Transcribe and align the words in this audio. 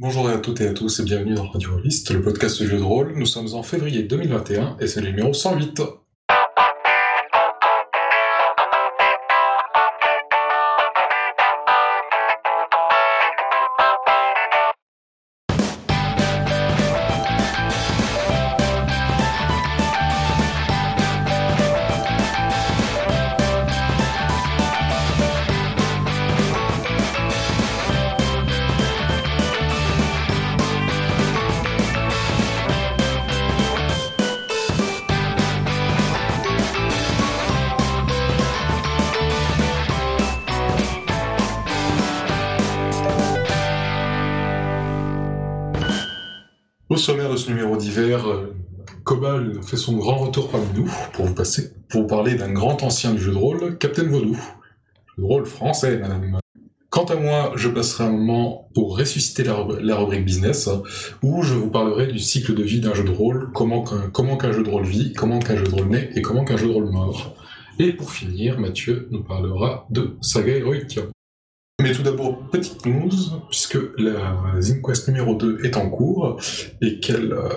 Bonjour 0.00 0.30
à 0.30 0.38
toutes 0.38 0.62
et 0.62 0.66
à 0.66 0.72
tous 0.72 0.98
et 1.00 1.02
bienvenue 1.02 1.34
dans 1.34 1.46
Radio 1.46 1.72
Rollist, 1.72 2.10
le 2.10 2.22
podcast 2.22 2.64
jeu 2.64 2.78
de 2.78 2.82
rôle. 2.82 3.12
Nous 3.16 3.26
sommes 3.26 3.52
en 3.52 3.62
février 3.62 4.02
2021 4.02 4.78
et 4.80 4.86
c'est 4.86 5.02
le 5.02 5.10
numéro 5.10 5.34
108. 5.34 5.82
Passer, 51.50 51.72
pour 51.88 52.06
parler 52.06 52.34
d'un 52.36 52.52
grand 52.52 52.82
ancien 52.82 53.12
du 53.12 53.20
jeu 53.20 53.32
de 53.32 53.36
rôle, 53.36 53.76
Captain 53.78 54.04
Vaudou. 54.04 54.34
Jeu 54.34 55.22
de 55.22 55.26
rôle 55.26 55.46
français, 55.46 55.98
madame. 55.98 56.38
Quant 56.90 57.04
à 57.04 57.14
moi, 57.14 57.52
je 57.56 57.68
passerai 57.68 58.04
un 58.04 58.10
moment 58.10 58.68
pour 58.74 58.98
ressusciter 58.98 59.44
la, 59.44 59.52
rubri- 59.54 59.80
la 59.82 59.96
rubrique 59.96 60.24
business, 60.24 60.68
où 61.22 61.42
je 61.42 61.54
vous 61.54 61.70
parlerai 61.70 62.08
du 62.08 62.18
cycle 62.18 62.54
de 62.54 62.62
vie 62.64 62.80
d'un 62.80 62.94
jeu 62.94 63.04
de 63.04 63.10
rôle, 63.10 63.50
comment 63.52 63.82
qu'un 63.82 64.52
jeu 64.52 64.62
de 64.62 64.68
rôle 64.70 64.84
vit, 64.84 65.12
comment 65.12 65.38
qu'un 65.38 65.56
jeu 65.56 65.64
de 65.64 65.70
rôle 65.70 65.88
naît 65.88 66.10
et 66.14 66.22
comment 66.22 66.44
qu'un 66.44 66.56
jeu 66.56 66.66
de 66.68 66.72
rôle 66.72 66.90
meurt. 66.92 67.36
Et 67.78 67.92
pour 67.92 68.10
finir, 68.12 68.58
Mathieu 68.58 69.08
nous 69.10 69.22
parlera 69.22 69.86
de 69.90 70.16
saga 70.20 70.56
héroïque. 70.56 70.98
Mais 71.80 71.92
tout 71.92 72.02
d'abord, 72.02 72.38
petite 72.50 72.84
news, 72.84 73.10
puisque 73.48 73.78
la 73.96 74.36
ZinQuest 74.60 75.08
numéro 75.08 75.34
2 75.34 75.64
est 75.64 75.76
en 75.76 75.88
cours 75.88 76.38
et 76.82 76.98
qu'elle 77.00 77.32
euh, 77.32 77.48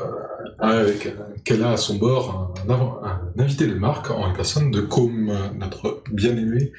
avec- 0.59 1.13
qu'elle 1.43 1.63
a 1.63 1.71
à 1.71 1.77
son 1.77 1.97
bord 1.97 2.53
un, 2.67 3.41
invité 3.41 3.67
de 3.67 3.73
marque 3.73 4.11
en 4.11 4.27
la 4.27 4.33
personne 4.33 4.71
de 4.71 4.81
Com, 4.81 5.31
notre 5.57 6.03
bien-aimé 6.11 6.71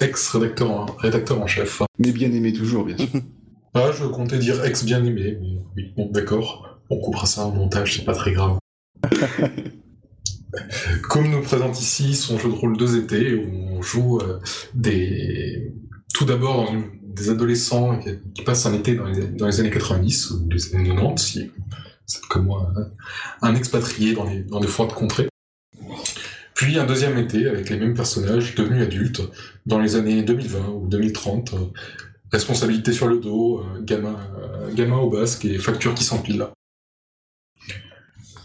ex-rédacteur 0.00 0.70
en, 0.70 0.86
rédacteur 0.86 1.40
en 1.40 1.46
chef. 1.46 1.82
Mais 1.98 2.12
bien 2.12 2.32
aimé 2.32 2.52
toujours, 2.52 2.84
bien 2.84 2.96
sûr. 2.96 3.08
Ah, 3.74 3.90
je 3.90 4.04
comptais 4.04 4.36
dire 4.36 4.62
ex-bien-aimé, 4.62 5.38
mais 5.40 5.58
oui, 5.74 5.94
bon, 5.96 6.10
d'accord, 6.10 6.78
on 6.90 7.00
coupera 7.00 7.24
ça 7.24 7.46
en 7.46 7.52
montage, 7.52 7.96
c'est 7.96 8.04
pas 8.04 8.12
très 8.12 8.32
grave. 8.32 8.58
Comme 11.08 11.30
nous 11.30 11.40
présente 11.40 11.80
ici 11.80 12.14
son 12.14 12.36
jeu 12.36 12.50
de 12.50 12.54
rôle 12.54 12.76
deux 12.76 12.98
étés, 12.98 13.34
où 13.34 13.48
on 13.78 13.80
joue 13.80 14.18
euh, 14.18 14.40
des... 14.74 15.72
tout 16.12 16.26
d'abord 16.26 16.70
des 17.02 17.30
adolescents 17.30 17.98
qui, 17.98 18.10
qui 18.34 18.42
passent 18.42 18.66
un 18.66 18.74
été 18.74 18.94
dans 18.94 19.06
les, 19.06 19.26
dans 19.28 19.46
les 19.46 19.58
années 19.58 19.70
90 19.70 20.32
ou 20.32 20.48
les 20.50 20.74
années 20.74 20.90
90, 20.90 21.24
si 21.24 21.50
c'est 22.12 22.26
comme 22.26 22.46
moi, 22.46 22.72
un, 23.40 23.54
expatrié 23.54 24.12
dans 24.12 24.24
les, 24.24 24.42
dans 24.42 24.60
les 24.60 24.68
froides 24.68 24.92
contrées. 24.92 25.28
Puis 26.54 26.78
un 26.78 26.84
deuxième 26.84 27.16
été 27.16 27.46
avec 27.46 27.70
les 27.70 27.78
mêmes 27.78 27.94
personnages 27.94 28.54
devenus 28.54 28.82
adultes 28.82 29.22
dans 29.64 29.78
les 29.78 29.96
années 29.96 30.22
2020 30.22 30.68
ou 30.68 30.86
2030, 30.86 31.54
euh, 31.54 31.56
responsabilité 32.30 32.92
sur 32.92 33.08
le 33.08 33.18
dos, 33.18 33.60
euh, 33.60 33.82
gamin, 33.82 34.18
euh, 34.38 34.72
gamin 34.74 34.98
au 34.98 35.10
basque 35.10 35.46
et 35.46 35.58
facture 35.58 35.94
qui 35.94 36.04
s'empile. 36.04 36.46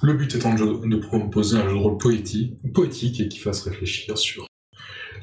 Le 0.02 0.14
but 0.14 0.34
étant 0.34 0.54
de, 0.54 0.88
de 0.88 0.96
proposer 0.98 1.58
un 1.58 1.68
jeu 1.68 1.76
de 1.76 1.80
rôle 1.80 1.98
poétique, 1.98 3.20
et 3.20 3.28
qui 3.28 3.40
fasse 3.40 3.64
réfléchir 3.64 4.18
sur 4.18 4.48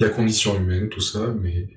la 0.00 0.10
condition 0.10 0.56
humaine, 0.56 0.88
tout 0.90 1.00
ça, 1.00 1.34
mais 1.40 1.68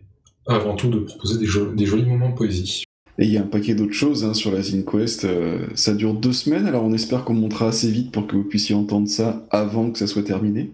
avant 0.47 0.75
tout 0.75 0.90
de 0.90 1.00
proposer 1.00 1.38
des 1.38 1.86
jolis 1.86 2.06
moments 2.06 2.30
de 2.30 2.36
poésie. 2.36 2.87
Et 3.20 3.26
il 3.26 3.32
y 3.32 3.38
a 3.38 3.42
un 3.42 3.48
paquet 3.48 3.74
d'autres 3.74 3.94
choses 3.94 4.24
hein, 4.24 4.34
sur 4.34 4.52
la 4.52 4.62
ZinQuest. 4.62 5.26
euh, 5.26 5.66
ça 5.74 5.94
dure 5.94 6.14
deux 6.14 6.34
semaines, 6.34 6.68
alors 6.68 6.84
on 6.84 6.94
espère 6.94 7.24
qu'on 7.24 7.34
montera 7.34 7.70
assez 7.70 7.90
vite 7.90 8.12
pour 8.12 8.28
que 8.28 8.36
vous 8.36 8.44
puissiez 8.44 8.76
entendre 8.76 9.08
ça 9.08 9.48
avant 9.50 9.90
que 9.90 9.98
ça 9.98 10.06
soit 10.06 10.24
terminé. 10.24 10.74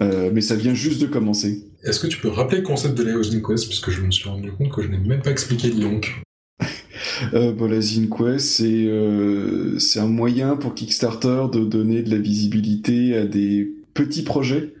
Euh, 0.00 0.30
mais 0.32 0.40
ça 0.40 0.54
vient 0.54 0.74
juste 0.74 1.00
de 1.00 1.06
commencer. 1.06 1.64
Est-ce 1.84 2.00
que 2.00 2.06
tu 2.06 2.18
peux 2.18 2.28
rappeler 2.28 2.58
le 2.58 2.62
concept 2.64 2.96
de 2.96 3.02
la 3.02 3.16
Housing 3.16 3.42
Quest, 3.42 3.66
puisque 3.66 3.90
je 3.90 4.02
me 4.02 4.10
suis 4.10 4.28
rendu 4.28 4.52
compte 4.52 4.70
que 4.70 4.82
je 4.82 4.88
n'ai 4.88 4.98
même 4.98 5.22
pas 5.22 5.30
expliqué, 5.30 5.70
donc. 5.70 6.22
Euh, 7.34 7.52
bon, 7.52 7.68
la 7.70 7.82
ZinQuest, 7.82 8.46
c'est 8.46 8.86
euh, 8.86 9.78
c'est 9.78 10.00
un 10.00 10.06
moyen 10.06 10.56
pour 10.56 10.74
Kickstarter 10.74 11.44
de 11.52 11.60
donner 11.64 12.02
de 12.02 12.10
la 12.10 12.16
visibilité 12.16 13.14
à 13.14 13.26
des 13.26 13.70
petits 13.92 14.22
projets. 14.22 14.72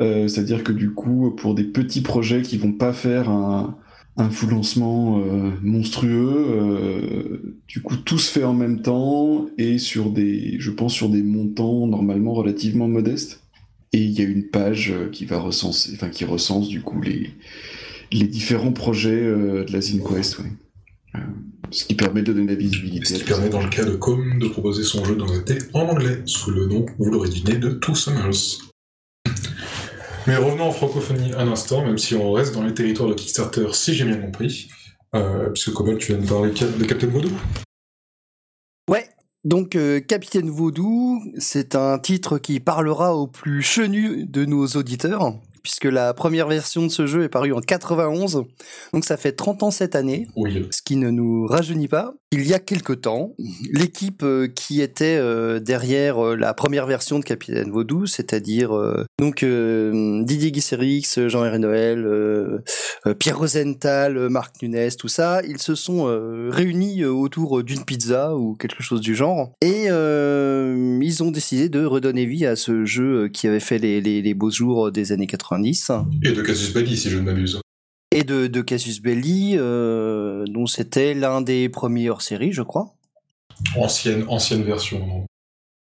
Euh, 0.00 0.26
C'est-à-dire 0.26 0.64
que 0.64 0.72
du 0.72 0.90
coup, 0.90 1.32
pour 1.36 1.54
des 1.54 1.62
petits 1.62 2.00
projets 2.00 2.42
qui 2.42 2.58
vont 2.58 2.72
pas 2.72 2.92
faire 2.92 3.28
un, 3.28 3.76
un 4.16 4.30
full 4.30 4.50
lancement 4.50 5.18
euh, 5.18 5.50
monstrueux, 5.62 6.46
euh, 6.48 7.56
du 7.66 7.82
coup, 7.82 7.96
tout 7.96 8.18
se 8.18 8.30
fait 8.30 8.44
en 8.44 8.54
même 8.54 8.80
temps 8.80 9.46
et 9.58 9.78
sur 9.78 10.10
des, 10.10 10.56
je 10.60 10.70
pense, 10.70 10.94
sur 10.94 11.08
des 11.08 11.22
montants 11.22 11.86
normalement 11.86 12.32
relativement 12.32 12.88
modestes. 12.88 13.40
Et 13.92 13.98
il 13.98 14.10
y 14.10 14.22
a 14.22 14.24
une 14.24 14.44
page 14.44 14.92
euh, 14.92 15.08
qui 15.10 15.24
va 15.24 15.38
recenser, 15.38 15.92
enfin 15.94 16.08
qui 16.08 16.24
recense 16.24 16.68
du 16.68 16.80
coup 16.80 17.00
les 17.00 17.30
les 18.12 18.26
différents 18.26 18.72
projets 18.72 19.22
euh, 19.22 19.64
de 19.64 19.72
la 19.72 19.80
ZinQuest, 19.80 20.38
ouais. 20.38 21.20
Ce 21.70 21.84
qui 21.84 21.94
permet 21.94 22.22
de 22.22 22.32
donner 22.32 22.46
de 22.46 22.50
la 22.50 22.58
visibilité. 22.58 23.14
Ce 23.14 23.18
qui 23.20 23.24
permet 23.24 23.48
dans 23.48 23.62
le 23.62 23.68
cas 23.68 23.84
de 23.84 23.94
Com 23.96 24.38
de 24.38 24.48
proposer 24.48 24.82
son 24.84 25.04
jeu 25.04 25.16
dans 25.16 25.32
un 25.32 25.40
thé 25.40 25.58
en 25.72 25.80
anglais, 25.80 26.22
sous 26.26 26.50
le 26.50 26.66
nom, 26.66 26.86
vous 26.98 27.10
l'aurez 27.10 27.28
deviné, 27.28 27.56
de 27.56 27.70
Two 27.70 27.94
Summers. 27.94 28.73
Mais 30.26 30.36
revenons 30.36 30.64
en 30.64 30.72
francophonie 30.72 31.32
un 31.36 31.48
instant, 31.48 31.84
même 31.84 31.98
si 31.98 32.14
on 32.14 32.32
reste 32.32 32.54
dans 32.54 32.62
les 32.62 32.72
territoires 32.72 33.10
de 33.10 33.14
Kickstarter, 33.14 33.66
si 33.72 33.94
j'ai 33.94 34.04
bien 34.04 34.16
compris. 34.16 34.70
Euh, 35.14 35.50
puisque 35.50 35.72
Cobalt, 35.72 35.98
tu 35.98 36.12
viens 36.12 36.22
de 36.22 36.28
parler 36.28 36.50
de 36.50 36.84
Captain 36.84 37.06
Voodoo. 37.06 37.30
Ouais, 38.90 39.08
donc 39.44 39.76
euh, 39.76 40.00
Capitaine 40.00 40.50
Vaudou, 40.50 41.22
c'est 41.38 41.76
un 41.76 41.98
titre 41.98 42.38
qui 42.38 42.58
parlera 42.58 43.14
aux 43.14 43.26
plus 43.26 43.62
chenus 43.62 44.26
de 44.28 44.44
nos 44.44 44.66
auditeurs, 44.66 45.38
puisque 45.64 45.86
la 45.86 46.14
première 46.14 46.46
version 46.46 46.82
de 46.84 46.88
ce 46.90 47.06
jeu 47.06 47.24
est 47.24 47.28
parue 47.28 47.52
en 47.52 47.60
91, 47.60 48.44
donc 48.92 49.04
ça 49.04 49.16
fait 49.16 49.32
30 49.32 49.64
ans 49.64 49.70
cette 49.72 49.96
année, 49.96 50.28
Oui. 50.36 50.66
ce 50.70 50.82
qui 50.82 50.94
ne 50.96 51.10
nous 51.10 51.46
rajeunit 51.46 51.88
pas. 51.88 52.14
Il 52.30 52.46
y 52.46 52.52
a 52.54 52.58
quelque 52.58 52.92
temps, 52.92 53.32
l'équipe 53.72 54.22
euh, 54.24 54.48
qui 54.48 54.80
était 54.82 55.16
euh, 55.20 55.60
derrière 55.60 56.18
euh, 56.24 56.34
la 56.36 56.52
première 56.52 56.84
version 56.86 57.18
de 57.18 57.24
Capitaine 57.24 57.70
Vaudou, 57.70 58.06
c'est-à-dire 58.06 58.72
donc 59.18 59.44
Didier 59.44 60.50
Guisserix, 60.52 61.02
Jean-Henri 61.28 61.58
Noël, 61.60 62.06
Pierre 63.18 63.38
Rosenthal, 63.38 64.28
Marc 64.28 64.60
Nunes, 64.62 64.88
tout 64.98 65.08
ça, 65.08 65.40
ils 65.48 65.58
se 65.62 65.74
sont 65.74 66.04
réunis 66.50 67.04
autour 67.04 67.62
d'une 67.62 67.84
pizza 67.84 68.34
ou 68.36 68.54
quelque 68.54 68.82
chose 68.82 69.00
du 69.00 69.14
genre, 69.14 69.52
et 69.62 69.84
ils 69.86 71.22
ont 71.22 71.30
décidé 71.30 71.68
de 71.68 71.84
redonner 71.84 72.26
vie 72.26 72.46
à 72.46 72.56
ce 72.56 72.84
jeu 72.84 73.28
qui 73.28 73.46
avait 73.46 73.60
fait 73.60 73.78
les, 73.78 74.00
les- 74.00 74.22
les 74.22 74.34
beaux 74.34 74.50
jours 74.50 74.90
des 74.92 75.12
années 75.12 75.26
90 75.62 75.92
Et 76.22 76.32
de 76.32 76.42
Casus 76.42 76.72
Belli, 76.72 76.96
si 76.96 77.10
je 77.10 77.18
ne 77.18 77.22
m'abuse. 77.22 77.60
et 78.14 78.24
de, 78.24 78.46
de 78.46 78.60
Cassius 78.62 79.00
Belli, 79.00 79.54
euh, 79.56 80.44
dont 80.46 80.66
c'était 80.66 81.14
l'un 81.14 81.40
des 81.40 81.68
premiers 81.68 82.10
hors-série, 82.10 82.52
je 82.52 82.62
crois. 82.62 82.94
Ancienne, 83.76 84.24
ancienne 84.28 84.62
version. 84.62 84.98
non 85.06 85.26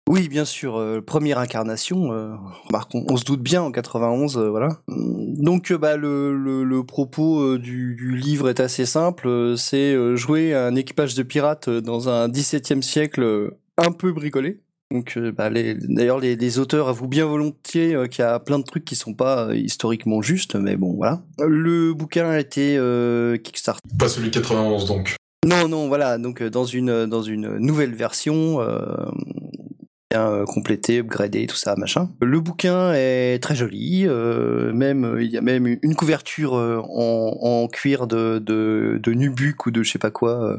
Oui, 0.10 0.28
bien 0.30 0.46
sûr, 0.46 0.78
euh, 0.78 1.02
première 1.02 1.38
incarnation. 1.40 2.12
Euh, 2.12 2.36
remarque, 2.68 2.94
on, 2.96 3.06
on 3.10 3.18
se 3.18 3.24
doute 3.26 3.42
bien 3.42 3.62
en 3.62 3.72
91, 3.72 4.38
euh, 4.38 4.50
voilà. 4.50 4.70
Donc, 4.88 5.72
bah, 5.74 5.98
le, 5.98 6.36
le, 6.36 6.64
le 6.64 6.84
propos 6.84 7.58
du, 7.58 7.96
du 7.96 8.16
livre 8.16 8.50
est 8.50 8.60
assez 8.60 8.86
simple. 8.86 9.56
C'est 9.58 9.96
jouer 10.18 10.54
un 10.54 10.76
équipage 10.76 11.16
de 11.16 11.24
pirates 11.24 11.70
dans 11.70 12.09
un 12.09 12.28
17e 12.30 12.82
siècle 12.82 13.52
un 13.78 13.91
peu 13.91 14.12
bricolé. 14.12 14.59
Donc, 14.91 15.14
euh, 15.17 15.32
bah, 15.32 15.49
les- 15.49 15.73
d'ailleurs, 15.76 16.20
les, 16.20 16.35
les 16.35 16.59
auteurs 16.59 16.90
avouent 16.90 17.08
bien 17.08 17.26
volontiers 17.26 17.96
euh, 17.96 18.08
qu'il 18.08 18.23
y 18.23 18.28
a 18.28 18.40
plein 18.40 18.59
de 18.59 18.64
trucs 18.64 18.84
qui 18.85 18.96
sont 18.96 19.14
pas 19.14 19.47
euh, 19.47 19.55
historiquement 19.55 20.22
justes, 20.22 20.55
mais 20.55 20.76
bon, 20.76 20.93
voilà. 20.93 21.22
Le 21.40 21.93
bouquin 21.93 22.29
a 22.29 22.40
été 22.40 22.78
Kickstarter. 23.43 23.79
Pas 23.97 24.08
celui 24.09 24.29
de 24.29 24.34
91, 24.40 24.85
donc. 24.85 25.16
Non, 25.46 25.67
non, 25.67 25.88
voilà. 25.88 26.17
Donc 26.17 26.43
dans 26.43 26.66
une 26.66 27.05
dans 27.08 27.23
une 27.23 27.58
nouvelle 27.58 27.96
version, 27.96 28.59
bien 30.11 30.43
complétée, 30.46 30.99
upgradée, 30.99 31.47
tout 31.47 31.55
ça, 31.55 31.76
machin. 31.78 32.09
Le 32.22 32.40
bouquin 32.41 32.94
est 32.94 33.40
très 33.41 33.55
joli. 33.55 34.05
même 34.08 35.17
il 35.20 35.32
y 35.32 35.37
a 35.37 35.41
même 35.41 35.66
une 35.82 35.96
couverture 35.96 36.53
en, 36.53 37.37
en 37.41 37.67
cuir 37.67 38.08
de, 38.08 38.40
de 38.40 38.99
de 39.02 39.14
nubuck 39.14 39.66
ou 39.66 39.72
de 39.72 39.82
je 39.84 39.91
sais 39.91 39.99
pas 39.99 40.11
quoi. 40.11 40.44
euh, 40.44 40.58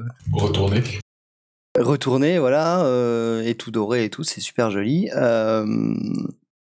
Retourné. 1.82 2.38
voilà, 2.38 2.84
euh, 2.84 3.42
et 3.42 3.54
tout 3.54 3.70
doré 3.70 4.04
et 4.04 4.10
tout, 4.10 4.22
c'est 4.24 4.40
super 4.40 4.70
joli. 4.70 5.10
Euh, 5.14 5.64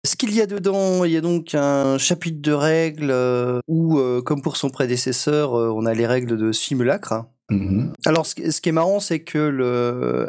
ce 0.06 0.16
qu'il 0.16 0.34
y 0.34 0.40
a 0.43 0.46
dedans, 0.46 1.05
il 1.05 1.12
y 1.12 1.16
a 1.16 1.20
donc 1.20 1.55
un 1.55 1.96
chapitre 1.99 2.43
de 2.43 2.52
règles 2.52 3.11
euh, 3.11 3.61
où, 3.69 3.99
comme 4.25 4.43
pour 4.43 4.56
son 4.56 4.70
prédécesseur, 4.70 5.52
on 5.52 5.87
a 5.87 5.94
les 5.94 6.06
règles 6.06 6.37
de 6.37 6.52
simulacre. 6.52 7.25
Mhm. 7.50 7.93
Alors, 8.06 8.26
ce, 8.26 8.34
qui- 8.34 8.50
ce 8.52 8.61
qui 8.61 8.69
est 8.70 8.72
marrant, 8.72 9.00
c'est 9.00 9.20
que 9.20 9.38
le, 9.38 10.28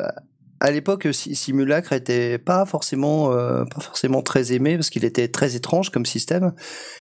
à 0.62 0.72
l'époque, 0.72 1.08
Si- 1.12 1.36
Simulacre 1.36 1.92
était 1.94 2.38
pas 2.38 2.66
forcément, 2.66 3.34
euh, 3.34 3.64
pas 3.66 3.82
forcément 3.82 4.22
très 4.22 4.54
aimé 4.54 4.76
parce 4.76 4.90
qu'il 4.90 5.04
était 5.06 5.28
très 5.28 5.56
étrange 5.56 5.90
comme 5.92 6.06
système. 6.06 6.54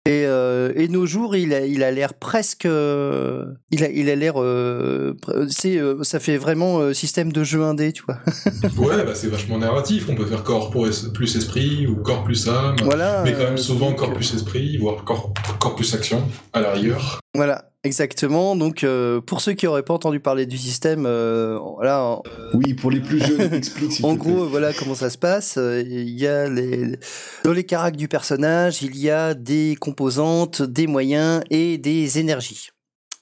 Et, 0.07 0.25
euh, 0.25 0.71
et 0.75 0.88
nos 0.88 1.06
jours, 1.06 1.36
il 1.36 1.54
a, 1.54 1.65
il 1.65 1.83
a 1.83 1.92
l'air 1.92 2.13
presque, 2.13 2.65
euh, 2.65 3.45
il 3.71 3.83
a, 3.83 3.89
il 3.89 4.09
a 4.09 4.15
l'air, 4.15 4.36
euh, 4.38 5.13
c'est, 5.50 5.80
ça 6.04 6.19
fait 6.21 6.38
vraiment 6.38 6.94
système 6.94 7.31
de 7.33 7.44
jeu 7.44 7.62
indé, 7.62 7.92
tu 7.92 8.04
vois. 8.07 8.18
Ouais, 8.77 9.04
bah 9.04 9.13
c'est 9.15 9.27
vachement 9.27 9.57
narratif. 9.57 10.06
On 10.09 10.15
peut 10.15 10.25
faire 10.25 10.44
corps 10.44 10.71
pour 10.71 10.88
es- 10.88 11.12
plus 11.13 11.36
esprit 11.36 11.88
ou 11.88 11.95
corps 11.98 12.24
plus 12.24 12.48
âme. 12.48 12.75
Voilà. 12.83 13.21
Mais 13.25 13.33
quand 13.33 13.44
même 13.44 13.57
souvent 13.57 13.92
corps 13.94 14.13
plus 14.13 14.33
esprit, 14.33 14.77
voire 14.77 15.04
corps, 15.04 15.33
corps 15.59 15.75
plus 15.75 15.94
action, 15.94 16.24
à 16.54 16.62
la 16.62 16.71
rigueur. 16.71 17.19
Voilà, 17.36 17.69
exactement. 17.88 18.56
Donc, 18.56 18.84
euh, 18.84 19.19
pour 19.22 19.42
ceux 19.42 19.54
qui 19.54 19.66
n'auraient 19.66 19.81
pas 19.81 19.95
entendu 19.95 20.19
parler 20.19 20.45
du 20.45 20.57
système, 20.57 21.06
euh, 21.07 21.57
voilà, 21.75 22.19
Oui, 22.54 22.75
pour 22.75 22.92
les 22.92 23.00
plus 23.00 23.19
jeunes, 23.19 23.54
explique 23.54 24.00
En 24.04 24.13
gros, 24.13 24.45
voilà 24.45 24.74
comment 24.74 24.94
ça 24.94 25.10
se 25.10 25.18
passe. 25.18 25.56
Euh, 25.57 25.81
Il 25.81 26.10
y 26.10 26.28
a 26.28 26.48
les, 26.48 27.00
dans 27.44 27.54
les 27.54 27.63
caractères 27.63 27.98
du 27.98 28.07
personnage, 28.07 28.84
il 28.84 28.98
y 28.98 29.10
a 29.10 29.34
des 29.34 29.75
composantes, 29.80 30.62
des 30.62 30.86
moyens 30.86 31.42
et 31.50 31.78
des 31.78 32.19
énergies. 32.19 32.69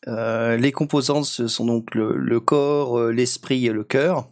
Euh, 0.08 0.58
les 0.58 0.72
composantes, 0.72 1.26
ce 1.26 1.48
sont 1.48 1.66
donc 1.66 1.96
le, 1.96 2.18
le 2.18 2.40
corps, 2.40 3.00
l'esprit 3.10 3.66
et 3.68 3.72
le 3.72 3.84
cœur. 3.84 4.28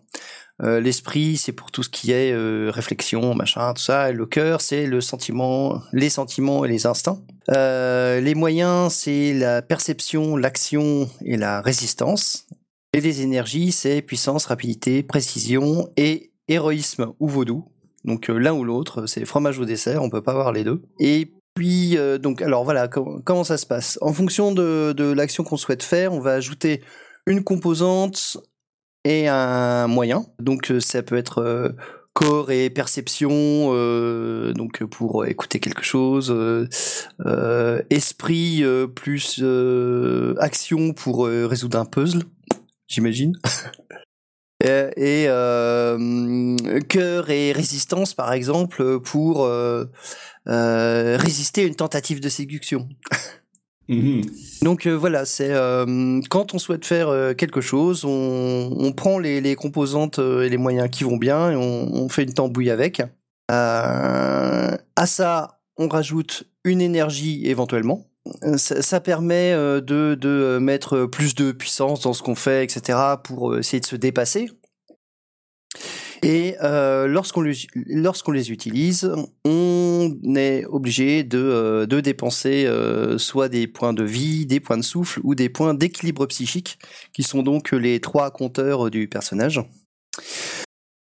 Euh, 0.61 0.79
l'esprit, 0.79 1.37
c'est 1.37 1.51
pour 1.51 1.71
tout 1.71 1.81
ce 1.81 1.89
qui 1.89 2.11
est 2.11 2.31
euh, 2.31 2.69
réflexion, 2.69 3.33
machin, 3.33 3.73
tout 3.73 3.81
ça. 3.81 4.11
Et 4.11 4.13
le 4.13 4.25
cœur, 4.25 4.61
c'est 4.61 4.85
le 4.85 5.01
sentiment, 5.01 5.81
les 5.91 6.09
sentiments 6.09 6.63
et 6.63 6.67
les 6.67 6.85
instincts. 6.85 7.19
Euh, 7.49 8.21
les 8.21 8.35
moyens, 8.35 8.93
c'est 8.93 9.33
la 9.33 9.61
perception, 9.63 10.37
l'action 10.37 11.09
et 11.25 11.37
la 11.37 11.61
résistance. 11.61 12.47
Et 12.93 13.01
les 13.01 13.21
énergies, 13.21 13.71
c'est 13.71 14.03
puissance, 14.03 14.45
rapidité, 14.45 15.01
précision 15.01 15.89
et 15.97 16.31
héroïsme 16.47 17.13
ou 17.19 17.27
vaudou. 17.27 17.65
Donc 18.05 18.27
l'un 18.27 18.53
ou 18.53 18.63
l'autre, 18.63 19.07
c'est 19.07 19.25
fromage 19.25 19.57
au 19.57 19.65
dessert, 19.65 20.03
on 20.03 20.09
peut 20.09 20.21
pas 20.21 20.31
avoir 20.31 20.51
les 20.51 20.63
deux. 20.63 20.83
Et 20.99 21.33
puis, 21.55 21.97
donc, 22.21 22.41
alors 22.41 22.63
voilà, 22.63 22.87
com- 22.87 23.21
comment 23.25 23.43
ça 23.43 23.57
se 23.57 23.65
passe? 23.65 23.97
En 24.01 24.13
fonction 24.13 24.51
de 24.51 25.11
l'action 25.13 25.43
qu'on 25.43 25.57
souhaite 25.57 25.83
faire, 25.83 26.13
on 26.13 26.19
va 26.19 26.33
ajouter 26.33 26.83
une 27.25 27.43
composante 27.43 28.37
et 29.03 29.27
un 29.27 29.87
moyen. 29.87 30.25
Donc 30.39 30.71
euh, 30.71 30.79
ça 30.79 31.03
peut 31.03 31.17
être 31.17 31.39
euh, 31.39 31.69
corps 32.13 32.51
et 32.51 32.69
perception, 32.69 33.31
euh, 33.31 34.53
donc 34.53 34.83
pour 34.85 35.25
écouter 35.25 35.59
quelque 35.59 35.83
chose, 35.83 36.33
esprit 37.89 38.63
plus 38.95 39.43
action 40.39 40.93
pour 40.93 41.25
résoudre 41.25 41.79
un 41.79 41.85
puzzle, 41.85 42.23
j'imagine. 42.87 43.33
Et, 44.65 45.25
cœur 46.87 47.29
et 47.29 47.51
résistance, 47.51 48.13
par 48.13 48.31
exemple, 48.31 49.01
pour 49.01 49.49
résister 50.45 51.63
à 51.63 51.65
une 51.65 51.75
tentative 51.75 52.21
de 52.21 52.29
séduction. 52.29 52.87
Mhm. 53.89 54.21
Donc 54.61 54.85
euh, 54.85 54.93
voilà, 54.93 55.25
c'est 55.25 55.51
euh, 55.51 56.21
quand 56.29 56.53
on 56.53 56.57
souhaite 56.57 56.85
faire 56.85 57.09
euh, 57.09 57.33
quelque 57.33 57.61
chose, 57.61 58.05
on, 58.05 58.93
prend 58.95 59.19
les, 59.19 59.55
composantes 59.55 60.19
et 60.19 60.49
les 60.49 60.57
moyens 60.57 60.89
qui 60.89 61.03
vont 61.03 61.17
bien 61.17 61.51
et 61.51 61.55
on, 61.55 62.07
fait 62.09 62.23
une 62.23 62.33
tambouille 62.33 62.69
avec. 62.69 63.01
À 63.49 64.77
ça, 65.05 65.59
on 65.77 65.87
rajoute 65.87 66.43
une 66.63 66.81
énergie 66.81 67.45
éventuellement. 67.45 68.05
Ça, 68.55 69.01
permet 69.01 69.51
de, 69.53 70.57
mettre 70.59 71.05
plus 71.05 71.35
de 71.35 71.51
puissance 71.51 72.01
dans 72.01 72.13
ce 72.13 72.23
qu'on 72.23 72.35
fait, 72.35 72.63
etc., 72.63 72.97
pour 73.23 73.57
essayer 73.57 73.81
de 73.81 73.85
se 73.85 73.95
dépasser. 73.95 74.49
Et 76.23 76.55
euh, 76.63 77.05
lorsqu'on 77.07 77.41
les, 77.41 78.51
utilise, 78.51 79.11
on 79.43 80.17
est 80.35 80.65
obligé 80.65 81.23
de, 81.25 81.37
euh, 81.37 82.01
dépenser 82.01 82.65
euh, 82.65 83.17
soit 83.17 83.49
des 83.49 83.67
points 83.67 83.91
de 83.91 84.05
vie, 84.05 84.45
des 84.45 84.61
points 84.61 84.77
de 84.77 84.83
souffle 84.83 85.19
ou 85.23 85.35
des 85.35 85.49
points 85.49 85.73
d'équilibre 85.73 86.25
psychique, 86.27 86.79
qui 87.11 87.23
sont 87.23 87.43
donc 87.43 87.71
les 87.71 87.99
trois 87.99 88.31
compteurs 88.31 88.89
du 88.89 89.09
personnage. 89.09 89.61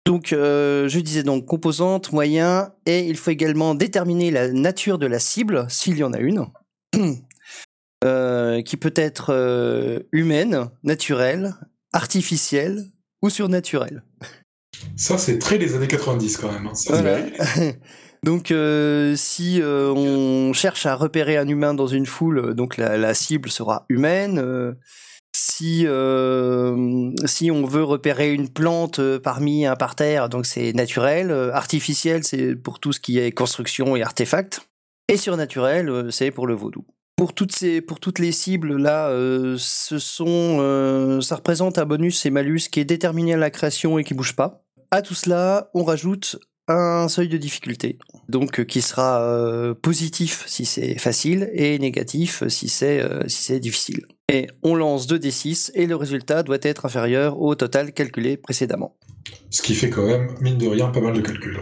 Donc, 0.06 0.28
je 0.32 1.00
disais 1.00 1.24
donc 1.24 1.46
composantes, 1.46 2.12
moyens, 2.12 2.70
et 2.86 3.08
il 3.08 3.18
faut 3.18 3.32
également 3.32 3.76
déterminer 3.76 4.32
la 4.32 4.52
nature 4.52 4.98
de 4.98 5.06
la 5.06 5.20
cible, 5.20 5.66
s'il 5.70 5.98
y 5.98 6.04
en 6.04 6.14
a 6.14 6.20
une, 6.20 6.48
qui 8.64 8.78
peut 8.78 8.94
être 8.96 10.06
humaine, 10.12 10.70
naturelle, 10.84 11.56
artificielle 11.94 12.86
ou 13.22 13.30
surnaturelle. 13.30 14.04
Ça, 14.96 15.18
c'est 15.18 15.40
très 15.40 15.58
les 15.58 15.76
années 15.76 15.88
90 15.88 16.38
quand 16.38 16.52
même. 16.52 16.68
hein. 16.68 16.74
Ça, 16.76 16.94
Voilà. 17.02 17.20
c'est- 17.56 17.80
donc, 18.24 18.52
euh, 18.52 19.16
si 19.16 19.62
euh, 19.62 19.92
on 19.92 20.54
cherche 20.54 20.86
à 20.86 20.96
repérer 20.96 21.38
un 21.38 21.48
humain 21.48 21.74
dans 21.74 21.88
une 21.88 22.06
foule, 22.06 22.54
donc 22.56 22.78
la, 22.78 22.98
la 22.98 23.14
cible 23.14 23.50
sera 23.50 23.86
humaine. 23.90 24.40
Euh, 24.40 24.74
si 25.36 25.86
euh, 25.86 27.12
si 27.26 27.52
on 27.52 27.64
veut 27.66 27.84
repérer 27.84 28.34
une 28.34 28.50
plante 28.50 28.98
euh, 29.00 29.20
parmi 29.20 29.66
un 29.68 29.76
parterre, 29.76 30.30
donc 30.30 30.46
c'est 30.48 30.74
naturel. 30.74 31.30
Euh, 31.30 31.54
artificiel, 31.54 32.24
c'est 32.24 32.56
pour 32.56 32.80
tout 32.80 32.92
ce 32.92 33.00
qui 33.00 33.20
est 33.20 33.32
construction 33.32 33.96
et 33.96 34.02
artefacts. 34.02 34.62
Et 35.10 35.18
surnaturel, 35.18 35.90
euh, 35.90 36.10
c'est 36.12 36.32
pour 36.32 36.48
le 36.48 36.56
vaudou. 36.56 36.86
Pour 37.18 37.34
toutes 37.34 37.52
ces, 37.56 37.82
pour 37.82 38.00
toutes 38.00 38.20
les 38.20 38.32
cibles 38.32 38.78
là, 38.78 39.10
euh, 39.10 39.56
ce 39.60 40.00
sont, 40.00 40.58
euh, 40.60 41.22
ça 41.22 41.36
représente 41.36 41.78
un 41.78 41.86
bonus 41.86 42.26
et 42.26 42.30
malus 42.32 42.62
qui 42.72 42.80
est 42.80 42.86
déterminé 42.86 43.34
à 43.34 43.38
la 43.38 43.50
création 43.52 43.98
et 44.00 44.04
qui 44.04 44.14
bouge 44.16 44.36
pas. 44.36 44.62
À 44.92 45.02
tout 45.02 45.14
cela, 45.14 45.70
on 45.74 45.84
rajoute 45.84 46.38
un 46.68 47.08
seuil 47.08 47.30
de 47.30 47.38
difficulté, 47.38 47.98
donc 48.28 48.60
euh, 48.60 48.64
qui 48.64 48.82
sera 48.82 49.22
euh, 49.22 49.74
positif 49.74 50.44
si 50.48 50.66
c'est 50.66 50.98
facile 51.00 51.50
et 51.54 51.80
négatif 51.80 52.44
si 52.50 52.68
c'est 52.68 53.00
euh, 53.00 53.28
si 53.28 53.44
c'est 53.44 53.60
difficile. 53.60 54.06
Et 54.30 54.48
on 54.64 54.76
lance 54.76 55.08
2d6 55.08 55.72
et 55.76 55.86
le 55.86 55.96
résultat 55.96 56.44
doit 56.44 56.58
être 56.62 56.86
inférieur 56.86 57.40
au 57.40 57.56
total 57.56 57.94
calculé 57.94 58.36
précédemment. 58.36 58.98
Ce 59.50 59.62
qui 59.62 59.76
fait 59.76 59.90
quand 59.90 60.06
même, 60.06 60.36
mine 60.42 60.58
de 60.58 60.68
rien, 60.68 60.88
pas 60.88 61.00
mal 61.00 61.14
de 61.14 61.22
calculs. 61.22 61.60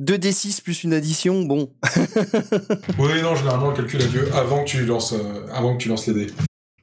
2d6 0.00 0.62
plus 0.62 0.82
une 0.82 0.92
addition, 0.92 1.42
bon, 1.42 1.72
Oui, 2.98 3.22
non, 3.22 3.36
généralement, 3.36 3.70
le 3.70 3.76
calcul 3.76 4.02
a 4.02 4.06
lieu 4.06 4.34
avant 4.34 4.64
que 4.64 4.68
tu 4.68 4.84
lances, 4.84 5.12
euh, 5.12 5.46
avant 5.52 5.76
que 5.76 5.82
tu 5.82 5.88
lances 5.88 6.08
les 6.08 6.14
dés. 6.14 6.32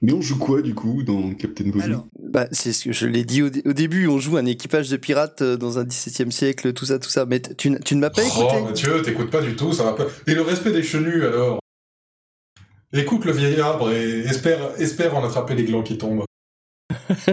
Mais 0.03 0.13
on 0.13 0.21
joue 0.21 0.37
quoi 0.39 0.61
du 0.63 0.73
coup 0.73 1.03
dans 1.03 1.33
Captain 1.35 1.69
Vodou 1.69 2.07
Bah, 2.19 2.47
c'est 2.51 2.73
ce 2.73 2.85
que 2.85 2.91
je 2.91 3.05
l'ai 3.05 3.23
dit 3.23 3.43
au, 3.43 3.49
dé- 3.49 3.61
au 3.65 3.73
début, 3.73 4.07
on 4.07 4.17
joue 4.19 4.37
un 4.37 4.45
équipage 4.45 4.89
de 4.89 4.97
pirates 4.97 5.41
euh, 5.43 5.57
dans 5.57 5.77
un 5.77 5.83
17e 5.83 6.31
siècle, 6.31 6.73
tout 6.73 6.85
ça, 6.85 6.97
tout 6.97 7.09
ça. 7.09 7.25
Mais 7.25 7.39
tu, 7.39 7.69
ne 7.69 7.77
m'as 7.99 8.09
pas 8.09 8.23
écouté 8.23 8.55
Oh, 8.59 8.63
Mathieu, 8.65 9.01
t'écoutes 9.03 9.29
pas 9.29 9.41
du 9.41 9.55
tout, 9.55 9.73
ça 9.73 9.83
va 9.83 9.93
pas. 9.93 10.07
Et 10.25 10.33
le 10.33 10.41
respect 10.41 10.71
des 10.71 10.81
chenus, 10.83 11.23
alors? 11.23 11.59
Écoute 12.93 13.25
le 13.25 13.31
vieil 13.31 13.59
arbre 13.61 13.91
et 13.91 14.19
espère, 14.21 14.71
espère 14.81 15.15
en 15.15 15.23
attraper 15.23 15.55
les 15.55 15.63
glands 15.65 15.83
qui 15.83 15.97
tombent. 15.97 16.23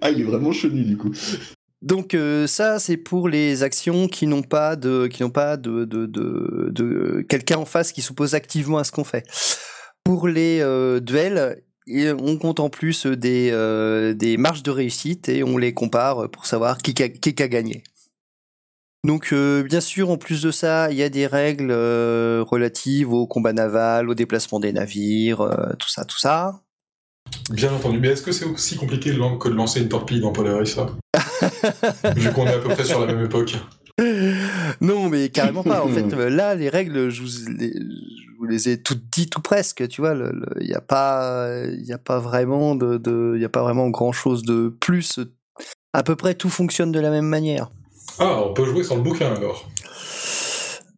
Ah, 0.00 0.10
il 0.10 0.20
est 0.20 0.24
vraiment 0.24 0.52
chenu 0.52 0.82
du 0.84 0.98
coup. 0.98 1.10
Donc 1.80 2.12
euh, 2.14 2.46
ça, 2.46 2.78
c'est 2.78 2.98
pour 2.98 3.26
les 3.28 3.62
actions 3.62 4.06
qui 4.06 4.26
n'ont 4.26 4.42
pas 4.42 4.76
de, 4.76 5.06
qui 5.06 5.22
n'ont 5.22 5.30
pas 5.30 5.56
de, 5.56 5.84
de, 5.86 6.04
de, 6.06 6.68
de 6.70 7.24
quelqu'un 7.26 7.56
en 7.56 7.64
face 7.64 7.90
qui 7.92 8.02
s'oppose 8.02 8.34
activement 8.34 8.76
à 8.78 8.84
ce 8.84 8.92
qu'on 8.92 9.04
fait. 9.04 9.24
Pour 10.04 10.28
les 10.28 10.60
euh, 10.60 11.00
duels, 11.00 11.62
et 11.86 12.12
on 12.12 12.38
compte 12.38 12.60
en 12.60 12.70
plus 12.70 13.06
des, 13.06 13.50
euh, 13.52 14.14
des 14.14 14.36
marges 14.36 14.62
de 14.62 14.70
réussite 14.70 15.28
et 15.28 15.42
on 15.42 15.58
les 15.58 15.74
compare 15.74 16.30
pour 16.30 16.46
savoir 16.46 16.78
qui, 16.78 17.02
a, 17.02 17.08
qui 17.08 17.42
a 17.42 17.48
gagné. 17.48 17.82
Donc 19.04 19.34
euh, 19.34 19.62
bien 19.62 19.82
sûr, 19.82 20.08
en 20.10 20.16
plus 20.16 20.42
de 20.42 20.50
ça, 20.50 20.90
il 20.90 20.96
y 20.96 21.02
a 21.02 21.10
des 21.10 21.26
règles 21.26 21.70
euh, 21.70 22.42
relatives 22.42 23.12
au 23.12 23.26
combat 23.26 23.52
naval, 23.52 24.08
au 24.08 24.14
déplacement 24.14 24.58
des 24.58 24.72
navires, 24.72 25.42
euh, 25.42 25.74
tout 25.78 25.90
ça, 25.90 26.06
tout 26.06 26.18
ça. 26.18 26.62
Bien 27.50 27.70
entendu. 27.70 27.98
Mais 28.00 28.08
est-ce 28.08 28.22
que 28.22 28.32
c'est 28.32 28.46
aussi 28.46 28.76
compliqué 28.76 29.10
que 29.10 29.48
de 29.48 29.54
lancer 29.54 29.80
une 29.80 29.90
torpille 29.90 30.20
dans 30.20 30.32
Polaris, 30.32 30.68
ça? 30.68 30.90
Vu 32.16 32.32
qu'on 32.32 32.46
est 32.46 32.54
à 32.54 32.58
peu 32.58 32.70
près 32.70 32.84
sur 32.84 33.00
la 33.00 33.12
même 33.12 33.22
époque. 33.22 33.54
Non, 34.80 35.10
mais 35.10 35.28
carrément 35.28 35.62
pas. 35.62 35.84
En 35.84 35.88
fait, 35.88 36.10
là, 36.30 36.54
les 36.54 36.70
règles, 36.70 37.10
je 37.10 37.20
vous 37.20 37.52
les, 37.58 37.74
vous 38.44 38.50
les 38.50 38.68
ai 38.68 38.82
toutes 38.82 39.04
dites 39.10 39.30
tout 39.30 39.40
presque. 39.40 39.88
Tu 39.88 40.00
vois, 40.00 40.14
il 40.60 40.66
n'y 40.66 40.74
a 40.74 40.80
pas, 40.80 41.48
il 41.66 41.92
a 41.92 41.98
pas 41.98 42.18
vraiment 42.18 42.74
de, 42.74 43.34
il 43.36 43.42
y 43.42 43.44
a 43.44 43.48
pas 43.48 43.62
vraiment 43.62 43.88
grand 43.90 44.12
chose 44.12 44.42
de 44.42 44.74
plus. 44.80 45.20
À 45.92 46.02
peu 46.02 46.16
près 46.16 46.34
tout 46.34 46.50
fonctionne 46.50 46.92
de 46.92 47.00
la 47.00 47.10
même 47.10 47.26
manière. 47.26 47.70
Ah, 48.18 48.42
on 48.44 48.52
peut 48.52 48.64
jouer 48.64 48.84
sans 48.84 48.96
le 48.96 49.02
bouquin 49.02 49.34
alors. 49.34 49.68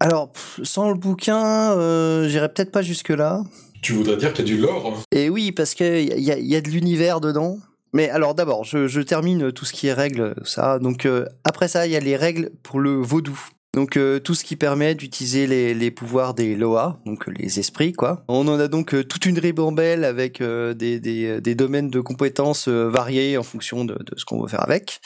Alors, 0.01 0.31
sans 0.63 0.91
le 0.91 0.97
bouquin, 0.97 1.73
euh, 1.73 2.29
j'irai 2.29 2.49
peut-être 2.51 2.73
pas 2.73 2.83
jusque 2.83 3.11
là. 3.11 3.43
Tu 3.83 3.93
voudrais 3.93 4.17
dire 4.17 4.33
qu'il 4.33 4.47
y 4.47 4.53
a 4.53 4.55
du 4.55 4.61
lore 4.61 5.03
Et 5.13 5.31
oui, 5.31 5.53
parce 5.53 5.75
que 5.75 6.01
il 6.01 6.23
y 6.23 6.33
a, 6.33 6.39
y 6.39 6.57
a 6.57 6.61
de 6.61 6.69
l'univers 6.69 7.21
dedans. 7.21 7.59
Mais 7.93 8.11
alors 8.11 8.35
d'abord, 8.35 8.65
je, 8.65 8.89
je 8.89 9.01
termine 9.01 9.53
tout 9.53 9.65
ce 9.65 9.73
qui 9.73 9.87
est 9.87 9.93
règles, 9.93 10.35
ça. 10.45 10.79
Donc 10.79 11.07
euh, 11.07 11.25
après 11.45 11.69
ça, 11.69 11.87
il 11.87 11.93
y 11.93 11.97
a 11.97 12.01
les 12.01 12.17
règles 12.17 12.51
pour 12.63 12.79
le 12.79 12.97
vaudou. 12.97 13.39
Donc 13.77 13.99
euh, 13.99 14.19
tout 14.19 14.35
ce 14.35 14.43
qui 14.43 14.57
permet 14.57 14.95
d'utiliser 14.95 15.47
les, 15.47 15.75
les, 15.75 15.91
pouvoirs 15.91 16.33
des 16.33 16.57
Loa, 16.57 16.99
donc 17.05 17.27
les 17.27 17.61
esprits 17.61 17.93
quoi. 17.93 18.25
On 18.27 18.49
en 18.49 18.59
a 18.59 18.69
donc 18.69 18.95
euh, 18.95 19.05
toute 19.05 19.27
une 19.27 19.39
ribambelle 19.39 20.05
avec 20.05 20.41
euh, 20.41 20.73
des, 20.73 20.99
des, 20.99 21.43
des, 21.43 21.55
domaines 21.55 21.91
de 21.91 22.01
compétences 22.01 22.69
variés 22.69 23.37
en 23.37 23.43
fonction 23.43 23.85
de, 23.85 23.93
de 23.93 24.15
ce 24.17 24.25
qu'on 24.25 24.41
veut 24.41 24.49
faire 24.49 24.63
avec. 24.63 25.01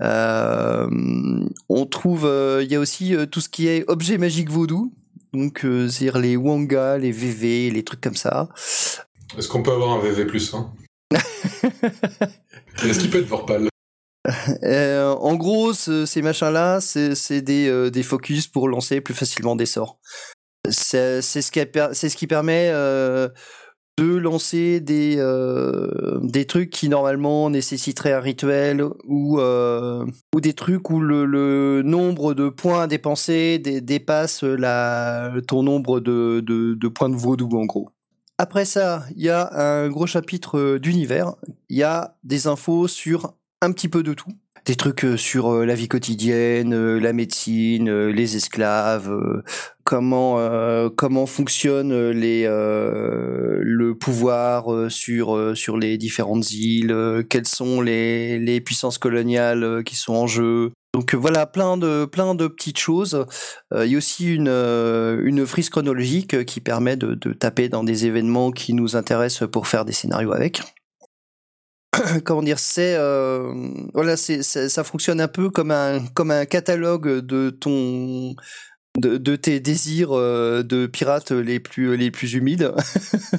on 0.00 1.86
trouve, 1.90 2.30
il 2.60 2.70
y 2.70 2.74
a 2.74 2.80
aussi 2.80 3.14
tout 3.30 3.40
ce 3.40 3.48
qui 3.48 3.68
est 3.68 3.88
objet 3.88 4.18
magique 4.18 4.50
vaudou, 4.50 4.92
donc 5.32 5.60
c'est-à-dire 5.62 6.18
les 6.18 6.36
Wanga, 6.36 6.98
les 6.98 7.10
VV, 7.10 7.70
les 7.70 7.84
trucs 7.84 8.02
comme 8.02 8.16
ça. 8.16 8.50
Est-ce 9.38 9.48
qu'on 9.48 9.62
peut 9.62 9.72
avoir 9.72 9.92
un 9.92 10.00
VV 10.00 10.26
plus 10.26 10.52
hein 10.52 10.70
Est-ce 12.84 12.98
qu'il 12.98 13.08
peut 13.08 13.20
être 13.20 13.26
Vorpal? 13.26 13.68
Euh, 14.62 15.12
en 15.14 15.34
gros, 15.34 15.72
ces 15.72 16.22
machins-là, 16.22 16.80
c'est 16.80 17.42
des, 17.42 17.68
euh, 17.68 17.90
des, 17.90 18.02
focus 18.02 18.46
pour 18.46 18.68
lancer 18.68 19.00
plus 19.00 19.14
facilement 19.14 19.56
des 19.56 19.66
sorts. 19.66 19.98
C'est 20.70 21.20
ce, 21.20 22.16
qui 22.16 22.26
permet 22.26 22.70
euh, 22.72 23.28
de 23.98 24.16
lancer 24.16 24.80
des, 24.80 25.16
des 26.22 26.46
trucs 26.46 26.70
qui 26.70 26.88
normalement 26.88 27.50
nécessiteraient 27.50 28.14
un 28.14 28.20
rituel 28.20 28.82
ou, 29.06 29.38
ou 29.38 30.40
des 30.40 30.54
trucs 30.54 30.88
où 30.88 31.00
le, 31.00 31.26
le, 31.26 31.82
nombre 31.82 32.32
de 32.32 32.48
points 32.48 32.84
à 32.84 32.86
dépenser 32.86 33.58
dépasse 33.58 34.42
la, 34.42 35.32
ton 35.46 35.62
nombre 35.62 36.00
de, 36.00 36.40
de, 36.40 36.74
de 36.74 36.88
points 36.88 37.10
de 37.10 37.16
vaudou 37.16 37.50
en 37.58 37.66
gros. 37.66 37.90
Après 38.38 38.64
ça, 38.64 39.04
il 39.14 39.22
y 39.22 39.28
a 39.28 39.52
un 39.54 39.88
gros 39.90 40.06
chapitre 40.06 40.78
d'univers. 40.78 41.34
Il 41.68 41.76
y 41.76 41.82
a 41.82 42.16
des 42.24 42.46
infos 42.46 42.88
sur 42.88 43.34
un 43.64 43.72
petit 43.72 43.88
peu 43.88 44.02
de 44.02 44.14
tout. 44.14 44.30
Des 44.66 44.76
trucs 44.76 45.04
euh, 45.04 45.16
sur 45.18 45.52
euh, 45.52 45.66
la 45.66 45.74
vie 45.74 45.88
quotidienne, 45.88 46.72
euh, 46.72 46.98
la 46.98 47.12
médecine, 47.12 48.08
les 48.08 48.36
esclaves, 48.36 49.10
comment 49.82 50.38
comment 50.96 51.26
fonctionne 51.26 51.92
le 52.12 53.92
pouvoir 53.92 54.90
sur 54.90 55.52
sur 55.54 55.76
les 55.76 55.98
différentes 55.98 56.50
îles, 56.52 57.26
quelles 57.28 57.46
sont 57.46 57.82
les 57.82 58.38
les 58.38 58.62
puissances 58.62 58.96
coloniales 58.96 59.82
qui 59.84 59.96
sont 59.96 60.14
en 60.14 60.26
jeu. 60.26 60.72
Donc 60.94 61.14
voilà, 61.14 61.44
plein 61.44 61.76
de 61.76 62.06
plein 62.06 62.34
de 62.34 62.46
petites 62.46 62.78
choses. 62.78 63.26
Il 63.74 63.84
y 63.84 63.94
a 63.94 63.98
aussi 63.98 64.34
une 64.34 64.48
une 64.48 65.44
frise 65.46 65.68
chronologique 65.68 66.46
qui 66.46 66.60
permet 66.60 66.96
de, 66.96 67.14
de 67.14 67.34
taper 67.34 67.68
dans 67.68 67.84
des 67.84 68.06
événements 68.06 68.50
qui 68.50 68.72
nous 68.72 68.96
intéressent 68.96 69.46
pour 69.50 69.66
faire 69.66 69.84
des 69.84 69.92
scénarios 69.92 70.32
avec. 70.32 70.62
comment 72.24 72.42
dire, 72.42 72.58
c'est 72.58 72.94
euh, 72.96 73.52
voilà, 73.92 74.16
c'est 74.16 74.42
ça 74.42 74.84
fonctionne 74.84 75.20
un 75.20 75.28
peu 75.28 75.50
comme 75.50 75.70
un 75.70 76.04
comme 76.14 76.30
un 76.30 76.44
catalogue 76.44 77.20
de 77.20 77.50
ton 77.50 78.34
de, 78.98 79.16
de 79.16 79.36
tes 79.36 79.60
désirs 79.60 80.12
euh, 80.12 80.62
de 80.62 80.86
pirates 80.86 81.32
les 81.32 81.60
plus 81.60 81.96
les 81.96 82.10
plus 82.10 82.34
humides. 82.34 82.72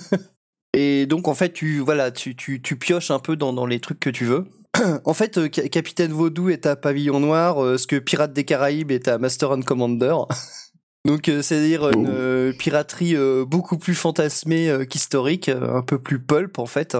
Et 0.74 1.06
donc 1.06 1.28
en 1.28 1.36
fait 1.36 1.54
tu 1.54 1.80
voilà 1.80 2.12
tu 2.12 2.36
tu, 2.36 2.62
tu 2.62 2.78
pioches 2.78 3.12
un 3.12 3.20
peu 3.20 3.36
dans, 3.36 3.54
dans 3.54 3.66
les 3.66 3.80
trucs 3.80 4.00
que 4.00 4.10
tu 4.10 4.26
veux. 4.26 4.46
en 5.06 5.14
fait, 5.14 5.38
euh, 5.38 5.48
Capitaine 5.48 6.12
Vaudou 6.12 6.50
est 6.50 6.66
à 6.66 6.76
Pavillon 6.76 7.22
Noir, 7.22 7.80
ce 7.80 7.88
que 7.88 7.96
Pirates 7.98 8.34
des 8.34 8.44
Caraïbes 8.44 8.92
est 8.92 9.08
à 9.08 9.18
Master 9.18 9.52
and 9.52 9.62
Commander. 9.62 10.16
Donc 11.06 11.26
c'est-à-dire 11.28 11.88
une 11.92 12.10
oh. 12.10 12.58
piraterie 12.58 13.16
beaucoup 13.46 13.78
plus 13.78 13.94
fantasmée 13.94 14.88
qu'historique, 14.90 15.50
un 15.50 15.84
peu 15.84 16.00
plus 16.00 16.20
pulp 16.20 16.58
en 16.58 16.66
fait. 16.66 16.98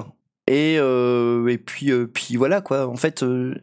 Et, 0.48 0.78
euh, 0.78 1.48
et 1.48 1.58
puis, 1.58 1.92
euh, 1.92 2.06
puis 2.06 2.36
voilà 2.36 2.62
quoi. 2.62 2.88
En 2.88 2.98
fait, 2.98 3.24
euh, 3.24 3.56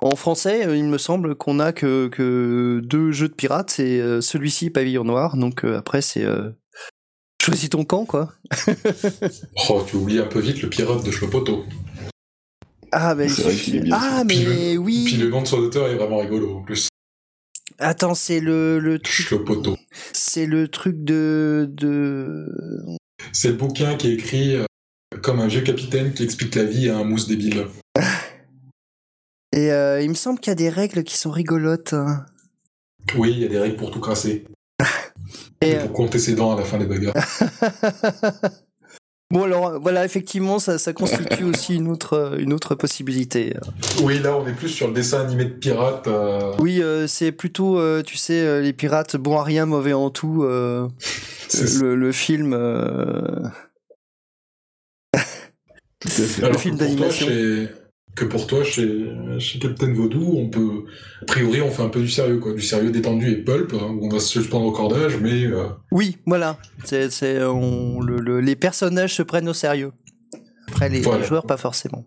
en 0.00 0.16
français, 0.16 0.66
il 0.74 0.84
me 0.84 0.96
semble 0.96 1.34
qu'on 1.34 1.58
a 1.58 1.72
que, 1.72 2.08
que 2.08 2.80
deux 2.82 3.12
jeux 3.12 3.28
de 3.28 3.34
pirates. 3.34 3.70
C'est 3.70 4.20
celui-ci, 4.22 4.70
Pavillon 4.70 5.04
Noir. 5.04 5.36
Donc 5.36 5.64
après, 5.64 6.00
c'est 6.00 6.24
choisis 7.42 7.70
ton 7.70 7.84
camp 7.84 8.06
quoi. 8.06 8.32
oh, 9.68 9.82
tu 9.86 9.96
oublies 9.96 10.18
un 10.18 10.26
peu 10.26 10.40
vite 10.40 10.62
le 10.62 10.70
pirate 10.70 11.04
de 11.04 11.10
Schlopoto. 11.10 11.64
Ah, 12.92 13.14
mais, 13.14 13.28
ah, 13.92 14.24
mais 14.26 14.76
oui. 14.76 15.04
Puis 15.06 15.16
le 15.16 15.28
nom 15.28 15.42
de 15.42 15.46
son 15.46 15.58
auteur 15.58 15.88
est 15.88 15.94
vraiment 15.94 16.18
rigolo 16.18 16.56
en 16.56 16.62
plus. 16.62 16.88
Attends, 17.78 18.14
c'est 18.14 18.40
le, 18.40 18.78
le 18.78 18.98
truc. 18.98 19.28
C'est 20.12 20.46
le 20.46 20.68
truc 20.68 21.04
de. 21.04 21.68
de... 21.70 22.46
C'est 23.32 23.48
le 23.48 23.54
bouquin 23.54 23.96
qui 23.96 24.08
est 24.08 24.14
écrit 24.14 24.56
comme 25.22 25.40
un 25.40 25.46
vieux 25.46 25.62
capitaine 25.62 26.12
qui 26.12 26.22
explique 26.22 26.54
la 26.54 26.64
vie 26.64 26.88
à 26.88 26.96
un 26.96 27.04
mousse 27.04 27.26
débile. 27.26 27.66
Et 29.52 29.72
euh, 29.72 30.00
il 30.00 30.08
me 30.08 30.14
semble 30.14 30.38
qu'il 30.38 30.50
y 30.50 30.52
a 30.52 30.56
des 30.56 30.68
règles 30.68 31.02
qui 31.02 31.16
sont 31.16 31.30
rigolotes. 31.30 31.92
Hein. 31.92 32.24
Oui, 33.16 33.32
il 33.32 33.40
y 33.40 33.44
a 33.44 33.48
des 33.48 33.58
règles 33.58 33.76
pour 33.76 33.90
tout 33.90 34.00
crasser. 34.00 34.44
Et, 35.60 35.74
pour 35.74 35.92
compter 35.92 36.18
ses 36.18 36.34
dents 36.34 36.54
à 36.54 36.58
la 36.58 36.64
fin 36.64 36.78
des 36.78 36.86
bagarres. 36.86 37.14
bon 39.30 39.42
alors 39.42 39.80
voilà, 39.80 40.04
effectivement, 40.04 40.60
ça, 40.60 40.78
ça 40.78 40.92
constitue 40.92 41.44
aussi 41.44 41.74
une 41.74 41.88
autre, 41.88 42.36
une 42.38 42.52
autre 42.52 42.76
possibilité. 42.76 43.56
Oui, 44.02 44.20
là 44.20 44.36
on 44.36 44.46
est 44.46 44.54
plus 44.54 44.68
sur 44.68 44.86
le 44.86 44.94
dessin 44.94 45.20
animé 45.20 45.46
de 45.46 45.50
pirates. 45.50 46.06
Euh. 46.06 46.54
Oui, 46.60 46.80
euh, 46.80 47.08
c'est 47.08 47.32
plutôt, 47.32 47.80
tu 48.02 48.16
sais, 48.16 48.62
les 48.62 48.72
pirates 48.72 49.16
bon 49.16 49.38
à 49.38 49.42
rien, 49.42 49.66
mauvais 49.66 49.92
en 49.92 50.10
tout. 50.10 50.44
le, 50.44 50.88
le, 51.96 52.12
film 52.12 52.54
le 56.04 56.58
film 56.58 56.76
d'animation. 56.76 57.26
Que 58.16 58.24
pour 58.24 58.48
toi, 58.48 58.64
chez, 58.64 59.08
chez 59.38 59.60
Captain 59.60 59.92
Vaudou, 59.92 60.34
on 60.36 60.48
peut, 60.48 60.84
a 61.22 61.26
priori, 61.26 61.62
on 61.62 61.70
fait 61.70 61.82
un 61.82 61.88
peu 61.88 62.00
du 62.00 62.08
sérieux, 62.08 62.38
quoi, 62.38 62.52
du 62.52 62.60
sérieux 62.60 62.90
détendu 62.90 63.30
et 63.30 63.36
pulp, 63.36 63.72
hein, 63.72 63.86
où 63.88 64.06
on 64.06 64.08
va 64.08 64.18
se 64.18 64.26
suspendre 64.26 64.66
au 64.66 64.72
cordage, 64.72 65.16
mais. 65.22 65.44
Euh, 65.44 65.68
oui, 65.92 66.16
voilà. 66.26 66.58
C'est, 66.84 67.08
le, 67.38 68.40
les 68.40 68.56
personnages 68.56 69.14
se 69.14 69.22
prennent 69.22 69.48
au 69.48 69.54
sérieux. 69.54 69.92
Après, 70.68 70.88
les, 70.88 71.02
joueurs, 71.02 71.46
pas 71.46 71.56
forcément. 71.56 72.04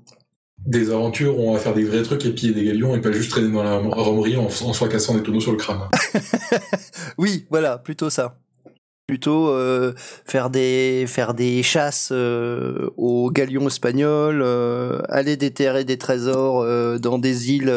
Des 0.65 0.91
aventures 0.91 1.39
où 1.39 1.49
on 1.49 1.53
va 1.53 1.59
faire 1.59 1.73
des 1.73 1.85
vrais 1.85 2.03
trucs 2.03 2.25
et 2.25 2.31
piller 2.31 2.53
des 2.53 2.65
galions 2.65 2.95
et 2.95 3.01
pas 3.01 3.11
juste 3.11 3.31
traîner 3.31 3.51
dans 3.51 3.63
la 3.63 3.77
romerie 3.77 4.35
en, 4.35 4.45
en 4.45 4.73
se 4.73 4.85
cassant 4.85 5.15
des 5.15 5.23
tonneaux 5.23 5.41
sur 5.41 5.51
le 5.51 5.57
crâne. 5.57 5.79
oui, 7.17 7.45
voilà, 7.49 7.77
plutôt 7.77 8.09
ça 8.09 8.42
plutôt 9.13 9.49
euh, 9.49 9.93
faire 10.25 10.49
des 10.49 11.05
faire 11.07 11.35
des 11.35 11.61
chasses 11.61 12.09
euh, 12.11 12.89
aux 12.97 13.29
galions 13.29 13.67
espagnols, 13.67 14.41
euh, 14.41 15.03
aller 15.07 15.37
déterrer 15.37 15.83
des 15.83 15.99
trésors 15.99 16.65
dans 16.99 17.19
des 17.19 17.51
îles 17.51 17.71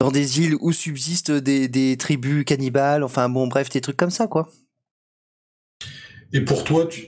dans 0.00 0.10
des 0.10 0.40
îles 0.40 0.56
où 0.60 0.72
subsistent 0.72 1.30
des, 1.30 1.68
des, 1.68 1.96
tribus 1.96 2.44
cannibales, 2.44 3.04
enfin 3.04 3.28
bon 3.28 3.46
bref 3.46 3.68
des 3.70 3.80
trucs 3.80 3.96
comme 3.96 4.10
ça 4.10 4.26
quoi. 4.26 4.48
Et 6.32 6.40
pour 6.40 6.64
toi 6.64 6.86
tu 6.86 7.06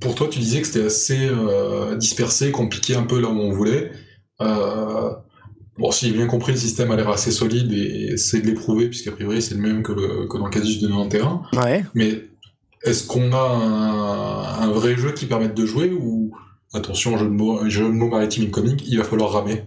pour 0.00 0.14
toi 0.14 0.28
tu 0.30 0.38
disais 0.38 0.60
que 0.60 0.68
c'était 0.68 0.86
assez 0.86 1.28
dispersé, 1.96 2.52
compliqué 2.52 2.94
un 2.94 3.02
peu 3.02 3.20
là 3.20 3.26
où 3.26 3.40
on 3.40 3.50
voulait. 3.50 3.90
Bon, 5.78 5.92
si 5.92 6.08
j'ai 6.08 6.12
bien 6.12 6.26
compris, 6.26 6.52
le 6.52 6.58
système 6.58 6.90
a 6.90 6.96
l'air 6.96 7.08
assez 7.08 7.30
solide 7.30 7.72
et 7.72 8.16
c'est 8.16 8.40
de 8.40 8.46
l'éprouver, 8.46 8.88
puisqu'a 8.88 9.12
priori 9.12 9.40
c'est 9.40 9.54
le 9.54 9.60
même 9.60 9.82
que, 9.82 9.92
le, 9.92 10.26
que 10.26 10.36
dans 10.36 10.46
le 10.46 10.50
Casus 10.50 10.80
de 10.80 11.08
terrain. 11.08 11.42
Ouais. 11.52 11.84
Mais 11.94 12.24
est-ce 12.82 13.06
qu'on 13.06 13.32
a 13.32 14.58
un, 14.60 14.70
vrai 14.72 14.96
jeu 14.96 15.12
qui 15.12 15.26
permette 15.26 15.54
de 15.54 15.66
jouer 15.66 15.92
ou, 15.92 16.36
attention, 16.72 17.16
jeu 17.16 17.26
de 17.26 17.30
mots, 17.30 17.68
jeu 17.68 17.84
de 17.84 17.92
mots 17.92 18.08
maritime 18.08 18.46
incoming, 18.46 18.80
il 18.86 18.98
va 18.98 19.04
falloir 19.04 19.32
ramer 19.32 19.64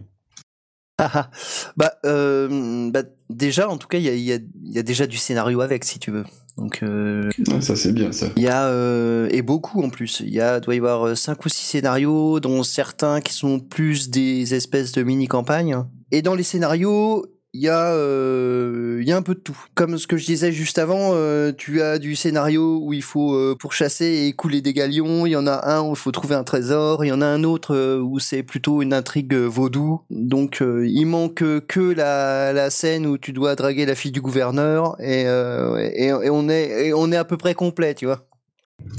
ah, 0.98 1.10
ah. 1.14 1.32
bah, 1.78 1.94
euh, 2.06 2.92
bah, 2.92 3.04
déjà, 3.30 3.70
en 3.70 3.78
tout 3.78 3.88
cas, 3.88 3.98
il 3.98 4.04
y 4.04 4.10
a, 4.10 4.14
y, 4.14 4.34
a, 4.34 4.40
y 4.64 4.80
a, 4.80 4.84
déjà 4.84 5.08
du 5.08 5.18
scénario 5.18 5.62
avec, 5.62 5.84
si 5.84 5.98
tu 5.98 6.12
veux. 6.12 6.26
Donc, 6.58 6.84
euh, 6.84 7.32
ça 7.62 7.76
c'est 7.76 7.94
bien 7.94 8.12
ça. 8.12 8.28
Il 8.36 8.44
y 8.44 8.48
a 8.48 8.66
euh, 8.68 9.28
et 9.32 9.42
beaucoup 9.42 9.82
en 9.82 9.90
plus. 9.90 10.20
Il 10.20 10.34
y 10.34 10.42
a 10.42 10.60
doit 10.60 10.76
y 10.76 10.78
avoir 10.78 11.18
cinq 11.18 11.46
ou 11.46 11.50
six 11.50 11.66
scénarios, 11.66 12.40
dont 12.40 12.62
certains 12.62 13.22
qui 13.22 13.34
sont 13.34 13.60
plus 13.60 14.10
des 14.10 14.54
espèces 14.54 14.92
de 14.92 15.02
mini 15.02 15.28
campagnes. 15.28 15.86
Et 16.12 16.22
dans 16.22 16.36
les 16.36 16.44
scénarios, 16.44 17.26
il 17.54 17.62
y 17.62 17.68
a 17.68 17.94
euh, 17.94 19.02
y 19.04 19.12
a 19.12 19.18
un 19.18 19.22
peu 19.22 19.36
de 19.36 19.40
tout. 19.40 19.58
Comme 19.76 19.98
ce 19.98 20.08
que 20.08 20.16
je 20.18 20.26
disais 20.26 20.52
juste 20.52 20.78
avant, 20.78 21.12
euh, 21.14 21.52
tu 21.52 21.82
as 21.82 22.00
du 22.00 22.16
scénario 22.16 22.80
où 22.82 22.94
il 22.94 23.04
faut 23.04 23.34
euh, 23.36 23.56
pourchasser 23.60 24.26
et 24.26 24.34
couler 24.34 24.62
des 24.62 24.74
galions, 24.74 25.26
il 25.26 25.32
y 25.32 25.36
en 25.36 25.48
a 25.48 25.70
un 25.70 25.82
où 25.82 25.92
il 25.92 25.98
faut 25.98 26.12
trouver 26.12 26.36
un 26.36 26.44
trésor, 26.44 27.04
il 27.04 27.10
y 27.10 27.12
en 27.12 27.22
a 27.22 27.26
un 27.26 27.44
autre 27.44 27.76
euh, 27.76 28.00
où 28.00 28.20
c'est 28.20 28.44
plutôt 28.44 28.82
une 28.82 28.94
intrigue 28.94 29.34
vaudou. 29.34 30.02
Donc 30.10 30.62
il 30.62 31.06
manque 31.06 31.44
que 31.68 31.94
la, 31.94 32.54
la 32.54 32.70
scène 32.70 33.06
où 33.06 33.18
tu 33.18 33.34
dois 33.34 33.56
draguer 33.56 33.86
la 33.86 33.96
fille 33.96 34.12
du 34.12 34.22
gouverneur 34.22 34.96
et, 35.02 35.24
et, 35.24 36.06
et 36.06 36.30
on 36.30 36.50
est 36.50 36.88
et 36.88 36.94
on 36.94 37.12
est 37.12 37.18
à 37.18 37.26
peu 37.26 37.38
près 37.38 37.54
complet, 37.54 37.96
tu 37.96 38.06
vois. 38.06 38.28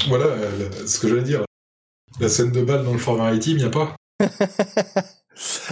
Voilà 0.09 0.27
ce 0.87 0.99
que 0.99 1.09
je 1.09 1.15
veux 1.15 1.23
dire. 1.23 1.45
La 2.21 2.29
scène 2.29 2.53
de 2.53 2.63
balle 2.63 2.85
dans 2.85 2.93
le 2.93 2.99
fort 2.99 3.17
maritime, 3.17 3.57
il 3.57 3.63
y 3.63 3.67
a 3.67 3.71
pas 3.71 3.97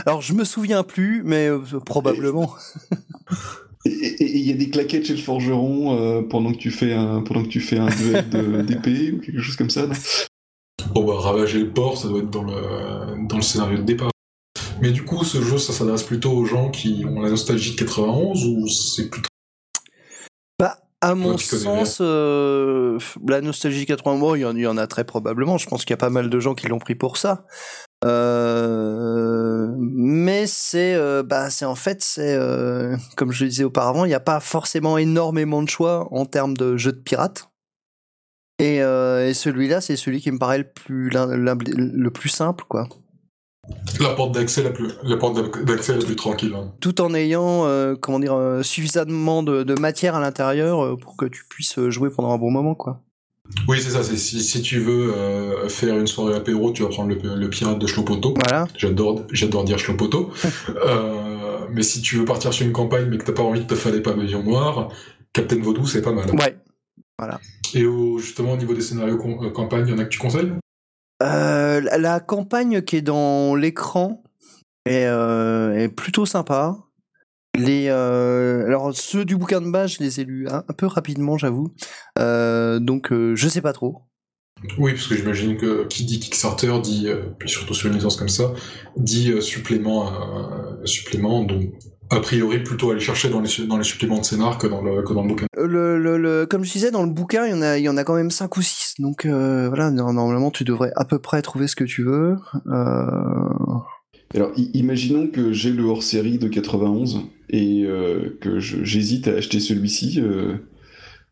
Alors 0.07 0.23
je 0.23 0.33
me 0.33 0.45
souviens 0.45 0.83
plus, 0.83 1.23
mais 1.25 1.49
euh, 1.49 1.61
probablement. 1.85 2.55
Et 3.87 4.39
il 4.39 4.47
y 4.47 4.53
a 4.53 4.57
des 4.57 4.69
claquettes 4.69 5.07
chez 5.07 5.15
le 5.15 5.21
forgeron 5.21 5.97
euh, 5.97 6.23
pendant 6.23 6.53
que 6.53 6.59
tu 6.59 6.71
fais 6.71 6.93
un 6.93 7.23
pendant 7.23 7.43
que 7.43 7.49
tu 7.49 7.61
fais 7.61 7.79
un 7.79 7.89
duel 7.89 8.29
d'épée 8.67 9.13
ou 9.13 9.21
quelque 9.21 9.41
chose 9.41 9.57
comme 9.57 9.71
ça. 9.71 9.87
Non? 9.87 9.95
Bon 10.95 11.05
bah 11.05 11.19
ravager 11.19 11.61
le 11.61 11.71
port, 11.71 11.97
ça 11.97 12.09
doit 12.09 12.21
être 12.21 12.31
dans 12.31 12.43
le 12.43 13.27
dans 13.27 13.37
le 13.37 13.43
scénario 13.43 13.79
de 13.79 13.83
départ. 13.83 14.11
Mais 14.81 14.93
du 14.93 15.05
coup, 15.05 15.25
ce 15.25 15.43
jeu, 15.43 15.59
ça 15.59 15.73
s'adresse 15.73 16.03
plutôt 16.03 16.33
aux 16.33 16.47
gens 16.47 16.71
qui 16.71 17.05
ont 17.07 17.21
la 17.21 17.29
nostalgie 17.29 17.73
de 17.73 17.79
91 17.79 18.47
ou 18.47 18.67
c'est 18.67 19.11
plutôt 19.11 19.29
À 21.03 21.15
mon 21.15 21.37
sens, 21.37 21.99
euh, 22.01 22.99
la 23.27 23.41
nostalgie 23.43 23.85
80 23.87 24.17
mois, 24.17 24.39
il 24.39 24.43
y, 24.43 24.67
en, 24.67 24.77
a 24.77 24.87
très 24.87 25.05
probablement. 25.05 25.59
Je 25.59 25.67
pense 25.67 25.85
qu'il 25.85 25.91
y 25.91 25.95
a 25.95 25.99
pas 25.99 26.11
mal 26.11 26.31
de 26.31 26.41
gens 26.41 26.55
qui 26.55 26.67
l'ont 26.69 26.79
pris 26.79 26.95
pour 26.95 27.19
ça. 27.19 27.47
Euh, 28.05 29.75
mais 29.79 30.47
c'est, 30.47 30.95
euh, 30.95 31.23
bah, 31.23 31.51
c'est 31.51 31.67
en 31.67 31.75
fait, 31.75 32.03
c'est 32.03 32.39
comme 33.17 33.33
je 33.33 33.45
le 33.45 33.51
disais 33.51 33.65
auparavant, 33.65 34.05
il 34.05 34.09
n'y 34.09 34.15
a 34.15 34.21
pas 34.21 34.41
forcément 34.41 34.99
énormément 34.99 35.63
de 35.63 35.69
choix 35.69 36.09
en 36.13 36.27
termes 36.27 36.57
de 36.57 36.77
jeux 36.77 36.93
de 36.93 36.99
pirates. 36.99 37.51
Et, 38.59 38.77
et 38.77 39.35
celui-là, 39.35 39.81
c'est 39.81 39.97
celui 39.97 40.21
qui 40.21 40.31
me 40.31 40.39
paraît 40.39 40.59
le 40.59 40.71
plus, 40.71 41.11
le 41.11 42.11
plus 42.11 42.29
simple, 42.29 42.65
quoi. 42.69 42.89
La 44.01 44.11
porte 44.11 44.33
d'accès 44.33 44.63
la 44.63 44.71
plus, 44.71 44.93
la 45.03 45.17
porte 45.17 45.65
d'accès 45.65 45.97
la 45.97 46.05
plus 46.05 46.17
tranquille. 46.17 46.55
Hein. 46.55 46.73
Tout 46.81 47.01
en 47.01 47.15
ayant, 47.15 47.67
euh, 47.67 47.95
comment 47.95 48.19
dire, 48.19 48.35
euh, 48.35 48.63
suffisamment 48.63 49.43
de, 49.43 49.79
matière 49.79 50.15
à 50.15 50.21
l'intérieur 50.21 50.85
euh, 50.85 50.97
pour 50.97 51.17
que 51.17 51.27
tu 51.27 51.45
puisses 51.49 51.79
jouer 51.89 52.11
pendant 52.11 52.33
un 52.33 52.39
bon 52.39 52.51
moment, 52.51 52.75
quoi. 52.75 53.03
Oui, 53.69 53.81
c'est 53.81 53.91
ça. 53.91 54.03
Si, 54.03 54.43
si 54.43 54.63
tu 54.63 54.81
veux 54.81 55.13
faire 55.69 55.99
une 55.99 56.07
soirée 56.07 56.37
apéro, 56.37 56.73
tu 56.73 56.83
vas 56.83 56.89
prendre 56.89 57.15
le, 57.15 57.51
pirate 57.51 57.79
de 57.79 57.87
Schlopoto. 57.87 58.35
Voilà. 58.45 58.67
J'adore, 58.77 59.23
j'adore 59.33 59.65
dire 59.65 59.79
Schlopoto. 59.79 60.31
mais 61.73 61.83
si 61.83 62.01
tu 62.01 62.17
veux 62.17 62.25
partir 62.25 62.53
sur 62.53 62.67
une 62.67 62.73
campagne, 62.73 63.07
mais 63.09 63.19
que 63.19 63.25
t'as 63.25 63.33
pas 63.33 63.43
envie 63.43 63.61
de 63.61 63.67
te 63.67 63.75
faire 63.75 63.93
des 63.93 64.01
pavillons 64.01 64.43
noirs, 64.43 64.89
Captain 65.33 65.61
Vaudou, 65.61 65.87
c'est 65.87 66.03
pas 66.03 66.13
mal. 66.13 66.31
Ouais. 66.35 66.57
Voilà. 67.19 67.39
Et 67.75 67.85
justement, 68.19 68.53
au 68.53 68.57
niveau 68.57 68.75
des 68.75 68.81
scénarios 68.81 69.19
campagne, 69.51 69.85
il 69.87 69.91
y 69.91 69.95
en 69.95 69.99
a 69.99 70.05
que 70.05 70.09
tu 70.09 70.19
conseilles? 70.19 70.53
Euh, 71.23 71.81
la 71.81 72.21
campagne 72.21 72.83
qui 72.83 72.97
est 72.97 73.03
dans 73.03 73.55
l'écran 73.55 74.23
est, 74.87 75.05
euh, 75.07 75.89
plutôt 75.89 76.25
sympa. 76.25 76.79
Les, 77.59 77.89
euh, 77.89 78.65
alors 78.67 78.95
ceux 78.95 79.25
du 79.25 79.37
bouquin 79.37 79.61
de 79.61 79.71
base, 79.71 79.93
je 79.93 80.03
les 80.03 80.21
ai 80.21 80.25
lus 80.25 80.49
un, 80.49 80.63
peu 80.77 80.87
rapidement, 80.87 81.37
j'avoue. 81.37 81.75
donc 82.17 83.13
je 83.13 83.49
sais 83.49 83.61
pas 83.61 83.73
trop. 83.73 84.03
Oui, 84.79 84.93
parce 84.93 85.07
que 85.07 85.15
j'imagine 85.15 85.57
que 85.57 85.87
qui 85.87 86.05
dit 86.05 86.21
Kickstarter 86.21 86.81
dit, 86.83 87.09
surtout 87.47 87.75
sur 87.75 87.89
une 87.89 87.95
licence 87.95 88.17
comme 88.17 88.29
ça, 88.29 88.53
dit 88.97 89.33
supplément, 89.43 90.13
supplément, 90.85 91.45
donc 91.45 91.73
a 92.11 92.21
priori 92.21 92.63
plutôt 92.63 92.91
aller 92.91 93.01
chercher 93.01 93.31
dans 93.31 93.41
les, 93.41 93.67
dans 93.67 93.77
les 93.77 93.85
suppléments 93.85 94.19
de 94.19 94.25
scénar 94.25 94.59
que 94.59 94.67
dans 94.67 94.83
le, 94.83 95.03
que 95.03 95.13
dans 95.13 95.23
le 95.23 95.29
bouquin. 95.29 95.47
Le, 95.57 95.97
le, 95.99 96.47
comme 96.47 96.65
je 96.65 96.73
disais, 96.73 96.91
dans 96.91 97.05
le 97.05 97.11
bouquin, 97.11 97.47
il 97.47 97.51
y 97.51 97.55
en 97.55 97.63
a, 97.63 97.79
il 97.79 97.85
y 97.85 97.89
en 97.89 97.97
a 97.97 98.05
quand 98.05 98.15
même 98.15 98.31
5 98.31 98.57
ou 98.57 98.63
6. 98.63 98.95
Donc 98.99 99.25
euh, 99.25 99.69
voilà, 99.69 99.91
normalement, 99.91 100.51
tu 100.51 100.65
devrais 100.65 100.91
à 100.97 101.05
peu 101.05 101.21
près 101.21 101.41
trouver 101.43 101.69
ce 101.69 101.77
que 101.77 101.85
tu 101.85 102.03
veux. 102.03 102.37
Euh... 102.67 103.07
Alors, 104.35 104.53
imaginons 104.57 105.27
que 105.27 105.53
j'ai 105.53 105.73
le 105.73 105.85
hors-série 105.85 106.39
de 106.39 106.49
91 106.49 107.23
et 107.49 107.83
euh, 107.85 108.39
que 108.41 108.61
j'hésite 108.61 109.27
à 109.27 109.33
acheter 109.33 109.59
celui-ci. 109.59 110.21
Euh, 110.21 110.57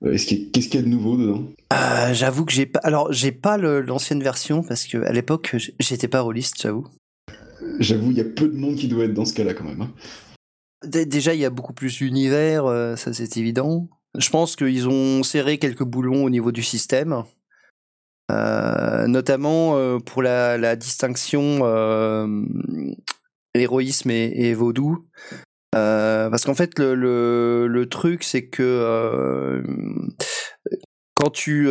qu'est-ce 0.02 0.26
qu'il 0.69 0.75
y, 0.75 0.78
a 0.78 0.83
de 0.83 0.88
nouveau 0.88 1.17
dedans? 1.17 1.45
J'avoue 2.12 2.45
que 2.45 2.52
j'ai 2.52 2.67
pas. 2.67 2.81
Alors, 2.81 3.12
j'ai 3.12 3.33
pas 3.33 3.57
l'ancienne 3.57 4.23
version 4.23 4.62
parce 4.62 4.87
que 4.87 4.99
à 4.99 5.12
l'époque, 5.12 5.55
j'étais 5.78 6.09
pas 6.09 6.23
rôliste, 6.23 6.61
j'avoue. 6.61 6.88
J'avoue, 7.78 8.11
il 8.11 8.17
y 8.17 8.21
a 8.21 8.25
peu 8.25 8.49
de 8.49 8.57
monde 8.57 8.76
qui 8.76 8.88
doit 8.88 9.05
être 9.05 9.14
dans 9.14 9.25
ce 9.25 9.35
cas-là 9.35 9.55
quand 9.55 9.64
même. 9.64 9.83
Hein. 9.83 9.93
Déjà, 10.85 11.35
il 11.35 11.40
y 11.40 11.45
a 11.45 11.50
beaucoup 11.50 11.73
plus 11.73 11.99
d'univers, 11.99 12.67
euh, 12.67 12.97
ça 12.97 13.12
c'est 13.12 13.37
évident. 13.37 13.88
Je 14.17 14.31
pense 14.31 14.57
qu'ils 14.57 14.88
ont 14.88 15.23
serré 15.23 15.59
quelques 15.59 15.85
boulons 15.85 16.25
au 16.25 16.31
niveau 16.31 16.52
du 16.52 16.62
système, 16.62 17.12
euh, 17.12 17.23
notamment 18.30 19.76
euh, 19.76 19.99
pour 19.99 20.23
la, 20.23 20.76
distinction 20.76 21.61
héroïsme 23.54 24.11
et, 24.11 24.54
vaudou. 24.54 25.06
parce 25.73 26.44
qu'en 26.44 26.54
fait, 26.54 26.78
le, 26.78 27.85
truc, 27.90 28.23
c'est 28.23 28.49
que 28.49 29.62
quand 31.14 31.30
tu 31.30 31.68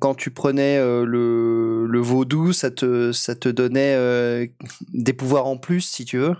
quand 0.00 0.14
tu 0.14 0.30
prenais 0.30 0.78
le, 0.78 1.86
le 1.86 1.98
vaudou, 2.00 2.52
ça 2.52 2.70
te 2.70 3.12
ça 3.12 3.34
te 3.34 3.48
donnait 3.48 4.50
des 4.92 5.12
pouvoirs 5.12 5.46
en 5.46 5.56
plus, 5.58 5.82
si 5.82 6.04
tu 6.04 6.18
veux. 6.18 6.34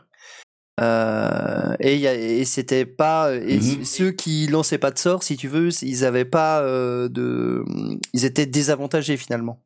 Euh, 0.81 1.76
et, 1.78 2.02
et 2.02 2.45
c'était 2.45 2.85
pas 2.85 3.33
et 3.33 3.58
mhm. 3.58 3.84
ceux 3.84 4.10
qui 4.10 4.49
lançaient 4.49 4.78
pas 4.78 4.91
de 4.91 4.99
sort 4.99 5.23
si 5.23 5.37
tu 5.37 5.47
veux 5.47 5.69
ils 5.82 6.04
avaient 6.04 6.25
pas 6.25 6.63
euh, 6.63 7.08
de 7.08 7.65
ils 8.13 8.25
étaient 8.25 8.47
désavantagés 8.47 9.17
finalement. 9.17 9.63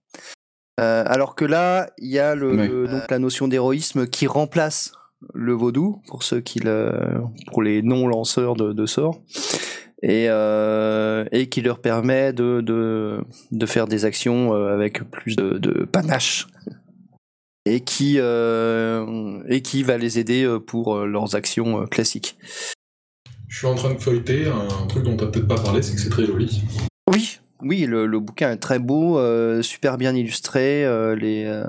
Euh, 0.78 1.04
alors 1.06 1.34
que 1.34 1.46
là 1.46 1.90
il 1.96 2.10
y 2.10 2.18
a 2.18 2.34
le, 2.34 2.86
donc 2.86 3.10
la 3.10 3.18
notion 3.18 3.48
d'héroïsme 3.48 4.06
qui 4.06 4.26
remplace 4.26 4.92
le 5.32 5.54
vaudou 5.54 6.02
pour 6.08 6.24
ceux 6.24 6.40
qui 6.40 6.58
le 6.58 6.92
pour 7.52 7.62
les 7.62 7.80
non 7.80 8.06
lanceurs 8.06 8.54
de, 8.54 8.74
de 8.74 8.86
sorts 8.86 9.22
et 10.02 10.26
euh, 10.28 11.24
et 11.32 11.48
qui 11.48 11.62
leur 11.62 11.80
permet 11.80 12.34
de 12.34 12.60
de, 12.60 13.20
de 13.50 13.66
faire 13.66 13.86
des 13.86 14.04
actions 14.04 14.54
euh, 14.54 14.74
avec 14.74 15.10
plus 15.10 15.36
de, 15.36 15.56
de 15.56 15.86
panache 15.86 16.46
et 17.74 17.80
qui, 17.80 18.16
euh, 18.18 19.42
et 19.48 19.62
qui 19.62 19.82
va 19.82 19.98
les 19.98 20.18
aider 20.18 20.44
euh, 20.44 20.58
pour 20.58 20.96
euh, 20.96 21.06
leurs 21.06 21.34
actions 21.34 21.86
classiques. 21.86 22.36
Je 23.46 23.58
suis 23.58 23.66
en 23.66 23.74
train 23.74 23.94
de 23.94 23.98
feuilleter 23.98 24.46
un 24.46 24.86
truc 24.86 25.04
dont 25.04 25.16
tu 25.16 25.24
n'as 25.24 25.30
peut-être 25.30 25.48
pas 25.48 25.58
parlé, 25.58 25.82
c'est 25.82 25.94
que 25.94 26.00
c'est 26.00 26.10
très 26.10 26.26
joli. 26.26 26.62
Oui, 27.10 27.38
oui, 27.62 27.86
le, 27.86 28.06
bouquin 28.20 28.52
est 28.52 28.58
très 28.58 28.78
beau, 28.78 29.18
super 29.62 29.96
bien 29.96 30.14
illustré. 30.14 30.82
les, 31.16 31.62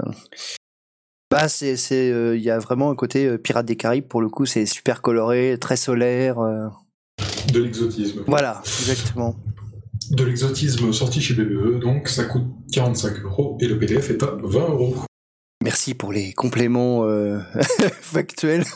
bah, 1.31 1.47
c'est, 1.47 1.77
c'est, 1.77 2.09
il 2.35 2.41
y 2.41 2.49
a 2.49 2.59
vraiment 2.59 2.91
un 2.91 2.95
côté 2.95 3.38
Pirates 3.38 3.65
des 3.65 3.77
Caraïbes 3.77 4.07
pour 4.07 4.21
le 4.21 4.27
coup, 4.27 4.45
c'est 4.45 4.65
super 4.65 5.01
coloré, 5.01 5.57
très 5.59 5.77
solaire. 5.77 6.35
De 7.53 7.62
l'exotisme. 7.62 8.23
Voilà, 8.27 8.62
exactement. 8.65 9.38
De 10.12 10.25
l'exotisme 10.25 10.91
sorti 10.91 11.21
chez 11.21 11.33
BBE, 11.33 11.79
donc 11.79 12.09
ça 12.09 12.25
coûte 12.25 12.43
45 12.73 13.23
euros 13.23 13.57
et 13.62 13.67
le 13.67 13.79
PDF 13.79 14.09
est 14.09 14.21
à 14.21 14.35
20 14.43 14.69
euros. 14.69 14.95
Merci 15.63 15.93
pour 15.93 16.13
les 16.13 16.34
compléments 16.34 17.06
euh, 17.06 17.39
factuels. 18.02 18.65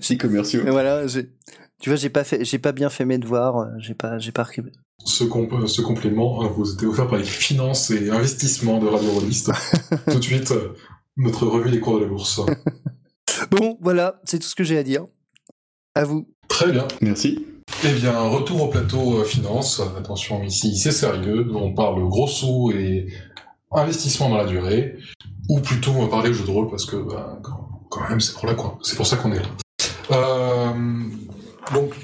Si 0.00 0.16
commerciaux. 0.16 0.62
voilà, 0.68 1.04
tu 1.06 1.90
vois, 1.90 1.96
j'ai 1.96 2.08
pas 2.08 2.24
fait, 2.24 2.42
j'ai 2.46 2.58
pas 2.58 2.72
bien 2.72 2.88
fait 2.88 3.04
mes 3.04 3.18
devoirs, 3.18 3.58
euh, 3.58 3.66
j'ai 3.78 3.92
pas, 3.92 4.18
j'ai 4.18 4.32
pas. 4.32 4.46
Ce, 5.04 5.24
ce 5.66 5.80
complément 5.82 6.42
hein, 6.42 6.50
vous 6.56 6.72
était 6.72 6.86
offert 6.86 7.06
par 7.06 7.18
les 7.18 7.24
finances 7.24 7.90
et 7.90 8.08
investissements 8.08 8.78
de 8.78 8.86
Radio 8.86 9.10
Rolliste. 9.10 9.52
tout 10.10 10.18
de 10.18 10.24
suite, 10.24 10.50
euh, 10.52 10.72
notre 11.18 11.46
revue 11.46 11.70
des 11.70 11.78
cours 11.78 11.98
de 11.98 12.04
la 12.04 12.08
bourse. 12.08 12.40
bon, 13.50 13.76
voilà, 13.82 14.18
c'est 14.24 14.38
tout 14.38 14.48
ce 14.48 14.54
que 14.54 14.64
j'ai 14.64 14.78
à 14.78 14.82
dire. 14.82 15.04
À 15.94 16.04
vous. 16.04 16.26
Très 16.48 16.72
bien. 16.72 16.88
Merci. 17.02 17.44
Eh 17.84 17.92
bien, 17.92 18.18
retour 18.18 18.62
au 18.62 18.68
plateau 18.68 19.22
finance. 19.24 19.82
Attention, 19.98 20.42
ici, 20.42 20.74
c'est 20.78 20.90
sérieux. 20.90 21.54
On 21.54 21.74
parle 21.74 22.02
gros 22.08 22.28
sous 22.28 22.72
et 22.74 23.08
investissement 23.70 24.30
dans 24.30 24.38
la 24.38 24.46
durée. 24.46 24.96
Ou 25.48 25.60
plutôt, 25.60 25.92
on 25.92 26.02
va 26.02 26.08
parler 26.08 26.32
jeu 26.32 26.44
de 26.44 26.50
rôle 26.50 26.68
parce 26.68 26.86
que, 26.86 26.96
bah, 26.96 27.40
quand 27.88 28.08
même, 28.08 28.20
c'est 28.20 28.34
pour, 28.34 28.54
quoi. 28.56 28.78
c'est 28.82 28.96
pour 28.96 29.06
ça 29.06 29.16
qu'on 29.16 29.32
est 29.32 29.40
là. 29.40 29.48
Euh, 30.10 30.72
donc, 31.74 31.94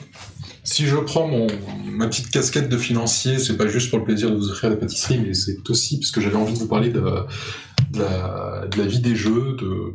si 0.64 0.87
je 0.87 0.96
prends 0.96 1.26
mon, 1.26 1.46
ma 1.85 2.07
petite 2.09 2.31
casquette 2.31 2.68
de 2.68 2.76
financier, 2.76 3.38
c'est 3.38 3.57
pas 3.57 3.66
juste 3.66 3.90
pour 3.90 3.98
le 3.98 4.05
plaisir 4.05 4.31
de 4.31 4.37
vous 4.37 4.50
offrir 4.50 4.70
la 4.70 4.76
pâtisserie, 4.76 5.18
mais 5.18 5.35
c'est 5.35 5.59
aussi 5.70 5.98
parce 5.98 6.11
que 6.11 6.20
j'avais 6.20 6.37
envie 6.37 6.55
de 6.55 6.59
vous 6.59 6.68
parler 6.68 6.90
de, 6.90 7.00
la, 7.00 8.66
de, 8.66 8.78
la, 8.78 8.87
vie 8.87 9.00
des 9.00 9.16
jeux, 9.16 9.57
de 9.61 9.94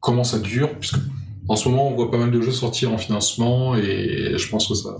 comment 0.00 0.24
ça 0.24 0.38
dure, 0.38 0.78
puisque 0.78 0.98
en 1.48 1.56
ce 1.56 1.68
moment 1.68 1.88
on 1.88 1.94
voit 1.94 2.10
pas 2.10 2.18
mal 2.18 2.30
de 2.30 2.40
jeux 2.40 2.52
sortir 2.52 2.92
en 2.92 2.98
financement 2.98 3.74
et 3.76 4.34
je 4.36 4.48
pense 4.48 4.68
que 4.68 4.74
ça 4.74 4.96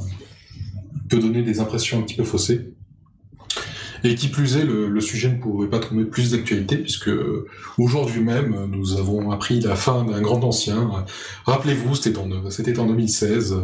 peut 1.08 1.18
donner 1.18 1.42
des 1.42 1.60
impressions 1.60 1.98
un 1.98 2.02
petit 2.02 2.16
peu 2.16 2.24
faussées. 2.24 2.74
Et 4.04 4.14
qui 4.16 4.28
plus 4.28 4.56
est, 4.56 4.64
le, 4.64 5.00
sujet 5.00 5.28
ne 5.28 5.38
pouvait 5.38 5.68
pas 5.68 5.78
trouver 5.78 6.04
plus 6.04 6.32
d'actualité 6.32 6.76
puisque 6.76 7.10
aujourd'hui 7.78 8.20
même, 8.20 8.66
nous 8.70 8.98
avons 8.98 9.30
appris 9.30 9.60
la 9.60 9.76
fin 9.76 10.04
d'un 10.04 10.20
grand 10.20 10.42
ancien. 10.42 10.90
Rappelez-vous, 11.44 11.94
c'était 11.94 12.18
en, 12.18 12.30
en 12.30 12.86
2016. 12.86 13.56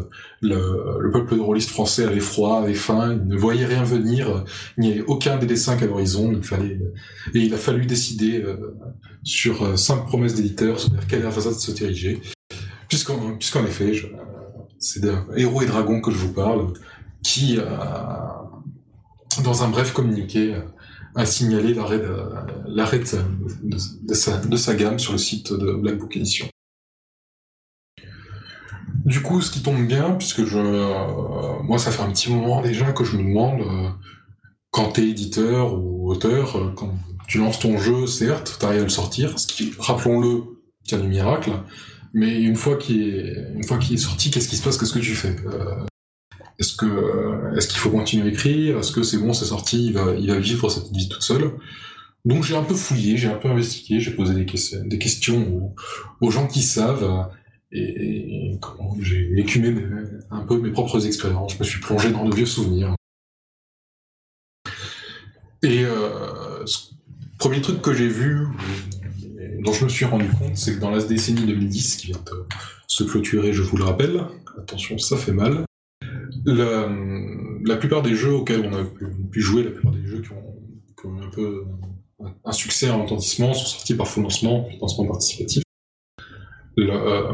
Le, 0.43 1.11
peuple 1.13 1.37
de 1.37 1.41
rôliste 1.41 1.71
français 1.71 2.05
avait 2.05 2.21
froid, 2.21 2.61
avait 2.63 2.75
faim, 2.75 3.19
il 3.21 3.27
ne 3.27 3.37
voyait 3.37 3.67
rien 3.67 3.83
venir. 3.83 4.45
Il 4.77 4.85
n'y 4.85 4.93
avait 4.93 5.05
aucun 5.07 5.39
des 5.39 5.47
dessins 5.47 5.77
qu'à 5.77 5.87
l'horizon. 5.87 6.33
Il 6.33 6.45
fallait, 6.45 6.79
et 7.35 7.41
il 7.41 7.53
a 7.53 7.59
fallu 7.59 7.87
décider 7.87 8.41
euh, 8.41 8.77
sur 9.25 9.65
euh, 9.65 9.77
cinq 9.77 10.07
promesses 10.07 10.35
d'éditeurs 10.35 10.79
vers 10.91 11.07
quelle 11.07 11.31
façade 11.33 11.55
se 11.55 11.73
diriger. 11.73 12.21
Puisqu'en, 12.89 13.65
effet, 13.67 13.93
c'est 14.79 15.01
d'un 15.01 15.27
héros 15.37 15.63
et 15.63 15.67
dragons 15.67 16.01
que 16.01 16.11
je 16.11 16.17
vous 16.17 16.33
parle, 16.33 16.73
qui 17.23 17.59
dans 19.43 19.63
un 19.63 19.69
bref 19.69 19.93
communiqué, 19.93 20.57
a 21.15 21.27
signalé 21.27 21.75
l'arrêt 21.75 21.99
de, 21.99 22.15
sa, 24.57 24.75
gamme 24.75 24.99
sur 24.99 25.13
le 25.13 25.19
site 25.19 25.53
de 25.53 25.73
Black 25.73 25.99
Book 25.99 26.17
Edition. 26.17 26.49
Du 29.05 29.23
coup, 29.23 29.41
ce 29.41 29.51
qui 29.51 29.63
tombe 29.63 29.87
bien, 29.87 30.13
puisque 30.13 30.45
je, 30.45 30.59
euh, 30.59 31.63
moi, 31.63 31.79
ça 31.79 31.91
fait 31.91 32.03
un 32.03 32.11
petit 32.11 32.31
moment 32.31 32.61
déjà 32.61 32.93
que 32.93 33.05
je 33.05 33.17
me 33.17 33.23
demande, 33.23 33.63
euh, 33.63 33.89
quand 34.71 34.93
tu 34.93 35.01
es 35.01 35.09
éditeur 35.09 35.75
ou 35.75 36.11
auteur, 36.11 36.57
euh, 36.57 36.73
quand 36.77 36.95
tu 37.27 37.39
lances 37.39 37.59
ton 37.59 37.79
jeu, 37.79 38.07
certes, 38.07 38.59
tu 38.61 38.67
arrives 38.67 38.81
à 38.81 38.85
le 38.85 38.91
sortir, 38.91 39.39
ce 39.39 39.47
qui, 39.47 39.73
rappelons-le, 39.79 40.43
tient 40.85 40.99
du 40.99 41.09
miracle, 41.09 41.53
mais 42.13 42.41
une 42.41 42.57
fois 42.57 42.77
qu'il 42.77 43.03
est, 43.03 43.53
une 43.55 43.65
fois 43.65 43.79
qu'il 43.79 43.95
est 43.95 43.99
sorti, 43.99 44.31
qu'est-ce 44.31 44.49
qui 44.49 44.57
se 44.57 44.63
passe, 44.63 44.79
qu'est-ce 44.79 44.93
que 44.93 44.99
tu 44.99 45.15
fais 45.15 45.37
Est-ce 46.59 46.77
que 46.77 47.57
est-ce 47.57 47.69
qu'il 47.69 47.79
faut 47.79 47.91
continuer 47.91 48.27
à 48.27 48.29
écrire? 48.29 48.79
Est-ce 48.79 48.93
que 48.93 49.03
c'est 49.03 49.19
bon, 49.19 49.33
c'est 49.33 49.45
sorti, 49.45 49.87
il 49.87 49.93
va, 49.93 50.13
vivre 50.39 50.69
sa 50.69 50.81
petite 50.81 50.97
vie 50.97 51.09
toute 51.09 51.23
seule? 51.23 51.53
Donc 52.25 52.43
j'ai 52.43 52.57
un 52.57 52.65
peu 52.65 52.75
fouillé, 52.75 53.17
j'ai 53.17 53.29
un 53.29 53.37
peu 53.37 53.49
investigué, 53.49 54.01
j'ai 54.01 54.11
posé 54.11 54.35
des, 54.35 54.45
questions 54.99 55.75
aux, 56.21 56.31
gens 56.31 56.47
qui 56.49 56.63
savent 56.63 57.29
et, 57.71 58.59
comment 58.61 58.97
j'ai 59.01 59.31
écumé 59.37 59.75
un 60.31 60.41
peu 60.41 60.59
mes 60.61 60.71
propres 60.71 61.07
expériences. 61.07 61.55
Je 61.55 61.59
me 61.61 61.65
suis 61.65 61.81
plongé 61.81 62.11
dans 62.11 62.29
de 62.29 62.35
vieux 62.35 62.47
souvenirs. 62.47 62.95
Et 65.63 65.85
euh, 65.85 66.65
premier 67.39 67.61
truc 67.61 67.81
que 67.83 67.93
j'ai 67.95 68.09
vu, 68.09 68.47
dont 69.65 69.73
je 69.73 69.85
me 69.85 69.89
suis 69.89 70.05
rendu 70.05 70.29
compte, 70.29 70.57
c'est 70.57 70.75
que 70.75 70.81
dans 70.81 70.91
la 70.91 71.03
décennie 71.03 71.47
2010, 71.47 71.97
qui 71.97 72.07
vient 72.09 72.23
de 72.27 72.47
se 72.87 73.05
clôturer, 73.05 73.53
je 73.53 73.63
vous 73.63 73.77
le 73.77 73.85
rappelle, 73.85 74.25
attention, 74.57 74.99
ça 74.99 75.17
fait 75.17 75.33
mal, 75.33 75.65
la, 76.55 77.77
plupart 77.77 78.03
des 78.03 78.15
jeux 78.15 78.33
auxquels 78.33 78.65
on 78.67 78.75
a 78.75 78.85
pu, 79.31 79.41
jouer, 79.41 79.63
la 79.65 79.71
plupart 79.71 79.93
des 79.93 80.07
jeux 80.07 80.23
qui 80.23 80.33
ont, 81.07 81.23
un 81.23 81.29
peu 81.29 81.65
un 82.45 82.53
succès, 82.53 82.89
un 82.89 82.97
retentissement, 82.97 83.55
sont 83.55 83.67
sortis 83.67 83.95
par 83.95 84.09
financement, 84.09 84.69
financement 84.71 85.07
participatif. 85.07 85.63
Euh, 86.79 87.33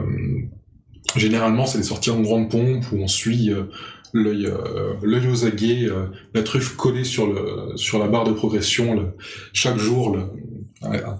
généralement, 1.16 1.66
c'est 1.66 1.78
des 1.78 1.84
sorties 1.84 2.10
en 2.10 2.20
grande 2.20 2.50
pompe 2.50 2.84
où 2.92 2.96
on 2.96 3.08
suit 3.08 3.50
euh, 3.50 3.64
l'œil 4.12 4.46
euh, 4.46 4.94
l'œil 5.02 5.28
aux 5.28 5.44
aguets, 5.44 5.88
la 6.34 6.42
truffe 6.42 6.76
collée 6.76 7.04
sur 7.04 7.28
la 7.98 8.08
barre 8.08 8.24
de 8.24 8.32
progression 8.32 9.12
chaque 9.52 9.78
jour 9.78 10.16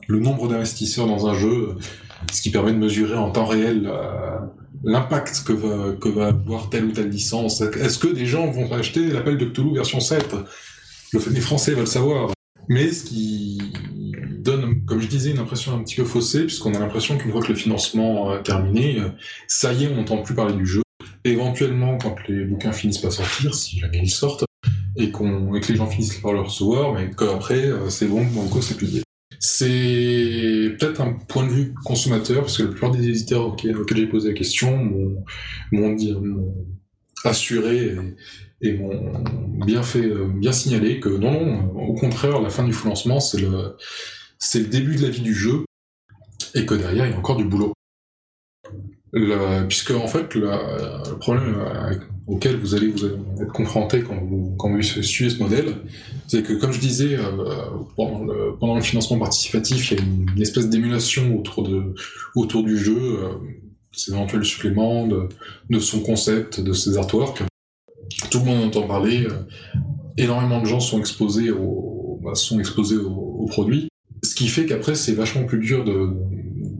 le 0.08 0.18
nombre 0.20 0.48
d'investisseurs 0.48 1.06
dans 1.06 1.26
un 1.26 1.34
jeu, 1.34 1.76
ce 2.32 2.42
qui 2.42 2.50
permet 2.50 2.72
de 2.72 2.78
mesurer 2.78 3.16
en 3.16 3.30
temps 3.30 3.46
réel 3.46 3.90
l'impact 4.84 5.44
que 5.46 5.52
va, 5.52 5.92
que 5.92 6.08
va 6.08 6.28
avoir 6.28 6.68
telle 6.68 6.86
ou 6.86 6.92
telle 6.92 7.08
licence. 7.08 7.60
Est-ce 7.60 7.98
que 7.98 8.08
des 8.08 8.26
gens 8.26 8.50
vont 8.50 8.70
acheter 8.72 9.06
l'appel 9.08 9.38
de 9.38 9.46
Cthulhu 9.46 9.74
version 9.74 10.00
7 10.00 10.34
Les 11.12 11.40
Français 11.40 11.72
veulent 11.72 11.86
savoir. 11.86 12.30
Mais 12.68 12.90
ce 12.90 13.04
qui 13.04 13.58
donne, 14.38 14.84
comme 14.84 15.00
je 15.00 15.08
disais, 15.08 15.30
une 15.30 15.38
impression 15.38 15.74
un 15.74 15.82
petit 15.82 15.96
peu 15.96 16.04
faussée, 16.04 16.44
puisqu'on 16.44 16.74
a 16.74 16.78
l'impression 16.78 17.16
qu'une 17.16 17.32
fois 17.32 17.42
que 17.42 17.48
le 17.48 17.54
financement 17.54 18.36
est 18.36 18.42
terminé, 18.42 18.98
ça 19.48 19.72
y 19.72 19.84
est, 19.84 19.88
on 19.88 19.96
n'entend 19.96 20.18
plus 20.18 20.34
parler 20.34 20.54
du 20.54 20.66
jeu. 20.66 20.82
éventuellement, 21.24 21.96
quand 21.98 22.16
les 22.28 22.44
bouquins 22.44 22.72
finissent 22.72 22.98
par 22.98 23.12
sortir, 23.12 23.54
si 23.54 23.78
jamais 23.78 24.00
ils 24.02 24.10
sortent, 24.10 24.44
et, 24.96 25.10
qu'on, 25.10 25.54
et 25.54 25.60
que 25.60 25.72
les 25.72 25.78
gens 25.78 25.86
finissent 25.86 26.18
par 26.18 26.32
le 26.32 26.40
recevoir, 26.40 26.92
mais 26.92 27.10
qu'après, 27.10 27.66
euh, 27.66 27.90
c'est 27.90 28.06
bon, 28.06 28.24
Banco, 28.24 28.60
c'est 28.60 28.76
publié. 28.76 29.02
C'est 29.40 30.76
peut-être 30.78 31.00
un 31.00 31.12
point 31.12 31.46
de 31.46 31.50
vue 31.50 31.74
consommateur, 31.84 32.42
parce 32.42 32.58
que 32.58 32.62
la 32.64 32.70
plupart 32.70 32.90
des 32.90 33.08
éditeurs 33.08 33.46
auxquels, 33.46 33.76
j'ai 33.94 34.06
posé 34.06 34.28
la 34.28 34.34
question 34.34 34.76
m'ont, 35.72 35.96
assuré 37.24 37.96
et, 38.60 38.72
m'ont 38.74 39.24
bien 39.64 39.82
fait, 39.82 40.10
bien 40.36 40.52
signalé 40.52 41.00
que 41.00 41.08
non, 41.08 41.46
non, 41.46 41.70
au 41.76 41.94
contraire, 41.94 42.40
la 42.40 42.50
fin 42.50 42.64
du 42.64 42.72
financement, 42.72 43.20
c'est 43.20 43.40
le, 43.40 43.76
c'est 44.38 44.60
le 44.60 44.66
début 44.66 44.96
de 44.96 45.02
la 45.02 45.10
vie 45.10 45.22
du 45.22 45.34
jeu, 45.34 45.64
et 46.54 46.66
que 46.66 46.74
derrière, 46.74 47.06
il 47.06 47.12
y 47.12 47.14
a 47.14 47.18
encore 47.18 47.36
du 47.36 47.44
boulot. 47.44 47.72
Puisque 49.68 49.92
en 49.92 50.06
fait, 50.06 50.34
le 50.34 51.18
problème 51.18 51.56
auquel 52.26 52.56
vous 52.56 52.74
allez 52.74 52.88
vous 52.88 53.04
être 53.06 53.52
confronté 53.52 54.02
quand 54.02 54.16
vous, 54.16 54.82
suivez 54.82 55.30
ce 55.30 55.38
modèle, 55.38 55.76
c'est 56.26 56.42
que, 56.42 56.54
comme 56.54 56.72
je 56.72 56.80
disais, 56.80 57.16
euh, 57.16 57.66
pendant, 57.96 58.24
le, 58.24 58.74
le, 58.74 58.80
financement 58.80 59.18
participatif, 59.18 59.90
il 59.90 59.98
y 59.98 60.00
a 60.00 60.04
une, 60.04 60.42
espèce 60.42 60.68
d'émulation 60.68 61.38
autour, 61.38 61.68
de, 61.68 61.94
autour 62.34 62.64
du 62.64 62.78
jeu, 62.78 62.96
euh, 62.96 63.28
ses 63.92 64.12
éventuels 64.12 64.44
suppléments, 64.44 65.06
de, 65.06 65.78
son 65.78 66.00
concept, 66.00 66.60
de 66.60 66.72
ses 66.72 66.96
artworks. 66.96 67.42
Tout 68.30 68.38
le 68.38 68.44
monde 68.46 68.64
entend 68.64 68.86
parler, 68.86 69.26
euh, 69.26 69.82
énormément 70.16 70.60
de 70.60 70.66
gens 70.66 70.80
sont 70.80 70.98
exposés 70.98 71.50
au, 71.50 72.20
bah, 72.22 72.34
sont 72.34 72.58
exposés 72.58 72.96
au, 72.96 73.46
produit, 73.46 73.88
ce 74.22 74.34
qui 74.34 74.48
fait 74.48 74.64
qu'après, 74.64 74.94
c'est 74.94 75.12
vachement 75.12 75.44
plus 75.44 75.58
dur 75.58 75.84
de, 75.84 76.08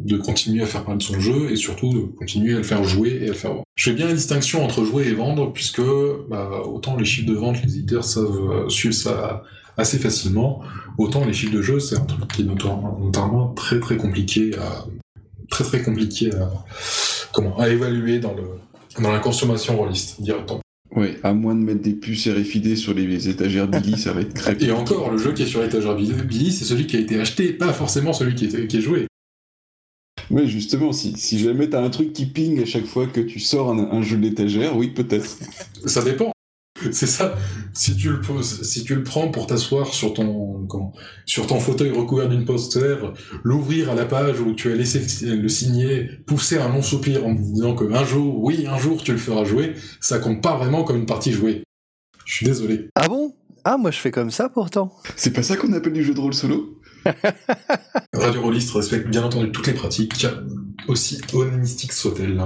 de 0.05 0.17
continuer 0.19 0.63
à 0.63 0.67
faire 0.67 0.85
parler 0.85 0.99
de 0.99 1.03
son 1.03 1.19
jeu 1.19 1.51
et 1.51 1.57
surtout 1.57 1.93
de 1.93 2.01
continuer 2.19 2.55
à 2.55 2.59
le 2.59 2.63
faire 2.63 2.85
jouer 2.85 3.19
et 3.23 3.25
à 3.25 3.29
le 3.29 3.35
faire 3.35 3.53
vendre. 3.53 3.65
Je 3.75 3.91
fais 3.91 3.97
bien 3.97 4.07
la 4.07 4.13
distinction 4.13 4.65
entre 4.65 4.85
jouer 4.85 5.09
et 5.09 5.15
vendre 5.15 5.53
puisque 5.53 5.83
bah, 6.29 6.63
autant 6.65 6.97
les 6.97 7.05
chiffres 7.05 7.29
de 7.29 7.35
vente, 7.35 7.57
les 7.63 7.79
éditeurs 7.79 8.05
savent 8.05 8.51
euh, 8.51 8.69
suivre 8.69 8.95
ça 8.95 9.43
assez 9.77 9.99
facilement, 9.99 10.61
autant 10.99 11.25
les 11.25 11.33
chiffres 11.33 11.55
de 11.55 11.63
jeu, 11.63 11.81
c'est 11.81 11.97
un 11.97 12.05
truc 12.05 12.29
qui 12.29 12.43
est 12.43 12.45
notamment, 12.45 13.49
très 13.57 13.81
très 13.81 13.97
compliqué 13.97 14.53
à 14.57 14.87
très 15.51 15.65
très 15.65 15.83
compliqué 15.83 16.33
à 16.35 16.51
comment 17.33 17.59
à 17.59 17.69
évaluer 17.69 18.19
dans 18.19 18.35
le 18.35 18.45
dans 19.03 19.11
la 19.11 19.19
consommation 19.19 19.81
réaliste 19.81 20.21
directement. 20.21 20.61
Oui, 20.95 21.17
à 21.25 21.33
moins 21.33 21.57
de 21.57 21.61
mettre 21.61 21.83
des 21.83 21.95
puces 21.95 22.29
RFID 22.29 22.77
sur 22.77 22.95
les 22.95 23.29
étagères 23.29 23.67
Billy, 23.67 23.99
ça 23.99 24.13
va 24.13 24.21
être 24.21 24.35
très 24.35 24.57
Et 24.63 24.71
encore, 24.71 25.11
le 25.11 25.19
jeu 25.19 25.33
qui 25.33 25.43
est 25.43 25.47
sur 25.47 25.61
l'étagère 25.61 25.97
Billy, 25.97 26.53
c'est 26.53 26.65
celui 26.65 26.87
qui 26.87 26.97
a 26.97 27.01
été 27.01 27.19
acheté, 27.19 27.53
pas 27.53 27.73
forcément 27.73 28.13
celui 28.13 28.37
qui 28.37 28.45
est, 28.45 28.69
qui 28.69 28.77
est 28.77 28.81
joué. 28.81 29.09
Oui, 30.31 30.49
justement, 30.49 30.93
si, 30.93 31.15
si 31.17 31.39
jamais 31.39 31.69
t'as 31.69 31.83
un 31.83 31.91
truc 31.91 32.13
qui 32.13 32.27
ping 32.27 32.63
à 32.63 32.65
chaque 32.65 32.87
fois 32.87 33.07
que 33.07 33.21
tu 33.21 33.41
sors 33.41 33.71
un, 33.71 34.03
jeu 34.03 34.17
d'étagère, 34.17 34.77
oui, 34.77 34.89
peut-être. 34.89 35.39
Ça 35.87 36.03
dépend. 36.03 36.33
C'est 36.91 37.07
ça. 37.07 37.37
Si 37.73 37.97
tu 37.97 38.11
le 38.11 38.21
poses, 38.21 38.63
si 38.63 38.85
tu 38.85 38.95
le 38.95 39.05
prends 39.05 39.31
pour 39.31 39.47
t'asseoir 39.47 39.95
sur 39.95 40.13
ton 40.13 40.67
sur 41.25 41.47
ton 41.47 41.61
fauteuil 41.61 41.91
recouvert 41.91 42.29
d'une 42.29 42.45
poster, 42.45 42.97
l'ouvrir 43.43 43.91
à 43.91 43.95
la 43.95 44.05
page 44.05 44.41
où 44.41 44.55
tu 44.55 44.71
as 44.73 44.75
laissé 44.75 45.01
le 45.23 45.49
signer, 45.49 46.09
pousser 46.27 46.59
un 46.59 46.69
long 46.69 46.83
soupir 46.83 47.27
en 47.27 47.33
disant 47.33 47.75
que 47.75 47.85
un 47.85 48.05
jour, 48.05 48.43
oui, 48.43 48.67
un 48.69 48.79
jour 48.79 49.03
tu 49.03 49.13
le 49.13 49.19
feras 49.19 49.45
jouer, 49.45 49.75
ça 50.01 50.19
compte 50.19 50.43
pas 50.43 50.57
vraiment 50.57 50.85
comme 50.85 50.97
une 50.97 51.07
partie 51.07 51.33
jouée. 51.33 51.63
Je 52.25 52.35
suis 52.35 52.47
désolé. 52.47 52.89
Ah 52.97 53.09
bon? 53.09 53.35
Ah 53.65 53.77
moi 53.77 53.91
je 53.91 53.99
fais 53.99 54.11
comme 54.11 54.31
ça 54.31 54.49
pourtant. 54.49 54.93
C'est 55.17 55.33
pas 55.33 55.43
ça 55.43 55.57
qu'on 55.57 55.73
appelle 55.73 55.93
du 55.93 56.03
jeu 56.03 56.15
de 56.15 56.21
rôle 56.21 56.35
solo? 56.35 56.81
Radio 58.15 58.43
Rollist 58.43 58.71
respecte 58.73 59.09
bien 59.09 59.23
entendu 59.23 59.53
toutes 59.53 59.67
les 59.67 59.75
pratiques, 59.75 60.27
aussi 60.89 61.21
onanistique 61.33 61.93
soit-elle. 61.93 62.43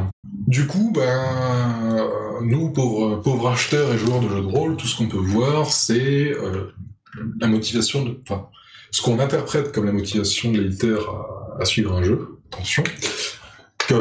Du 0.47 0.67
coup, 0.67 0.93
ben, 0.95 2.09
nous, 2.43 2.71
pauvres, 2.71 3.17
pauvres 3.17 3.49
acheteurs 3.49 3.93
et 3.93 3.99
joueurs 3.99 4.21
de 4.21 4.29
jeux 4.29 4.41
de 4.41 4.47
rôle, 4.47 4.77
tout 4.77 4.87
ce 4.87 4.97
qu'on 4.97 5.09
peut 5.09 5.17
voir, 5.17 5.71
c'est 5.71 6.33
euh, 6.33 6.73
la 7.41 7.47
motivation 7.47 8.05
de... 8.05 8.19
Enfin, 8.23 8.49
ce 8.91 9.03
qu'on 9.03 9.19
interprète 9.19 9.73
comme 9.73 9.85
la 9.85 9.93
motivation 9.93 10.51
de 10.53 10.61
l'éditeur 10.61 11.57
à, 11.59 11.63
à, 11.63 11.65
suivre 11.65 11.95
un 11.95 12.03
jeu, 12.03 12.39
attention, 12.51 12.83
que 13.87 13.95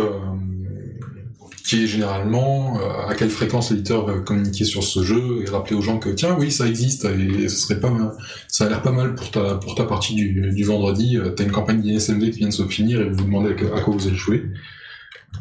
qui 1.67 1.84
est 1.84 1.88
généralement 1.88 2.80
euh, 2.80 3.10
à 3.10 3.13
quelle 3.13 3.30
fréquence 3.30 3.71
l'éditeur 3.71 4.06
va 4.06 4.19
communiquer 4.19 4.63
sur 4.63 4.84
ce 4.84 5.03
jeu 5.03 5.43
et 5.43 5.49
rappeler 5.49 5.75
aux 5.75 5.82
gens 5.82 5.99
que 5.99 6.08
tiens 6.10 6.34
oui 6.39 6.49
ça 6.49 6.65
existe 6.65 7.03
et 7.03 7.49
ce 7.49 7.58
serait 7.58 7.82
pas 7.82 7.89
mal, 7.89 8.13
ça 8.47 8.65
a 8.65 8.69
l'air 8.69 8.82
pas 8.82 8.93
mal 8.93 9.15
pour 9.15 9.30
ta 9.32 9.56
pour 9.56 9.75
ta 9.75 9.84
partie 9.84 10.15
du, 10.15 10.49
du 10.51 10.63
vendredi. 10.63 11.17
Euh, 11.17 11.32
t'as 11.32 11.43
une 11.43 11.51
campagne 11.51 11.82
d'ISMV 11.82 12.32
qui 12.32 12.39
vient 12.39 12.47
de 12.47 12.53
se 12.53 12.65
finir 12.65 13.01
et 13.01 13.10
vous 13.10 13.17
vous 13.17 13.25
demandez 13.25 13.53
à, 13.75 13.82
quoi 13.82 13.93
vous 13.93 14.08
allez 14.08 14.15
jouer. 14.15 14.45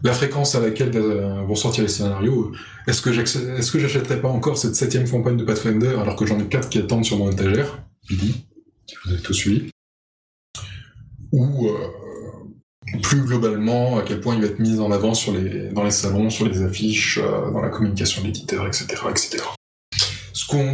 La 0.02 0.12
fréquence 0.12 0.56
à 0.56 0.60
laquelle 0.60 0.90
euh, 0.96 1.42
vont 1.46 1.54
sortir 1.54 1.84
les 1.84 1.88
scénarios 1.88 2.52
est-ce 2.88 3.02
que 3.02 3.10
est-ce 3.10 3.70
que 3.70 3.78
j'achèterais 3.78 4.20
pas 4.20 4.28
encore 4.28 4.58
cette 4.58 4.74
septième 4.74 5.08
campagne 5.08 5.36
de 5.36 5.44
Pathfinder 5.44 5.94
alors 6.00 6.16
que 6.16 6.26
j'en 6.26 6.40
ai 6.40 6.46
quatre 6.46 6.68
qui 6.68 6.78
attendent 6.78 7.04
sur 7.04 7.18
mon 7.18 7.30
étagère? 7.30 7.84
Dis 8.10 8.46
si 8.86 8.96
vous 9.04 9.12
avez 9.12 9.22
tout 9.22 9.34
suivi. 9.34 9.70
Ou 11.32 11.68
plus 13.02 13.22
globalement 13.22 13.98
à 13.98 14.02
quel 14.02 14.20
point 14.20 14.34
il 14.34 14.40
va 14.40 14.46
être 14.46 14.58
mis 14.58 14.78
en 14.78 14.90
avant 14.90 15.12
dans 15.72 15.84
les 15.84 15.90
salons, 15.90 16.30
sur 16.30 16.48
les 16.48 16.62
affiches, 16.62 17.18
euh, 17.18 17.50
dans 17.50 17.60
la 17.60 17.68
communication 17.68 18.22
de 18.22 18.28
l'éditeur, 18.28 18.66
etc., 18.66 18.86
etc. 19.10 19.42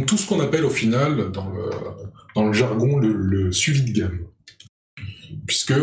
Tout 0.07 0.17
ce 0.17 0.27
qu'on 0.27 0.39
appelle 0.39 0.63
au 0.63 0.69
final 0.69 1.31
dans 1.31 2.45
le, 2.45 2.53
jargon 2.53 2.99
le, 2.99 3.51
suivi 3.51 3.91
de 3.91 3.99
gamme. 3.99 4.19
Puisque 5.45 5.73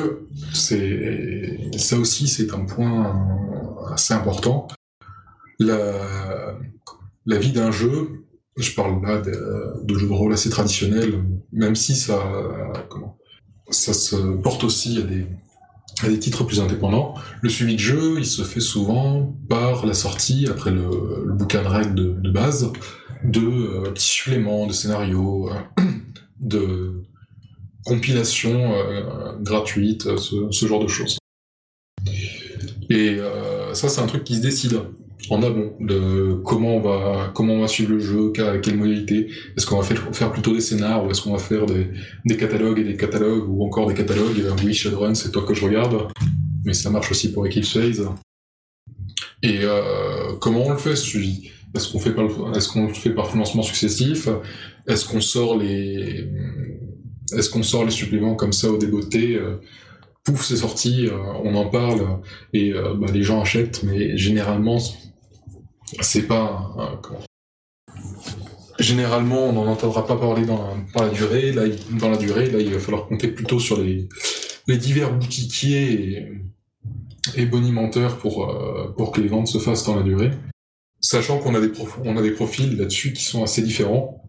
ça 0.54 1.98
aussi 1.98 2.28
c'est 2.28 2.54
un 2.54 2.64
point 2.64 3.14
assez 3.92 4.14
important. 4.14 4.68
La, 5.58 6.56
vie 7.26 7.52
d'un 7.52 7.72
jeu, 7.72 8.24
je 8.56 8.74
parle 8.74 9.02
là 9.02 9.20
de, 9.20 9.84
de 9.84 9.98
jeux 9.98 10.06
de 10.06 10.12
rôle 10.12 10.32
assez 10.32 10.48
traditionnels, 10.48 11.22
même 11.52 11.74
si 11.74 11.94
ça, 11.94 12.22
ça 13.70 13.92
se 13.92 14.16
porte 14.16 14.64
aussi 14.64 14.98
à 14.98 15.02
des, 15.02 15.26
à 16.02 16.08
des 16.08 16.18
titres 16.18 16.44
plus 16.44 16.60
indépendants. 16.60 17.14
Le 17.40 17.48
suivi 17.48 17.74
de 17.74 17.80
jeu, 17.80 18.14
il 18.18 18.26
se 18.26 18.42
fait 18.42 18.60
souvent 18.60 19.34
par 19.48 19.86
la 19.86 19.94
sortie, 19.94 20.46
après 20.48 20.70
le, 20.70 20.88
bouquin 21.34 21.62
de 21.62 21.68
règles 21.68 22.20
de, 22.20 22.30
base, 22.30 22.72
de 23.24 23.40
euh, 23.40 23.90
petits 23.90 24.06
suppléments, 24.06 24.66
de 24.66 24.72
scénarios, 24.72 25.50
euh, 25.50 25.82
de 26.40 27.02
compilations 27.84 28.72
euh, 28.74 29.36
gratuites, 29.40 30.16
ce, 30.16 30.66
genre 30.66 30.82
de 30.82 30.88
choses. 30.88 31.18
Et 32.88 33.18
ça, 33.72 33.88
c'est 33.88 34.00
un 34.00 34.06
truc 34.06 34.24
qui 34.24 34.34
se 34.34 34.40
décide 34.40 34.80
en 35.30 35.42
amont 35.44 35.76
de 35.80 36.34
comment 36.44 36.76
on 36.76 36.80
va 36.80 37.30
comment 37.34 37.54
on 37.54 37.60
va 37.60 37.68
suivre 37.68 37.92
le 37.92 38.00
jeu, 38.00 38.32
quelle 38.32 38.76
modalité. 38.76 39.28
Est-ce 39.56 39.64
qu'on 39.64 39.80
va 39.80 39.86
faire 40.12 40.32
plutôt 40.32 40.52
des 40.52 40.60
scénars 40.60 41.06
ou 41.06 41.10
est-ce 41.10 41.22
qu'on 41.22 41.32
va 41.32 41.38
faire 41.38 41.66
des, 41.66 42.36
catalogues 42.36 42.80
et 42.80 42.84
des 42.84 42.96
catalogues 42.96 43.48
ou 43.48 43.64
encore 43.64 43.86
des 43.86 43.94
catalogues? 43.94 44.42
Oui, 44.64 44.74
Shadowrun, 44.74 45.14
c'est 45.14 45.30
toi 45.30 45.44
que 45.46 45.54
je 45.54 45.64
regarde, 45.64 46.08
mais 46.64 46.74
ça 46.74 46.90
marche 46.90 47.10
aussi 47.12 47.32
pour 47.32 47.46
Eclipse 47.46 47.72
Phase. 47.72 48.08
Et 49.42 49.60
euh, 49.62 50.34
comment 50.40 50.66
on 50.66 50.72
le 50.72 50.78
fait? 50.78 50.96
Ce 50.96 51.06
suivi 51.06 51.50
Est-ce 51.74 51.92
qu'on 51.92 52.00
fait 52.00 52.14
est-ce 52.56 52.68
qu'on 52.68 52.88
fait 52.88 53.10
par 53.10 53.30
financement 53.30 53.62
successif? 53.62 54.28
Est-ce 54.88 55.06
qu'on 55.06 55.20
sort 55.20 55.56
les 55.56 56.28
est-ce 57.32 57.48
qu'on 57.48 57.62
sort 57.62 57.84
les 57.84 57.92
suppléments 57.92 58.34
comme 58.34 58.52
ça 58.52 58.68
au 58.68 58.78
débeauté? 58.78 59.38
Pouf, 60.24 60.44
c'est 60.44 60.56
sorti, 60.56 61.08
on 61.44 61.54
en 61.54 61.66
parle 61.66 62.18
et 62.52 62.72
bah, 62.72 63.06
les 63.14 63.22
gens 63.22 63.40
achètent, 63.40 63.84
mais 63.84 64.16
généralement 64.18 64.78
c'est 66.00 66.26
pas 66.26 66.74
généralement 68.78 69.46
on 69.46 69.52
n'en 69.52 69.66
entendra 69.66 70.06
pas 70.06 70.16
parler 70.16 70.46
dans, 70.46 70.76
la 70.96 71.08
durée. 71.08 71.52
Là, 71.52 71.64
dans 72.00 72.08
la 72.08 72.16
durée, 72.16 72.50
là, 72.50 72.60
il 72.60 72.72
va 72.72 72.78
falloir 72.78 73.06
compter 73.06 73.28
plutôt 73.28 73.58
sur 73.58 73.80
les 73.80 74.08
les 74.70 74.78
divers 74.78 75.12
boutiquiers 75.12 76.28
et, 77.36 77.46
bonimenteurs 77.46 78.18
pour, 78.18 78.48
euh, 78.48 78.94
pour 78.96 79.10
que 79.12 79.20
les 79.20 79.28
ventes 79.28 79.48
se 79.48 79.58
fassent 79.58 79.84
dans 79.84 79.96
la 79.96 80.02
durée. 80.02 80.30
Sachant 81.00 81.38
qu'on 81.38 81.54
a 81.54 81.60
des, 81.60 81.72
on 82.04 82.16
a 82.16 82.22
des 82.22 82.30
profils 82.30 82.76
là-dessus 82.76 83.12
qui 83.12 83.24
sont 83.24 83.42
assez 83.42 83.62
différents. 83.62 84.22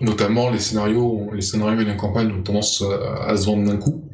Notamment 0.00 0.50
les 0.50 0.58
scénarios, 0.58 1.30
les 1.32 1.40
scénarios 1.40 1.82
d'une 1.82 1.96
campagne 1.96 2.30
ont 2.32 2.42
tendance 2.42 2.82
à, 2.82 3.34
se 3.36 3.46
vendre 3.46 3.64
d'un 3.64 3.78
coup, 3.78 4.04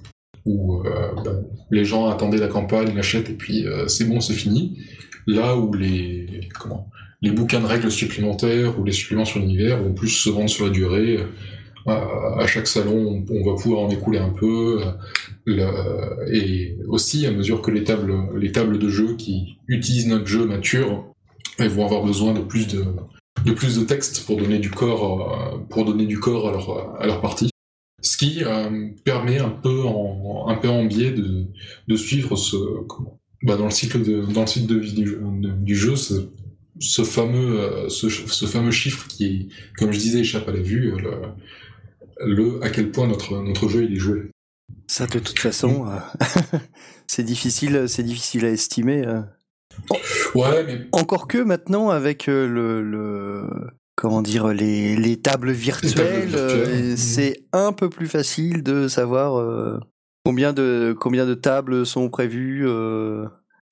où 0.45 0.83
euh, 0.85 1.13
bah, 1.25 1.33
les 1.71 1.85
gens 1.85 2.09
attendaient 2.09 2.39
la 2.39 2.49
campagne, 2.49 2.95
l'achètent 2.95 3.31
et 3.31 3.35
puis 3.35 3.67
euh, 3.67 3.89
c'est 3.89 4.05
bon, 4.05 4.21
c'est 4.21 4.35
fini. 4.35 4.79
Là 5.27 5.57
où 5.57 5.73
les 5.73 6.49
comment 6.59 6.89
bouquins 7.33 7.61
de 7.61 7.67
règles 7.67 7.91
supplémentaires 7.91 8.79
ou 8.79 8.85
les 8.85 8.93
suppléments 8.93 9.25
sur 9.25 9.41
l'univers 9.41 9.83
vont 9.83 9.95
plus 9.95 10.11
se 10.11 10.29
vendre 10.29 10.51
sur 10.51 10.67
la 10.67 10.71
durée, 10.71 11.19
à 11.87 12.47
chaque 12.47 12.67
salon, 12.67 13.25
on, 13.29 13.45
va 13.45 13.61
pouvoir 13.61 13.83
en 13.83 13.91
écouler 13.91 14.19
un 14.19 14.31
peu. 14.31 14.81
et 15.47 16.77
aussi, 16.89 17.27
à 17.27 17.31
mesure 17.31 17.61
que 17.61 17.71
les 17.71 17.85
tables, 17.85 18.15
les 18.39 18.53
tables 18.53 18.79
de 18.79 18.89
jeu 18.89 19.17
qui 19.17 19.59
utilisent 19.69 20.09
notre 20.09 20.27
jeu 20.27 20.47
mature, 20.47 21.05
vont 21.59 21.85
avoir 21.85 22.03
besoin 22.03 22.33
de 22.33 22.41
plus 22.41 22.67
de, 22.67 22.85
de 23.45 23.85
texte 23.85 24.25
pour 24.27 24.37
donner 24.39 24.59
du 24.59 24.71
corps, 24.71 25.67
pour 25.69 25.85
donner 25.85 26.07
du 26.07 26.19
corps 26.19 26.49
à 26.99 27.07
leur, 27.07 27.21
partie. 27.21 27.51
Ce 28.01 28.17
qui 28.17 28.43
euh, 28.45 28.89
permet 29.05 29.39
un 29.39 29.51
peu 29.51 29.83
en, 29.83 30.87
biais 30.87 31.13
de, 31.13 31.47
de 31.89 31.97
suivre 31.97 32.37
ce, 32.37 32.57
bah 33.45 33.57
dans 33.57 33.67
le 33.67 33.71
cycle 33.71 34.03
de, 34.03 34.23
dans 34.33 34.41
le 34.41 34.47
cycle 34.47 34.67
de 34.67 34.79
vie 34.79 34.95
du 34.95 35.07
jeu, 35.07 35.21
du 35.59 35.77
jeu 35.77 35.95
ce, 35.97 37.05
fameux, 37.05 37.61
euh, 37.61 37.89
ce, 37.89 38.09
ce, 38.09 38.47
fameux 38.47 38.71
chiffre 38.71 39.07
qui, 39.07 39.51
comme 39.77 39.93
je 39.93 39.99
disais, 39.99 40.21
échappe 40.21 40.49
à 40.49 40.53
la 40.53 40.61
vue, 40.61 40.93
le, 40.99 41.11
le 42.27 42.65
à 42.65 42.71
quel 42.71 42.91
point 42.91 43.07
notre, 43.07 43.43
notre 43.43 43.69
jeu 43.69 43.85
il 43.85 43.95
est 43.95 44.01
joué. 44.01 44.31
Ça, 44.87 45.07
de 45.07 45.19
toute 45.19 45.39
façon, 45.39 45.87
euh, 45.89 46.59
c'est 47.07 47.23
difficile, 47.23 47.85
c'est 47.87 48.03
difficile 48.03 48.47
à 48.47 48.51
estimer. 48.51 49.07
Euh. 49.07 49.21
Ouais, 50.35 50.65
mais 50.65 50.87
encore 50.93 51.29
que 51.29 51.39
maintenant 51.39 51.91
avec 51.91 52.29
euh, 52.29 52.47
le, 52.47 52.83
le 52.83 53.49
comment 53.97 54.23
dire 54.23 54.49
les, 54.49 54.97
les 54.97 55.21
tables 55.21 55.53
virtuelles, 55.53 56.97
c'est 56.97 57.45
un 57.53 57.73
peu 57.73 57.91
plus 57.91 58.07
facile 58.07 58.63
de 58.63 58.89
savoir 58.89 59.81
combien 60.25 60.53
de 60.53 60.97
combien 60.99 61.27
de 61.27 61.35
tables 61.35 61.87
sont 61.87 62.09
prévues 62.09 62.67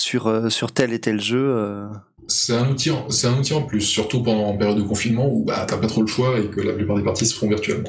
sur 0.01 0.51
sur 0.51 0.73
tel 0.73 0.93
et 0.93 1.01
tel 1.01 1.21
jeu. 1.21 1.89
C'est 2.29 2.55
un 2.55 2.71
outil, 2.71 2.91
c'est 3.09 3.27
un 3.27 3.39
outil 3.39 3.55
en 3.55 3.63
plus, 3.63 3.81
surtout 3.81 4.23
pendant 4.23 4.45
en 4.45 4.57
période 4.57 4.79
de 4.79 4.83
confinement 4.83 5.29
où 5.29 5.45
bah 5.45 5.65
t'as 5.67 5.77
pas 5.77 5.89
trop 5.89 6.03
le 6.03 6.07
choix 6.07 6.39
et 6.39 6.49
que 6.49 6.61
la 6.61 6.73
plupart 6.73 6.97
des 6.97 7.03
parties 7.03 7.27
se 7.27 7.35
font 7.35 7.49
virtuellement 7.49 7.89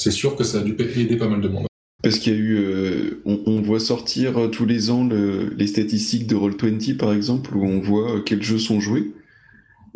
c'est 0.00 0.10
sûr 0.10 0.34
que 0.34 0.44
ça 0.44 0.58
a 0.58 0.62
dû 0.62 0.74
aider 0.80 1.16
pas 1.16 1.28
mal 1.28 1.40
de 1.40 1.48
monde. 1.48 1.66
Parce 2.02 2.18
qu'il 2.18 2.32
y 2.32 2.36
a 2.36 2.38
eu, 2.38 2.56
euh, 2.56 3.22
on, 3.26 3.60
voit 3.60 3.80
sortir 3.80 4.38
euh, 4.38 4.48
tous 4.48 4.64
les 4.64 4.90
ans 4.90 5.06
les 5.06 5.66
statistiques 5.66 6.26
de 6.26 6.34
Roll20 6.34 6.96
par 6.96 7.12
exemple, 7.12 7.54
où 7.54 7.66
on 7.66 7.80
voit 7.80 8.16
euh, 8.16 8.20
quels 8.20 8.42
jeux 8.42 8.58
sont 8.58 8.80
joués. 8.80 9.12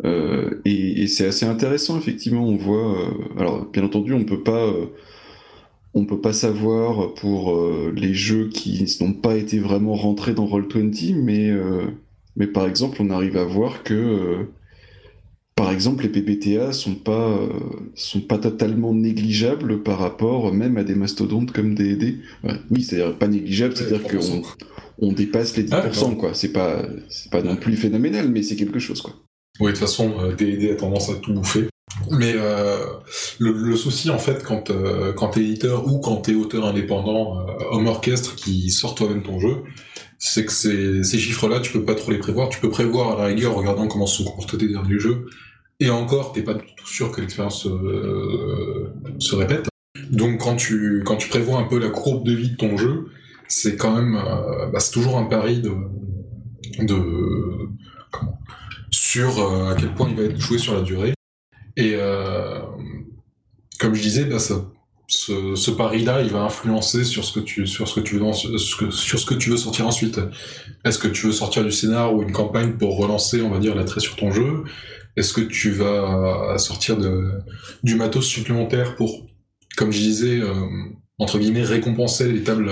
et, 0.03 1.07
c'est 1.07 1.25
assez 1.25 1.47
intéressant 1.47 1.97
effectivement. 1.97 2.47
On 2.47 2.57
voit, 2.57 3.11
alors 3.39 3.65
bien 3.71 3.83
entendu, 3.83 4.13
on 4.13 4.23
peut 4.23 4.43
pas, 4.43 4.71
on 5.95 6.05
peut 6.05 6.21
pas 6.21 6.33
savoir 6.33 7.13
pour 7.15 7.57
les 7.95 8.13
jeux 8.13 8.49
qui 8.49 8.85
n'ont 9.01 9.13
pas 9.13 9.35
été 9.37 9.59
vraiment 9.59 9.95
rentrés 9.95 10.33
dans 10.33 10.45
Roll20, 10.45 11.15
mais 11.15 11.51
mais 12.35 12.47
par 12.47 12.67
exemple, 12.67 12.97
on 12.99 13.09
arrive 13.09 13.37
à 13.37 13.45
voir 13.45 13.83
que 13.83 14.45
par 15.55 15.71
exemple, 15.71 16.03
les 16.03 16.09
PBTA 16.09 16.73
sont 16.73 16.95
pas 16.95 17.29
euh, 17.29 17.47
sont 17.95 18.19
pas 18.19 18.37
totalement 18.37 18.93
négligeables 18.93 19.83
par 19.83 19.99
rapport 19.99 20.53
même 20.53 20.75
à 20.75 20.83
des 20.83 20.95
mastodontes 20.95 21.53
comme 21.53 21.75
D&D. 21.75 22.17
oui, 22.71 22.83
c'est-à-dire 22.83 23.17
pas 23.17 23.29
négligeable, 23.29 23.75
c'est-à-dire 23.75 24.03
qu'on 24.03 24.41
on 24.97 25.13
dépasse 25.13 25.55
les 25.55 25.63
10%, 25.63 25.71
ah, 25.71 26.15
quoi. 26.15 26.33
C'est 26.33 26.51
pas 26.51 27.41
non 27.41 27.55
plus 27.55 27.77
phénoménal, 27.77 28.29
mais 28.29 28.43
c'est 28.43 28.57
quelque 28.57 28.79
chose, 28.79 29.01
quoi. 29.01 29.13
Oui, 29.61 29.67
de 29.67 29.71
toute 29.71 29.79
façon, 29.79 30.11
D&D 30.37 30.67
euh, 30.67 30.73
a 30.73 30.75
tendance 30.75 31.09
à 31.09 31.15
tout 31.15 31.33
bouffer. 31.33 31.69
Mais 32.11 32.33
euh, 32.35 32.85
le, 33.39 33.75
souci, 33.75 34.09
en 34.09 34.17
fait, 34.17 34.43
quand, 34.43 34.69
euh, 34.69 35.13
quand 35.13 35.29
t'es 35.29 35.41
éditeur 35.41 35.87
ou 35.87 35.99
quand 35.99 36.17
t'es 36.17 36.33
auteur 36.33 36.65
indépendant, 36.65 37.45
homme 37.71 37.87
orchestre 37.87 38.35
qui 38.35 38.69
sort 38.69 38.95
toi-même 38.95 39.23
ton 39.23 39.39
jeu, 39.39 39.63
c'est 40.17 40.45
que 40.45 40.51
ces, 40.51 41.03
chiffres-là, 41.03 41.59
tu 41.59 41.71
peux 41.71 41.85
pas 41.85 41.95
trop 41.95 42.11
les 42.11 42.17
prévoir. 42.17 42.49
Tu 42.49 42.59
peux 42.59 42.69
prévoir 42.69 43.17
à 43.17 43.21
la 43.21 43.25
rigueur 43.27 43.53
en 43.53 43.59
regardant 43.59 43.87
comment 43.87 44.05
se 44.07 44.23
sont 44.23 44.29
comportés 44.29 44.57
les 44.57 44.75
du 44.87 44.99
jeu, 44.99 45.27
et 45.79 45.89
encore, 45.89 46.31
t'es 46.31 46.41
pas 46.41 46.53
du 46.53 46.65
tout 46.75 46.87
sûr 46.87 47.11
que 47.11 47.21
l'expérience 47.21 47.67
euh, 47.67 48.93
se 49.19 49.35
répète. 49.35 49.67
Donc 50.09 50.39
quand 50.39 50.55
tu 50.55 51.03
quand 51.05 51.17
tu 51.17 51.27
prévois 51.29 51.59
un 51.59 51.63
peu 51.63 51.79
la 51.79 51.89
courbe 51.89 52.25
de 52.25 52.33
vie 52.33 52.51
de 52.51 52.55
ton 52.55 52.77
jeu, 52.77 53.07
c'est 53.47 53.75
quand 53.75 53.95
même 53.95 54.15
euh, 54.15 54.67
bah, 54.67 54.79
c'est 54.79 54.91
toujours 54.91 55.17
un 55.17 55.25
pari 55.25 55.61
de 55.61 55.71
sur 58.91 59.39
euh, 59.39 59.71
à 59.71 59.75
quel 59.75 59.93
point 59.93 60.09
il 60.09 60.15
va 60.15 60.23
être 60.23 60.39
joué 60.39 60.57
sur 60.57 60.73
la 60.73 60.81
durée. 60.81 61.14
Et 61.77 61.95
comme 63.79 63.95
je 63.95 64.01
disais, 64.01 64.25
bah, 64.25 64.37
ce, 65.07 65.71
pari-là, 65.71 66.21
il 66.21 66.29
va 66.29 66.41
influencer 66.41 67.03
sur 67.03 67.23
ce 67.23 67.33
que 67.33 67.39
tu 67.39 67.61
veux 67.61 67.65
sur 67.65 67.87
ce 67.87 67.95
que 67.95 69.33
tu 69.35 69.49
veux 69.49 69.57
sortir 69.57 69.87
ensuite. 69.87 70.19
Est-ce 70.83 70.99
que 70.99 71.07
tu 71.07 71.27
veux 71.27 71.31
sortir 71.31 71.63
du 71.63 71.71
scénar 71.71 72.13
ou 72.13 72.23
une 72.23 72.31
campagne 72.31 72.73
pour 72.73 72.97
relancer, 72.97 73.41
on 73.41 73.49
va 73.49 73.59
dire, 73.59 73.75
l'attrait 73.75 73.99
sur 73.99 74.15
ton 74.15 74.31
jeu? 74.31 74.63
Est-ce 75.17 75.33
que 75.33 75.41
tu 75.41 75.71
vas 75.71 76.57
sortir 76.57 76.97
du 77.83 77.95
matos 77.95 78.25
supplémentaire 78.25 78.95
pour, 78.95 79.25
comme 79.77 79.91
je 79.91 79.99
disais, 79.99 80.39
euh, 80.39 80.53
entre 81.19 81.39
guillemets, 81.39 81.63
récompenser 81.63 82.31
les 82.31 82.43
tables, 82.43 82.71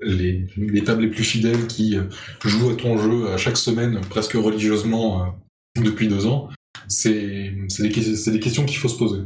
les, 0.00 0.46
les, 0.56 0.84
tables 0.84 1.02
les 1.02 1.10
plus 1.10 1.24
fidèles 1.24 1.66
qui 1.66 1.98
jouent 2.44 2.70
à 2.70 2.74
ton 2.76 2.96
jeu 2.96 3.28
à 3.30 3.36
chaque 3.36 3.58
semaine, 3.58 4.00
presque 4.08 4.32
religieusement, 4.32 5.22
euh, 5.22 5.82
depuis 5.82 6.08
deux 6.08 6.26
ans? 6.26 6.48
C'est 6.88 7.12
des, 7.12 7.90
des 7.90 8.40
questions 8.40 8.64
qu'il 8.64 8.78
faut 8.78 8.88
se 8.88 8.98
poser. 8.98 9.20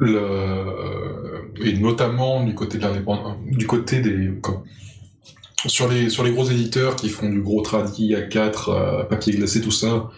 Le, 0.00 1.50
et 1.64 1.72
notamment 1.74 2.44
du 2.44 2.54
côté 2.54 2.78
de 2.78 3.56
du 3.56 3.66
côté 3.66 4.00
des, 4.00 4.30
sur 5.66 5.88
les, 5.88 6.08
sur 6.08 6.22
les 6.22 6.30
gros 6.30 6.44
éditeurs 6.44 6.94
qui 6.94 7.08
font 7.08 7.28
du 7.28 7.42
gros 7.42 7.62
tradi 7.62 8.14
à 8.14 8.22
4, 8.22 8.68
euh, 8.68 9.04
papier 9.04 9.32
glacé, 9.32 9.60
tout 9.60 9.72
ça, 9.72 10.10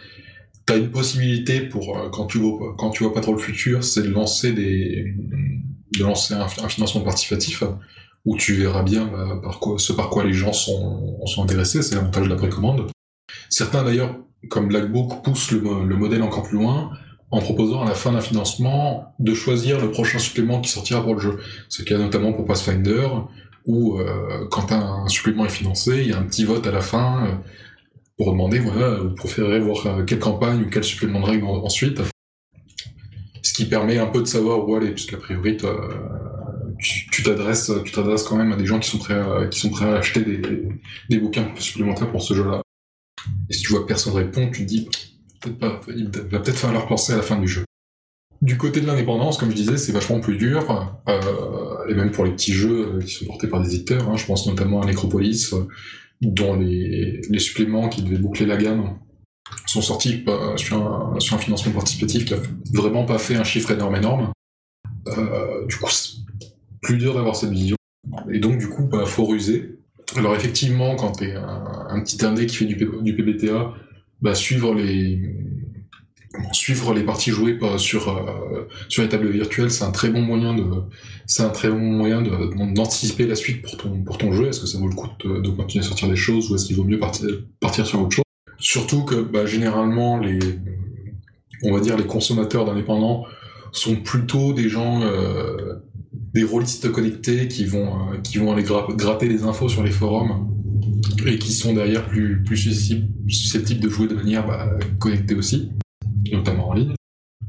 T'as 0.71 0.79
une 0.79 0.91
possibilité 0.93 1.63
pour 1.63 1.99
euh, 1.99 2.11
quand 2.11 2.27
tu 2.27 2.39
vois 2.39 2.77
quand 2.79 2.91
tu 2.91 3.03
vois 3.03 3.13
pas 3.13 3.21
trop 3.21 3.33
le 3.33 3.41
futur, 3.41 3.83
c'est 3.83 4.03
de 4.03 4.11
lancer 4.11 4.53
des 4.53 5.17
de 5.99 6.05
lancer 6.05 6.35
un, 6.35 6.47
financement 6.47 7.01
participatif 7.01 7.65
où 8.25 8.37
tu 8.37 8.55
verras 8.55 8.85
bien 8.85 9.07
bah, 9.07 9.41
par 9.43 9.59
quoi 9.59 9.81
ce 9.81 9.93
par 9.93 10.11
quoi 10.11 10.23
les 10.23 10.33
gens 10.33 10.53
sont 10.53 11.27
sont 11.27 11.43
intéressés. 11.43 11.83
C'est 11.83 11.97
l'avantage 11.97 12.23
de 12.23 12.29
la 12.29 12.37
précommande. 12.37 12.89
Certains 13.49 13.85
d'ailleurs, 13.85 14.17
comme 14.49 14.69
Blackbook, 14.69 15.23
poussent 15.23 15.51
le, 15.51 15.61
le 15.87 15.97
modèle 15.97 16.23
encore 16.23 16.45
plus 16.45 16.59
loin 16.59 16.91
en 17.31 17.41
proposant 17.41 17.83
à 17.83 17.89
la 17.89 17.95
fin 17.95 18.13
d'un 18.13 18.21
financement 18.21 19.15
de 19.19 19.35
choisir 19.35 19.81
le 19.81 19.91
prochain 19.91 20.19
supplément 20.19 20.61
qui 20.61 20.71
sortira 20.71 21.03
pour 21.03 21.15
le 21.15 21.21
jeu. 21.21 21.39
C'est 21.69 21.89
le 21.89 21.89
cas 21.89 21.99
notamment 21.99 22.33
pour 22.33 22.45
Pathfinder, 22.45 23.09
où 23.67 23.99
euh, 23.99 24.47
quand 24.51 24.73
un 24.73 25.07
supplément 25.09 25.45
est 25.45 25.51
financé, 25.51 26.01
il 26.01 26.09
y 26.09 26.13
a 26.13 26.19
un 26.19 26.25
petit 26.25 26.45
vote 26.45 26.67
à 26.67 26.73
la 26.73 26.81
fin, 26.81 27.27
euh, 27.27 27.35
pour 28.17 28.33
demander, 28.33 28.59
voilà, 28.59 28.97
vous 28.97 29.15
préférez 29.15 29.61
voir 29.61 29.87
euh, 29.87 30.05
quelle 30.05 30.19
campagne 30.19 30.63
ou 30.63 30.71
quel 30.71 30.85
supplément 30.85 31.21
de 31.21 31.27
règles 31.27 31.47
ensuite. 31.47 32.01
Ce 33.43 33.55
qui 33.55 33.65
permet 33.67 33.99
un 33.99 34.07
peu 34.07 34.21
de 34.21 34.27
savoir 34.27 34.69
où 34.69 34.75
aller, 34.75 34.91
puisqu'a 34.91 35.17
priori, 35.17 35.57
tu 36.79 37.23
t'adresses 37.23 37.73
tu 37.85 37.93
t'adresses 37.93 38.25
quand 38.25 38.37
même 38.37 38.53
à 38.53 38.57
des 38.57 38.67
gens 38.67 38.79
qui 38.79 38.91
sont 38.91 38.99
prêts 38.99 39.15
à, 39.15 39.97
acheter 39.97 40.21
des, 40.21 40.41
des 41.09 41.19
bouquins 41.19 41.49
supplémentaires 41.59 42.11
pour 42.11 42.23
ce 42.23 42.35
jeu-là. 42.35 42.63
Et 43.49 43.53
si 43.53 43.63
tu 43.63 43.73
vois 43.73 43.83
que 43.83 43.87
personne 43.87 44.15
répond, 44.15 44.51
tu 44.51 44.63
te 44.63 44.69
dis, 44.69 44.89
peut-être 45.41 45.59
pas, 45.59 45.81
il 45.89 46.09
va 46.09 46.39
peut-être 46.39 46.59
falloir 46.59 46.87
penser 46.87 47.13
à 47.13 47.17
la 47.17 47.23
fin 47.23 47.39
du 47.39 47.49
jeu. 47.49 47.65
Du 48.43 48.57
côté 48.57 48.81
de 48.81 48.87
l'indépendance, 48.87 49.37
comme 49.37 49.51
je 49.51 49.57
disais, 49.57 49.77
c'est 49.77 49.93
vachement 49.93 50.21
plus 50.21 50.37
dur, 50.37 50.99
euh, 51.09 51.89
et 51.89 51.95
même 51.95 52.11
pour 52.11 52.25
les 52.25 52.33
petits 52.33 52.55
jeux 52.55 52.99
qui 53.05 53.13
sont 53.13 53.27
portés 53.27 53.49
par 53.49 53.63
des 53.63 53.75
éditeurs, 53.75 54.09
hein, 54.09 54.17
je 54.17 54.25
pense 54.25 54.47
notamment 54.47 54.81
à 54.81 54.87
Necropolis, 54.87 55.55
dont 56.23 56.55
les, 56.55 57.21
suppléments 57.39 57.89
qui 57.91 58.03
devaient 58.03 58.19
boucler 58.19 58.47
la 58.47 58.57
gamme 58.57 58.99
sont 59.67 59.83
sortis 59.83 60.25
euh, 60.29 60.57
sur, 60.57 60.77
un, 60.77 61.39
financement 61.39 61.73
participatif 61.73 62.25
qui 62.25 62.35
a 62.35 62.39
vraiment 62.73 63.05
pas 63.05 63.19
fait 63.19 63.37
un 63.37 63.45
chiffre 63.45 63.73
énorme 63.73 63.97
énorme. 63.97 64.33
Euh, 65.09 65.67
du 65.67 65.77
coup, 65.77 65.91
c'est 65.91 66.19
plus 66.81 66.97
dur 66.97 67.15
d'avoir 67.15 67.37
cette 67.37 67.51
vision. 67.51 67.77
Et 68.33 68.39
donc, 68.39 68.59
du 68.59 68.69
coup, 68.69 68.85
bah, 68.85 69.05
faut 69.05 69.27
ruser. 69.27 69.80
Alors, 70.17 70.35
effectivement, 70.35 70.97
quand 70.97 71.13
t'es 71.13 71.35
un, 71.35 71.87
un 71.89 72.01
petit 72.03 72.25
indé 72.25 72.47
qui 72.47 72.57
fait 72.57 72.65
du, 72.65 72.75
du 72.75 73.17
PBTA, 73.17 73.73
bah, 74.23 74.35
suivre 74.35 74.75
les, 74.75 75.19
suivre 76.53 76.95
les 76.95 77.03
parties 77.03 77.31
jouées 77.31 77.59
sur 77.77 78.09
euh, 78.09 78.69
sur 78.89 79.03
les 79.03 79.09
tables 79.09 79.29
virtuelles, 79.31 79.71
c'est 79.71 79.85
un 79.85 79.91
très 79.91 80.11
bon 80.11 80.23
moyen 80.23 80.55
de 80.55 80.65
c'est 81.27 81.43
un 81.43 81.51
très 81.51 81.71
bon 81.71 81.79
moyen 81.79 82.23
d'anticiper 82.23 83.27
la 83.27 83.35
suite 83.35 83.63
pour 83.63 83.77
ton 83.77 84.03
pour 84.03 84.19
ton 84.19 84.33
jeu. 84.33 84.49
Est-ce 84.49 84.61
que 84.61 84.67
ça 84.67 84.79
vaut 84.79 84.89
le 84.89 84.95
coup 84.95 85.09
de, 85.25 85.49
continuer 85.51 85.85
à 85.85 85.89
sortir 85.89 86.09
des 86.09 86.17
choses 86.17 86.51
ou 86.51 86.55
est-ce 86.55 86.67
qu'il 86.67 86.77
vaut 86.77 86.85
mieux 86.85 86.99
partir 86.99 87.29
partir 87.61 87.87
sur 87.87 88.01
autre 88.01 88.17
chose? 88.17 88.25
Surtout 88.59 89.05
que 89.05 89.17
bah, 89.17 89.47
généralement 89.47 90.19
les 90.19 90.39
on 91.63 91.73
va 91.73 91.81
dire 91.81 91.97
les 91.97 92.07
consommateurs 92.07 92.65
d'indépendants 92.65 93.25
sont 93.73 93.97
plutôt 93.97 94.53
des 94.53 94.69
gens 94.69 95.03
euh, 95.03 95.77
des 96.35 96.45
rôlistes 96.45 96.91
connectés 96.91 97.49
qui 97.49 97.65
vont 97.65 98.13
euh, 98.13 98.17
qui 98.23 98.39
vont 98.39 98.53
aller 98.53 98.65
gratter 98.65 99.29
les 99.29 99.43
infos 99.45 99.69
sur 99.69 99.83
les 99.83 99.91
forums 99.91 100.49
et 101.27 101.39
qui 101.39 101.53
sont 101.53 101.75
derrière 101.75 102.07
plus 102.07 102.43
plus 102.45 102.57
susceptibles 103.29 103.81
de 103.81 103.89
jouer 103.89 104.09
de 104.09 104.15
manière 104.15 104.47
bah, 104.47 104.67
connectée 104.99 105.35
aussi 105.35 105.71
notamment 106.33 106.69
en 106.69 106.75
ligne. 106.75 106.95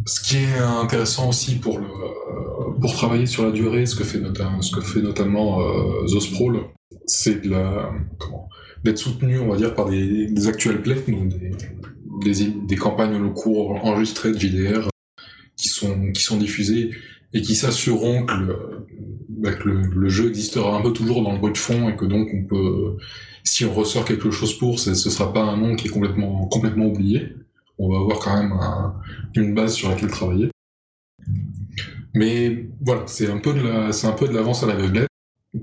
Ce 0.06 0.20
qui 0.22 0.38
est 0.38 0.58
intéressant 0.58 1.30
aussi 1.30 1.56
pour, 1.56 1.80
le, 1.80 1.86
pour 2.80 2.94
travailler 2.94 3.26
sur 3.26 3.46
la 3.46 3.52
durée, 3.52 3.86
ce 3.86 3.96
que 3.96 4.04
fait, 4.04 4.20
notamment, 4.20 4.62
ce 4.62 4.76
que 4.76 4.82
fait 4.82 5.02
notamment 5.02 5.62
euh, 5.62 6.06
The 6.08 6.20
Sprawl, 6.20 6.62
c'est 7.06 7.42
d'être 7.42 8.98
soutenu, 8.98 9.40
on 9.40 9.50
va 9.50 9.58
dire, 9.58 9.76
par 9.76 9.90
des, 9.90 10.28
des 10.28 10.48
actual 10.48 10.82
plays, 10.82 11.04
des, 11.06 12.34
des, 12.34 12.48
des 12.68 12.76
campagnes 12.76 13.22
au 13.22 13.32
cours 13.32 13.84
enregistrées 13.86 14.32
de 14.32 14.40
JDR 14.40 14.88
qui 15.62 15.70
sont, 15.70 16.12
qui 16.12 16.24
sont 16.24 16.38
diffusées 16.38 16.92
et 17.34 17.42
qui 17.42 17.56
s'assureront 17.56 18.26
que, 18.26 18.34
le, 18.34 18.86
bah, 19.30 19.52
jeu 20.08 20.30
existera 20.30 20.78
un 20.78 20.82
peu 20.82 20.92
toujours 20.92 21.24
dans 21.24 21.32
le 21.32 21.40
bruit 21.40 21.54
de 21.54 21.58
fond 21.58 21.90
et 21.90 21.96
que 21.96 22.06
donc 22.06 22.30
on 22.34 22.44
peut, 22.44 22.98
si 23.44 23.66
on 23.66 23.74
ressort 23.74 24.06
quelque 24.06 24.32
chose 24.32 24.58
pour, 24.58 24.80
ce 24.80 24.94
sera 24.94 25.32
pas 25.32 25.44
un 25.44 25.58
nom 25.58 25.76
qui 25.76 25.88
est 25.88 25.92
complètement, 25.92 26.48
complètement 26.48 26.86
oublié 26.86 27.34
on 27.82 27.90
va 27.90 27.98
avoir 27.98 28.20
quand 28.20 28.38
même 28.38 28.54
une 29.36 29.56
base 29.56 29.74
sur 29.74 29.90
laquelle 29.90 30.12
travailler. 30.12 30.52
Mais 32.14 32.68
voilà, 32.80 33.04
c'est 33.08 33.30
un 33.30 33.40
peu 33.40 33.54
de 33.54 33.62
la, 33.62 33.92
c'est 33.92 34.06
un 34.06 34.12
peu 34.12 34.28
de 34.28 34.34
l'avance 34.34 34.64
à 34.64 34.68
l'aveuglette, 34.68 35.08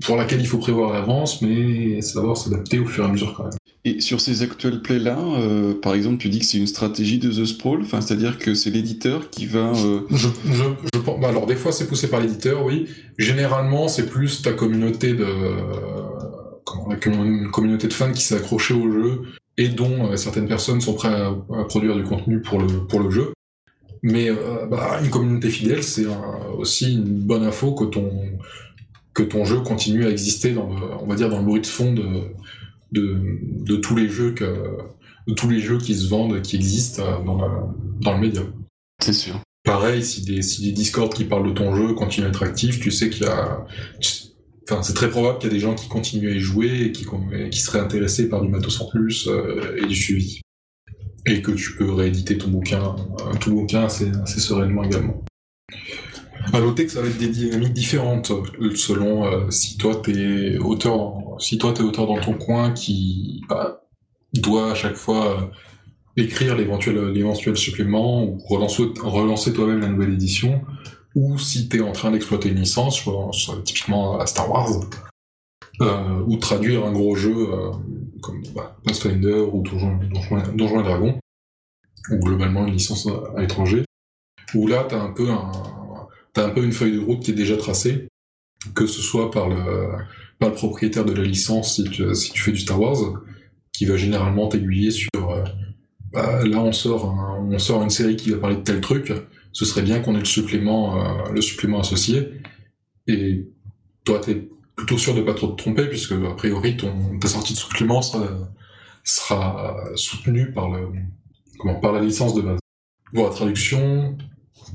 pour 0.01 0.17
laquelle 0.17 0.41
il 0.41 0.47
faut 0.47 0.57
prévoir 0.57 0.91
l'avance, 0.91 1.41
mais 1.41 2.01
savoir 2.01 2.35
s'adapter 2.35 2.79
au 2.79 2.85
fur 2.85 3.05
et 3.05 3.07
à 3.07 3.11
mesure 3.11 3.33
quand 3.35 3.43
même. 3.43 3.58
Et 3.85 4.01
sur 4.01 4.19
ces 4.19 4.41
actuels 4.41 4.81
plays-là, 4.81 5.17
euh, 5.17 5.73
par 5.73 5.93
exemple, 5.93 6.17
tu 6.17 6.27
dis 6.27 6.39
que 6.39 6.45
c'est 6.45 6.57
une 6.57 6.67
stratégie 6.67 7.17
de 7.17 7.31
The 7.31 7.45
Sprawl, 7.45 7.85
c'est-à-dire 7.85 8.37
que 8.37 8.53
c'est 8.53 8.71
l'éditeur 8.71 9.29
qui 9.29 9.45
va... 9.45 9.71
Euh, 9.73 10.01
je, 10.11 10.27
je, 10.45 10.99
bah, 10.99 11.29
alors 11.29 11.45
des 11.45 11.55
fois 11.55 11.71
c'est 11.71 11.87
poussé 11.87 12.09
par 12.09 12.19
l'éditeur, 12.19 12.65
oui. 12.65 12.87
Généralement 13.17 13.87
c'est 13.87 14.07
plus 14.07 14.41
ta 14.41 14.51
communauté 14.51 15.13
de... 15.13 15.25
Comment, 16.65 17.23
une 17.23 17.49
communauté 17.49 17.87
de 17.87 17.93
fans 17.93 18.11
qui 18.11 18.21
s'est 18.21 18.35
accrochée 18.35 18.73
au 18.73 18.91
jeu 18.91 19.21
et 19.57 19.69
dont 19.69 20.11
euh, 20.11 20.17
certaines 20.17 20.47
personnes 20.47 20.81
sont 20.81 20.93
prêtes 20.93 21.13
à, 21.13 21.33
produire 21.63 21.95
du 21.95 22.03
contenu 22.03 22.41
pour 22.41 22.59
le, 22.59 22.85
pour 22.85 22.99
le 22.99 23.09
jeu. 23.09 23.31
Mais 24.03 24.29
bah, 24.69 24.99
une 25.03 25.09
communauté 25.09 25.49
fidèle, 25.49 25.83
c'est 25.83 26.05
aussi 26.57 26.93
une 26.93 27.03
bonne 27.03 27.43
info 27.43 27.73
que 27.73 27.83
ton, 27.83 28.09
que 29.13 29.23
ton 29.23 29.43
jeu 29.43 29.59
continue 29.59 30.05
à 30.05 30.09
exister 30.09 30.51
dans 30.51 30.69
on 31.01 31.05
va 31.05 31.15
dire 31.15 31.29
dans 31.29 31.39
le 31.39 31.43
bruit 31.43 31.59
de 31.59 31.67
fond 31.67 31.91
de, 31.91 32.05
de, 32.91 33.17
de 33.63 33.75
tous 33.75 33.95
les 33.95 34.09
jeux 34.09 34.31
que, 34.31 34.77
de 35.27 35.33
tous 35.33 35.49
les 35.49 35.59
jeux 35.59 35.77
qui 35.77 35.95
se 35.95 36.07
vendent, 36.07 36.41
qui 36.41 36.55
existent 36.55 37.03
euh, 37.03 37.23
dans, 37.23 37.75
dans 38.01 38.13
le 38.13 38.19
média. 38.19 38.41
C'est 39.01 39.13
sûr. 39.13 39.39
Pareil, 39.63 40.03
si 40.03 40.23
des, 40.23 40.41
si 40.41 40.63
des 40.63 40.71
Discord 40.71 41.13
qui 41.13 41.25
parlent 41.25 41.47
de 41.47 41.53
ton 41.53 41.75
jeu 41.75 41.93
continuent 41.93 42.25
à 42.25 42.29
être 42.29 42.43
actifs, 42.43 42.79
tu 42.79 42.91
sais 42.91 43.09
qu'il 43.09 43.23
y 43.23 43.29
a, 43.29 43.65
Enfin, 44.69 44.83
c'est 44.83 44.93
très 44.93 45.09
probable 45.09 45.39
qu'il 45.39 45.49
y 45.49 45.51
a 45.51 45.55
des 45.55 45.59
gens 45.59 45.73
qui 45.73 45.87
continuent 45.87 46.31
à 46.31 46.35
y 46.35 46.39
jouer 46.39 46.81
et 46.81 46.91
qui, 46.91 47.05
qui 47.49 47.59
seraient 47.59 47.79
intéressés 47.79 48.29
par 48.29 48.41
du 48.41 48.49
matos 48.49 48.79
en 48.81 48.87
plus 48.87 49.27
euh, 49.27 49.77
et 49.81 49.87
du 49.87 49.95
suivi. 49.95 50.41
Et 51.25 51.41
que 51.41 51.51
tu 51.51 51.75
peux 51.75 51.91
rééditer 51.91 52.37
ton 52.37 52.49
bouquin, 52.49 52.95
euh, 53.19 53.33
tout 53.39 53.51
bouquin 53.51 53.85
assez, 53.85 54.11
sereinement 54.25 54.83
également. 54.83 55.23
À 56.53 56.59
noter 56.59 56.85
que 56.85 56.91
ça 56.91 57.01
va 57.01 57.07
être 57.07 57.17
des 57.17 57.27
dynamiques 57.27 57.73
différentes 57.73 58.31
selon 58.75 59.25
euh, 59.25 59.51
si 59.51 59.77
toi 59.77 59.95
t'es 59.95 60.57
auteur, 60.57 60.97
dans, 60.97 61.39
si 61.39 61.57
toi 61.57 61.73
t'es 61.73 61.81
auteur 61.81 62.07
dans 62.07 62.19
ton 62.19 62.33
coin 62.33 62.71
qui 62.71 63.43
bah, 63.49 63.83
doit 64.33 64.71
à 64.71 64.75
chaque 64.75 64.95
fois 64.95 65.51
écrire 66.15 66.55
l'éventuel 66.55 67.57
supplément 67.57 68.23
ou 68.23 68.37
relancer, 68.47 68.83
relancer 69.01 69.53
toi-même 69.53 69.79
la 69.79 69.87
nouvelle 69.87 70.13
édition 70.13 70.61
ou 71.15 71.37
si 71.37 71.69
tu 71.69 71.77
es 71.77 71.81
en 71.81 71.91
train 71.91 72.11
d'exploiter 72.11 72.49
une 72.49 72.59
licence, 72.59 73.03
typiquement 73.65 74.19
à 74.19 74.25
Star 74.25 74.49
Wars, 74.49 74.69
euh, 75.81 76.23
ou 76.27 76.37
traduire 76.37 76.85
un 76.85 76.91
gros 76.91 77.15
jeu 77.15 77.35
euh, 77.35 77.71
comme 78.21 78.41
bah, 78.55 78.77
Pathfinder 78.85 79.41
ou 79.51 79.63
Donjon, 79.63 79.99
Donjon, 80.53 80.79
et 80.79 80.83
Dragon, 80.83 81.19
ou 82.11 82.17
globalement 82.17 82.65
une 82.67 82.73
licence 82.73 83.07
à 83.35 83.41
l'étranger, 83.41 83.83
où 84.53 84.67
là 84.67 84.85
tu 84.87 84.95
as 84.95 85.01
un 85.01 85.11
peu 85.11 85.29
un, 85.29 85.51
as 86.35 86.43
un 86.43 86.49
peu 86.49 86.63
une 86.63 86.71
feuille 86.71 86.93
de 86.93 86.99
route 86.99 87.21
qui 87.21 87.31
est 87.31 87.35
déjà 87.35 87.57
tracée, 87.57 88.07
que 88.75 88.87
ce 88.87 89.01
soit 89.01 89.31
par 89.31 89.49
le, 89.49 89.89
par 90.39 90.49
le 90.49 90.55
propriétaire 90.55 91.05
de 91.05 91.13
la 91.13 91.23
licence 91.23 91.75
si 91.75 91.83
tu, 91.85 92.13
si 92.15 92.31
tu 92.31 92.41
fais 92.41 92.51
du 92.51 92.59
Star 92.59 92.79
Wars, 92.79 92.97
qui 93.73 93.85
va 93.85 93.97
généralement 93.97 94.47
t'aiguiller 94.47 94.91
sur 94.91 95.09
euh, 95.15 95.43
bah, 96.11 96.45
là 96.45 96.59
on 96.59 96.71
sort, 96.71 97.05
on 97.39 97.59
sort 97.59 97.83
une 97.83 97.89
série 97.89 98.15
qui 98.15 98.31
va 98.31 98.37
parler 98.37 98.57
de 98.57 98.61
tel 98.61 98.81
truc, 98.81 99.13
ce 99.51 99.65
serait 99.65 99.81
bien 99.81 99.99
qu'on 99.99 100.15
ait 100.15 100.19
le 100.19 100.25
supplément, 100.25 101.03
euh, 101.03 101.31
le 101.31 101.41
supplément 101.41 101.79
associé. 101.79 102.29
Et 103.07 103.47
toi, 104.05 104.21
tu 104.23 104.31
es 104.31 104.49
plutôt 104.75 104.97
sûr 104.97 105.15
de 105.15 105.21
pas 105.21 105.33
trop 105.33 105.47
te 105.47 105.61
tromper, 105.61 105.87
puisque 105.87 106.11
a 106.11 106.35
priori, 106.35 106.77
ton, 106.77 107.19
ta 107.19 107.27
sortie 107.27 107.53
de 107.53 107.57
supplément 107.57 108.01
sera, 108.01 108.27
sera 109.03 109.77
soutenue 109.95 110.51
par, 110.51 110.69
le, 110.69 110.87
comment, 111.57 111.79
par 111.79 111.91
la 111.91 112.01
licence 112.01 112.35
de 112.35 112.41
base. 112.41 112.59
Pour 113.13 113.25
la 113.25 113.31
traduction, 113.31 114.17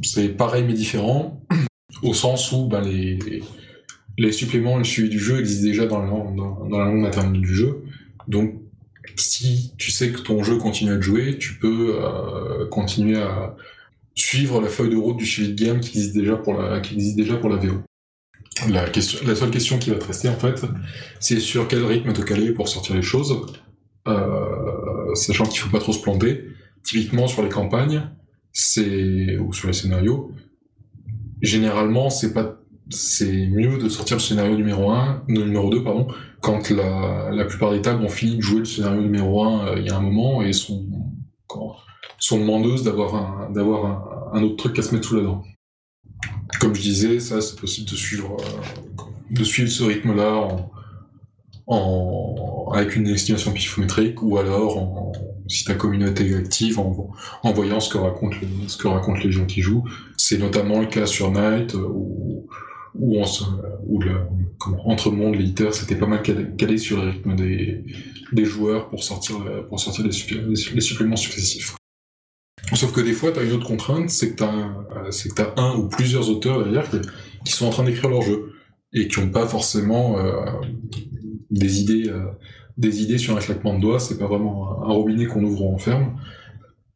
c'est 0.02 0.28
pareil 0.28 0.64
mais 0.64 0.72
différent, 0.72 1.42
au 2.02 2.14
sens 2.14 2.52
où 2.52 2.66
ben, 2.66 2.80
les, 2.80 3.42
les 4.18 4.32
suppléments 4.32 4.78
le 4.78 4.84
suivi 4.84 5.08
du 5.08 5.18
jeu 5.18 5.40
existent 5.40 5.66
déjà 5.66 5.86
dans 5.86 6.00
la, 6.00 6.78
langue 6.84 7.00
maternelle 7.00 7.40
du 7.40 7.54
jeu. 7.54 7.82
Donc, 8.28 8.54
si 9.16 9.72
tu 9.78 9.90
sais 9.90 10.10
que 10.12 10.20
ton 10.20 10.42
jeu 10.42 10.56
continue 10.58 10.92
à 10.92 11.00
jouer, 11.00 11.38
tu 11.38 11.54
peux 11.58 11.96
euh, 12.00 12.66
continuer 12.68 13.18
à, 13.18 13.54
suivre 14.14 14.60
la 14.60 14.68
feuille 14.68 14.90
de 14.90 14.96
route 14.96 15.16
du 15.16 15.26
suivi 15.26 15.54
de 15.54 15.64
gamme 15.64 15.80
qui 15.80 15.98
existe 15.98 16.14
déjà 16.14 16.36
pour 16.36 16.54
la, 16.54 16.80
qui 16.80 16.94
existe 16.94 17.16
déjà 17.16 17.36
pour 17.36 17.50
la 17.50 17.56
VO. 17.56 17.82
La 18.68 19.34
seule 19.34 19.50
question 19.50 19.78
qui 19.78 19.90
va 19.90 19.96
te 19.96 20.04
rester, 20.04 20.28
en 20.28 20.36
fait, 20.36 20.64
c'est 21.18 21.40
sur 21.40 21.66
quel 21.66 21.84
rythme 21.84 22.12
te 22.12 22.22
caler 22.22 22.52
pour 22.52 22.68
sortir 22.68 22.94
les 22.94 23.02
choses, 23.02 23.42
euh, 24.06 25.14
sachant 25.14 25.44
qu'il 25.44 25.58
faut 25.58 25.70
pas 25.70 25.80
trop 25.80 25.92
se 25.92 26.00
planter. 26.00 26.44
Typiquement, 26.84 27.26
sur 27.26 27.42
les 27.42 27.48
campagnes, 27.48 28.08
c'est, 28.54 29.36
ou 29.36 29.52
sur 29.52 29.66
les 29.66 29.74
scénarios, 29.74 30.30
généralement, 31.42 32.08
c'est 32.08 32.32
pas, 32.32 32.56
c'est 32.88 33.48
mieux 33.48 33.78
de 33.78 33.88
sortir 33.88 34.16
le 34.16 34.22
scénario 34.22 34.56
numéro 34.56 34.90
1, 34.90 35.24
numéro 35.28 35.68
2, 35.68 35.82
pardon, 35.82 36.06
quand 36.40 36.70
la, 36.70 37.30
la 37.32 37.44
plupart 37.44 37.72
des 37.72 37.82
tables 37.82 38.02
ont 38.02 38.08
fini 38.08 38.36
de 38.36 38.40
jouer 38.40 38.60
le 38.60 38.64
scénario 38.64 39.02
numéro 39.02 39.42
1 39.42 39.66
euh, 39.66 39.74
il 39.78 39.86
y 39.86 39.90
a 39.90 39.96
un 39.96 40.00
moment 40.00 40.42
et 40.42 40.52
sont, 40.52 40.86
sont 42.18 42.38
demandeuses 42.38 42.84
d'avoir 42.84 43.14
un, 43.16 43.50
d'avoir 43.50 44.34
un, 44.34 44.42
autre 44.42 44.56
truc 44.56 44.78
à 44.78 44.82
se 44.82 44.94
mettre 44.94 45.08
sous 45.08 45.16
la 45.16 45.24
dent. 45.24 45.42
Comme 46.60 46.74
je 46.74 46.82
disais, 46.82 47.18
ça, 47.18 47.40
c'est 47.40 47.58
possible 47.58 47.90
de 47.90 47.96
suivre, 47.96 48.36
euh, 48.40 49.02
de 49.30 49.42
suivre 49.42 49.68
ce 49.68 49.82
rythme-là 49.82 50.48
en, 51.66 52.70
avec 52.72 52.94
une 52.94 53.08
estimation 53.08 53.50
pifométrique 53.50 54.22
ou 54.22 54.38
alors 54.38 54.78
en, 54.78 55.12
si 55.48 55.64
ta 55.64 55.74
communauté 55.74 56.26
est 56.30 56.34
active 56.34 56.78
en, 56.78 57.52
voyant 57.52 57.80
ce 57.80 57.88
que 57.88 57.98
racontent 57.98 58.36
les, 58.40 58.68
ce 58.68 58.76
que 58.76 58.88
racontent 58.88 59.20
les 59.22 59.32
gens 59.32 59.46
qui 59.46 59.60
jouent. 59.60 59.84
C'est 60.16 60.38
notamment 60.38 60.80
le 60.80 60.86
cas 60.86 61.06
sur 61.06 61.30
Night 61.30 61.74
euh, 61.74 61.86
où, 61.86 62.46
entre 64.84 65.10
monde, 65.10 65.34
l'éditeur 65.34 65.74
c'était 65.74 65.96
pas 65.96 66.06
mal 66.06 66.22
calé, 66.22 66.78
sur 66.78 67.02
le 67.02 67.10
rythme 67.10 67.34
des, 67.36 68.44
joueurs 68.44 68.88
pour 68.88 69.02
sortir, 69.02 69.36
pour 69.68 69.80
sortir 69.80 70.04
les, 70.04 70.80
suppléments 70.80 71.16
successifs. 71.16 71.74
Sauf 72.72 72.92
que 72.92 73.00
des 73.00 73.12
fois, 73.12 73.30
tu 73.32 73.40
as 73.40 73.42
une 73.42 73.52
autre 73.52 73.66
contrainte, 73.66 74.10
c'est 74.10 74.30
que 74.30 74.36
tu 74.36 74.44
as, 74.44 75.44
as, 75.44 75.60
un 75.60 75.76
ou 75.76 75.88
plusieurs 75.88 76.30
auteurs 76.30 76.66
qui, 77.44 77.52
sont 77.52 77.66
en 77.66 77.70
train 77.70 77.84
d'écrire 77.84 78.08
leur 78.08 78.22
jeu 78.22 78.54
et 78.94 79.08
qui 79.08 79.20
n'ont 79.20 79.30
pas 79.30 79.46
forcément 79.46 80.18
euh, 80.18 80.46
des 81.50 81.80
idées 81.80 82.08
euh, 82.08 82.26
des 82.76 83.02
idées 83.02 83.18
sur 83.18 83.36
un 83.36 83.40
claquement 83.40 83.74
de 83.74 83.80
doigts. 83.80 84.00
C'est 84.00 84.18
pas 84.18 84.26
vraiment 84.26 84.82
un 84.82 84.92
robinet 84.92 85.26
qu'on 85.26 85.44
ouvre 85.44 85.62
ou 85.62 85.74
on 85.74 85.78
ferme. 85.78 86.18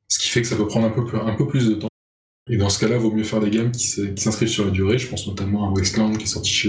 Ce 0.09 0.19
qui 0.19 0.29
fait 0.29 0.43
que 0.43 0.49
ça 0.49 0.57
peut 0.57 0.67
prendre 0.67 0.87
un 0.87 0.91
peu, 1.35 1.47
plus 1.47 1.69
de 1.69 1.75
temps. 1.75 1.89
Et 2.51 2.57
dans 2.57 2.71
ce 2.71 2.79
cas-là, 2.79 2.97
vaut 2.97 3.13
mieux 3.13 3.25
faire 3.25 3.41
des 3.41 3.51
gammes 3.51 3.73
qui 3.73 3.87
s'inscrivent 4.17 4.49
sur 4.49 4.65
la 4.65 4.71
durée. 4.71 4.99
Je 4.99 5.09
pense 5.09 5.27
notamment 5.27 5.69
à 5.69 5.73
Westland 5.73 6.17
qui 6.17 6.25
est 6.25 6.27
sorti 6.27 6.51
chez 6.51 6.69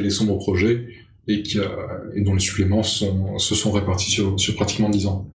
les 0.00 0.10
sombres, 0.10 0.38
projets 0.38 0.86
et, 1.26 1.42
dont 2.16 2.34
les 2.34 2.40
suppléments 2.40 2.82
se 2.82 3.54
sont 3.54 3.72
répartis 3.72 4.10
sur, 4.10 4.36
pratiquement 4.56 4.90
10 4.90 5.06
ans 5.06 5.30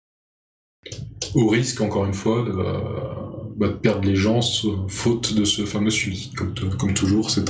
au 1.33 1.47
risque, 1.47 1.81
encore 1.81 2.05
une 2.05 2.13
fois, 2.13 2.43
de, 2.43 2.51
bah, 3.57 3.69
perdre 3.69 4.07
les 4.07 4.15
gens 4.15 4.41
faute 4.87 5.33
de 5.33 5.45
ce 5.45 5.65
fameux 5.65 5.89
suivi. 5.89 6.31
Comme, 6.31 6.93
toujours, 6.93 7.31
c'est 7.31 7.49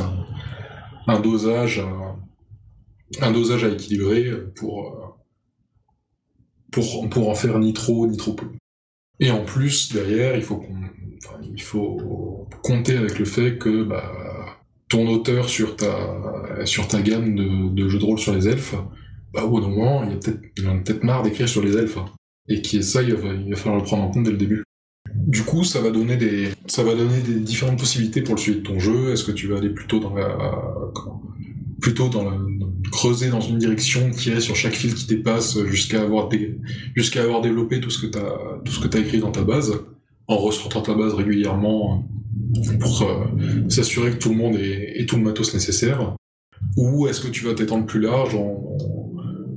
un 1.10 1.20
dosage 1.20 1.80
à 1.80 3.70
équilibrer 3.70 4.32
pour, 4.56 5.03
pour, 6.74 7.10
pour 7.10 7.30
en 7.30 7.36
faire 7.36 7.60
ni 7.60 7.74
trop 7.74 8.08
ni 8.08 8.18
trop 8.18 8.34
peu. 8.34 8.48
Et 9.20 9.32
en 9.32 9.44
plus, 9.46 9.94
derrière, 9.94 10.36
il 10.36 10.42
faut, 10.42 10.64
il 11.56 11.62
faut 11.62 12.48
compter 12.64 12.98
avec 12.98 13.20
le 13.20 13.26
fait 13.26 13.58
que 13.58 13.84
bah, 13.84 14.12
ton 14.90 15.08
auteur 15.08 15.50
sur 15.50 15.76
ta, 15.76 16.66
sur 16.66 16.88
ta 16.88 17.02
gamme 17.02 17.74
de, 17.74 17.88
jeux 17.88 18.00
de 18.00 18.04
rôle 18.04 18.20
sur 18.20 18.34
les 18.34 18.48
elfes, 18.48 18.76
bah, 19.34 19.44
au 19.44 19.50
bout 19.50 19.62
d'un 19.62 19.70
moment, 19.70 20.04
il, 20.04 20.14
a 20.14 20.16
peut-être, 20.18 20.42
il 20.58 20.68
en 20.68 20.78
a 20.78 20.80
peut-être 20.80 21.04
marre 21.04 21.24
d'écrire 21.24 21.48
sur 21.48 21.64
les 21.64 21.78
elfes. 21.78 21.98
hein. 21.98 22.06
Et 22.50 22.62
qui 22.62 22.78
est 22.78 22.82
ça, 22.82 23.02
il 23.02 23.14
va, 23.14 23.56
falloir 23.56 23.80
le 23.80 23.86
prendre 23.86 24.04
en 24.04 24.12
compte 24.12 24.26
dès 24.26 24.32
le 24.32 24.38
début. 24.38 24.64
Du 25.16 25.44
coup, 25.44 25.64
ça 25.64 25.80
va 25.80 25.92
donner 25.92 26.18
des, 26.18 26.50
ça 26.68 26.84
va 26.84 26.96
donner 26.96 27.22
des 27.22 27.40
différentes 27.40 27.80
possibilités 27.80 28.22
pour 28.22 28.36
le 28.36 28.40
suivi 28.42 28.60
de 28.60 28.64
ton 28.64 28.80
jeu. 28.80 29.14
Est-ce 29.14 29.24
que 29.24 29.32
tu 29.32 29.48
vas 29.48 29.58
aller 29.58 29.70
plutôt 29.70 30.00
dans 30.00 30.14
la, 30.14 30.38
plutôt 31.80 32.10
dans 32.10 32.30
la, 32.30 32.38
creuser 32.94 33.30
dans 33.30 33.42
une 33.42 33.58
direction, 33.58 34.12
tirer 34.12 34.40
sur 34.40 34.56
chaque 34.56 34.76
fil 34.76 34.94
qui 34.94 35.08
dépasse 35.08 35.58
jusqu'à 35.66 36.04
avoir 36.04 36.30
avoir 37.16 37.42
développé 37.42 37.82
tout 37.82 37.90
ce 37.90 38.06
que 38.06 38.20
ce 38.70 38.80
que 38.80 38.88
t'as 38.88 39.00
écrit 39.00 39.18
dans 39.18 39.32
ta 39.32 39.42
base, 39.42 39.74
en 40.28 40.38
ressortant 40.38 40.82
ta 40.82 40.94
base 40.94 41.14
régulièrement 41.16 42.06
euh, 42.56 42.78
pour 42.80 43.02
euh, 43.02 43.26
s'assurer 43.68 44.12
que 44.12 44.18
tout 44.18 44.30
le 44.30 44.36
monde 44.36 44.56
ait, 44.56 45.06
tout 45.08 45.16
le 45.18 45.24
matos 45.24 45.54
nécessaire. 45.56 46.16
Ou 46.78 47.08
est-ce 47.08 47.20
que 47.20 47.28
tu 47.28 47.44
vas 47.46 47.56
t'étendre 47.56 47.86
plus 47.86 48.00
large 48.00 48.36
en, 48.36 48.78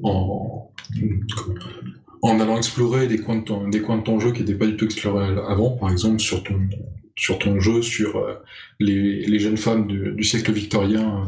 en, 0.02 0.70
allant 2.40 2.56
explorer 2.56 3.06
des 3.06 3.18
coins 3.18 3.36
de 3.36 3.44
ton, 3.44 3.68
des 3.68 3.80
coins 3.80 3.98
de 3.98 4.02
ton 4.02 4.18
jeu 4.18 4.32
qui 4.32 4.40
n'étaient 4.40 4.54
pas 4.54 4.66
du 4.66 4.76
tout 4.76 4.86
explorés 4.86 5.26
avant, 5.46 5.70
par 5.70 5.90
exemple 5.90 6.20
sur 6.20 6.42
ton, 6.42 6.58
sur 7.16 7.38
ton 7.38 7.60
jeu, 7.60 7.82
sur 7.82 8.16
euh, 8.16 8.34
les, 8.80 9.26
les 9.26 9.38
jeunes 9.38 9.56
femmes 9.56 9.86
du, 9.86 10.24
siècle 10.24 10.52
victorien 10.52 11.02
euh, 11.02 11.24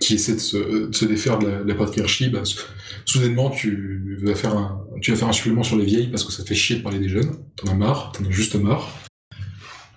qui 0.00 0.14
essaient 0.14 0.34
de 0.34 0.38
se, 0.38 0.86
de 0.88 0.94
se 0.94 1.04
défaire 1.04 1.38
de 1.38 1.48
la, 1.48 1.74
patriarchie, 1.74 2.28
bah, 2.28 2.44
sou- 2.44 2.60
soudainement 3.04 3.50
tu 3.50 4.18
vas, 4.22 4.34
faire 4.34 4.56
un, 4.56 4.84
tu 5.00 5.10
vas 5.12 5.16
faire 5.16 5.28
un 5.28 5.32
supplément 5.32 5.62
sur 5.62 5.76
les 5.76 5.84
vieilles 5.84 6.08
parce 6.08 6.24
que 6.24 6.32
ça 6.32 6.44
fait 6.44 6.54
chier 6.54 6.76
de 6.76 6.82
parler 6.82 6.98
des 6.98 7.08
jeunes, 7.08 7.30
t'en 7.56 7.72
as 7.72 7.74
marre, 7.74 8.12
t'en 8.12 8.24
as 8.24 8.30
juste 8.30 8.54
marre. 8.56 8.88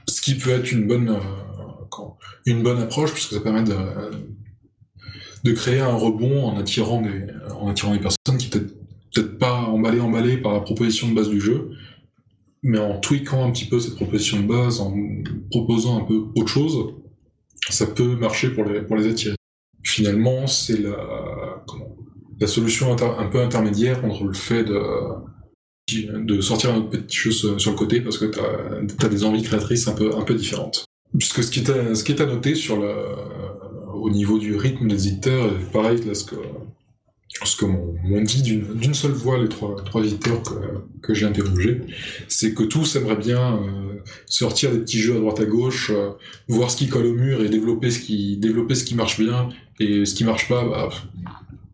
Ce 0.07 0.21
qui 0.21 0.35
peut 0.35 0.51
être 0.51 0.71
une 0.71 0.87
bonne, 0.87 1.09
euh, 1.09 1.19
une 2.45 2.63
bonne 2.63 2.79
approche 2.79 3.11
puisque 3.13 3.33
ça 3.33 3.41
permet 3.41 3.63
de, 3.63 3.75
de 5.43 5.51
créer 5.51 5.79
un 5.79 5.93
rebond 5.95 6.45
en 6.45 6.57
attirant 6.57 7.01
des, 7.01 7.25
en 7.59 7.69
attirant 7.69 7.93
des 7.93 7.99
personnes 7.99 8.37
qui 8.37 8.47
peut-être 8.47 8.73
peut-être 9.13 9.37
pas 9.37 9.55
emballées 9.63 9.99
emballées 9.99 10.37
par 10.37 10.53
la 10.53 10.61
proposition 10.61 11.09
de 11.09 11.15
base 11.15 11.29
du 11.29 11.41
jeu, 11.41 11.71
mais 12.63 12.79
en 12.79 12.97
tweakant 12.99 13.45
un 13.45 13.51
petit 13.51 13.65
peu 13.65 13.79
cette 13.79 13.95
proposition 13.95 14.39
de 14.39 14.47
base, 14.47 14.79
en 14.79 14.95
proposant 15.49 16.01
un 16.01 16.05
peu 16.05 16.27
autre 16.35 16.47
chose, 16.47 16.93
ça 17.69 17.87
peut 17.87 18.15
marcher 18.15 18.51
pour 18.51 18.63
les, 18.63 18.81
pour 18.81 18.95
les 18.95 19.07
attirer. 19.09 19.35
Finalement, 19.83 20.47
c'est 20.47 20.79
la, 20.79 22.47
solution 22.47 22.91
un 22.93 23.27
peu 23.27 23.39
intermédiaire 23.39 24.03
entre 24.03 24.23
le 24.23 24.33
fait 24.33 24.63
de, 24.63 24.79
de 25.97 26.41
sortir 26.41 26.73
un 26.73 26.81
petit 26.81 27.17
jeu 27.17 27.31
sur 27.31 27.71
le 27.71 27.77
côté 27.77 28.01
parce 28.01 28.17
que 28.17 28.25
tu 28.25 28.39
as, 28.39 29.09
des 29.09 29.23
envies 29.23 29.43
créatrices 29.43 29.87
un 29.87 29.93
peu, 29.93 30.15
un 30.15 30.23
peu 30.23 30.33
différentes. 30.33 30.85
Puisque 31.17 31.43
ce 31.43 31.51
qui 31.51 31.59
est 31.59 32.21
à, 32.21 32.25
noter 32.25 32.55
sur 32.55 32.79
le, 32.79 32.93
au 33.93 34.09
niveau 34.09 34.39
du 34.39 34.55
rythme 34.55 34.87
des 34.87 35.07
éditeurs, 35.07 35.45
est 35.45 35.71
pareil, 35.71 36.01
là, 36.05 36.13
ce 36.13 36.23
que, 36.23 36.35
ce 37.43 37.55
que 37.55 37.65
m'ont 37.65 38.21
dit 38.21 38.41
d'une 38.41 38.93
seule 38.93 39.11
voix 39.11 39.37
les 39.37 39.49
trois, 39.49 39.75
trois 39.83 40.03
éditeurs 40.03 40.41
que, 40.43 40.55
que 41.01 41.13
j'ai 41.13 41.25
interrogés, 41.25 41.81
c'est 42.27 42.53
que 42.53 42.63
tous 42.63 42.95
aimeraient 42.95 43.17
bien 43.17 43.55
euh, 43.55 44.01
sortir 44.25 44.71
des 44.71 44.79
petits 44.79 44.99
jeux 44.99 45.17
à 45.17 45.19
droite 45.19 45.39
à 45.39 45.45
gauche, 45.45 45.91
euh, 45.91 46.11
voir 46.47 46.71
ce 46.71 46.77
qui 46.77 46.87
colle 46.87 47.05
au 47.05 47.13
mur 47.13 47.43
et 47.43 47.49
développer 47.49 47.91
ce 47.91 47.99
qui, 47.99 48.37
développer 48.37 48.75
ce 48.75 48.83
qui 48.83 48.95
marche 48.95 49.19
bien, 49.19 49.49
et 49.81 50.05
ce 50.05 50.15
qui 50.15 50.23
marche 50.23 50.47
pas, 50.47 50.63
bah, 50.63 50.89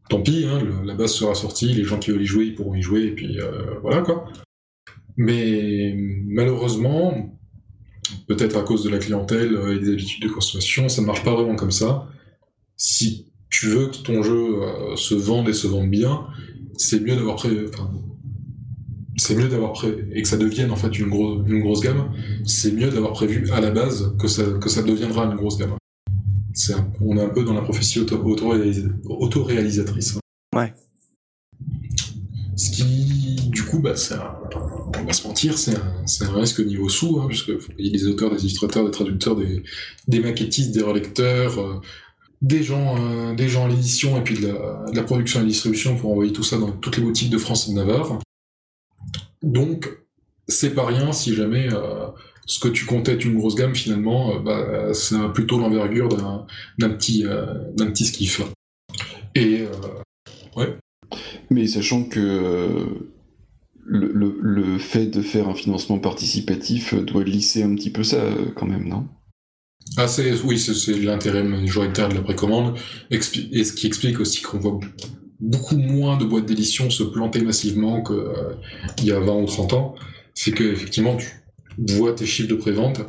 tant 0.09 0.21
pis, 0.21 0.45
hein, 0.45 0.59
la 0.85 0.95
base 0.95 1.13
sera 1.13 1.35
sortie, 1.35 1.73
les 1.73 1.83
gens 1.83 1.99
qui 1.99 2.11
veulent 2.11 2.21
y 2.21 2.25
jouer, 2.25 2.45
ils 2.45 2.55
pourront 2.55 2.75
y 2.75 2.81
jouer, 2.81 3.03
et 3.03 3.11
puis 3.11 3.39
euh, 3.39 3.79
voilà 3.81 4.01
quoi. 4.01 4.25
Mais 5.17 5.95
malheureusement, 6.27 7.37
peut-être 8.27 8.57
à 8.57 8.61
cause 8.61 8.83
de 8.83 8.89
la 8.89 8.99
clientèle 8.99 9.55
euh, 9.55 9.75
et 9.75 9.79
des 9.79 9.93
habitudes 9.93 10.23
de 10.23 10.29
consommation, 10.29 10.89
ça 10.89 11.01
ne 11.01 11.07
marche 11.07 11.23
pas 11.23 11.33
vraiment 11.33 11.55
comme 11.55 11.71
ça. 11.71 12.07
Si 12.77 13.25
tu 13.49 13.67
veux 13.67 13.87
que 13.87 13.97
ton 13.97 14.21
jeu 14.21 14.61
euh, 14.61 14.95
se 14.95 15.15
vende 15.15 15.49
et 15.49 15.53
se 15.53 15.67
vende 15.67 15.89
bien, 15.89 16.27
c'est 16.77 17.01
mieux 17.01 17.15
d'avoir 17.15 17.37
pré... 17.37 17.49
enfin, 17.67 17.89
c'est 19.15 19.35
mieux 19.35 19.47
d'avoir 19.47 19.73
pré... 19.73 19.87
et 20.13 20.21
que 20.21 20.27
ça 20.27 20.37
devienne 20.37 20.69
en 20.69 20.75
fait 20.75 20.99
une, 20.99 21.07
une 21.47 21.61
grosse 21.61 21.81
gamme. 21.81 22.11
C'est 22.45 22.71
mieux 22.71 22.89
d'avoir 22.89 23.13
prévu 23.13 23.49
à 23.51 23.59
la 23.59 23.71
base 23.71 24.15
que 24.19 24.27
ça 24.27 24.43
que 24.61 24.69
ça 24.69 24.83
deviendra 24.83 25.25
une 25.25 25.35
grosse 25.35 25.57
gamme. 25.57 25.75
Un- 26.69 26.91
on 27.01 27.17
est 27.17 27.21
un 27.23 27.29
peu 27.29 27.43
dans 27.43 27.53
la 27.53 27.61
prophétie 27.61 27.99
auto- 27.99 28.17
autoréalisa- 28.23 28.89
autoréalisatrice. 29.05 30.17
Ouais. 30.55 30.73
Ce 32.55 32.71
qui, 32.71 33.35
du 33.49 33.63
coup, 33.63 33.79
bah, 33.79 33.93
un- 34.11 34.99
on 34.99 35.03
va 35.05 35.13
se 35.13 35.27
mentir, 35.27 35.57
c'est 35.57 35.75
un, 35.75 36.31
risque 36.33 36.59
niveau 36.59 36.89
sous, 36.89 37.19
hein, 37.19 37.27
puisque 37.27 37.57
faut 37.59 37.71
payer 37.73 37.91
des 37.91 38.07
auteurs, 38.07 38.31
des 38.33 38.41
illustrateurs, 38.41 38.83
des 38.85 38.91
traducteurs, 38.91 39.35
des, 39.35 39.63
des 40.07 40.19
maquettistes, 40.19 40.71
des 40.71 40.81
relecteurs, 40.81 41.59
euh, 41.59 41.79
des 42.41 42.63
gens, 42.63 42.95
euh, 42.99 43.35
des 43.35 43.47
gens 43.47 43.65
à 43.65 43.67
l'édition 43.67 44.17
et 44.17 44.21
puis 44.23 44.39
de 44.39 44.47
la, 44.47 44.85
de 44.91 44.95
la 44.95 45.03
production 45.03 45.39
et 45.39 45.43
la 45.43 45.49
distribution 45.49 45.95
pour 45.97 46.11
envoyer 46.11 46.33
tout 46.33 46.43
ça 46.43 46.57
dans 46.57 46.71
toutes 46.71 46.97
les 46.97 47.03
boutiques 47.03 47.29
de 47.29 47.37
France 47.37 47.67
et 47.67 47.71
de 47.71 47.75
Navarre. 47.75 48.19
Donc, 49.43 49.89
c'est 50.47 50.73
pas 50.73 50.85
rien 50.85 51.11
si 51.11 51.35
jamais 51.35 51.67
euh, 51.71 52.07
ce 52.47 52.59
que 52.59 52.69
tu 52.69 52.85
comptais 52.85 53.13
être 53.13 53.25
une 53.25 53.37
grosse 53.37 53.55
gamme, 53.55 53.75
finalement, 53.75 54.35
euh, 54.35 54.39
bah, 54.39 54.93
c'est 54.93 55.15
plutôt 55.33 55.59
l'envergure 55.59 56.09
d'un 56.79 56.89
petit, 56.89 57.25
euh, 57.25 57.45
d'un 57.75 57.87
petit 57.91 58.05
skiff. 58.05 58.41
Et 59.35 59.61
euh, 59.61 59.67
Mais 61.49 61.67
sachant 61.67 62.03
que 62.03 62.87
le, 63.85 64.11
le- 64.13 64.37
le 64.41 64.77
fait 64.77 65.07
de 65.07 65.21
faire 65.21 65.49
un 65.49 65.55
financement 65.55 65.99
participatif 65.99 66.93
doit 66.93 67.23
lisser 67.23 67.63
un 67.63 67.75
petit 67.75 67.89
peu 67.89 68.03
ça 68.03 68.23
quand 68.55 68.65
même, 68.67 68.87
non? 68.87 69.07
Ah, 69.97 70.05
oui, 70.43 70.59
c'est, 70.59 70.93
l'intérêt 70.99 71.43
majoritaire 71.43 72.09
de 72.09 72.15
la 72.15 72.21
précommande, 72.21 72.77
et 73.09 73.19
ce 73.21 73.29
qui 73.73 73.87
explique 73.87 74.19
aussi 74.19 74.41
qu'on 74.41 74.59
voit 74.59 74.79
beaucoup 75.39 75.77
moins 75.77 76.17
de 76.17 76.25
boîtes 76.25 76.45
d'édition 76.45 76.89
se 76.89 77.03
planter 77.03 77.41
massivement 77.41 78.03
qu'il 78.03 79.05
y 79.07 79.11
a 79.11 79.19
20 79.19 79.33
ou 79.35 79.45
30 79.45 79.73
ans. 79.73 79.95
C'est 80.33 80.51
que, 80.51 80.63
effectivement, 80.63 81.15
tu 81.15 81.27
vois 81.77 82.13
tes 82.13 82.25
chiffres 82.25 82.49
de 82.49 82.55
prévente. 82.55 83.01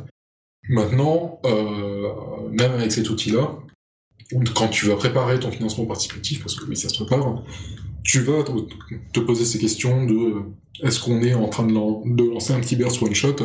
Maintenant, 0.69 1.39
euh, 1.45 2.49
même 2.51 2.71
avec 2.73 2.91
cet 2.91 3.09
outil-là, 3.09 3.57
quand 4.55 4.67
tu 4.67 4.85
vas 4.85 4.95
préparer 4.95 5.39
ton 5.39 5.51
financement 5.51 5.85
participatif, 5.85 6.41
parce 6.41 6.55
que 6.55 6.65
oui, 6.65 6.75
ça 6.75 6.89
se 6.89 7.03
prépare, 7.03 7.43
tu 8.03 8.19
vas 8.21 8.43
te, 9.13 9.19
poser 9.19 9.45
ces 9.45 9.59
questions 9.59 10.05
de 10.05 10.13
euh, 10.13 10.41
est-ce 10.83 10.99
qu'on 10.99 11.21
est 11.21 11.33
en 11.33 11.49
train 11.49 11.65
de, 11.65 11.73
lan- 11.73 12.03
de 12.05 12.23
lancer 12.23 12.53
un 12.53 12.59
petit 12.59 12.75
burst 12.75 13.01
one-shot 13.01 13.35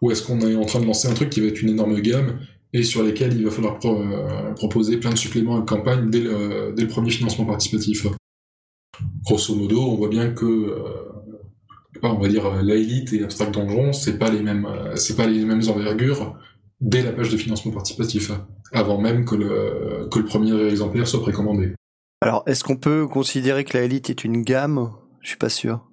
ou 0.00 0.10
est-ce 0.10 0.22
qu'on 0.22 0.40
est 0.40 0.54
en 0.54 0.64
train 0.64 0.80
de 0.80 0.86
lancer 0.86 1.08
un 1.08 1.14
truc 1.14 1.30
qui 1.30 1.40
va 1.40 1.48
être 1.48 1.62
une 1.62 1.70
énorme 1.70 1.98
gamme 2.00 2.40
et 2.72 2.82
sur 2.82 3.02
lesquels 3.02 3.34
il 3.34 3.44
va 3.44 3.50
falloir 3.50 3.78
euh, 3.84 4.52
proposer 4.54 4.98
plein 4.98 5.10
de 5.10 5.18
suppléments 5.18 5.56
à 5.56 5.60
la 5.60 5.64
campagne 5.64 6.08
dès 6.10 6.20
le, 6.20 6.86
premier 6.88 7.10
financement 7.10 7.44
participatif. 7.44 8.06
Grosso 9.24 9.54
modo, 9.54 9.80
on 9.80 9.96
voit 9.96 10.08
bien 10.08 10.30
que, 10.30 10.44
on 12.08 12.18
va 12.18 12.28
dire 12.28 12.46
euh, 12.46 12.62
la 12.62 12.74
Elite 12.74 13.12
et 13.12 13.22
Abstract 13.22 13.54
Donjon, 13.54 13.92
c'est 13.92 14.18
pas 14.18 14.30
les 14.30 14.42
mêmes, 14.42 14.66
euh, 14.66 14.96
c'est 14.96 15.16
pas 15.16 15.26
les 15.26 15.44
mêmes 15.44 15.62
envergures 15.68 16.36
dès 16.80 17.02
la 17.02 17.12
page 17.12 17.30
de 17.30 17.36
financement 17.36 17.72
participatif, 17.72 18.32
avant 18.72 19.00
même 19.00 19.24
que 19.24 19.34
le, 19.34 20.08
que 20.10 20.18
le 20.18 20.24
premier 20.24 20.54
exemplaire 20.68 21.06
soit 21.06 21.20
précommandé. 21.20 21.74
Alors, 22.22 22.42
est-ce 22.46 22.64
qu'on 22.64 22.76
peut 22.76 23.06
considérer 23.06 23.64
que 23.64 23.76
la 23.76 23.84
Elite 23.84 24.10
est 24.10 24.24
une 24.24 24.42
gamme? 24.42 24.90
Je 25.20 25.28
suis 25.28 25.38
pas 25.38 25.48
sûr. 25.50 25.84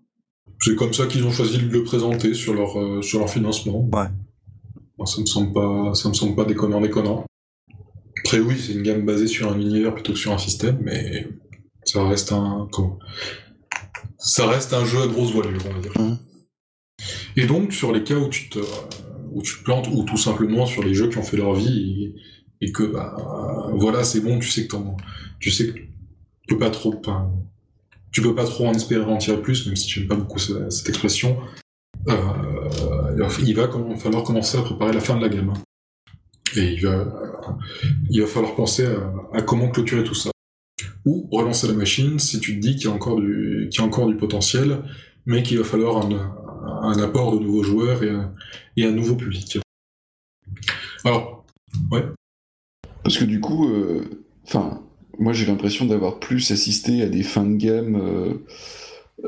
C'est 0.62 0.76
comme 0.76 0.94
ça 0.94 1.06
qu'ils 1.06 1.26
ont 1.26 1.32
choisi 1.32 1.58
de 1.58 1.72
le 1.72 1.84
présenter 1.84 2.34
sur 2.34 2.54
leur, 2.54 2.80
euh, 2.80 3.02
sur 3.02 3.20
leur 3.20 3.30
financement. 3.30 3.88
Ouais. 3.94 5.06
Ça 5.06 5.22
me 5.22 5.26
semble 5.26 5.54
pas, 5.54 5.94
ça 5.94 6.10
me 6.10 6.14
semble 6.14 6.36
pas 6.36 6.46
déconnant, 6.46 6.82
déconnant. 6.82 7.26
Après, 8.26 8.40
oui, 8.40 8.56
c'est 8.58 8.74
une 8.74 8.82
gamme 8.82 9.06
basée 9.06 9.28
sur 9.28 9.52
un 9.52 9.60
univers 9.60 9.94
plutôt 9.94 10.14
que 10.14 10.18
sur 10.18 10.32
un 10.32 10.38
système, 10.38 10.80
mais 10.82 11.28
ça 11.84 12.06
reste 12.08 12.32
un, 12.32 12.68
comment? 12.72 12.98
Ça 14.20 14.48
reste 14.48 14.74
un 14.74 14.86
jeu 14.86 15.02
à 15.02 15.08
grosse 15.08 15.32
voilure, 15.32 15.62
on 15.70 15.74
va 15.74 15.80
dire. 15.80 15.92
Mhm. 16.00 16.18
Et 17.36 17.46
donc, 17.46 17.74
sur 17.74 17.92
les 17.92 18.04
cas 18.04 18.16
où 18.16 18.30
tu 18.30 18.50
te, 18.50 18.60
où 19.32 19.42
tu 19.42 19.58
te 19.60 19.64
plantes, 19.64 19.88
ou 19.92 20.04
tout 20.04 20.18
simplement 20.18 20.66
sur 20.66 20.84
les 20.84 20.94
jeux 20.94 21.10
qui 21.10 21.18
ont 21.18 21.24
fait 21.24 21.38
leur 21.38 21.54
vie, 21.54 22.14
et, 22.62 22.66
et 22.68 22.72
que, 22.72 22.84
bah, 22.84 23.16
voilà, 23.76 24.04
c'est 24.04 24.22
bon, 24.22 24.40
tu 24.40 24.50
sais 24.50 24.64
que 24.64 24.70
t'en, 24.72 24.98
tu 25.40 25.52
sais 25.52 25.68
que 25.68 25.74
tu 25.74 25.88
peux 26.50 26.58
pas 26.58 26.72
trop, 26.72 27.00
tu 28.12 28.22
peux 28.22 28.34
pas 28.34 28.46
trop 28.46 28.68
en 28.68 28.74
espérer 28.74 29.04
en 29.06 29.18
tirer 29.18 29.42
plus, 29.42 29.68
même 29.68 29.76
si 29.76 29.88
j'aime 29.90 30.08
pas 30.08 30.16
beaucoup 30.16 30.40
ce- 30.40 30.70
cette 30.70 30.90
expression. 30.90 31.38
Euh, 32.08 33.16
il 33.46 33.54
va 33.56 33.68
falloir 33.98 34.24
commencer 34.24 34.58
à 34.58 34.62
préparer 34.62 34.94
la 34.94 35.02
fin 35.02 35.16
de 35.18 35.22
la 35.22 35.30
gamme. 35.30 35.54
Et 36.56 36.74
il 36.74 36.82
va, 36.82 37.06
il 38.10 38.22
va 38.22 38.28
falloir 38.28 38.56
penser 38.56 38.86
à, 38.86 39.14
à 39.34 39.42
comment 39.42 39.70
clôturer 39.70 40.04
tout 40.04 40.16
ça. 40.16 40.32
Ou 41.08 41.26
relancer 41.32 41.68
la 41.68 41.74
machine 41.74 42.20
si 42.20 42.38
tu 42.42 42.56
te 42.56 42.60
dis 42.60 42.76
qu'il 42.76 42.90
y 42.90 42.92
a 42.92 42.94
encore 42.94 43.22
du, 43.22 43.70
y 43.72 43.82
a 43.82 43.84
encore 43.86 44.10
du 44.10 44.18
potentiel, 44.18 44.84
mais 45.26 45.42
qu'il 45.42 45.58
va 45.58 45.64
falloir 45.64 46.06
un, 46.06 47.00
apport 47.00 47.40
de 47.40 47.42
nouveaux 47.42 47.64
joueurs 47.64 48.04
et 48.04 48.84
un, 48.84 48.92
nouveau 48.92 49.16
public. 49.16 49.58
Alors, 51.06 51.46
Parce 53.04 53.18
que 53.18 53.24
du 53.24 53.40
coup, 53.40 53.70
euh, 53.70 54.26
enfin, 54.46 54.82
moi 55.18 55.32
j'ai 55.32 55.46
l'impression 55.46 55.86
d'avoir 55.86 56.20
plus 56.20 56.52
assisté 56.52 57.02
à 57.04 57.08
des 57.08 57.24
fins 57.24 57.46
de 57.46 57.56
gamme 57.56 58.42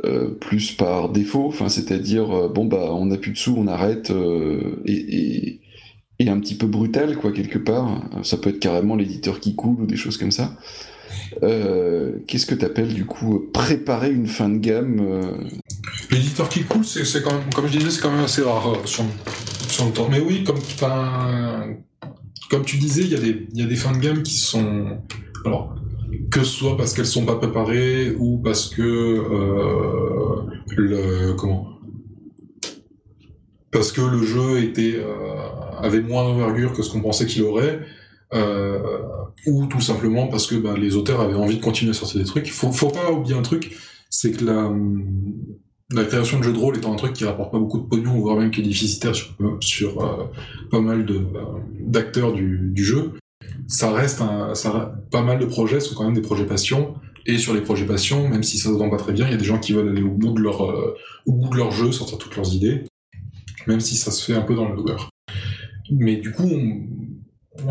euh, 0.04 0.32
plus 0.42 0.74
par 0.74 1.08
défaut, 1.08 1.54
c'est-à-dire, 1.70 2.50
bon, 2.50 2.66
bah, 2.66 2.90
on 2.92 3.06
n'a 3.06 3.18
plus 3.18 3.32
de 3.32 3.38
sous, 3.38 3.56
on 3.58 3.68
arrête, 3.68 4.12
et, 4.86 5.62
et, 6.20 6.30
un 6.30 6.42
petit 6.42 6.56
peu 6.56 6.68
brutal, 6.68 7.16
quoi, 7.16 7.32
quelque 7.32 7.58
part. 7.58 8.04
Ça 8.24 8.36
peut 8.36 8.50
être 8.50 8.60
carrément 8.60 8.98
l'éditeur 8.98 9.40
qui 9.40 9.56
coule 9.56 9.84
ou 9.84 9.86
des 9.86 9.96
choses 9.96 10.18
comme 10.18 10.32
ça. 10.32 10.58
Qu'est-ce 11.42 12.46
que 12.46 12.56
tu 12.56 12.66
appelles, 12.66 12.94
du 12.94 13.06
coup, 13.06 13.50
préparer 13.54 14.12
une 14.12 14.28
fin 14.28 14.50
de 14.50 14.58
gamme 14.58 15.02
L'éditeur 16.12 16.50
qui 16.50 16.64
coule, 16.64 16.86
c'est 16.86 17.24
quand 17.24 17.34
même, 17.34 17.54
comme 17.54 17.68
je 17.68 17.78
disais, 17.78 17.92
c'est 17.92 18.02
quand 18.02 18.12
même 18.12 18.26
assez 18.26 18.42
rare 18.42 18.76
sur, 18.86 19.04
sur, 19.68 19.86
le 19.86 19.92
temps. 19.92 20.08
Mais 20.10 20.20
oui, 20.20 20.44
comme, 20.44 20.60
tu 22.66 22.78
disais, 22.78 23.04
il 23.04 23.12
y, 23.12 23.62
a 23.64 23.66
des, 23.66 23.76
fins 23.76 23.92
de 23.92 24.00
gamme 24.00 24.24
qui 24.24 24.36
sont. 24.36 24.98
Alors, 25.46 25.76
que 26.32 26.44
ce 26.44 26.52
soit 26.52 26.78
parce 26.78 26.94
qu'elles 26.94 27.06
sont 27.06 27.26
pas 27.26 27.36
préparées 27.36 28.16
ou 28.18 28.38
parce 28.38 28.70
que 28.70 28.82
euh, 28.82 30.42
le 30.76 31.34
comment? 31.34 31.68
Parce 33.72 33.92
que 33.92 34.02
le 34.02 34.24
jeu 34.24 34.64
était 34.64 34.96
euh, 34.96 35.80
avait 35.80 36.02
moins 36.02 36.24
d'envergure 36.24 36.74
que 36.74 36.82
ce 36.82 36.92
qu'on 36.92 37.02
pensait 37.02 37.28
qu'il 37.28 37.44
aurait 37.44 37.82
euh, 38.34 38.80
ou 39.46 39.66
tout 39.68 39.82
simplement 39.82 40.28
parce 40.28 40.48
que 40.48 40.56
bah, 40.56 40.76
les 40.78 40.96
auteurs 40.96 41.22
avaient 41.22 41.36
envie 41.36 41.58
de 41.58 41.64
continuer 41.64 41.92
à 41.92 41.94
sortir 41.94 42.22
des 42.22 42.28
trucs. 42.28 42.52
Faut, 42.52 42.72
faut 42.72 42.90
pas 42.90 43.12
oublier 43.12 43.36
un 43.36 43.42
truc, 43.42 43.76
c'est 44.10 44.32
que 44.32 44.46
la, 44.46 44.72
la 45.92 46.04
création 46.04 46.40
de 46.40 46.44
jeux 46.44 46.54
de 46.54 46.58
rôle 46.58 46.78
étant 46.78 46.94
un 46.94 46.98
truc 46.98 47.14
qui 47.14 47.26
rapporte 47.26 47.52
pas 47.52 47.60
beaucoup 47.60 47.80
de 47.80 47.88
pognon, 47.88 48.20
voire 48.20 48.38
même 48.38 48.52
qui 48.52 48.62
est 48.62 48.64
déficitaire 48.64 49.16
sur, 49.16 49.36
sur 49.62 50.30
pas 50.70 50.82
mal 50.82 51.06
de 51.06 51.26
d'acteurs 51.80 52.34
du, 52.34 52.84
jeu, 52.84 53.14
ça 53.68 53.92
reste 53.92 54.22
un, 54.22 54.54
ça, 54.56 54.96
pas 55.12 55.22
mal 55.22 55.40
de 55.40 55.46
projets 55.46 55.80
sont 55.80 55.96
quand 55.96 56.06
même 56.06 56.14
des 56.14 56.22
projets 56.22 56.46
passion. 56.46 56.96
Et 57.26 57.38
sur 57.38 57.54
les 57.54 57.62
projets 57.62 57.86
passion, 57.86 58.28
même 58.28 58.44
si 58.44 58.58
ça 58.58 58.70
se 58.70 58.76
vend 58.76 58.90
pas 58.90 58.98
très 58.98 59.14
bien, 59.14 59.28
il 59.28 59.32
y 59.32 59.36
a 59.36 59.38
des 59.38 59.46
gens 59.46 59.60
qui 59.60 59.74
veulent 59.74 59.90
aller 59.90 60.02
au 60.02 60.10
bout 60.10 60.34
de 60.34 60.42
leur, 60.42 60.64
euh, 60.64 60.96
au 61.26 61.34
bout 61.34 61.50
de 61.50 61.58
leur 61.58 61.72
jeu, 61.72 61.92
sortir 61.92 62.18
toutes 62.18 62.36
leurs 62.36 62.54
idées, 62.56 62.86
même 63.68 63.80
si 63.80 63.96
ça 63.96 64.10
se 64.10 64.26
fait 64.26 64.34
un 64.34 64.42
peu 64.42 64.56
dans 64.56 64.68
le 64.68 64.76
douleur. 64.76 65.10
Mais 65.92 66.16
du 66.16 66.32
coup, 66.32 66.44
on, 66.44 66.82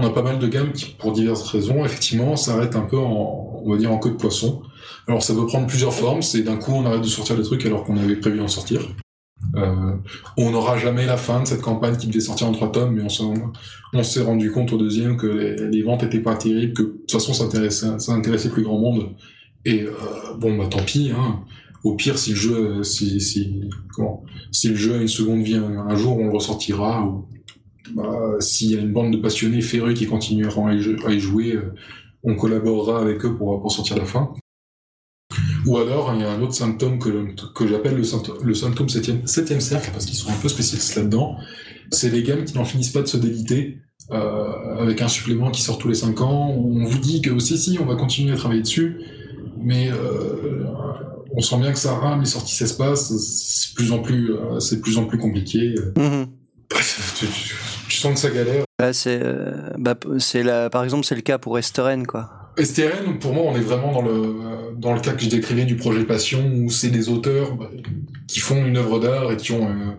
a 0.05 0.11
pas 0.11 0.23
mal 0.23 0.39
de 0.39 0.47
gammes 0.47 0.73
qui, 0.73 0.95
pour 0.99 1.13
diverses 1.13 1.43
raisons, 1.43 1.85
effectivement, 1.85 2.37
s'arrêtent 2.37 2.77
un 2.77 2.83
peu 2.83 2.99
en, 2.99 3.63
on 3.65 3.71
va 3.71 3.79
dire, 3.79 3.93
en 3.93 3.99
queue 3.99 4.11
de 4.11 4.17
poisson. 4.17 4.63
Alors 5.07 5.23
ça 5.23 5.35
peut 5.35 5.47
prendre 5.47 5.67
plusieurs 5.67 5.95
formes, 5.95 6.23
c'est 6.23 6.43
d'un 6.43 6.57
coup 6.57 6.73
on 6.73 6.85
arrête 6.85 7.01
de 7.01 7.07
sortir 7.07 7.37
des 7.37 7.43
trucs 7.43 7.65
alors 7.65 7.85
qu'on 7.85 7.97
avait 7.97 8.17
prévu 8.17 8.39
d'en 8.39 8.49
sortir. 8.49 8.89
Euh, 9.55 9.95
on 10.37 10.51
n'aura 10.51 10.77
jamais 10.77 11.07
la 11.07 11.17
fin 11.17 11.43
de 11.43 11.47
cette 11.47 11.63
campagne 11.63 11.97
qui 11.97 12.09
devait 12.09 12.21
sortir 12.21 12.49
en 12.49 12.53
trois 12.53 12.71
tomes, 12.71 12.95
mais 12.95 13.03
on 13.95 14.03
s'est 14.03 14.23
rendu 14.23 14.51
compte 14.51 14.73
au 14.73 14.77
deuxième 14.77 15.17
que 15.17 15.27
les, 15.27 15.83
ventes 15.83 16.03
étaient 16.03 16.21
pas 16.21 16.35
terribles, 16.35 16.75
que 16.75 16.83
de 16.83 16.89
toute 16.89 17.13
façon 17.13 17.33
ça 17.33 17.45
intéressait, 17.45 18.51
plus 18.51 18.63
grand 18.63 18.79
monde. 18.79 19.15
Et 19.65 19.83
euh, 19.83 19.93
bon 20.39 20.57
bah 20.57 20.67
tant 20.71 20.83
pis. 20.83 21.13
Hein. 21.17 21.41
Au 21.85 21.95
pire, 21.95 22.19
si 22.19 22.31
le 22.31 22.37
jeu, 22.37 22.83
si, 22.83 23.21
si, 23.21 23.61
comment, 23.95 24.25
si 24.51 24.69
le 24.69 24.75
jeu 24.75 24.97
a 24.97 25.01
une 25.01 25.09
seconde 25.09 25.43
vie 25.43 25.55
un, 25.55 25.95
jour, 25.97 26.19
on 26.19 26.27
le 26.27 26.33
ressortira. 26.33 27.09
Bah, 27.95 28.37
s'il 28.41 28.71
y 28.73 28.77
a 28.77 28.81
une 28.81 28.93
bande 28.93 29.13
de 29.13 29.19
passionnés 29.19 29.61
férus 29.61 29.99
qui 29.99 30.07
continueront 30.07 30.67
à 30.67 30.75
y, 30.75 31.21
jouer, 31.21 31.53
euh, 31.53 31.75
on 32.23 32.35
collaborera 32.35 33.01
avec 33.01 33.25
eux 33.25 33.37
pour, 33.37 33.61
pour 33.61 33.73
sortir 33.73 33.97
la 33.97 34.05
fin. 34.05 34.33
Ou 35.67 35.77
alors, 35.77 36.13
il 36.15 36.21
y 36.21 36.25
a 36.25 36.31
un 36.31 36.41
autre 36.41 36.55
symptôme 36.55 36.99
que, 36.99 37.35
que 37.53 37.67
j'appelle 37.67 37.97
le, 37.97 38.05
symptôme, 38.05 38.39
le 38.43 38.55
symptôme 38.55 38.89
septième, 38.89 39.27
septième 39.27 39.61
cercle, 39.61 39.91
parce 39.93 40.07
qu'ils 40.07 40.17
sont 40.17 40.31
un 40.31 40.37
peu 40.41 40.49
spécialistes 40.49 40.97
là-dedans. 40.97 41.37
C'est 41.91 42.11
les 42.11 42.23
gammes 42.23 42.45
qui 42.45 42.55
n'en 42.55 42.65
finissent 42.65 42.91
pas 42.91 43.03
de 43.03 43.07
se 43.07 43.17
déliter, 43.17 43.79
euh, 44.11 44.79
avec 44.79 45.03
un 45.03 45.09
supplément 45.09 45.51
qui 45.51 45.61
sort 45.61 45.79
tous 45.79 45.89
les 45.89 45.95
5 45.95 46.21
ans, 46.23 46.55
où 46.57 46.81
on 46.81 46.85
vous 46.85 46.99
dit 46.99 47.21
que 47.21 47.39
si, 47.39 47.59
si, 47.59 47.79
on 47.79 47.85
va 47.85 47.97
continuer 47.97 48.33
à 48.33 48.37
travailler 48.37 48.63
dessus, 48.63 49.01
mais 49.61 49.91
euh, 49.91 50.65
on 51.33 51.41
sent 51.41 51.59
bien 51.59 51.73
que 51.73 51.79
ça 51.79 51.95
rame, 51.95 52.21
les 52.21 52.27
sorties 52.27 52.55
s'espacent, 52.55 53.15
c'est 53.19 53.75
plus 53.75 53.93
en 53.93 53.99
plus, 53.99 54.33
euh, 54.33 54.61
c'est 54.61 54.81
plus 54.81 54.97
en 54.97 55.05
plus 55.05 55.19
compliqué. 55.19 55.75
Mm-hmm. 55.97 56.27
Bref, 56.71 57.78
sens 57.99 58.15
que 58.15 58.21
ça 58.21 58.31
galère? 58.31 58.65
Bah, 58.79 58.93
c'est, 58.93 59.21
euh, 59.23 59.71
bah, 59.79 59.95
c'est 60.19 60.43
la, 60.43 60.71
par 60.71 60.85
exemple, 60.85 61.05
c'est 61.05 61.15
le 61.15 61.21
cas 61.23 61.39
pour 61.39 61.59
Esteren, 61.59 62.07
quoi. 62.07 62.39
STRN, 62.65 63.19
pour 63.19 63.33
moi, 63.35 63.45
on 63.47 63.57
est 63.57 63.61
vraiment 63.61 63.93
dans 63.93 64.03
le, 64.03 64.75
dans 64.77 64.93
le 64.93 65.01
cas 65.01 65.13
que 65.13 65.23
je 65.23 65.29
décrivais 65.29 65.65
du 65.65 65.77
projet 65.77 66.05
Passion, 66.05 66.51
où 66.55 66.71
c'est 66.71 66.91
des 66.91 67.09
auteurs 67.09 67.55
bah, 67.55 67.71
qui 68.27 68.41
font 68.41 68.65
une 68.65 68.77
œuvre 68.77 68.99
d'art 68.99 69.31
et 69.33 69.37
qui 69.37 69.53
ont, 69.53 69.69
euh, 69.69 69.93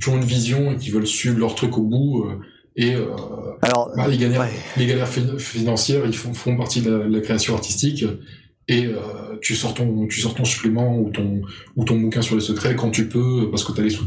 qui 0.00 0.08
ont 0.08 0.16
une 0.16 0.24
vision 0.24 0.72
et 0.72 0.76
qui 0.76 0.90
veulent 0.90 1.06
suivre 1.06 1.38
leur 1.38 1.54
truc 1.54 1.76
au 1.76 1.82
bout. 1.82 2.24
Euh, 2.24 2.38
et 2.76 2.94
euh, 2.94 3.06
Alors, 3.62 3.90
bah, 3.96 4.08
les, 4.08 4.16
galères, 4.16 4.46
les 4.76 4.86
galères 4.86 5.08
financières, 5.08 6.04
ils 6.06 6.16
font, 6.16 6.32
font 6.32 6.56
partie 6.56 6.80
de 6.80 6.90
la, 6.90 7.20
création 7.20 7.54
artistique. 7.54 8.04
Et 8.68 8.88
tu 9.40 9.54
sors 9.54 9.74
ton 9.74 10.08
tu 10.08 10.20
sors 10.20 10.34
ton 10.34 10.44
supplément 10.44 10.98
ou 10.98 11.10
ton 11.10 11.42
ou 11.76 11.84
ton 11.84 12.00
bouquin 12.00 12.20
sur 12.20 12.34
les 12.34 12.40
secrets 12.40 12.74
quand 12.74 12.90
tu 12.90 13.08
peux 13.08 13.48
parce 13.48 13.62
que 13.62 13.70
t'as 13.70 13.82
les 13.82 13.90
sous 13.90 14.04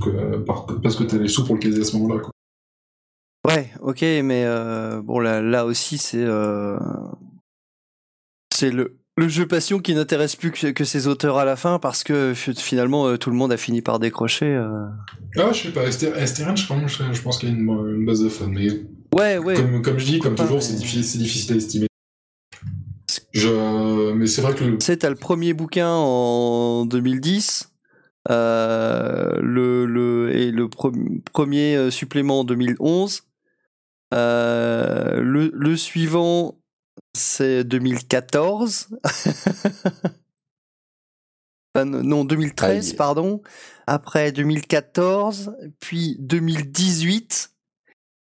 parce 0.83 0.97
que 0.97 1.03
t'as 1.05 1.17
les 1.17 1.29
sous 1.29 1.45
pour 1.45 1.55
le 1.55 1.61
caser 1.61 1.79
à 1.79 1.85
ce 1.85 1.95
moment-là. 1.95 2.23
Ouais, 3.49 3.71
ok, 3.81 4.01
mais 4.23 4.45
bon 5.01 5.19
là 5.19 5.41
là 5.41 5.65
aussi 5.65 5.97
c'est 5.97 6.25
c'est 8.59 8.71
le, 8.71 8.97
jeu 9.17 9.47
passion 9.47 9.79
qui 9.79 9.93
n'intéresse 9.93 10.35
plus 10.35 10.51
que, 10.51 10.83
ses 10.83 11.07
auteurs 11.07 11.37
à 11.37 11.45
la 11.45 11.55
fin 11.55 11.79
parce 11.79 12.03
que 12.03 12.33
finalement 12.33 13.07
euh, 13.07 13.17
tout 13.17 13.29
le 13.29 13.37
monde 13.37 13.53
a 13.53 13.57
fini 13.57 13.81
par 13.81 13.99
décrocher. 13.99 14.47
Euh. 14.47 14.85
Ah, 15.37 15.51
je 15.53 15.63
sais 15.63 15.71
pas, 15.71 15.89
STRN, 15.89 16.57
je, 16.57 16.63
je 17.13 17.21
pense 17.21 17.37
qu'il 17.37 17.49
y 17.49 17.51
a 17.53 17.55
une, 17.55 18.05
base 18.05 18.21
de 18.21 18.29
mais. 18.47 18.67
Ouais, 19.15 19.37
ouais. 19.37 19.55
Comme, 19.81 19.97
je 19.97 20.05
dis, 20.05 20.19
comme 20.19 20.35
toujours, 20.35 20.61
c'est 20.61 20.75
difficile, 20.75 21.21
difficile 21.21 21.53
à 21.53 21.55
estimer. 21.55 21.87
Je... 23.31 24.13
Mais 24.13 24.27
c'est 24.27 24.41
vrai 24.41 24.53
que. 24.53 24.63
Tu 24.63 24.85
sais, 24.85 24.97
t'as 24.97 25.09
le 25.09 25.15
premier 25.15 25.53
bouquin 25.53 25.89
en 25.89 26.85
2010. 26.85 27.71
Euh, 28.29 29.39
le, 29.41 29.85
le, 29.85 30.35
et 30.35 30.51
le 30.51 30.67
premier 30.67 31.89
supplément 31.91 32.41
en 32.41 32.43
2011. 32.43 33.28
Le, 34.11 35.51
le 35.53 35.77
suivant 35.77 36.59
c'est 37.15 37.63
2014. 37.63 38.89
non, 41.85 42.25
2013, 42.25 42.93
pardon. 42.93 43.41
Après 43.87 44.31
2014, 44.31 45.55
puis 45.79 46.15
2018. 46.19 47.51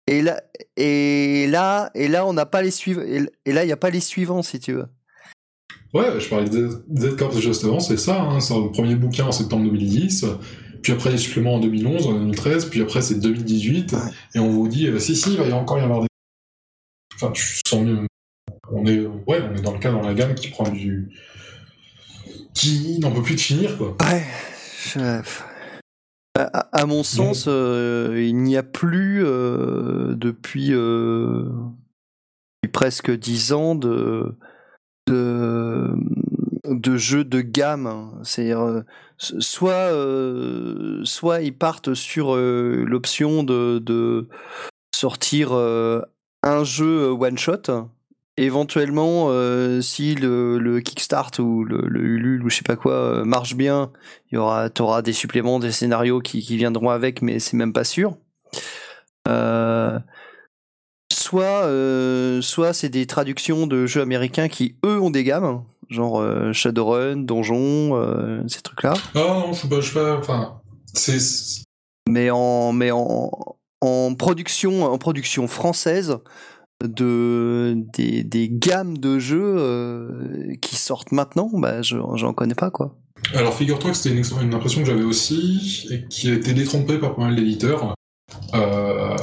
Et 0.09 0.23
là, 0.23 0.41
et 0.77 1.49
là, 1.49 1.91
et 1.95 2.07
là, 2.07 2.27
on 2.27 2.33
n'a 2.33 2.47
pas 2.47 2.63
les 2.63 2.71
suivants. 2.71 3.03
Et 3.03 3.53
là, 3.53 3.65
il 3.65 3.67
n'y 3.67 3.73
a 3.73 3.77
pas 3.77 3.91
les 3.91 4.01
suivants, 4.01 4.43
si 4.43 4.61
tu 4.61 4.73
veux. 4.73 4.87
Ouais, 5.93 6.21
je 6.21 6.29
parlais 6.29 6.49
de 6.49 6.85
Z-Corps 6.95 7.33
justement, 7.41 7.81
c'est 7.81 7.97
ça. 7.97 8.21
Hein, 8.21 8.41
c'est 8.41 8.55
le 8.55 8.71
premier 8.71 8.95
bouquin 8.97 9.25
en 9.25 9.33
septembre 9.33 9.65
2010. 9.65 10.27
Puis 10.83 10.93
après, 10.93 11.11
les 11.11 11.19
suppléments 11.19 11.55
en 11.55 11.61
2011, 11.61 12.07
en 12.07 12.13
2013. 12.13 12.67
Puis 12.67 12.83
après, 12.83 13.03
c'est 13.03 13.21
2018. 13.21 13.97
Et 14.35 14.39
on 14.39 14.51
vous 14.51 14.69
dit, 14.69 14.87
euh, 14.89 14.99
si, 14.99 15.17
si, 15.17 15.33
il 15.33 15.39
va 15.39 15.47
y 15.47 15.53
encore 15.53 15.79
y 15.79 15.83
avoir 15.83 16.03
des. 16.03 16.09
Enfin, 17.15 17.31
tu 17.33 17.61
sens 17.67 17.83
mieux 17.83 18.07
on 18.73 18.87
est, 18.87 19.07
ouais, 19.07 19.43
on 19.43 19.55
est 19.55 19.63
dans 19.63 19.73
le 19.73 19.79
cas 19.79 19.93
dans 19.93 20.03
la 20.03 20.15
gamme 20.15 20.35
qui 20.35 20.49
prend 20.49 20.69
du. 20.69 21.11
qui 22.55 22.99
n'en 23.01 23.13
peut 23.13 23.23
plus 23.23 23.35
de 23.35 23.41
finir, 23.41 23.77
quoi. 23.79 23.97
Ouais. 24.01 25.23
À, 26.35 26.85
mon 26.85 27.03
sens, 27.03 27.47
euh, 27.49 28.23
il 28.23 28.37
n'y 28.37 28.59
a 28.59 28.63
plus 28.63 29.25
euh, 29.25 30.15
depuis, 30.17 30.69
euh, 30.73 31.49
presque 32.73 33.11
dix 33.11 33.53
ans 33.55 33.75
de, 33.75 34.37
de, 35.07 35.95
de 36.67 36.97
jeux 36.99 37.25
de 37.25 37.41
gamme. 37.41 38.21
C'est 38.23 38.53
soit, 39.19 39.91
soit 41.05 41.43
ils 41.43 41.57
partent 41.57 41.95
sur 41.95 42.37
l'option 42.37 43.43
de, 43.43 43.79
de 43.79 44.29
sortir 44.95 45.53
un 45.53 46.65
jeu 46.65 47.11
one 47.11 47.39
shot 47.39 47.89
éventuellement, 48.37 49.29
euh, 49.31 49.81
si 49.81 50.15
le, 50.15 50.59
le, 50.59 50.81
Kickstart 50.81 51.33
ou 51.39 51.65
le, 51.65 51.81
le, 51.87 52.01
Ulule 52.01 52.43
ou 52.45 52.51
je 52.51 52.57
sais 52.57 52.63
pas 52.63 52.77
quoi 52.77 52.95
euh, 52.95 53.25
marche 53.25 53.55
bien, 53.55 53.93
il 54.31 54.35
y 54.35 54.39
aura, 54.39 54.69
t'auras 54.71 55.03
des 55.03 55.13
suppléments, 55.13 55.59
des 55.59 55.73
scénarios 55.73 56.21
qui, 56.21 56.43
qui 56.43 56.57
viendront 56.57 56.91
avec, 56.91 57.23
mais 57.23 57.39
c'est 57.39 57.57
même 57.57 57.73
pas 57.73 57.85
sûr. 57.85 58.17
Euh, 59.29 59.99
soit, 61.13 61.65
euh, 61.65 62.41
soit 62.43 62.73
c'est 62.73 62.89
des 62.89 63.07
traductions 63.07 63.67
de 63.67 63.87
jeux 63.87 64.03
américains 64.03 64.49
qui 64.49 64.77
eux 64.85 65.01
ont 65.01 65.11
des 65.11 65.25
gammes, 65.25 65.65
genre 65.89 66.21
euh, 66.21 66.53
Shadowrun, 66.53 67.17
Donjon, 67.17 68.45
ces 68.49 68.63
trucs-là. 68.63 68.95
Ah 69.15 69.19
non, 69.19 69.53
je 69.53 69.59
suis 69.59 69.69
pas, 69.69 69.81
je 69.81 69.89
sais 69.89 69.95
pas, 69.95 70.17
enfin, 70.19 70.61
c'est. 70.93 71.19
Mais 72.09 72.31
en, 72.31 72.73
mais 72.73 72.91
en, 72.93 73.31
en 73.81 74.15
production, 74.15 74.85
en 74.85 74.99
production 74.99 75.49
française 75.49 76.19
de 76.85 77.75
des, 77.95 78.23
des, 78.23 78.49
gammes 78.51 78.99
de 78.99 79.19
jeux 79.19 79.57
euh, 79.59 80.55
qui 80.61 80.77
sortent 80.77 81.13
maintenant, 81.13 81.51
bah, 81.55 81.83
j'en 81.83 82.33
connais 82.35 82.55
pas 82.55 82.71
quoi. 82.71 82.97
Alors 83.35 83.55
figure-toi 83.55 83.91
que 83.91 83.97
c'était 83.97 84.15
une, 84.15 84.55
impression 84.55 84.83
que 84.83 84.87
j'avais 84.87 85.05
aussi 85.05 85.89
et 85.91 86.07
qui 86.09 86.31
a 86.31 86.35
été 86.35 86.53
détrompée 86.53 86.99
par 86.99 87.15
pas 87.15 87.23
mal 87.23 87.37
d'éditeurs. 87.37 87.95
Euh... 88.55 89.17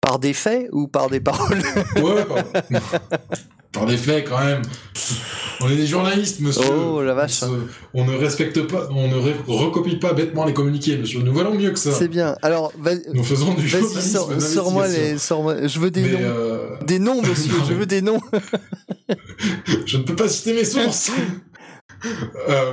Par 0.00 0.18
des 0.18 0.34
faits 0.34 0.68
ou 0.72 0.86
par 0.86 1.08
des 1.08 1.20
paroles? 1.20 1.62
Ouais, 1.96 2.24
par... 2.24 2.44
par 3.74 3.86
des 3.86 3.96
faits 3.96 4.26
quand 4.28 4.42
même. 4.42 4.62
On 5.60 5.68
est 5.68 5.76
des 5.76 5.86
journalistes, 5.86 6.40
monsieur. 6.40 6.64
Oh 6.72 7.02
la 7.02 7.14
vache. 7.14 7.42
On, 7.92 8.04
ne 8.04 8.14
respecte 8.16 8.62
pas, 8.66 8.88
on 8.90 9.08
ne 9.08 9.16
recopie 9.46 9.96
pas 9.96 10.12
bêtement 10.14 10.44
les 10.44 10.54
communiqués, 10.54 10.96
monsieur. 10.96 11.20
Nous 11.22 11.34
valons 11.34 11.54
mieux 11.54 11.70
que 11.72 11.78
ça. 11.78 11.92
C'est 11.92 12.08
bien. 12.08 12.36
Alors, 12.42 12.72
Nous 13.12 13.24
faisons 13.24 13.54
du 13.54 13.66
journalisme 13.68 14.00
sors- 14.00 14.40
sors-moi 14.40 14.88
les. 14.88 15.18
sors-moi- 15.18 15.66
Je 15.66 15.78
veux 15.78 15.90
des 15.90 16.02
noms. 16.02 16.18
euh, 16.20 16.76
Des 16.86 16.98
noms, 16.98 17.20
monsieur. 17.22 17.52
je 17.68 17.74
veux 17.74 17.86
des 17.86 18.00
noms. 18.02 18.20
je 19.86 19.96
ne 19.98 20.02
peux 20.02 20.16
pas 20.16 20.28
citer 20.28 20.54
mes 20.54 20.64
sources. 20.64 21.10
euh... 22.48 22.72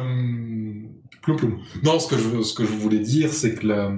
Ploum 1.21 1.37
ploum. 1.37 1.57
Non, 1.83 1.99
ce 1.99 2.07
que 2.07 2.15
je, 2.17 2.41
ce 2.41 2.53
que 2.53 2.65
je 2.65 2.71
voulais 2.71 2.99
dire, 2.99 3.31
c'est 3.31 3.53
que 3.55 3.67
la... 3.67 3.91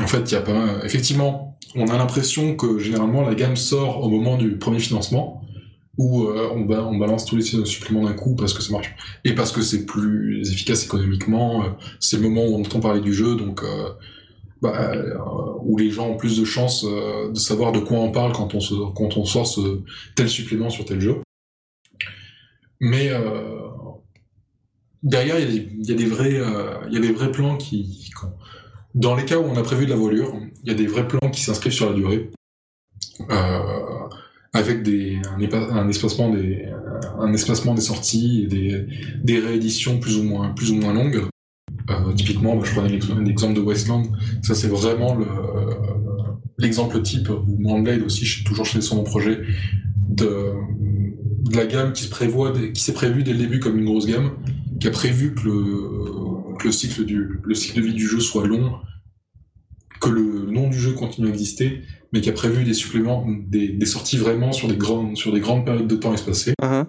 En 0.00 0.06
fait, 0.06 0.20
il 0.30 0.32
y 0.32 0.36
a 0.36 0.42
pas 0.42 0.52
mal... 0.52 0.82
Effectivement, 0.84 1.58
on 1.74 1.86
a 1.88 1.96
l'impression 1.96 2.54
que 2.54 2.78
généralement 2.78 3.22
la 3.26 3.34
gamme 3.34 3.56
sort 3.56 4.02
au 4.02 4.10
moment 4.10 4.36
du 4.36 4.58
premier 4.58 4.78
financement, 4.78 5.42
où 5.98 6.24
euh, 6.24 6.48
on, 6.52 6.60
ba- 6.62 6.84
on 6.84 6.96
balance 6.98 7.24
tous 7.26 7.36
les 7.36 7.42
suppléments 7.42 8.04
d'un 8.04 8.14
coup 8.14 8.34
parce 8.34 8.54
que 8.54 8.62
ça 8.62 8.72
marche. 8.72 8.94
Et 9.24 9.34
parce 9.34 9.52
que 9.52 9.60
c'est 9.62 9.84
plus 9.86 10.50
efficace 10.50 10.84
économiquement, 10.84 11.64
euh, 11.64 11.68
c'est 12.00 12.16
le 12.16 12.22
moment 12.22 12.44
où 12.46 12.54
on 12.56 12.60
entend 12.60 12.80
parler 12.80 13.00
du 13.00 13.14
jeu, 13.14 13.36
donc... 13.36 13.62
euh, 13.62 13.90
bah, 14.62 14.92
où 15.64 15.76
les 15.76 15.90
gens 15.90 16.10
ont 16.10 16.16
plus 16.16 16.38
de 16.38 16.44
chances 16.44 16.84
de 16.84 17.34
savoir 17.34 17.72
de 17.72 17.80
quoi 17.80 17.98
on 17.98 18.12
parle 18.12 18.30
quand 18.30 18.54
on, 18.54 18.60
sort 19.24 19.44
ce, 19.44 19.80
tel 20.14 20.28
supplément 20.28 20.70
sur 20.70 20.84
tel 20.84 21.00
jeu. 21.00 21.16
Mais 22.78 23.10
derrière, 25.02 25.40
il 25.40 25.84
y, 25.84 25.90
a 25.90 25.94
des- 25.96 26.06
vrais, 26.06 26.34
y 26.34 26.96
a 26.96 27.00
des 27.00 27.10
vrais 27.10 27.32
plans 27.32 27.56
qui, 27.56 28.08
dans 28.94 29.16
les 29.16 29.24
cas 29.24 29.38
où 29.38 29.44
on 29.46 29.56
a 29.56 29.62
prévu 29.62 29.86
de 29.86 29.90
la 29.90 29.96
voilure, 29.96 30.32
il 30.62 30.68
y 30.68 30.70
a 30.70 30.76
des 30.76 30.86
vrais 30.86 31.08
plans 31.08 31.28
qui 31.32 31.40
s'inscrivent 31.40 31.72
sur 31.72 31.90
la 31.90 31.96
durée, 31.96 32.30
avec 34.52 34.82
des, 34.82 35.18
un, 35.54 35.88
espacement 35.88 36.30
des, 36.30 36.68
un 37.18 37.32
espacement 37.32 37.74
des 37.74 37.80
sorties 37.80 38.42
et 38.44 38.46
des, 38.46 38.86
des 39.22 39.38
rééditions 39.38 39.98
plus 39.98 40.18
ou 40.18 40.24
moins, 40.24 40.50
plus 40.50 40.70
ou 40.70 40.76
moins 40.76 40.92
longues. 40.92 41.22
Euh, 41.90 42.12
typiquement, 42.14 42.54
moi, 42.54 42.64
je 42.64 42.72
prenais 42.72 42.90
l'ex- 42.90 43.08
l'exemple 43.08 43.54
de 43.54 43.60
Westland. 43.60 44.04
Ça, 44.42 44.54
c'est 44.54 44.68
vraiment 44.68 45.14
le, 45.14 45.26
l'exemple 46.58 47.00
type, 47.02 47.30
ou 47.30 47.56
Moonblade 47.58 48.02
aussi, 48.02 48.24
je 48.24 48.36
suis 48.36 48.44
toujours 48.44 48.66
chez 48.66 48.80
son 48.82 49.02
projet, 49.04 49.40
de, 50.08 50.52
de 51.50 51.56
la 51.56 51.66
gamme 51.66 51.92
qui 51.92 52.04
se 52.04 52.10
prévoit, 52.10 52.52
qui 52.74 52.82
s'est 52.82 52.92
prévue 52.92 53.22
dès 53.22 53.32
le 53.32 53.38
début 53.38 53.58
comme 53.58 53.78
une 53.78 53.86
grosse 53.86 54.06
gamme, 54.06 54.32
qui 54.78 54.86
a 54.86 54.90
prévu 54.90 55.34
que 55.34 55.44
le, 55.44 56.58
que 56.58 56.66
le 56.66 56.72
cycle 56.72 57.04
du, 57.04 57.40
le 57.42 57.54
cycle 57.54 57.80
de 57.80 57.86
vie 57.86 57.94
du 57.94 58.06
jeu 58.06 58.20
soit 58.20 58.46
long, 58.46 58.72
que 60.02 60.10
le 60.10 60.50
nom 60.50 60.68
du 60.68 60.78
jeu 60.78 60.92
continue 60.92 61.28
à 61.28 61.30
exister, 61.30 61.82
mais 62.12 62.20
qui 62.20 62.28
a 62.28 62.32
prévu 62.32 62.64
des 62.64 62.74
suppléments, 62.74 63.24
des, 63.46 63.68
des 63.68 63.86
sorties 63.86 64.16
vraiment 64.18 64.52
sur 64.52 64.66
des 64.68 64.76
grandes, 64.76 65.16
sur 65.16 65.32
des 65.32 65.40
grandes 65.40 65.64
périodes 65.64 65.86
de 65.86 65.96
temps 65.96 66.12
espacées. 66.12 66.54
Uhum. 66.62 66.86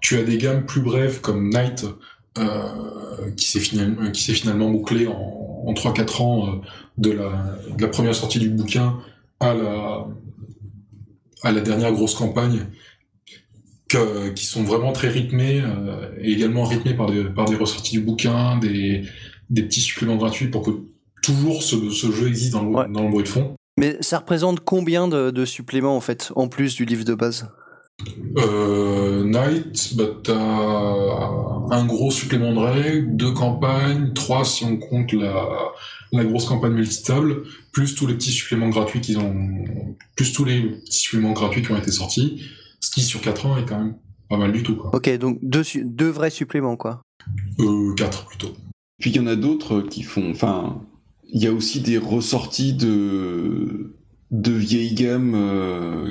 Tu 0.00 0.16
as 0.18 0.24
des 0.24 0.36
gammes 0.36 0.66
plus 0.66 0.80
brèves 0.80 1.20
comme 1.20 1.48
Night, 1.48 1.86
euh, 2.38 3.30
qui 3.36 3.44
s'est 3.46 3.60
finalement, 3.60 4.12
s'est 4.14 4.34
finalement 4.34 4.68
bouclé 4.70 5.06
en, 5.06 5.12
en 5.66 5.72
3-4 5.72 6.22
ans 6.22 6.48
euh, 6.48 6.56
de, 6.98 7.10
la, 7.12 7.56
de 7.76 7.80
la 7.80 7.88
première 7.88 8.14
sortie 8.14 8.38
du 8.40 8.50
bouquin 8.50 8.98
à 9.38 9.54
la, 9.54 10.06
à 11.42 11.52
la 11.52 11.60
dernière 11.60 11.92
grosse 11.92 12.14
campagne, 12.14 12.66
que- 13.88 14.30
qui 14.30 14.44
sont 14.44 14.64
vraiment 14.64 14.92
très 14.92 15.08
rythmées, 15.08 15.62
euh, 15.64 16.10
et 16.20 16.32
également 16.32 16.64
rythmées 16.64 16.94
par 16.94 17.10
des, 17.10 17.24
par 17.24 17.44
des 17.46 17.56
ressorties 17.56 17.92
du 17.98 18.00
bouquin, 18.02 18.58
des, 18.58 19.02
des 19.50 19.62
petits 19.62 19.80
suppléments 19.80 20.16
gratuits 20.16 20.48
pour 20.48 20.62
que 20.62 20.70
toujours 21.22 21.62
ce, 21.62 21.90
ce 21.90 22.10
jeu 22.10 22.28
existe 22.28 22.52
dans 22.52 22.62
le, 22.62 22.70
Ouais. 22.70 22.84
dans 22.90 23.02
le 23.04 23.10
bruit 23.10 23.24
de 23.24 23.28
fond. 23.28 23.54
Mais 23.78 23.96
ça 24.00 24.18
représente 24.18 24.60
combien 24.60 25.08
de, 25.08 25.30
de 25.30 25.44
suppléments, 25.44 25.96
en 25.96 26.00
fait, 26.00 26.32
en 26.36 26.48
plus 26.48 26.74
du 26.74 26.84
livre 26.84 27.04
de 27.04 27.14
base? 27.14 27.48
Euh, 28.38 29.24
Night, 29.24 29.94
bah, 29.96 30.04
t'as 30.22 30.34
un 31.76 31.84
gros 31.86 32.10
supplément 32.10 32.52
de 32.52 32.58
règles, 32.58 33.16
deux 33.16 33.32
campagnes, 33.32 34.12
trois 34.14 34.44
si 34.44 34.64
on 34.64 34.76
compte 34.78 35.12
la, 35.12 35.46
la 36.12 36.24
grosse 36.24 36.46
campagne 36.46 36.72
multitable, 36.72 37.42
plus 37.72 37.94
tous 37.94 38.06
les 38.06 38.14
petits 38.14 38.30
suppléments 38.30 38.68
gratuits 38.70 39.00
qu'ils 39.00 39.18
ont, 39.18 39.54
plus 40.16 40.32
tous 40.32 40.44
les 40.44 40.62
petits 40.62 40.98
suppléments 40.98 41.32
gratuits 41.32 41.62
qui 41.62 41.72
ont 41.72 41.76
été 41.78 41.90
sortis, 41.90 42.42
ce 42.80 42.90
qui 42.90 43.02
sur 43.02 43.20
4 43.20 43.46
ans 43.46 43.56
est 43.58 43.66
quand 43.66 43.78
même 43.78 43.96
pas 44.28 44.36
mal 44.36 44.52
du 44.52 44.62
tout, 44.62 44.76
quoi. 44.76 44.90
Ok, 44.94 45.10
donc 45.18 45.38
deux, 45.42 45.62
deux 45.84 46.08
vrais 46.08 46.30
suppléments, 46.30 46.76
quoi. 46.76 47.02
Euh, 47.60 47.94
4 47.96 48.26
plutôt. 48.26 48.52
Puis 48.98 49.10
il 49.10 49.16
y 49.16 49.20
en 49.20 49.26
a 49.26 49.36
d'autres 49.36 49.80
qui 49.82 50.02
font. 50.02 50.30
Enfin, 50.30 50.82
il 51.32 51.42
y 51.42 51.46
a 51.46 51.52
aussi 51.52 51.80
des 51.80 51.98
ressorties 51.98 52.72
de 52.72 53.94
de 54.30 54.52
vieilles 54.52 54.94
gammes, 54.94 55.34
euh, 55.34 56.04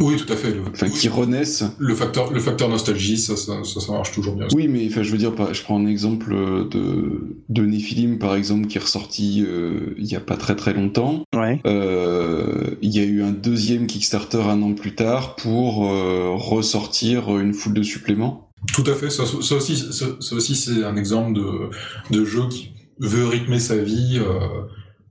Oui, 0.00 0.16
tout 0.16 0.32
à 0.32 0.36
fait. 0.36 0.50
Le, 0.50 0.62
enfin 0.72 0.88
qui 0.88 1.10
renaissent. 1.10 1.62
le 1.78 1.94
facteur, 1.94 2.32
le 2.32 2.40
facteur 2.40 2.70
nostalgie, 2.70 3.18
ça, 3.18 3.36
ça, 3.36 3.62
ça, 3.64 3.80
ça 3.80 3.92
marche 3.92 4.12
toujours 4.12 4.34
bien. 4.34 4.48
Oui, 4.54 4.66
mais 4.66 4.86
enfin, 4.90 5.02
je 5.02 5.12
veux 5.12 5.18
dire, 5.18 5.32
je 5.52 5.62
prends 5.62 5.78
un 5.78 5.86
exemple 5.86 6.34
de 6.70 7.36
de 7.50 7.62
Nephilim 7.66 8.18
par 8.18 8.34
exemple 8.34 8.66
qui 8.66 8.78
est 8.78 8.80
ressorti 8.80 9.44
euh, 9.46 9.94
il 9.98 10.06
y 10.06 10.16
a 10.16 10.20
pas 10.20 10.38
très 10.38 10.56
très 10.56 10.72
longtemps. 10.72 11.24
Ouais. 11.34 11.60
Euh, 11.66 12.76
il 12.80 12.96
y 12.96 12.98
a 12.98 13.04
eu 13.04 13.22
un 13.22 13.32
deuxième 13.32 13.86
Kickstarter 13.86 14.40
un 14.40 14.62
an 14.62 14.72
plus 14.72 14.94
tard 14.94 15.36
pour 15.36 15.86
euh, 15.90 16.30
ressortir 16.34 17.38
une 17.38 17.52
foule 17.52 17.74
de 17.74 17.82
suppléments. 17.82 18.48
Tout 18.72 18.84
à 18.86 18.94
fait. 18.94 19.10
Ça, 19.10 19.24
ça 19.26 19.54
aussi, 19.54 19.76
ça, 19.76 20.06
ça 20.18 20.34
aussi 20.34 20.56
c'est 20.56 20.82
un 20.82 20.96
exemple 20.96 21.34
de, 21.34 21.68
de 22.10 22.24
jeu 22.24 22.48
qui 22.50 22.70
veut 22.98 23.26
rythmer 23.26 23.58
sa 23.58 23.76
vie 23.76 24.18
euh, 24.20 24.62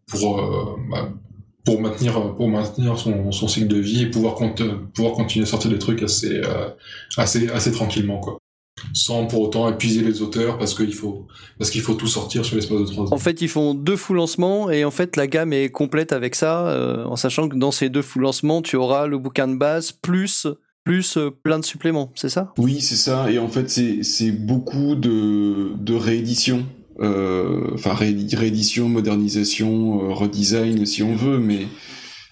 pour, 0.07 0.39
euh, 0.39 0.75
bah, 0.89 1.09
pour 1.65 1.81
maintenir, 1.81 2.35
pour 2.35 2.47
maintenir 2.47 2.97
son, 2.97 3.31
son 3.31 3.47
cycle 3.47 3.67
de 3.67 3.77
vie 3.79 4.03
et 4.03 4.05
pouvoir, 4.09 4.35
cont- 4.35 4.53
pouvoir 4.93 5.13
continuer 5.13 5.43
à 5.43 5.47
sortir 5.47 5.71
des 5.71 5.79
trucs 5.79 6.03
assez, 6.03 6.41
euh, 6.43 6.69
assez, 7.17 7.49
assez 7.49 7.71
tranquillement, 7.71 8.19
quoi. 8.19 8.37
Sans 8.93 9.25
pour 9.25 9.41
autant 9.41 9.69
épuiser 9.69 10.01
les 10.01 10.21
auteurs 10.21 10.57
parce 10.57 10.75
qu'il 10.75 10.93
faut, 10.93 11.27
parce 11.57 11.71
qu'il 11.71 11.81
faut 11.81 11.93
tout 11.95 12.07
sortir 12.07 12.43
sur 12.45 12.55
l'espace 12.55 12.79
de 12.79 12.85
trois 12.85 13.05
ans. 13.05 13.13
En 13.13 13.17
fait, 13.17 13.41
ils 13.41 13.47
font 13.47 13.73
deux 13.73 13.95
full 13.95 14.17
lancements 14.17 14.69
et 14.69 14.83
en 14.83 14.91
fait, 14.91 15.15
la 15.15 15.27
gamme 15.27 15.53
est 15.53 15.69
complète 15.69 16.11
avec 16.11 16.35
ça, 16.35 16.67
euh, 16.67 17.03
en 17.05 17.15
sachant 17.15 17.47
que 17.49 17.55
dans 17.55 17.71
ces 17.71 17.89
deux 17.89 18.01
full 18.01 18.23
lancements, 18.23 18.61
tu 18.61 18.75
auras 18.75 19.07
le 19.07 19.17
bouquin 19.17 19.47
de 19.47 19.55
base 19.55 19.91
plus 19.91 20.45
plus 20.83 21.17
euh, 21.17 21.31
plein 21.31 21.57
de 21.57 21.65
suppléments, 21.65 22.11
c'est 22.13 22.29
ça? 22.29 22.53
Oui, 22.59 22.79
c'est 22.79 22.95
ça. 22.97 23.31
Et 23.31 23.39
en 23.39 23.47
fait, 23.47 23.71
c'est 23.71 24.03
c'est 24.03 24.31
beaucoup 24.31 24.93
de 24.95 25.71
de 25.79 25.95
rééditions. 25.95 26.63
Euh, 26.99 27.71
Enfin, 27.73 27.93
ré- 27.93 28.15
réédition, 28.33 28.87
modernisation, 28.89 30.09
euh, 30.09 30.13
redesign, 30.13 30.85
si 30.85 31.03
on 31.03 31.15
veut, 31.15 31.39
mais 31.39 31.67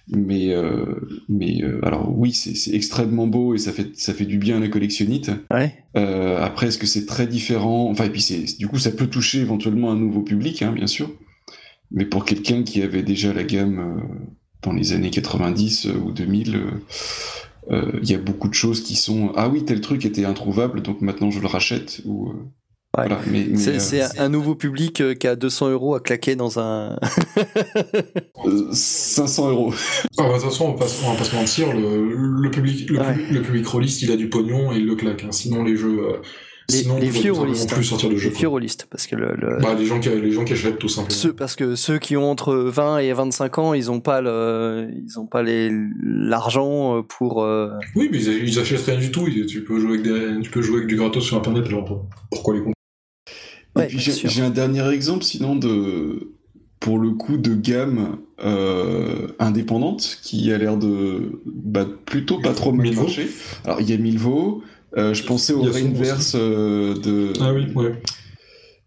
mais 0.09 0.53
euh, 0.53 0.85
mais 1.29 1.61
euh, 1.63 1.79
alors 1.83 2.13
oui, 2.17 2.33
c'est 2.33 2.73
extrêmement 2.73 3.25
beau 3.27 3.55
et 3.55 3.57
ça 3.57 3.71
fait 3.71 3.91
ça 3.95 4.13
fait 4.13 4.25
du 4.25 4.37
bien 4.37 4.57
à 4.57 4.59
la 4.59 4.67
collectionnite. 4.67 5.31
Ouais. 5.51 5.73
Euh, 5.97 6.41
après, 6.41 6.67
est-ce 6.67 6.77
que 6.77 6.87
c'est 6.87 7.05
très 7.05 7.27
différent? 7.27 7.89
Enfin, 7.89 8.05
et 8.05 8.09
puis 8.09 8.21
c'est 8.21 8.57
du 8.57 8.67
coup, 8.67 8.79
ça 8.79 8.91
peut 8.91 9.07
toucher 9.07 9.39
éventuellement 9.39 9.91
un 9.91 9.95
nouveau 9.97 10.21
public, 10.21 10.61
hein, 10.61 10.71
bien 10.73 10.87
sûr. 10.87 11.09
Mais 11.91 12.05
pour 12.05 12.25
quelqu'un 12.25 12.63
qui 12.63 12.81
avait 12.81 13.03
déjà 13.03 13.33
la 13.33 13.43
gamme 13.43 13.79
euh, 13.79 14.01
dans 14.61 14.73
les 14.73 14.93
années 14.93 15.11
90 15.11 15.85
euh, 15.87 15.93
ou 16.05 16.11
2000, 16.11 16.55
euh, 16.55 16.61
euh, 17.71 17.99
il 18.01 18.09
y 18.09 18.15
a 18.15 18.17
beaucoup 18.17 18.49
de 18.49 18.53
choses 18.53 18.81
qui 18.83 18.95
sont 18.95 19.31
ah 19.35 19.47
oui, 19.49 19.63
tel 19.63 19.79
truc 19.81 20.05
était 20.05 20.25
introuvable, 20.25 20.81
donc 20.81 21.01
maintenant 21.01 21.31
je 21.31 21.39
le 21.39 21.47
rachète 21.47 22.01
ou 22.05 22.29
euh, 22.29 22.33
Ouais. 22.95 23.07
voilà. 23.07 23.21
Mais, 23.27 23.47
mais, 23.49 23.57
C'est 23.57 23.75
euh, 23.75 23.79
c'est 23.79 24.19
un 24.19 24.29
nouveau 24.29 24.53
public 24.55 25.01
euh, 25.01 25.15
qui 25.15 25.27
a 25.27 25.35
200 25.35 25.69
euros 25.71 25.95
à 25.95 25.99
claquer 25.99 26.35
dans 26.35 26.59
un. 26.59 26.99
euh, 28.45 28.69
500 28.71 29.49
euros. 29.49 29.73
Ah, 30.17 30.23
bah, 30.23 30.27
de 30.29 30.33
toute 30.33 30.43
façon, 30.43 30.65
on 30.65 30.71
va 30.73 30.77
pas, 30.85 30.85
on 31.05 31.11
va 31.11 31.17
pas 31.17 31.23
se 31.23 31.35
mentir, 31.35 31.73
le, 31.75 32.13
le 32.41 32.51
public, 32.51 32.89
le, 32.89 32.99
Ouais. 32.99 33.13
public- 33.13 33.31
le 33.31 33.41
public 33.41 33.67
rôliste, 33.67 34.01
il 34.03 34.11
a 34.11 34.15
du 34.15 34.29
pognon 34.29 34.71
et 34.71 34.77
il 34.77 34.85
le 34.85 34.95
claque. 34.95 35.23
hein. 35.23 35.31
Sinon, 35.31 35.63
les 35.63 35.75
jeux, 35.75 35.99
euh, 36.01 36.17
Les, 36.69 36.75
sinon, 36.77 36.97
les 36.99 37.09
vieux 37.09 37.31
rôlistes. 37.33 37.73
plus 37.73 37.83
sortir 37.83 38.09
de 38.09 38.13
Les 38.13 38.19
jeux. 38.19 38.29
vieux 38.29 38.47
rôlistes, 38.47 38.87
parce 38.91 39.07
que 39.07 39.15
le, 39.15 39.33
le- 39.37 39.57
Bah, 39.61 39.73
les 39.77 39.85
gens 39.87 39.99
qui, 39.99 40.09
les 40.09 40.31
gens 40.31 40.43
qui 40.45 40.53
achètent 40.53 40.77
tout 40.77 40.87
simplement. 40.87 41.17
ceux, 41.19 41.33
parce 41.33 41.55
que 41.55 41.73
ceux 41.75 41.97
qui 41.97 42.15
ont 42.15 42.29
entre 42.29 42.53
20 42.55 42.99
et 42.99 43.11
25 43.11 43.57
ans, 43.57 43.73
ils 43.73 43.89
ont 43.89 44.01
pas 44.01 44.21
le, 44.21 44.87
ils 45.05 45.19
ont 45.19 45.25
pas 45.25 45.41
les 45.41 45.71
l'argent 46.03 47.03
pour. 47.03 47.43
euh, 47.43 47.69
Oui, 47.95 48.07
mais 48.11 48.19
ils, 48.23 48.47
ils 48.49 48.59
achètent 48.59 48.85
rien 48.85 48.97
du 48.99 49.11
tout. 49.11 49.27
Ils- 49.27 49.47
Tu 49.47 49.63
peux 49.63 49.79
jouer 49.79 49.97
avec 49.97 50.03
des, 50.03 50.41
tu 50.43 50.51
peux 50.51 50.61
jouer 50.61 50.77
avec 50.77 50.87
du 50.87 50.95
gratos 50.95 51.23
sur 51.23 51.37
internet. 51.37 51.65
Alors 51.67 51.85
pourquoi 52.31 52.53
les 52.53 52.61
Ouais, 53.75 53.85
et 53.85 53.87
puis 53.87 53.97
bien 53.97 54.13
j'ai 54.29 54.41
un 54.41 54.49
dernier 54.49 54.87
exemple, 54.91 55.23
sinon 55.23 55.55
de 55.55 56.31
pour 56.79 56.99
le 56.99 57.11
coup 57.11 57.37
de 57.37 57.55
gamme 57.55 58.17
euh, 58.43 59.27
indépendante 59.39 60.19
qui 60.21 60.51
a 60.51 60.57
l'air 60.57 60.77
de 60.77 61.41
bah, 61.45 61.87
plutôt 62.05 62.39
pas 62.39 62.53
trop 62.53 62.71
mal 62.73 62.93
marcher. 62.93 63.29
Alors 63.63 63.79
il 63.81 63.89
y 63.89 63.93
a 63.93 63.97
Milvaux. 63.97 64.61
euh, 64.97 65.13
je 65.13 65.23
pensais 65.23 65.53
au 65.53 65.61
Rainverse 65.63 66.35
euh, 66.35 66.93
de 66.95 67.33
Ah 67.39 67.53
oui, 67.53 67.67
ouais. 67.73 67.93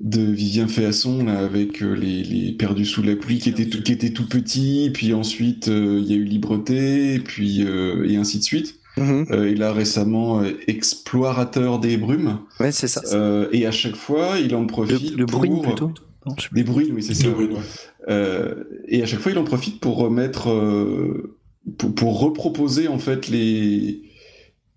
de 0.01 0.21
Vivien 0.31 0.69
Féasson 0.69 1.25
là 1.25 1.39
avec 1.39 1.83
euh, 1.83 1.95
les, 1.95 2.23
les 2.23 2.53
perdus 2.53 2.85
sous 2.85 3.03
la 3.03 3.17
pluie 3.17 3.39
qui 3.39 3.49
était 3.49 3.67
tout, 3.69 3.83
qui 3.83 3.93
était 3.93 4.11
tout 4.13 4.29
petit 4.29 4.91
puis 4.93 5.15
ensuite 5.15 5.69
euh, 5.69 5.99
il 6.03 6.11
y 6.11 6.13
a 6.13 6.17
eu 6.17 6.25
Libreté 6.25 7.15
et 7.15 7.19
puis 7.21 7.65
euh, 7.65 8.07
et 8.09 8.17
ainsi 8.17 8.39
de 8.39 8.45
suite 8.45 8.77
Mhm. 8.99 9.27
Euh, 9.31 9.51
il 9.51 9.63
a 9.63 9.73
récemment 9.73 10.41
euh, 10.43 10.53
Explorateur 10.69 11.79
des 11.79 11.97
brumes 11.97 12.39
Ouais, 12.61 12.73
c'est 12.73 12.89
ça. 12.89 13.03
Euh, 13.13 13.49
et 13.53 13.67
à 13.67 13.71
chaque 13.71 13.97
fois 13.97 14.39
il 14.39 14.55
en 14.55 14.63
Le, 14.63 14.67
profite 14.67 15.15
le 15.17 15.27
bruit 15.27 15.51
pour- 15.51 15.63
plutôt. 15.63 15.93
Non, 16.27 16.35
je 16.41 16.49
des 16.55 16.65
bruits 16.65 16.91
oui 16.93 17.03
c'est 17.03 17.15
ça 17.15 17.27
Le 17.29 17.33
bruit, 17.35 17.47
ouais. 17.47 17.61
euh, 18.09 18.65
et 18.89 19.03
à 19.03 19.07
chaque 19.07 19.21
fois, 19.21 19.31
il 19.33 19.39
en 19.39 19.45
profite 19.45 19.79
pour 19.81 19.97
remettre, 19.97 20.51
euh, 20.51 21.37
pour, 21.79 21.95
pour 21.95 22.21
reproposer 22.21 22.89
en 22.89 22.99
fait 22.99 23.29
les 23.29 24.03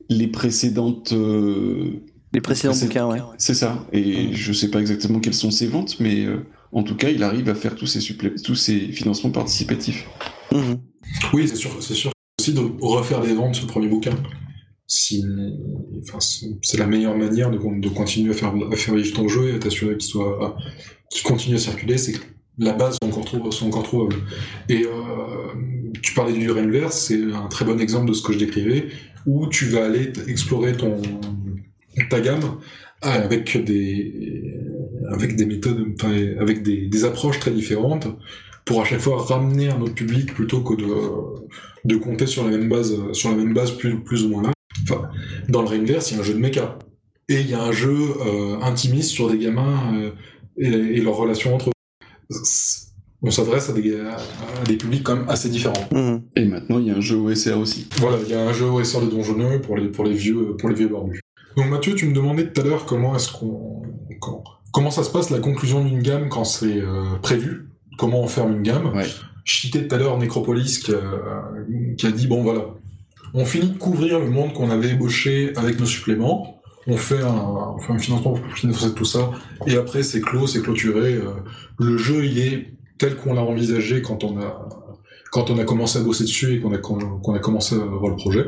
les 0.09 0.28
précédentes. 0.28 1.11
euh, 1.13 2.01
Les 2.34 2.41
précédents 2.41 2.74
précéd- 2.74 2.88
bouquins, 2.88 3.07
ouais. 3.07 3.20
C'est 3.38 3.53
ça. 3.55 3.86
Et 3.93 4.28
Mhm. 4.28 4.34
je 4.34 4.53
sais 4.53 4.70
pas 4.70 4.80
exactement 4.80 5.20
quelles 5.20 5.34
sont 5.34 5.49
ses 5.51 5.65
ventes, 5.67 5.99
mais 5.99 6.26
euh, 6.26 6.38
en 6.72 6.84
tout 6.84 6.95
cas, 6.95 7.09
il 7.09 7.24
arrive 7.24 7.47
à 7.49 7.55
faire 7.55 7.76
tous 7.76 7.88
ses, 7.88 7.99
supplé- 7.99 8.39
tous 8.43 8.55
ses 8.55 8.80
financements 8.91 9.32
participatifs. 9.32 10.05
Mhm. 10.51 10.80
Oui, 11.34 11.47
c'est 11.47 11.55
sûr, 11.55 11.72
c'est 11.82 11.93
sûr. 11.95 12.11
Aussi 12.40 12.54
de 12.54 12.62
refaire 12.82 13.20
des 13.20 13.34
ventes 13.34 13.60
le 13.62 13.68
premier 13.68 13.90
bouquin. 13.90 14.14
Enfin, 16.02 16.20
c'est 16.62 16.78
la 16.78 16.88
meilleure 16.88 17.18
manière 17.18 17.52
de, 17.52 17.58
de 17.58 17.90
continuer 17.90 18.32
à 18.32 18.34
faire, 18.34 18.54
à 18.72 18.76
faire 18.78 18.96
vivre 18.96 19.14
ton 19.14 19.28
jeu 19.28 19.50
et 19.50 19.56
à 19.56 19.60
t'assurer 19.60 19.98
qu'il 19.98 20.08
soit, 20.10 20.56
qu'il 21.12 21.22
continue 21.24 21.56
à 21.56 21.60
circuler, 21.60 21.98
c'est 21.98 22.14
que 22.14 22.20
la 22.58 22.72
base 22.72 22.98
sont 23.02 23.10
encore, 23.10 23.26
trou- 23.26 23.52
sont 23.52 23.68
encore 23.68 23.84
trouvables. 23.84 24.16
Et 24.70 24.86
euh, 24.86 24.90
tu 26.02 26.14
parlais 26.14 26.32
du 26.32 26.50
Rainverse, 26.50 26.98
c'est 27.08 27.22
un 27.22 27.48
très 27.48 27.66
bon 27.66 27.78
exemple 27.78 28.08
de 28.08 28.14
ce 28.14 28.22
que 28.24 28.32
je 28.32 28.40
décrivais, 28.40 28.88
où 29.26 29.48
tu 29.48 29.66
vas 29.66 29.86
aller 29.86 30.14
explorer 30.28 30.72
ton, 30.72 30.96
ta 32.10 32.22
gamme 32.22 32.58
avec 33.02 33.62
des, 33.66 34.56
avec 35.12 35.36
des 35.36 35.46
méthodes, 35.46 35.94
avec 36.40 36.64
des, 36.64 36.88
des 36.88 37.04
approches 37.04 37.40
très 37.40 37.52
différentes 37.52 38.08
pour 38.70 38.84
à 38.84 38.86
chaque 38.86 38.99
fois 38.99 39.24
ramener 39.24 39.67
un 39.70 39.82
autre 39.82 39.95
public 39.95 40.32
plutôt 40.32 40.61
que 40.61 40.76
de, 40.76 40.86
de 41.86 41.95
compter 41.95 42.28
sur 42.28 42.43
la 42.43 42.55
même 42.55 42.70
base, 42.70 42.93
sur 43.13 43.32
la 43.32 43.36
même 43.36 43.51
base 43.51 43.72
plus, 43.72 43.99
plus 44.03 44.26
ou 44.26 44.30
moins 44.30 44.43
là. 44.43 44.51
Enfin, 44.84 45.09
dans 45.47 45.63
le 45.63 45.67
Rainverse, 45.67 46.11
il 46.11 46.13
y 46.13 46.17
a 46.17 46.20
un 46.22 46.24
jeu 46.24 46.36
de 46.36 46.39
méca. 46.39 46.78
Et 47.30 47.41
il 47.41 47.49
y 47.49 47.55
a 47.55 47.63
un 47.63 47.72
jeu 47.72 47.97
euh, 48.24 48.61
intimiste 48.61 49.09
sur 49.09 49.28
des 49.28 49.39
gamins 49.39 49.95
euh, 49.95 50.11
et, 50.59 50.67
et 50.67 51.01
leurs 51.01 51.15
relations 51.15 51.55
entre 51.55 51.70
eux. 51.70 52.36
On 53.24 53.32
s'adresse 53.32 53.72
à 53.72 53.74
des, 53.74 53.99
à 53.99 54.17
des 54.67 54.78
publics 54.78 55.01
quand 55.01 55.15
même 55.15 55.30
assez 55.30 55.49
différents. 55.49 55.89
Mhm. 55.91 56.22
Et 56.36 56.45
maintenant, 56.45 56.78
il 56.78 56.86
y 56.86 56.91
a 56.91 56.95
un 56.95 57.01
jeu 57.01 57.15
OSR 57.15 57.57
aussi. 57.57 57.88
Voilà, 57.97 58.17
il 58.24 58.30
y 58.30 58.36
a 58.36 58.47
un 58.47 58.53
jeu 58.53 58.65
OSR 58.65 59.01
de 59.01 59.09
donjonneux 59.09 59.61
pour 59.61 59.78
les, 59.78 59.88
pour 59.88 60.05
les 60.05 60.13
vieux, 60.13 60.55
pour 60.57 60.70
les 60.70 60.76
vieux 60.76 60.89
barbus. 60.89 61.22
Donc 61.57 61.72
Mathieu, 61.72 61.95
tu 61.95 62.05
me 62.05 62.13
demandais 62.13 62.51
tout 62.51 62.61
à 62.61 62.63
l'heure 62.63 62.86
comment 62.86 63.15
est-ce 63.15 63.32
qu'on, 63.32 63.82
comment 64.72 64.91
ça 64.91 65.03
se 65.03 65.09
passe 65.09 65.32
la 65.32 65.39
conclusion 65.39 65.84
d'une 65.84 66.03
gamme 66.03 66.30
quand 66.30 66.43
c'est 66.43 66.78
euh, 66.78 67.17
prévu, 67.20 67.68
comment 68.00 68.22
on 68.22 68.28
ferme 68.28 68.54
une 68.58 68.64
gamme. 68.64 68.88
Ouais. 68.95 69.06
Je 69.43 69.54
citais 69.62 69.88
tout 69.88 69.95
à 69.95 69.97
l'heure 69.97 70.18
Necropolis 70.18 70.80
qui 70.84 70.91
a, 70.93 71.02
qui 71.97 72.06
a 72.08 72.12
dit 72.12 72.28
bon 72.28 72.41
voilà, 72.43 72.66
on 73.34 73.45
finit 73.45 73.70
de 73.72 73.78
couvrir 73.78 74.20
le 74.20 74.30
monde 74.30 74.54
qu'on 74.54 74.70
avait 74.70 74.89
ébauché 74.91 75.54
avec 75.56 75.80
nos 75.80 75.86
suppléments, 75.86 76.62
on 76.88 76.97
fait 76.97 77.22
un, 77.22 77.36
on 77.76 77.80
fait 77.80 77.93
un 77.93 77.97
financement 78.00 78.34
pour 78.34 78.54
financer 78.54 78.93
tout 78.95 79.06
ça, 79.06 79.32
et 79.68 79.76
après 79.78 80.02
c'est 80.04 80.22
clos, 80.22 80.47
c'est 80.47 80.62
clôturé. 80.62 81.14
euh, 81.16 81.32
le 81.80 81.97
jeu 81.97 82.26
il 82.26 82.39
est 82.39 82.74
tel 82.97 83.16
qu'on 83.16 83.34
l'a 83.34 83.41
envisagé 83.41 84.02
quand 84.02 84.24
on 84.24 84.39
a 84.39 84.70
quand 85.32 85.50
on 85.52 85.58
a 85.60 85.64
commencé 85.64 86.00
à 86.00 86.02
bosser 86.04 86.24
dessus 86.24 86.56
et 86.56 86.60
qu'on 86.60 86.74
a 86.74 86.78
qu'on 86.80 87.34
a 87.36 87.39
commencé 87.39 87.76
à 87.76 87.80
voir 88.02 88.10
le 88.10 88.16
projet. 88.18 88.45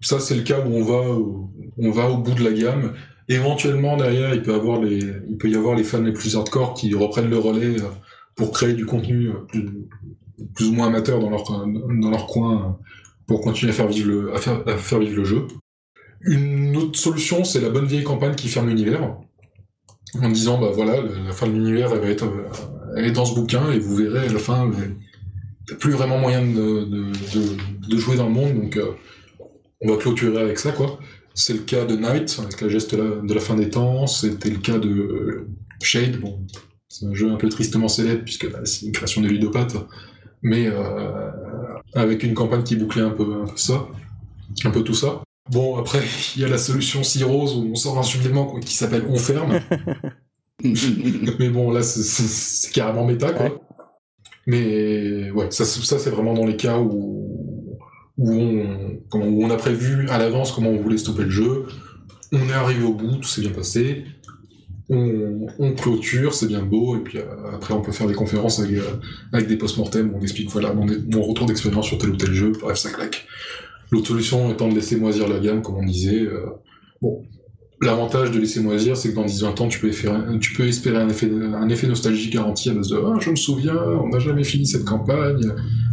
Ça 0.00 0.18
c'est 0.20 0.34
le 0.34 0.42
cas 0.42 0.60
où 0.64 0.70
on 0.74 0.84
va 0.84 1.00
au- 1.10 1.50
on 1.78 1.90
va 1.90 2.08
au 2.10 2.18
bout 2.18 2.34
de 2.34 2.44
la 2.44 2.52
gamme. 2.52 2.92
Éventuellement 3.28 3.96
derrière 3.96 4.34
il 4.34 4.42
peut 4.42 4.54
avoir 4.54 4.80
les 4.80 4.98
il 5.28 5.36
peut 5.38 5.48
y 5.48 5.56
avoir 5.56 5.74
les 5.76 5.84
fans 5.84 6.02
les 6.02 6.12
plus 6.12 6.36
hardcore 6.36 6.74
qui 6.74 6.92
reprennent 6.94 7.30
le 7.30 7.38
relais 7.38 7.76
euh, 7.80 7.88
pour 8.40 8.52
créer 8.52 8.72
du 8.72 8.86
contenu 8.86 9.28
euh, 9.28 9.60
plus, 10.54 10.68
ou 10.68 10.72
moins 10.72 10.86
amateur 10.86 11.20
dans 11.20 11.28
leur, 11.28 11.44
dans 11.44 12.10
leur 12.10 12.26
coin 12.26 12.54
euh, 12.56 12.84
pour 13.26 13.42
continuer 13.42 13.70
à 13.70 13.74
faire 13.74 13.86
vivre 13.86 14.08
le, 14.08 14.34
à 14.34 14.38
faire, 14.38 14.98
vivre 14.98 15.14
le 15.14 15.24
jeu. 15.24 15.46
Une 16.22 16.74
autre 16.74 16.98
solution, 16.98 17.44
c'est 17.44 17.60
la 17.60 17.68
bonne 17.68 17.84
vieille 17.84 18.02
campagne 18.02 18.34
qui 18.34 18.48
ferme 18.48 18.68
l'univers, 18.68 19.14
en 20.22 20.28
disant, 20.30 20.58
bah 20.58 20.70
voilà, 20.72 21.02
la 21.02 21.32
fin 21.32 21.48
de 21.48 21.52
l'univers, 21.52 21.92
euh, 21.92 22.48
elle 22.96 23.04
est 23.04 23.12
dans 23.12 23.26
ce 23.26 23.34
bouquin, 23.34 23.70
et 23.72 23.78
vous 23.78 23.94
verrez, 23.94 24.26
à 24.26 24.32
la 24.32 24.38
fin, 24.38 24.70
euh, 24.70 24.72
t'as 25.68 25.74
plus 25.74 25.92
vraiment 25.92 26.16
moyen 26.16 26.40
de, 26.40 27.12
jouer 27.98 28.16
dans 28.16 28.26
le 28.26 28.32
monde, 28.32 28.54
donc 28.54 28.80
on 29.82 29.88
va 29.88 29.98
clôturer 29.98 30.40
avec 30.40 30.58
ça, 30.58 30.72
quoi. 30.72 30.98
C'est 31.34 31.52
le 31.52 31.60
cas 31.60 31.84
de 31.84 31.94
Night, 31.94 32.40
avec 32.42 32.58
la 32.58 32.68
geste 32.70 32.94
de 32.94 33.34
la, 33.34 33.40
fin 33.40 33.54
des 33.54 33.68
temps, 33.68 34.06
c'était 34.06 34.48
le 34.48 34.58
cas 34.60 34.78
de 34.78 35.46
Shade, 35.82 36.20
c'est 36.90 37.06
un 37.06 37.14
jeu 37.14 37.30
un 37.30 37.36
peu 37.36 37.48
tristement 37.48 37.88
célèbre, 37.88 38.24
puisque 38.24 38.50
bah, 38.50 38.58
c'est 38.64 38.84
une 38.84 38.92
création 38.92 39.22
de 39.22 39.28
ludopathe, 39.28 39.76
mais 40.42 40.66
euh, 40.66 41.30
avec 41.94 42.22
une 42.24 42.34
campagne 42.34 42.64
qui 42.64 42.76
bouclait 42.76 43.02
un 43.02 43.10
peu, 43.10 43.42
un 43.42 43.46
peu 43.46 43.56
ça, 43.56 43.86
un 44.64 44.70
peu 44.70 44.82
tout 44.82 44.94
ça. 44.94 45.22
Bon, 45.50 45.76
après, 45.78 46.02
il 46.36 46.42
y 46.42 46.44
a 46.44 46.48
la 46.48 46.58
solution 46.58 47.00
Rose 47.24 47.56
où 47.56 47.70
on 47.70 47.74
sort 47.76 47.98
un 47.98 48.02
supplément 48.02 48.58
qui 48.60 48.74
s'appelle 48.74 49.04
On 49.08 49.16
ferme, 49.16 49.60
mais 51.38 51.48
bon, 51.48 51.70
là, 51.70 51.82
c'est- 51.82 52.72
carrément 52.72 53.06
méta, 53.06 53.32
quoi. 53.32 53.46
Ouais. 53.46 53.54
Mais 54.46 55.30
ouais, 55.30 55.46
ça, 55.50 55.64
ça 55.64 55.98
c'est 55.98 56.10
vraiment 56.10 56.34
dans 56.34 56.46
les 56.46 56.56
cas 56.56 56.78
où, 56.78 57.78
où, 58.18 58.32
on, 58.32 59.00
comment- 59.08 59.26
où 59.26 59.44
on 59.44 59.50
a 59.50 59.56
prévu 59.56 60.08
à 60.08 60.18
l'avance 60.18 60.50
comment 60.52 60.70
on 60.70 60.80
voulait 60.80 60.98
stopper 60.98 61.22
le 61.24 61.30
jeu. 61.30 61.66
On 62.32 62.48
est 62.48 62.52
arrivé 62.52 62.84
au 62.84 62.94
bout, 62.94 63.16
tout 63.16 63.28
s'est 63.28 63.42
bien 63.42 63.50
passé. 63.50 64.04
On, 64.92 65.72
clôture, 65.76 66.34
c'est 66.34 66.48
bien 66.48 66.62
beau, 66.62 66.96
et 66.96 66.98
puis 66.98 67.18
euh, 67.18 67.54
après 67.54 67.74
on 67.74 67.80
peut 67.80 67.92
faire 67.92 68.08
des 68.08 68.14
conférences 68.14 68.58
avec, 68.58 68.72
euh, 68.72 69.40
des 69.40 69.56
post-mortem 69.56 70.12
on 70.16 70.20
explique 70.20 70.50
voilà 70.50 70.74
mon, 70.74 71.22
retour 71.22 71.46
d'expérience 71.46 71.86
sur 71.86 71.96
tel 71.96 72.10
ou 72.10 72.16
tel 72.16 72.32
jeu, 72.32 72.50
bref, 72.60 72.76
ça 72.76 72.90
claque. 72.90 73.24
L'autre 73.92 74.08
solution 74.08 74.50
étant 74.50 74.68
de 74.68 74.74
laisser 74.74 74.96
moisir 74.96 75.28
la 75.28 75.38
gamme, 75.38 75.62
comme 75.62 75.76
on 75.76 75.84
disait. 75.84 76.22
euh, 76.22 76.46
l'avantage 77.80 78.32
de 78.32 78.40
laisser 78.40 78.60
moisir, 78.60 78.96
c'est 78.96 79.10
que 79.10 79.14
dans 79.14 79.26
10-20 79.26 79.62
ans, 79.62 79.68
tu 79.68 79.78
peux, 79.78 79.88
espérer 80.66 80.96
un 80.96 81.08
effet, 81.08 81.30
un 81.30 81.68
effet 81.68 81.86
nostalgie 81.86 82.28
garanti 82.28 82.68
à 82.70 82.74
base 82.74 82.88
de 82.88 82.96
Ah, 82.96 83.16
je 83.20 83.30
me 83.30 83.36
souviens, 83.36 83.76
on 83.76 84.08
n'a 84.08 84.18
jamais 84.18 84.44
fini 84.44 84.66
cette 84.66 84.84
campagne, 84.84 85.40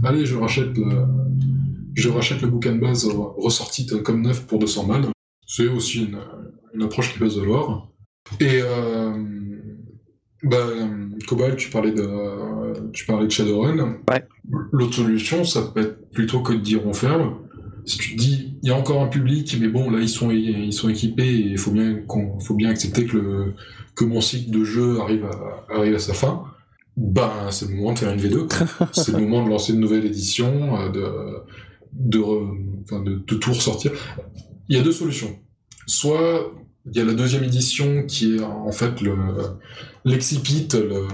allez, 0.04 0.26
je 0.26 0.36
rachète 0.36 0.76
le, 0.76 2.48
bouquin 2.48 2.74
de 2.74 2.80
base 2.80 3.08
ressorti 3.38 3.86
comme 4.04 4.24
neuf 4.24 4.48
pour 4.48 4.58
200 4.58 4.88
balles. 4.88 5.06
C'est 5.46 5.68
aussi 5.68 6.06
une, 6.06 6.18
une 6.74 6.82
approche 6.82 7.14
qui 7.14 7.20
peut 7.20 7.30
se 7.30 7.40
valoir. 7.40 7.88
Et 8.40 8.60
euh, 8.62 9.12
bah, 10.44 10.68
Cobalt, 11.28 11.58
tu 11.58 11.70
parlais 11.70 11.92
de, 11.92 12.92
tu 12.92 13.06
parlais 13.06 13.26
de 13.26 13.32
Shadowrun. 13.32 13.98
Ouais. 14.10 14.24
L'autre 14.72 14.96
solution, 14.96 15.44
ça 15.44 15.62
peut 15.74 15.82
être 15.82 16.12
plutôt 16.12 16.42
que 16.42 16.54
de 16.54 16.60
dire 16.60 16.86
on 16.86 16.94
ferme. 16.94 17.40
Si 17.86 17.98
tu 17.98 18.16
te 18.16 18.20
dis, 18.20 18.58
il 18.62 18.70
y 18.70 18.72
a 18.72 18.76
encore 18.76 19.02
un 19.02 19.08
public, 19.08 19.56
mais 19.62 19.70
bon, 19.70 19.90
là 19.90 20.00
ils 20.00 20.10
sont, 20.10 20.30
ils 20.30 20.74
sont 20.74 20.90
équipés 20.90 21.28
et 21.28 21.48
il 21.52 21.58
faut 21.58 21.72
bien 21.72 22.02
faut 22.42 22.54
bien 22.54 22.70
accepter 22.70 23.06
que 23.06 23.18
le, 23.18 23.54
que 23.96 24.04
mon 24.04 24.20
cycle 24.20 24.52
de 24.52 24.64
jeu 24.64 25.00
arrive 25.00 25.26
à, 25.26 25.74
arrive 25.74 25.96
à 25.96 26.00
sa 26.00 26.14
fin. 26.14 26.44
Ben, 26.98 27.32
c'est 27.52 27.70
le 27.70 27.76
moment 27.76 27.94
de 27.94 28.00
faire 28.00 28.12
une 28.12 28.20
V2. 28.20 28.48
quoi. 28.48 28.90
c'est 28.92 29.12
le 29.12 29.20
moment 29.20 29.44
de 29.44 29.50
lancer 29.50 29.74
une 29.74 29.80
nouvelle 29.80 30.06
édition, 30.06 30.82
euh, 30.82 30.90
de, 30.90 31.06
de, 31.94 32.20
de, 33.04 33.24
de 33.26 33.36
tout 33.36 33.52
ressortir. 33.52 33.92
Il 34.68 34.76
y 34.76 34.80
a 34.80 34.84
deux 34.84 34.92
solutions. 34.92 35.40
Soit 35.86 36.52
il 36.92 36.98
y 36.98 37.02
a 37.02 37.06
la 37.06 37.14
deuxième 37.14 37.44
édition 37.44 38.04
qui 38.06 38.38
est 38.38 38.42
en 38.42 38.72
fait 38.72 39.02
le 39.02 39.16
l'excipit, 40.06 40.68
le- 40.74 41.08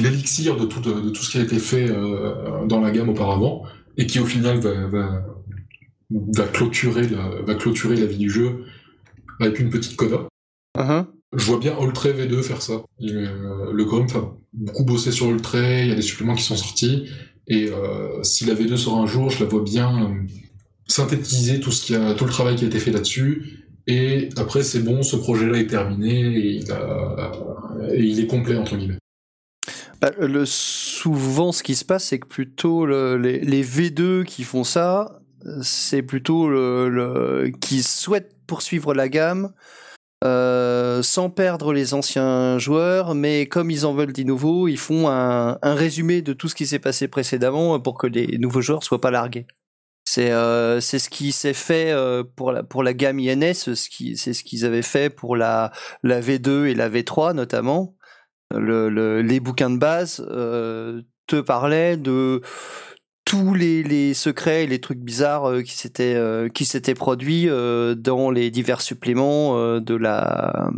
l'élixir 0.00 0.56
de 0.56 0.66
tout, 0.66 0.80
de 0.80 1.10
tout 1.10 1.22
ce 1.22 1.30
qui 1.30 1.38
a 1.38 1.42
été 1.42 1.58
fait 1.58 1.88
euh, 1.90 2.66
dans 2.66 2.80
la 2.80 2.90
gamme 2.90 3.08
auparavant, 3.08 3.64
et 3.96 4.06
qui 4.06 4.18
au 4.18 4.24
final 4.26 4.58
va, 4.60 4.86
va, 4.88 5.24
va, 6.10 6.44
clôturer 6.48 7.08
la, 7.08 7.28
va 7.42 7.54
clôturer 7.54 7.96
la 7.96 8.06
vie 8.06 8.18
du 8.18 8.30
jeu 8.30 8.64
avec 9.40 9.58
une 9.58 9.70
petite 9.70 9.96
coda. 9.96 10.26
Mhm. 10.78 11.06
Je 11.36 11.44
vois 11.44 11.58
bien 11.58 11.76
Ultra 11.80 12.10
V2 12.10 12.42
faire 12.42 12.62
ça. 12.62 12.82
Euh, 13.02 13.72
le 13.72 13.84
Grumpf 13.84 14.14
a 14.16 14.36
beaucoup 14.52 14.84
bossé 14.84 15.10
sur 15.12 15.26
Ultra, 15.30 15.60
il 15.82 15.88
y 15.88 15.92
a 15.92 15.94
des 15.94 16.02
suppléments 16.02 16.34
qui 16.34 16.44
sont 16.44 16.56
sortis, 16.56 17.08
et 17.48 17.68
euh, 17.70 18.22
si 18.22 18.44
la 18.46 18.54
V2 18.54 18.76
sort 18.76 18.98
un 18.98 19.06
jour, 19.06 19.30
je 19.30 19.42
la 19.42 19.48
vois 19.48 19.62
bien 19.62 20.16
synthétiser 20.86 21.60
tout, 21.60 21.72
ce 21.72 21.84
qui 21.84 21.94
a, 21.94 22.14
tout 22.14 22.24
le 22.24 22.30
travail 22.30 22.56
qui 22.56 22.64
a 22.64 22.68
été 22.68 22.78
fait 22.78 22.90
là-dessus, 22.92 23.65
et 23.86 24.28
après 24.36 24.62
c'est 24.62 24.80
bon, 24.80 25.02
ce 25.02 25.16
projet-là 25.16 25.58
est 25.58 25.66
terminé, 25.66 26.20
et 26.36 26.64
il, 27.94 28.20
est 28.20 28.26
complet, 28.26 28.56
entre 28.56 28.76
guillemets. 28.76 28.98
Bah, 30.00 30.10
le, 30.18 30.44
souvent, 30.44 31.52
ce 31.52 31.62
qui 31.62 31.74
se 31.74 31.84
passe, 31.84 32.04
c'est 32.04 32.18
que 32.18 32.26
plutôt 32.26 32.84
le- 32.86 33.16
les, 33.16 33.40
les 33.40 33.64
V2 33.64 34.24
qui 34.24 34.44
font 34.44 34.64
ça, 34.64 35.20
c'est 35.62 36.02
plutôt 36.02 36.50
qui 37.60 37.82
souhaitent 37.82 38.34
poursuivre 38.46 38.94
la 38.94 39.08
gamme 39.08 39.52
euh, 40.24 41.02
sans 41.02 41.30
perdre 41.30 41.72
les 41.72 41.94
anciens 41.94 42.58
joueurs, 42.58 43.14
mais 43.14 43.46
comme 43.46 43.70
ils 43.70 43.84
en 43.84 43.94
veulent 43.94 44.12
des 44.12 44.24
nouveaux, 44.24 44.66
ils 44.66 44.78
font 44.78 45.08
un, 45.08 45.58
un 45.60 45.74
résumé 45.74 46.22
de 46.22 46.32
tout 46.32 46.48
ce 46.48 46.54
qui 46.54 46.66
s'est 46.66 46.78
passé 46.78 47.06
précédemment 47.06 47.78
pour 47.80 47.98
que 47.98 48.06
les 48.06 48.38
nouveaux 48.38 48.62
joueurs 48.62 48.82
soient 48.82 49.00
pas 49.00 49.10
largués. 49.10 49.46
C'est 50.16 50.30
euh, 50.32 50.80
c'est 50.80 50.98
ce 50.98 51.10
qui 51.10 51.30
s'est 51.30 51.52
fait 51.52 51.92
euh, 51.92 52.24
pour 52.36 52.50
la 52.50 52.62
pour 52.62 52.82
la 52.82 52.94
gamme 52.94 53.18
INS, 53.20 53.52
ce 53.52 53.88
qui 53.90 54.16
c'est 54.16 54.32
ce 54.32 54.42
qu'ils 54.44 54.64
avaient 54.64 54.80
fait 54.80 55.10
pour 55.10 55.36
la 55.36 55.72
la 56.02 56.22
V2 56.22 56.64
et 56.64 56.74
la 56.74 56.88
V3 56.88 57.34
notamment 57.34 57.94
le, 58.54 58.88
le- 58.88 59.20
les 59.20 59.40
bouquins 59.40 59.68
de 59.68 59.76
base 59.76 60.26
euh, 60.30 61.02
te 61.26 61.38
parlaient 61.38 61.98
de 61.98 62.40
tous 63.26 63.52
les, 63.52 63.82
les 63.82 64.14
secrets 64.14 64.64
et 64.64 64.66
les 64.66 64.80
trucs 64.80 65.00
bizarres 65.00 65.62
qui 65.62 65.76
s'étaient 65.76 66.18
qui 66.54 66.64
s'étaient 66.64 66.94
produits 66.94 67.46
dans 67.98 68.30
les 68.30 68.50
divers 68.50 68.80
suppléments 68.80 69.78
de 69.80 69.94
la 69.96 70.70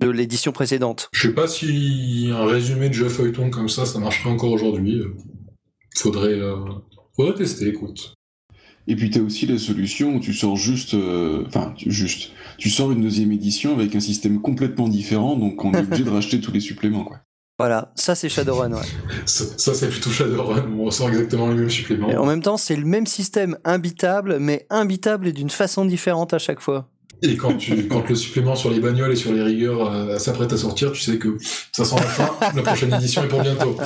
de 0.00 0.08
l'édition 0.10 0.50
précédente. 0.50 1.10
Je 1.12 1.28
sais 1.28 1.34
pas 1.34 1.46
si 1.46 2.28
un 2.32 2.44
résumé 2.46 2.88
de 2.88 2.94
jeu 2.94 3.08
feuilleton 3.08 3.50
comme 3.50 3.68
ça, 3.68 3.86
ça 3.86 4.00
marcherait 4.00 4.30
encore 4.30 4.50
aujourd'hui. 4.50 5.00
Faudrait, 5.94 6.38
faudrait 7.14 7.34
tester, 7.34 7.68
écoute. 7.68 8.14
Et 8.90 8.96
puis 8.96 9.08
t'as 9.08 9.20
aussi 9.20 9.46
la 9.46 9.56
solution 9.56 10.16
où 10.16 10.18
tu 10.18 10.34
sors 10.34 10.56
juste, 10.56 10.94
euh, 10.94 11.44
enfin 11.46 11.72
juste, 11.86 12.32
tu 12.58 12.70
sors 12.70 12.90
une 12.90 13.02
deuxième 13.02 13.30
édition 13.30 13.72
avec 13.72 13.94
un 13.94 14.00
système 14.00 14.40
complètement 14.40 14.88
différent, 14.88 15.36
donc 15.36 15.64
on 15.64 15.72
est 15.72 15.78
obligé 15.78 16.02
de 16.02 16.10
racheter 16.18 16.40
tous 16.40 16.50
les 16.50 16.58
suppléments 16.58 17.04
quoi. 17.04 17.20
Voilà, 17.60 17.92
ça 17.94 18.16
c'est 18.16 18.28
Shadowrun, 18.28 18.72
ouais. 18.72 18.80
Ça, 19.26 19.44
ça, 19.56 19.74
c'est 19.74 19.88
plutôt 19.88 20.10
Shadowrun, 20.10 20.66
où 20.72 20.82
on 20.82 20.84
ressort 20.86 21.08
exactement 21.08 21.46
les 21.50 21.54
mêmes 21.54 21.70
suppléments. 21.70 22.10
Et 22.10 22.16
en 22.16 22.26
même 22.26 22.42
temps, 22.42 22.56
c'est 22.56 22.74
le 22.74 22.84
même 22.84 23.06
système 23.06 23.58
imbitable, 23.64 24.38
mais 24.40 24.66
imbitable 24.70 25.28
et 25.28 25.32
d'une 25.32 25.50
façon 25.50 25.84
différente 25.84 26.34
à 26.34 26.38
chaque 26.40 26.60
fois. 26.60 26.88
Et 27.22 27.36
quand, 27.36 27.58
tu, 27.58 27.86
quand 27.88 28.08
le 28.08 28.14
supplément 28.16 28.56
sur 28.56 28.70
les 28.70 28.80
bagnoles 28.80 29.12
et 29.12 29.16
sur 29.16 29.32
les 29.32 29.42
rigueurs 29.42 29.88
euh, 29.88 30.18
s'apprête 30.18 30.52
à 30.52 30.56
sortir, 30.56 30.90
tu 30.90 31.00
sais 31.00 31.18
que 31.18 31.36
ça 31.70 31.84
sent 31.84 31.96
la 31.96 32.02
fin, 32.02 32.30
la 32.56 32.62
prochaine 32.62 32.92
édition 32.94 33.22
est 33.22 33.28
pour 33.28 33.42
bientôt. 33.42 33.76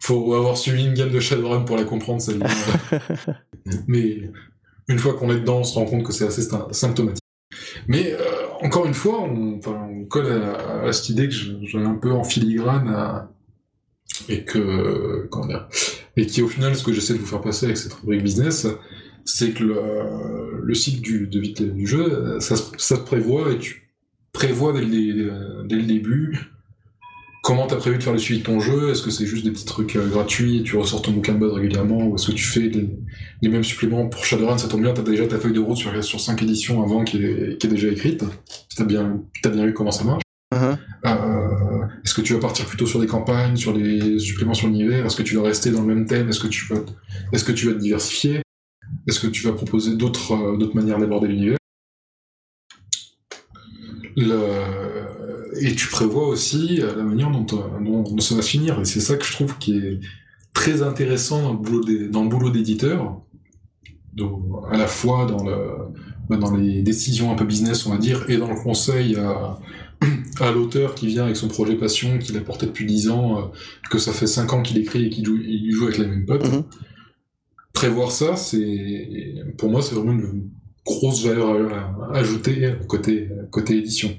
Faut 0.00 0.34
avoir 0.34 0.56
suivi 0.56 0.84
une 0.86 0.94
gamme 0.94 1.10
de 1.10 1.20
Shadowrun 1.20 1.62
pour 1.62 1.76
la 1.76 1.84
comprendre, 1.84 2.20
celle-là. 2.20 2.46
Mais 3.88 4.30
une 4.88 4.98
fois 4.98 5.14
qu'on 5.14 5.30
est 5.32 5.40
dedans, 5.40 5.58
on 5.58 5.64
se 5.64 5.74
rend 5.74 5.84
compte 5.86 6.04
que 6.04 6.12
c'est 6.12 6.26
assez 6.26 6.42
sy- 6.42 6.50
symptomatique. 6.70 7.22
Mais 7.88 8.12
euh, 8.12 8.18
encore 8.62 8.86
une 8.86 8.94
fois, 8.94 9.20
on, 9.22 9.58
colle 10.06 10.30
à, 10.32 10.82
à 10.86 10.92
cette 10.92 11.08
idée 11.10 11.28
que 11.28 11.34
ai 11.78 11.84
un 11.84 11.94
peu 11.96 12.12
en 12.12 12.24
filigrane 12.24 12.88
à- 12.88 13.30
et 14.28 14.44
que 14.44 15.26
comment 15.30 15.46
dire, 15.46 15.68
et 16.16 16.26
qui 16.26 16.42
au 16.42 16.48
final 16.48 16.74
ce 16.74 16.82
que 16.84 16.92
j'essaie 16.92 17.14
de 17.14 17.18
vous 17.18 17.26
faire 17.26 17.40
passer 17.40 17.66
avec 17.66 17.76
cette 17.78 17.92
rubrique 17.94 18.22
business, 18.22 18.66
c'est 19.24 19.52
que 19.52 19.64
le, 19.64 20.60
le 20.62 20.74
cycle 20.74 21.00
du, 21.02 21.26
de 21.28 21.40
vie 21.40 21.54
du 21.54 21.86
jeu, 21.86 22.38
ça, 22.40 22.56
se- 22.56 22.62
ça 22.78 22.96
se 22.96 23.00
prévoit 23.00 23.52
et 23.52 23.58
tu 23.58 23.90
prévois 24.32 24.72
dès 24.72 24.80
le, 24.82 25.64
dès 25.66 25.76
le 25.76 25.82
début 25.84 26.38
comment 27.48 27.66
t'as 27.66 27.76
prévu 27.76 27.96
de 27.96 28.02
faire 28.02 28.12
le 28.12 28.18
suivi 28.18 28.40
de 28.40 28.44
ton 28.44 28.60
jeu? 28.60 28.90
Est-ce 28.90 29.00
que 29.02 29.10
c'est 29.10 29.24
juste 29.24 29.42
des 29.42 29.50
petits 29.50 29.64
trucs 29.64 29.96
euh, 29.96 30.06
gratuits 30.06 30.58
et 30.58 30.62
tu 30.62 30.76
ressors 30.76 31.00
ton 31.00 31.12
bouquin 31.12 31.32
de 31.32 31.38
base 31.38 31.52
régulièrement? 31.52 32.06
Ou 32.06 32.14
est-ce 32.14 32.26
que 32.26 32.32
tu 32.32 32.44
fais 32.44 32.60
les, 32.60 32.90
les 33.40 33.48
mêmes 33.48 33.64
suppléments 33.64 34.06
pour 34.06 34.22
Shadowrun? 34.22 34.58
Ça 34.58 34.68
tombe 34.68 34.82
bien, 34.82 34.92
t'as 34.92 35.00
déjà 35.00 35.26
ta 35.26 35.38
feuille 35.38 35.54
de 35.54 35.60
route 35.60 35.78
sur, 35.78 36.04
sur 36.04 36.20
5 36.20 36.42
éditions 36.42 36.82
avant 36.82 37.04
qui 37.04 37.24
est, 37.24 37.56
qui 37.58 37.66
est 37.66 37.70
déjà 37.70 37.88
écrite. 37.88 38.22
T'as 38.76 38.84
bien, 38.84 39.22
t'as 39.42 39.48
bien 39.48 39.64
vu 39.64 39.72
comment 39.72 39.90
ça 39.90 40.04
marche. 40.04 40.22
Mhm. 40.54 40.76
Euh, 41.06 41.86
Est-ce 42.04 42.12
que 42.12 42.20
tu 42.20 42.34
vas 42.34 42.38
partir 42.38 42.66
plutôt 42.66 42.84
sur 42.86 43.00
des 43.00 43.06
campagnes, 43.06 43.56
sur 43.56 43.72
des 43.72 44.18
suppléments 44.18 44.52
sur 44.54 44.66
l'univers? 44.68 45.06
Est-ce 45.06 45.16
que 45.16 45.22
tu 45.22 45.34
vas 45.36 45.42
rester 45.44 45.70
dans 45.70 45.80
le 45.80 45.94
même 45.94 46.04
thème? 46.06 46.28
Est-ce 46.28 46.40
que 46.40 46.48
tu 46.48 46.66
vas, 46.66 46.80
est-ce 47.32 47.44
que 47.44 47.52
tu 47.52 47.66
vas 47.66 47.72
te 47.72 47.78
diversifier? 47.78 48.42
Est-ce 49.06 49.20
que 49.20 49.26
tu 49.26 49.42
vas 49.44 49.52
proposer 49.52 49.96
d'autres 49.96 50.32
euh, 50.32 50.58
d'autres 50.58 50.76
manières 50.76 50.98
d'aborder 50.98 51.28
l'univers? 51.28 51.56
Le- 54.16 55.07
Et 55.60 55.74
tu 55.74 55.88
prévois 55.88 56.28
aussi 56.28 56.80
euh, 56.80 56.96
la 56.96 57.02
manière 57.04 57.30
dont, 57.30 57.46
euh, 57.58 57.84
dont, 57.84 58.02
dont 58.02 58.20
ça 58.20 58.34
va 58.34 58.42
se 58.42 58.48
finir. 58.50 58.80
Et 58.80 58.84
c'est 58.84 59.00
ça 59.00 59.16
que 59.16 59.24
je 59.24 59.32
trouve 59.32 59.58
qui 59.58 59.76
est 59.76 60.00
très 60.54 60.82
intéressant 60.82 61.42
dans 61.42 61.52
le 61.52 61.58
boulot 61.58 61.84
des- 61.84 62.08
dans 62.08 62.22
le 62.24 62.28
boulot 62.28 62.50
d'éditeur, 62.50 63.20
à 64.70 64.76
la 64.76 64.86
fois 64.88 65.26
dans, 65.26 65.44
le, 65.44 65.56
bah, 66.28 66.36
dans 66.36 66.54
les 66.56 66.82
décisions 66.82 67.30
un 67.32 67.36
peu 67.36 67.44
business, 67.44 67.86
on 67.86 67.90
va 67.90 67.98
dire, 67.98 68.28
et 68.28 68.36
dans 68.36 68.48
le 68.48 68.56
conseil 68.60 69.14
à, 69.16 69.58
à 70.40 70.50
l'auteur 70.50 70.94
qui 70.94 71.06
vient 71.06 71.24
avec 71.24 71.36
son 71.36 71.48
projet 71.48 71.76
passion, 71.76 72.18
qu'il 72.18 72.36
a 72.36 72.40
porté 72.40 72.66
depuis 72.66 72.84
10 72.86 73.08
ans, 73.10 73.38
euh, 73.38 73.42
que 73.90 73.98
ça 73.98 74.12
fait 74.12 74.26
5 74.26 74.52
ans 74.52 74.62
qu'il 74.62 74.78
écrit 74.78 75.06
et 75.06 75.10
qu'il 75.10 75.24
joue, 75.24 75.36
il 75.36 75.70
joue 75.72 75.84
avec 75.84 75.98
les 75.98 76.06
mêmes 76.06 76.26
potes. 76.26 76.50
Mhm. 76.52 76.64
Prévoir 77.72 78.10
ça, 78.10 78.34
c'est 78.34 79.34
pour 79.56 79.70
moi, 79.70 79.82
c'est 79.82 79.94
vraiment 79.94 80.12
une 80.12 80.50
grosse 80.84 81.24
valeur 81.24 81.94
ajoutée 82.12 82.74
côté, 82.88 83.28
côté 83.52 83.76
édition. 83.76 84.10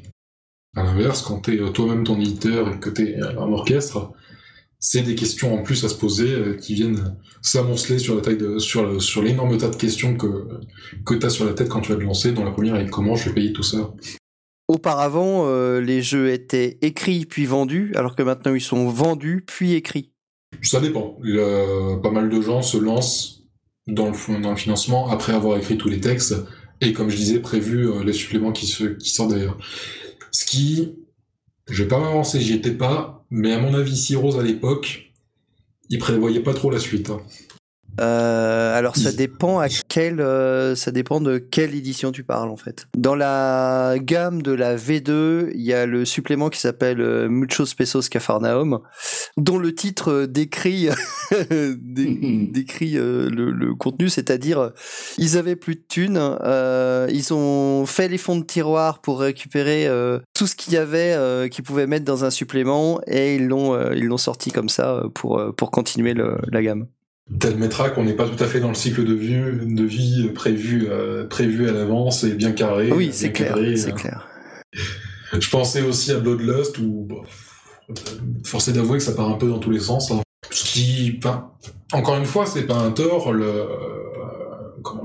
À 0.76 0.84
l'inverse, 0.84 1.22
quand 1.24 1.42
tu 1.42 1.56
es 1.56 1.72
toi-même 1.74 2.04
ton 2.04 2.20
éditeur 2.20 2.74
et 2.74 2.80
que 2.80 2.90
tu 2.90 3.10
es 3.10 3.20
un 3.22 3.38
orchestre, 3.38 4.12
c'est 4.80 5.02
des 5.02 5.16
questions 5.16 5.54
en 5.54 5.64
plus 5.64 5.84
à 5.84 5.90
se 5.90 5.96
poser 5.96 6.32
euh, 6.32 6.54
qui 6.56 6.74
viennent 6.76 7.18
s'amonceler 7.42 8.00
sur 8.00 8.16
la 8.16 8.22
taille 8.22 8.38
de, 8.38 8.60
sur, 8.60 8.86
le- 8.86 9.00
sur 9.00 9.22
l'énorme 9.22 9.58
tas 9.58 9.68
de 9.70 9.76
questions 9.76 10.16
que, 10.16 10.48
que 11.06 11.16
tu 11.16 11.26
as 11.26 11.30
sur 11.30 11.46
la 11.46 11.54
tête 11.54 11.68
quand 11.70 11.82
tu 11.82 11.92
vas 11.92 11.98
te 11.98 12.04
lancer. 12.04 12.32
Dans 12.32 12.46
la 12.46 12.52
première, 12.52 12.76
est 12.78 12.90
comment 12.90 13.16
je 13.16 13.30
vais 13.30 13.36
payer 13.36 13.52
tout 13.52 13.64
ça 13.64 13.94
Auparavant, 14.68 15.48
euh, 15.48 15.82
les 15.82 16.02
jeux 16.02 16.30
étaient 16.32 16.78
écrits 16.82 17.26
puis 17.26 17.46
vendus, 17.46 17.92
alors 17.96 18.16
que 18.16 18.22
maintenant 18.24 18.54
ils 18.54 18.62
sont 18.62 18.88
vendus 18.88 19.44
puis 19.46 19.74
écrits. 19.74 20.12
Ça 20.62 20.80
dépend. 20.80 21.18
Le- 21.22 22.00
pas 22.02 22.12
mal 22.12 22.30
de 22.30 22.40
gens 22.42 22.62
se 22.62 22.78
lancent 22.78 23.44
dans 23.88 24.08
le, 24.08 24.14
fond- 24.14 24.40
dans 24.40 24.52
le 24.52 24.56
financement 24.58 25.10
après 25.10 25.34
avoir 25.34 25.58
écrit 25.58 25.78
tous 25.78 25.90
les 25.90 26.00
textes 26.00 26.36
et, 26.82 26.94
comme 26.94 27.10
je 27.10 27.18
disais, 27.18 27.40
prévu 27.40 27.90
euh, 27.90 28.04
les 28.04 28.14
suppléments 28.14 28.52
qui, 28.54 28.68
se, 28.68 28.84
qui 28.86 29.10
sortent 29.10 29.32
d'ailleurs. 29.32 29.58
Ce 30.32 30.46
qui, 30.46 30.96
je 31.70 31.84
vais 31.84 31.90
pas 31.90 32.00
m'avancer, 32.00 32.40
j'y 32.42 32.54
étais 32.54 32.72
pas, 32.72 33.26
mais 33.30 33.54
à 33.54 33.60
mon 33.60 33.74
avis, 33.74 33.96
si 33.98 34.16
Rose 34.16 34.40
à 34.40 34.44
l'époque, 34.44 35.12
il 35.90 36.00
prévoyait 36.00 36.42
pas 36.42 36.54
trop 36.54 36.72
la 36.72 36.80
suite. 36.80 37.10
hein. 37.10 37.22
Euh, 38.00 38.78
alors 38.78 38.96
ça 38.96 39.12
dépend 39.12 39.60
à 39.60 39.68
quelle, 39.70 40.22
euh, 40.22 40.76
ça 40.76 40.92
dépend 40.92 41.20
de 41.20 41.38
quelle 41.38 41.76
édition 41.76 42.12
tu 42.12 42.24
parles 42.24 42.50
en 42.50 42.56
fait. 42.56 42.88
Dans 42.98 43.16
la 43.16 43.96
gamme 44.00 44.42
de 44.42 44.52
la 44.54 44.76
V2, 44.78 45.50
il 45.54 45.62
y 45.62 45.74
a 45.74 45.86
le 45.86 46.06
supplément 46.06 46.50
qui 46.50 46.60
s'appelle 46.60 47.02
euh, 47.02 47.28
Muchos 47.30 47.66
Pesos 47.78 48.08
Cafarnaum, 48.10 48.80
dont 49.38 49.58
le 49.58 49.74
titre 49.76 50.26
décrit 50.30 50.90
dé- 51.52 52.48
décrit 52.52 52.92
le, 52.94 53.28
le 53.30 53.76
contenu, 53.76 54.10
c'est-à-dire 54.10 54.72
ils 55.18 55.38
avaient 55.38 55.56
plus 55.58 55.76
de 55.76 55.84
thunes, 55.88 56.38
ils 57.12 57.34
ont 57.34 57.86
fait 57.86 58.08
les 58.08 58.18
fonds 58.18 58.38
de 58.38 58.46
tiroir 58.46 59.00
pour 59.02 59.20
récupérer 59.20 59.88
tout 60.34 60.48
ce 60.48 60.56
qu'il 60.56 60.74
y 60.74 60.78
avait 60.78 61.50
qu'ils 61.50 61.64
pouvaient 61.64 61.88
mettre 61.88 62.06
dans 62.06 62.24
un 62.26 62.30
supplément 62.30 63.02
et 63.08 63.36
ils 63.36 63.48
l'ont 63.48 63.92
ils 63.92 64.06
l'ont 64.06 64.18
sorti 64.18 64.52
comme 64.52 64.70
ça 64.70 65.04
pour 65.14 65.42
pour 65.58 65.72
continuer 65.72 66.14
le- 66.14 66.38
la 66.52 66.62
gamme. 66.64 66.88
Tel 67.38 67.58
mettra 67.58 67.90
qu'on 67.92 68.04
n'est 68.06 68.16
pas 68.16 68.28
tout 68.28 68.42
à 68.44 68.48
fait 68.48 68.60
dans 68.60 68.70
le 68.70 68.74
cycle 68.76 69.04
de 69.06 69.14
vie, 69.14 69.36
de 69.40 69.84
vie 69.84 70.30
prévu, 70.34 70.88
euh, 70.90 71.28
prévu 71.28 71.70
à 71.70 71.72
l'avance 71.72 72.24
et 72.24 72.34
bien 72.34 72.52
carré. 72.52 72.92
Oui, 72.92 73.10
c'est 73.12 73.32
clair, 73.32 73.56
c'est 73.76 73.92
euh. 73.92 73.96
clair. 73.96 74.28
Je 75.40 75.50
pensais 75.50 75.82
aussi 75.84 76.12
à 76.12 76.18
Bloodlust 76.20 76.80
où, 76.80 77.06
bon, 77.08 77.22
forcé 78.44 78.74
d'avouer 78.74 78.98
que 78.98 79.04
ça 79.04 79.12
part 79.12 79.30
un 79.30 79.36
peu 79.38 79.48
dans 79.48 79.60
tous 79.60 79.70
les 79.70 79.80
sens. 79.80 80.10
hein. 80.12 80.22
Ce 80.50 80.64
qui, 80.64 81.20
encore 81.94 82.18
une 82.18 82.26
fois, 82.26 82.48
c'est 82.48 82.66
pas 82.66 82.78
un 82.78 82.90
tort. 82.92 83.32
Le, 83.32 83.46
euh, 83.46 83.68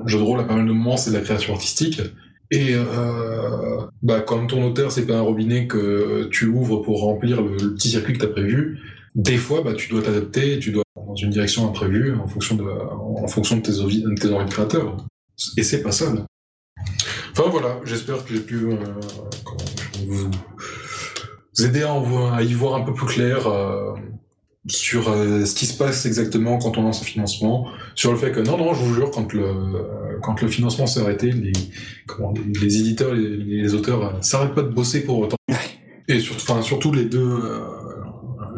le 0.03 0.09
jeu 0.09 0.19
de 0.19 0.23
rôle 0.25 0.41
a 0.41 0.45
pas 0.45 0.55
mal 0.57 0.67
de 0.67 0.73
moments, 0.73 0.97
c'est 0.97 1.11
de 1.11 1.17
la 1.17 1.23
création 1.23 1.53
artistique. 1.53 2.01
Et 2.51 2.75
euh, 2.75 3.81
bah, 4.03 4.21
comme 4.21 4.47
ton 4.47 4.65
auteur, 4.65 4.93
c'est 4.93 5.07
pas 5.07 5.17
un 5.17 5.21
robinet 5.21 5.67
que 5.67 6.29
tu 6.31 6.47
ouvres 6.47 6.79
pour 6.79 7.03
remplir 7.03 7.43
le, 7.43 7.57
le 7.57 7.75
petit 7.75 7.91
circuit 7.91 8.15
que 8.15 8.19
tu 8.21 8.25
as 8.25 8.29
prévu, 8.29 8.79
des 9.15 9.37
fois, 9.37 9.61
bah, 9.63 9.75
tu 9.75 9.91
dois 9.91 10.01
t'adapter, 10.03 10.59
tu 10.59 10.71
dois 10.73 10.84
dans 11.15 11.21
une 11.21 11.31
direction 11.31 11.69
imprévue 11.69 12.17
en 12.17 12.27
fonction 12.27 12.57
de, 12.57 12.65
en 12.65 13.27
fonction 13.29 13.57
de 13.57 13.63
tes 13.63 13.81
envies, 13.81 14.03
de 14.03 14.15
tes 14.15 14.33
envies 14.33 14.47
de 14.47 14.51
créateur. 14.51 14.97
Et 15.57 15.63
c'est 15.63 15.83
pas 15.83 15.93
ça. 15.93 16.13
là. 16.13 16.27
Enfin 17.31 17.49
voilà, 17.51 17.81
j'espère 17.85 18.25
que 18.25 18.35
j'ai 18.35 18.41
pu 18.41 18.67
euh, 18.67 18.77
vous, 20.07 20.31
vous 21.57 21.65
aider 21.65 21.83
à, 21.83 22.43
y 22.43 22.53
voir 22.53 22.75
un 22.75 22.83
peu 22.83 22.93
plus 22.93 23.07
clair 23.07 23.47
euh, 23.47 23.93
sur 24.67 25.09
euh, 25.09 25.45
ce 25.45 25.55
qui 25.55 25.67
se 25.67 25.77
passe 25.77 26.05
exactement 26.05 26.59
quand 26.59 26.79
on 26.79 26.83
lance 26.83 27.01
un 27.03 27.05
financement, 27.05 27.69
sur 27.95 28.11
le 28.11 28.19
fait 28.19 28.33
que 28.33 28.41
non, 28.41 28.59
non, 28.59 28.75
je 28.75 28.83
vous 28.83 28.95
jure, 28.95 29.11
quand 29.13 29.33
le, 29.33 30.19
quand 30.21 30.43
le 30.43 30.49
financement 30.49 30.87
s'est 30.87 31.01
arrêté, 31.01 31.31
les, 31.31 31.53
comment, 32.07 32.35
les, 32.61 32.79
éditeurs, 32.79 33.15
les, 33.15 33.37
les 33.37 33.75
auteurs 33.75 34.19
s'arrêtent 34.25 34.55
pas 34.55 34.63
de 34.63 34.71
bosser 34.71 35.05
pour 35.05 35.19
autant. 35.21 35.37
Et 36.09 36.19
sur, 36.19 36.35
enfin, 36.37 36.61
surtout 36.61 36.93
les 36.93 37.05
deux, 37.05 37.41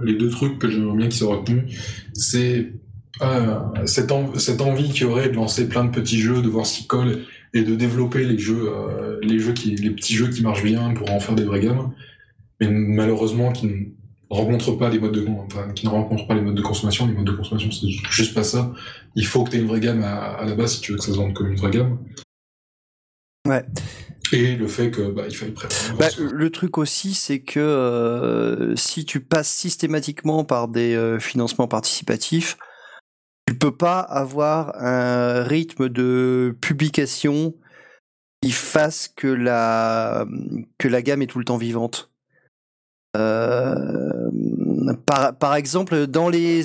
les 0.02 0.14
deux 0.14 0.30
trucs 0.30 0.58
que 0.58 0.70
j'aimerais 0.70 0.96
bien 0.96 1.08
qu'ils 1.08 1.18
soient 1.18 1.36
retenus, 1.36 1.64
c'est 2.12 2.72
euh, 3.22 3.58
cette, 3.86 4.12
cette 4.36 4.60
envie 4.60 4.90
qu'il 4.90 5.02
y 5.02 5.04
aurait 5.04 5.28
de 5.28 5.34
lancer 5.34 5.68
plein 5.68 5.84
de 5.84 5.90
petits 5.90 6.18
jeux, 6.18 6.42
de 6.42 6.48
voir 6.48 6.66
ce 6.66 6.78
qui 6.78 6.86
colle 6.86 7.20
et 7.54 7.62
de 7.62 7.74
développer 7.74 8.24
les 8.24 8.50
euh, 8.50 9.20
petits 9.20 10.14
jeux 10.14 10.28
qui 10.28 10.42
marchent 10.42 10.64
bien 10.64 10.92
pour 10.94 11.10
en 11.10 11.20
faire 11.20 11.34
des 11.34 11.44
vraies 11.44 11.60
gammes, 11.60 11.92
mais 12.60 12.68
malheureusement 12.70 13.52
qui 13.52 13.66
ne 13.66 13.72
rencontrent 14.28 14.76
pas 14.76 14.90
les 14.90 14.98
modes 14.98 15.12
de, 15.12 15.26
enfin, 15.28 15.68
qui 15.74 15.86
ne 15.86 15.90
rencontrent 15.90 16.26
pas 16.26 16.34
les 16.34 16.42
modes 16.42 16.56
de 16.56 16.62
consommation. 16.62 17.06
Les 17.06 17.14
modes 17.14 17.26
de 17.26 17.32
consommation, 17.32 17.70
c'est 17.70 17.88
juste 18.10 18.34
pas 18.34 18.42
ça. 18.42 18.72
Il 19.14 19.24
faut 19.24 19.44
que 19.44 19.50
tu 19.50 19.56
aies 19.56 19.60
une 19.60 19.68
vraie 19.68 19.80
gamme 19.80 20.02
à, 20.02 20.34
à 20.34 20.44
la 20.44 20.54
base 20.54 20.74
si 20.74 20.80
tu 20.80 20.92
veux 20.92 20.98
que 20.98 21.04
ça 21.04 21.12
se 21.12 21.16
vende 21.16 21.32
comme 21.32 21.48
une 21.48 21.56
vraie 21.56 21.70
gamme. 21.70 21.98
Ouais. 23.46 23.64
Et 24.32 24.56
le 24.56 24.66
fait 24.66 24.90
que 24.90 25.02
bah, 25.02 25.24
il 25.28 25.36
faille 25.36 25.52
prévoir. 25.52 25.96
Bah, 25.98 26.08
le 26.18 26.50
truc 26.50 26.78
aussi, 26.78 27.14
c'est 27.14 27.40
que 27.40 27.60
euh, 27.60 28.74
si 28.76 29.04
tu 29.04 29.20
passes 29.20 29.48
systématiquement 29.48 30.44
par 30.44 30.68
des 30.68 30.94
euh, 30.94 31.18
financements 31.20 31.68
participatifs, 31.68 32.56
tu 33.46 33.56
peux 33.56 33.76
pas 33.76 34.00
avoir 34.00 34.74
un 34.82 35.44
rythme 35.44 35.88
de 35.88 36.56
publication 36.60 37.54
qui 38.42 38.50
fasse 38.50 39.08
que 39.08 39.28
la 39.28 40.26
que 40.78 40.88
la 40.88 41.02
gamme 41.02 41.22
est 41.22 41.26
tout 41.26 41.38
le 41.38 41.44
temps 41.44 41.56
vivante. 41.56 42.10
Euh, 43.16 44.30
par, 45.06 45.38
par 45.38 45.54
exemple, 45.54 46.06
dans 46.06 46.28
les 46.28 46.62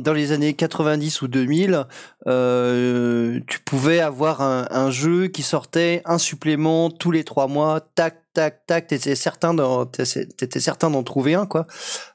dans 0.00 0.12
les 0.12 0.32
années 0.32 0.54
90 0.54 1.22
ou 1.22 1.28
2000, 1.28 1.86
euh, 2.26 3.40
tu 3.46 3.60
pouvais 3.60 4.00
avoir 4.00 4.40
un, 4.42 4.90
jeu 4.90 5.28
qui 5.28 5.42
sortait 5.42 6.02
un 6.04 6.18
supplément 6.18 6.90
tous 6.90 7.10
les 7.10 7.24
trois 7.24 7.46
mois, 7.46 7.80
tac, 7.94 8.22
tac, 8.32 8.66
tac, 8.66 8.86
t'étais 8.88 9.14
certain 9.14 9.54
d'en, 9.54 9.86
t'étais 9.86 10.60
certain 10.60 10.90
d'en 10.90 11.02
trouver 11.02 11.34
un, 11.34 11.46
quoi. 11.46 11.66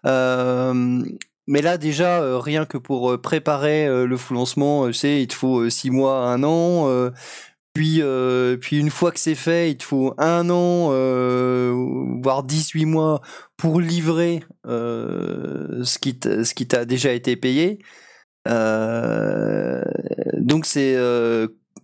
Euh, 0.06 1.04
mais 1.48 1.62
là 1.62 1.78
déjà, 1.78 2.40
rien 2.40 2.66
que 2.66 2.78
pour 2.78 3.22
préparer 3.22 3.88
le 3.88 4.18
full 4.18 4.38
lancement, 4.38 4.88
il 4.90 5.28
te 5.28 5.34
faut 5.34 5.70
six 5.70 5.92
mois, 5.92 6.28
un 6.28 6.44
an. 6.44 7.12
Puis, 7.76 8.02
puis 8.62 8.80
une 8.80 8.90
fois 8.90 9.12
que 9.12 9.20
c'est 9.20 9.36
fait, 9.36 9.70
il 9.70 9.78
te 9.78 9.84
faut 9.84 10.16
un 10.18 10.50
an, 10.50 10.88
voire 12.24 12.44
18 12.44 12.86
mois 12.86 13.22
pour 13.58 13.82
livrer 13.82 14.42
ce 14.66 16.00
qui 16.00 16.18
ce 16.24 16.54
qui 16.54 16.68
t'a 16.68 16.86
déjà 16.86 17.12
été 17.12 17.36
payé. 17.36 17.80
donc 18.48 18.56
c'est 20.66 20.98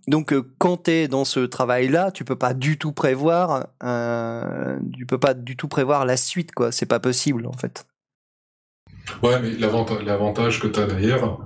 donc 0.07 0.33
quand 0.57 0.83
tu 0.83 0.91
es 0.91 1.07
dans 1.09 1.25
ce 1.25 1.41
travail-là, 1.41 2.11
tu 2.11 2.23
peux 2.23 2.37
pas 2.37 2.53
du 2.53 2.77
tout 2.77 2.93
prévoir, 2.93 3.67
tu 4.97 5.05
peux 5.05 5.19
pas 5.19 5.33
du 5.33 5.57
tout 5.57 5.67
prévoir 5.67 6.05
la 6.05 6.15
suite, 6.15 6.53
quoi. 6.53 6.71
C'est 6.71 6.85
pas 6.85 7.01
possible 7.01 7.45
en 7.47 7.53
fait. 7.53 7.85
Ouais, 9.21 9.41
mais 9.41 9.51
l'avantage 9.57 10.61
que 10.61 10.67
tu 10.67 10.79
as 10.79 10.85
derrière, 10.85 11.37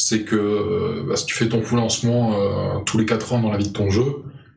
c'est 0.00 0.22
que 0.22 0.36
euh, 0.36 1.04
bah, 1.06 1.16
si 1.16 1.26
tu 1.26 1.34
fais 1.34 1.48
ton 1.48 1.62
full 1.62 1.78
lancement 1.78 2.32
euh, 2.34 2.80
tous 2.86 2.96
les 2.96 3.04
4 3.04 3.34
ans 3.34 3.40
dans 3.40 3.50
la 3.50 3.58
vie 3.58 3.68
de 3.68 3.72
ton 3.72 3.90
jeu, 3.90 4.04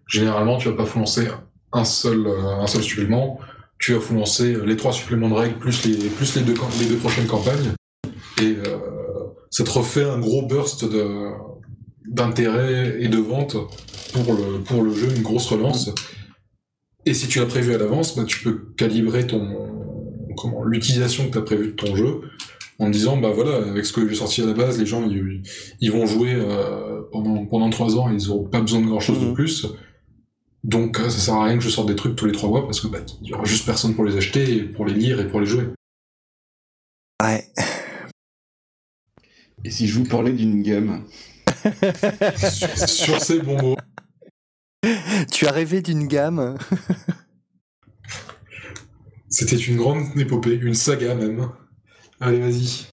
généralement 0.07 0.57
tu 0.57 0.69
vas 0.69 0.75
pas 0.75 0.85
full 0.85 1.03
un 1.73 1.85
seul, 1.85 2.27
euh, 2.27 2.61
un 2.61 2.67
seul 2.67 2.81
supplément, 2.81 3.39
tu 3.77 3.93
vas 3.93 3.99
full 3.99 4.23
les 4.65 4.77
trois 4.77 4.93
suppléments 4.93 5.29
de 5.29 5.33
règles 5.33 5.59
plus 5.59 5.85
les, 5.85 6.09
plus 6.09 6.35
les, 6.35 6.43
deux, 6.43 6.53
les 6.79 6.85
deux 6.85 6.95
prochaines 6.95 7.27
campagnes, 7.27 7.73
et 8.41 8.57
ça 9.51 9.63
te 9.63 9.69
refait 9.69 10.03
un 10.03 10.17
gros 10.19 10.45
burst 10.45 10.85
de, 10.85 11.29
d'intérêt 12.07 12.97
et 12.99 13.09
de 13.09 13.17
vente 13.17 13.57
pour 14.13 14.33
le, 14.33 14.61
pour 14.61 14.81
le 14.81 14.93
jeu, 14.93 15.09
une 15.13 15.21
grosse 15.21 15.47
relance. 15.47 15.89
Et 17.05 17.13
si 17.13 17.27
tu 17.27 17.39
l'as 17.39 17.45
prévu 17.45 17.73
à 17.75 17.77
l'avance, 17.77 18.15
bah, 18.15 18.23
tu 18.25 18.41
peux 18.43 18.73
calibrer 18.77 19.27
ton, 19.27 19.73
comment, 20.37 20.63
l'utilisation 20.63 21.27
que 21.27 21.31
tu 21.31 21.37
as 21.37 21.41
prévue 21.41 21.67
de 21.67 21.75
ton 21.75 21.95
jeu 21.95 22.21
en 22.79 22.89
disant 22.89 23.17
bah 23.17 23.31
voilà 23.31 23.57
avec 23.57 23.85
ce 23.85 23.93
que 23.93 24.07
j'ai 24.07 24.15
sorti 24.15 24.41
à 24.41 24.45
la 24.45 24.53
base 24.53 24.79
les 24.79 24.85
gens 24.85 25.07
ils, 25.79 25.91
vont 25.91 26.05
jouer 26.05 26.33
euh, 26.33 27.01
pendant 27.11 27.45
pendant 27.45 27.69
trois 27.69 27.97
ans 27.97 28.11
et 28.11 28.15
ils 28.15 28.29
auront 28.29 28.45
pas 28.45 28.61
besoin 28.61 28.81
de 28.81 28.87
grand 28.87 28.99
chose 28.99 29.19
de 29.19 29.27
mhm. 29.27 29.33
plus. 29.33 29.67
Donc 30.63 30.97
ça 30.97 31.09
sert 31.09 31.35
à 31.35 31.45
rien 31.45 31.57
que 31.57 31.63
je 31.63 31.69
sorte 31.69 31.87
des 31.87 31.95
trucs 31.95 32.15
tous 32.15 32.25
les 32.25 32.31
trois 32.31 32.49
mois 32.49 32.65
parce 32.65 32.79
que 32.79 32.87
bah 32.87 32.99
il 33.21 33.29
y 33.29 33.33
aura 33.33 33.43
juste 33.43 33.65
personne 33.65 33.95
pour 33.95 34.05
les 34.05 34.15
acheter 34.15 34.63
pour 34.63 34.85
les 34.85 34.93
lire 34.93 35.19
et 35.19 35.27
pour 35.27 35.39
les 35.39 35.45
jouer. 35.45 35.67
Ouais. 37.21 37.47
Et 39.65 39.71
si 39.71 39.87
je 39.87 39.97
vous 39.97 40.05
parlais 40.05 40.33
d'une 40.33 40.61
gamme? 40.61 41.05
Sur, 42.49 42.77
sur, 42.89 43.21
ces 43.21 43.39
bons 43.39 43.61
mots. 43.61 43.77
Tu 45.31 45.47
as 45.47 45.51
rêvé 45.51 45.81
d'une 45.81 46.07
gamme? 46.07 46.57
C'était 49.29 49.55
une 49.55 49.77
grande 49.77 50.03
épopée 50.17 50.59
une 50.61 50.73
saga 50.73 51.15
même 51.15 51.49
Allez, 52.19 52.39
vas-y. 52.39 52.87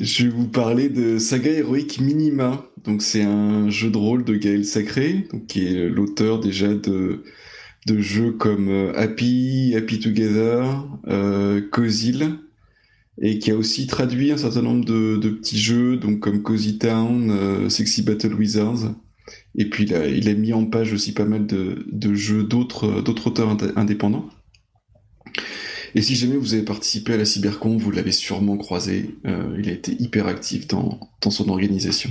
Je 0.00 0.24
vais 0.24 0.30
vous 0.30 0.48
parler 0.48 0.88
de 0.88 1.18
Saga 1.18 1.50
Heroic 1.50 2.00
Minima. 2.00 2.66
Donc, 2.84 3.02
c'est 3.02 3.22
un 3.22 3.68
jeu 3.70 3.90
de 3.90 3.96
rôle 3.96 4.24
de 4.24 4.36
Gaël 4.36 4.64
Sacré, 4.64 5.26
qui 5.48 5.66
est 5.66 5.88
l'auteur 5.88 6.40
déjà 6.40 6.74
de, 6.74 7.24
de 7.86 7.98
jeux 8.00 8.32
comme 8.32 8.68
euh, 8.68 8.92
Happy, 8.96 9.74
Happy 9.76 9.98
Together, 10.00 10.86
euh, 11.08 11.60
et 13.22 13.38
qui 13.38 13.50
a 13.50 13.56
aussi 13.56 13.86
traduit 13.86 14.30
un 14.32 14.36
certain 14.36 14.62
nombre 14.62 14.84
de, 14.84 15.16
de 15.16 15.30
petits 15.30 15.58
jeux, 15.58 15.96
donc 15.96 16.20
comme 16.20 16.42
Cozy 16.42 16.78
Town, 16.78 17.30
euh, 17.30 17.68
Sexy 17.68 18.02
Battle 18.02 18.34
Wizards. 18.34 18.94
Et 19.56 19.68
puis, 19.70 19.84
il 19.84 19.94
a, 19.94 20.06
il 20.06 20.28
a 20.28 20.34
mis 20.34 20.52
en 20.52 20.66
page 20.66 20.92
aussi 20.92 21.12
pas 21.12 21.24
mal 21.24 21.46
de, 21.46 21.86
de 21.90 22.14
jeux 22.14 22.44
d'autres 22.44 23.02
auteurs 23.26 23.56
indépendants. 23.76 24.28
Et 25.94 26.02
si 26.02 26.14
jamais 26.14 26.36
vous 26.36 26.54
avez 26.54 26.62
participé 26.62 27.14
à 27.14 27.16
la 27.16 27.24
Cybercon, 27.24 27.76
vous 27.76 27.90
l'avez 27.90 28.12
sûrement 28.12 28.56
croisé. 28.56 29.14
Euh, 29.26 29.56
il 29.58 29.68
a 29.68 29.72
été 29.72 29.92
hyper 29.98 30.26
actif 30.26 30.66
dans, 30.66 31.00
son 31.28 31.48
organisation. 31.48 32.10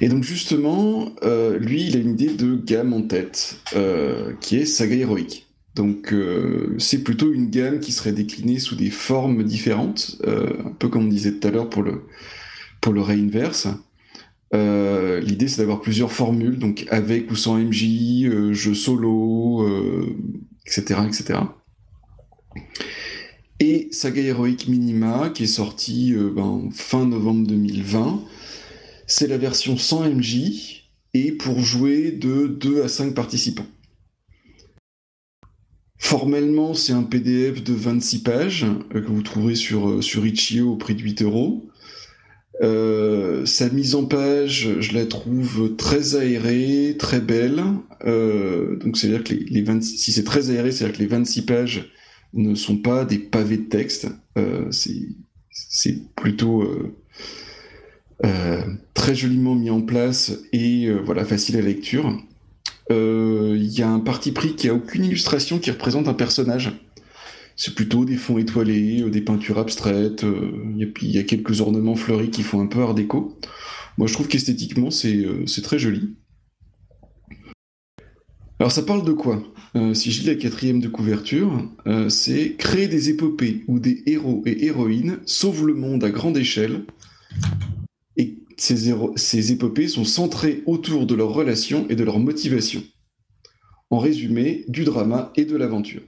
Et 0.00 0.08
donc 0.08 0.24
justement, 0.24 1.12
euh, 1.22 1.58
lui, 1.58 1.86
il 1.86 1.96
a 1.96 2.00
une 2.00 2.10
idée 2.10 2.30
de 2.34 2.56
gamme 2.56 2.92
en 2.92 3.02
tête, 3.02 3.58
euh, 3.76 4.32
qui 4.40 4.56
est 4.56 4.64
Saga 4.64 4.96
héroïque. 4.96 5.46
Donc 5.74 6.14
c'est 6.76 7.02
plutôt 7.02 7.32
une 7.32 7.48
gamme 7.48 7.80
qui 7.80 7.92
serait 7.92 8.12
déclinée 8.12 8.58
sous 8.58 8.76
des 8.76 8.90
formes 8.90 9.42
différentes, 9.42 10.20
un 10.26 10.70
peu 10.78 10.88
comme 10.88 11.06
on 11.06 11.08
disait 11.08 11.32
tout 11.32 11.48
à 11.48 11.50
l'heure 11.50 11.70
pour 11.70 11.82
le 11.82 12.02
pour 12.82 12.92
le. 12.92 13.00
L'idée 15.20 15.48
c'est 15.48 15.62
d'avoir 15.62 15.80
plusieurs 15.80 16.12
formules, 16.12 16.58
donc 16.58 16.86
avec 16.90 17.30
ou 17.30 17.36
sans 17.36 17.56
MJ, 17.56 18.52
jeu 18.52 18.74
solo, 18.74 19.66
etc., 20.66 21.00
etc. 21.06 21.38
Et 23.64 23.86
Saga 23.92 24.20
Heroic 24.20 24.66
Minima, 24.66 25.30
qui 25.32 25.44
est 25.44 25.46
sorti 25.46 26.14
euh, 26.14 26.30
ben, 26.34 26.68
fin 26.72 27.06
novembre 27.06 27.46
2020, 27.46 28.20
c'est 29.06 29.28
la 29.28 29.38
version 29.38 29.76
sans 29.76 30.02
MJ 30.10 30.90
et 31.14 31.30
pour 31.30 31.60
jouer 31.60 32.10
de 32.10 32.48
2 32.48 32.82
à 32.82 32.88
5 32.88 33.14
participants. 33.14 33.68
Formellement, 35.96 36.74
c'est 36.74 36.92
un 36.92 37.04
PDF 37.04 37.62
de 37.62 37.72
26 37.72 38.22
pages 38.24 38.66
euh, 38.96 39.00
que 39.00 39.06
vous 39.06 39.22
trouverez 39.22 39.54
sur, 39.54 39.88
euh, 39.88 40.02
sur 40.02 40.26
Itch.io 40.26 40.72
au 40.72 40.76
prix 40.76 40.96
de 40.96 41.02
8 41.02 41.22
euros. 41.22 41.68
sa 43.44 43.68
mise 43.68 43.94
en 43.94 44.06
page, 44.06 44.70
je 44.80 44.92
la 44.92 45.06
trouve 45.06 45.76
très 45.76 46.16
aérée, 46.16 46.96
très 46.98 47.20
belle. 47.20 47.62
donc 48.04 48.96
c'est-à-dire 48.96 49.22
que 49.22 49.80
si 49.82 50.10
c'est 50.10 50.24
très 50.24 50.50
aéré, 50.50 50.72
c'est-à-dire 50.72 50.96
que 50.96 51.02
les 51.02 51.08
26 51.08 51.42
pages 51.42 51.92
ne 52.34 52.54
sont 52.54 52.76
pas 52.76 53.04
des 53.04 53.18
pavés 53.18 53.58
de 53.58 53.68
texte. 53.68 54.08
Euh, 54.38 54.70
c'est 54.70 56.14
plutôt 56.16 56.62
euh, 56.62 56.96
euh, 58.24 58.62
très 58.94 59.14
joliment 59.14 59.54
mis 59.54 59.70
en 59.70 59.82
place 59.82 60.32
et 60.52 60.90
voilà 61.04 61.24
facile 61.24 61.56
à 61.56 61.60
lecture. 61.60 62.18
Il 62.90 63.78
y 63.78 63.80
a 63.80 63.88
un 63.88 64.00
parti 64.00 64.32
pris 64.32 64.54
qui 64.54 64.68
a 64.68 64.74
aucune 64.74 65.04
illustration 65.04 65.58
qui 65.58 65.70
représente 65.70 66.08
un 66.08 66.14
personnage. 66.14 66.72
C'est 67.56 67.74
plutôt 67.74 68.04
des 68.04 68.16
fonds 68.16 68.36
étoilés, 68.36 69.02
des 69.10 69.22
peintures 69.22 69.58
abstraites, 69.58 70.26
il 70.76 71.10
y 71.10 71.18
a 71.18 71.22
quelques 71.22 71.62
ornements 71.62 71.96
fleuris 71.96 72.30
qui 72.30 72.42
font 72.42 72.60
un 72.60 72.66
peu 72.66 72.82
art 72.82 72.94
déco. 72.94 73.38
Moi 73.96 74.08
je 74.08 74.12
trouve 74.12 74.28
qu'esthétiquement 74.28 74.90
c'est 74.90 75.62
très 75.62 75.78
joli. 75.78 76.16
Alors 78.62 78.70
ça 78.70 78.82
parle 78.82 79.04
de 79.04 79.10
quoi? 79.10 79.42
Euh, 79.74 79.92
Si 79.92 80.12
je 80.12 80.20
lis 80.20 80.28
la 80.28 80.36
quatrième 80.36 80.78
de 80.78 80.86
couverture, 80.86 81.68
euh, 81.88 82.08
c'est 82.08 82.52
créer 82.52 82.86
des 82.86 83.10
épopées 83.10 83.64
où 83.66 83.80
des 83.80 84.04
héros 84.06 84.40
et 84.46 84.66
héroïnes 84.66 85.18
sauvent 85.26 85.66
le 85.66 85.74
monde 85.74 86.04
à 86.04 86.10
grande 86.10 86.36
échelle. 86.36 86.84
Et 88.16 88.36
ces, 88.56 88.94
ces 89.16 89.50
épopées 89.50 89.88
sont 89.88 90.04
centrées 90.04 90.62
autour 90.66 91.08
de 91.08 91.16
leurs 91.16 91.32
relations 91.32 91.86
et 91.88 91.96
de 91.96 92.04
leurs 92.04 92.20
motivations. 92.20 92.84
En 93.90 93.98
résumé, 93.98 94.64
du 94.68 94.84
drama 94.84 95.32
et 95.34 95.44
de 95.44 95.56
l'aventure. 95.56 96.02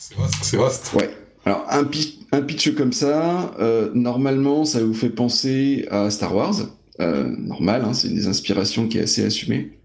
C'est 0.00 0.16
vaste, 0.16 0.34
c'est 0.42 0.56
vaste. 0.56 0.92
Ouais. 0.94 1.08
Alors 1.44 1.64
un, 1.70 1.84
pitch, 1.84 2.74
comme 2.74 2.92
ça, 2.92 3.54
euh, 3.60 3.92
normalement, 3.94 4.64
ça 4.64 4.82
vous 4.82 4.92
fait 4.92 5.10
penser 5.10 5.86
à 5.88 6.10
Star 6.10 6.34
Wars. 6.34 6.56
normal, 6.98 7.84
hein, 7.84 7.94
c'est 7.94 8.08
une 8.08 8.16
des 8.16 8.26
inspirations 8.26 8.88
qui 8.88 8.98
est 8.98 9.02
assez 9.02 9.24
assumée. 9.24 9.78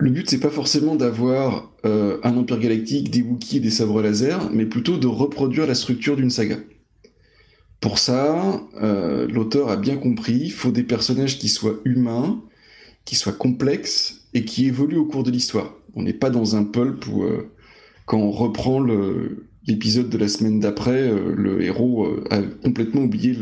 Le 0.00 0.10
but, 0.10 0.30
c'est 0.30 0.40
pas 0.40 0.48
forcément 0.48 0.96
d'avoir 0.96 1.70
euh, 1.84 2.18
un 2.22 2.34
empire 2.38 2.58
galactique, 2.58 3.10
des 3.10 3.20
Wookiees 3.20 3.58
et 3.58 3.60
des 3.60 3.70
sabres 3.70 4.00
laser, 4.00 4.50
mais 4.50 4.64
plutôt 4.64 4.96
de 4.96 5.06
reproduire 5.06 5.66
la 5.66 5.74
structure 5.74 6.16
d'une 6.16 6.30
saga. 6.30 6.56
Pour 7.80 7.98
ça, 7.98 8.62
euh, 8.82 9.28
l'auteur 9.28 9.68
a 9.68 9.76
bien 9.76 9.96
compris, 9.96 10.40
il 10.44 10.52
faut 10.52 10.70
des 10.70 10.84
personnages 10.84 11.38
qui 11.38 11.50
soient 11.50 11.78
humains, 11.84 12.42
qui 13.04 13.14
soient 13.14 13.34
complexes 13.34 14.22
et 14.32 14.46
qui 14.46 14.66
évoluent 14.66 14.96
au 14.96 15.04
cours 15.04 15.22
de 15.22 15.30
l'histoire. 15.30 15.74
On 15.94 16.02
n'est 16.02 16.14
pas 16.14 16.30
dans 16.30 16.56
un 16.56 16.64
pulp 16.64 17.06
où, 17.06 17.24
euh, 17.24 17.50
quand 18.06 18.18
on 18.18 18.30
reprend 18.30 18.82
l'épisode 19.66 20.08
de 20.08 20.16
la 20.16 20.28
semaine 20.28 20.60
d'après, 20.60 21.12
le 21.12 21.62
héros 21.62 22.08
a 22.30 22.40
complètement 22.42 23.02
oublié 23.02 23.36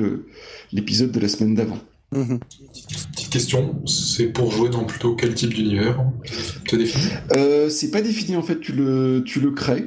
l'épisode 0.72 1.12
de 1.12 1.20
la 1.20 1.28
semaine 1.28 1.54
d'avant. 1.54 1.78
Mhm. 2.12 2.40
Question, 3.30 3.84
c'est 3.86 4.28
pour 4.32 4.50
jouer 4.50 4.70
dans 4.70 4.84
plutôt 4.84 5.14
quel 5.14 5.34
type 5.34 5.52
d'univers 5.52 6.02
Tu 6.64 6.78
défini 6.78 7.12
euh, 7.32 7.68
C'est 7.68 7.90
pas 7.90 8.00
défini 8.00 8.36
en 8.36 8.42
fait, 8.42 8.58
tu 8.58 8.72
le, 8.72 9.22
tu 9.24 9.40
le 9.40 9.50
crées. 9.50 9.84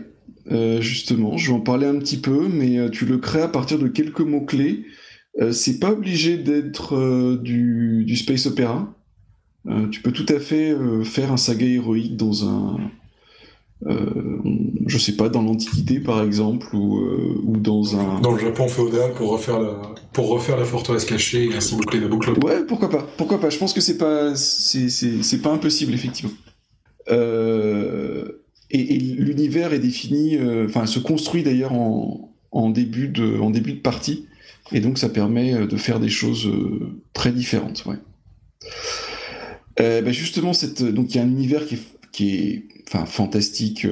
Euh, 0.51 0.81
justement, 0.81 1.37
je 1.37 1.47
vais 1.47 1.57
en 1.57 1.61
parler 1.61 1.87
un 1.87 1.97
petit 1.97 2.17
peu, 2.17 2.47
mais 2.47 2.77
euh, 2.77 2.89
tu 2.89 3.05
le 3.05 3.17
crées 3.17 3.41
à 3.41 3.47
partir 3.47 3.79
de 3.79 3.87
quelques 3.87 4.21
mots-clés. 4.21 4.85
c'est 5.51 5.79
pas 5.79 5.91
obligé 5.91 6.37
d'être 6.37 7.37
du, 7.41 8.03
du, 8.05 8.15
space 8.15 8.45
opéra. 8.45 8.93
tu 9.91 10.01
peux 10.01 10.11
tout 10.11 10.25
à 10.27 10.39
fait 10.39 10.75
faire 11.03 11.31
un 11.31 11.37
saga 11.37 11.65
héroïque 11.65 12.17
dans 12.17 12.47
un, 12.47 12.77
euh, 13.87 14.39
je 14.85 14.97
sais 14.99 15.15
pas, 15.15 15.29
dans 15.29 15.41
l'Antiquité 15.41 15.99
par 15.99 16.21
exemple, 16.23 16.75
ou, 16.75 16.99
euh, 16.99 17.41
ou 17.43 17.57
dans 17.57 17.99
un... 17.99 18.19
Dans 18.21 18.31
le 18.31 18.39
Japon 18.39 18.67
féodal 18.67 19.13
pour 19.13 19.31
refaire 19.31 19.59
la, 19.59 19.81
pour 20.13 20.29
refaire 20.29 20.57
la 20.57 20.65
forteresse 20.65 21.05
cachée 21.05 21.45
et 21.45 21.55
ainsi 21.55 21.75
boucler 21.75 21.99
la 21.99 22.07
boucle. 22.07 22.31
Ouais, 22.43 22.63
pourquoi 22.67 22.89
pas, 22.89 23.07
pourquoi 23.17 23.39
pas, 23.39 23.49
je 23.49 23.57
pense 23.57 23.73
que 23.73 23.81
c'est 23.81 23.97
pas, 23.97 24.35
c'est, 24.35 25.41
pas 25.41 25.51
impossible, 25.51 25.93
effectivement. 25.93 26.33
Euh, 27.09 28.43
et, 28.69 28.99
l'univers 28.99 29.73
est 29.73 29.79
défini, 29.79 30.37
enfin, 30.65 30.85
se 30.85 30.99
construit 30.99 31.41
d'ailleurs 31.41 31.73
en, 31.73 32.35
en, 32.51 32.69
début 32.69 33.07
de, 33.07 33.39
en 33.39 33.49
début 33.49 33.73
de 33.73 33.79
partie. 33.79 34.27
Et 34.71 34.79
donc 34.79 34.99
ça 34.99 35.09
permet 35.09 35.67
de 35.67 35.75
faire 35.75 35.99
des 35.99 36.07
choses 36.07 36.49
très 37.13 37.31
différentes. 37.31 37.83
Ouais. 37.85 37.97
Bah, 39.77 40.11
justement, 40.11 40.53
cette... 40.53 40.83
donc 40.83 41.13
il 41.13 41.17
y 41.17 41.19
a 41.19 41.23
un 41.23 41.29
univers 41.29 41.65
qui 41.65 41.75
est, 41.75 41.81
qui 42.11 42.35
est 42.35 42.65
enfin, 42.93 43.05
fantastique. 43.05 43.87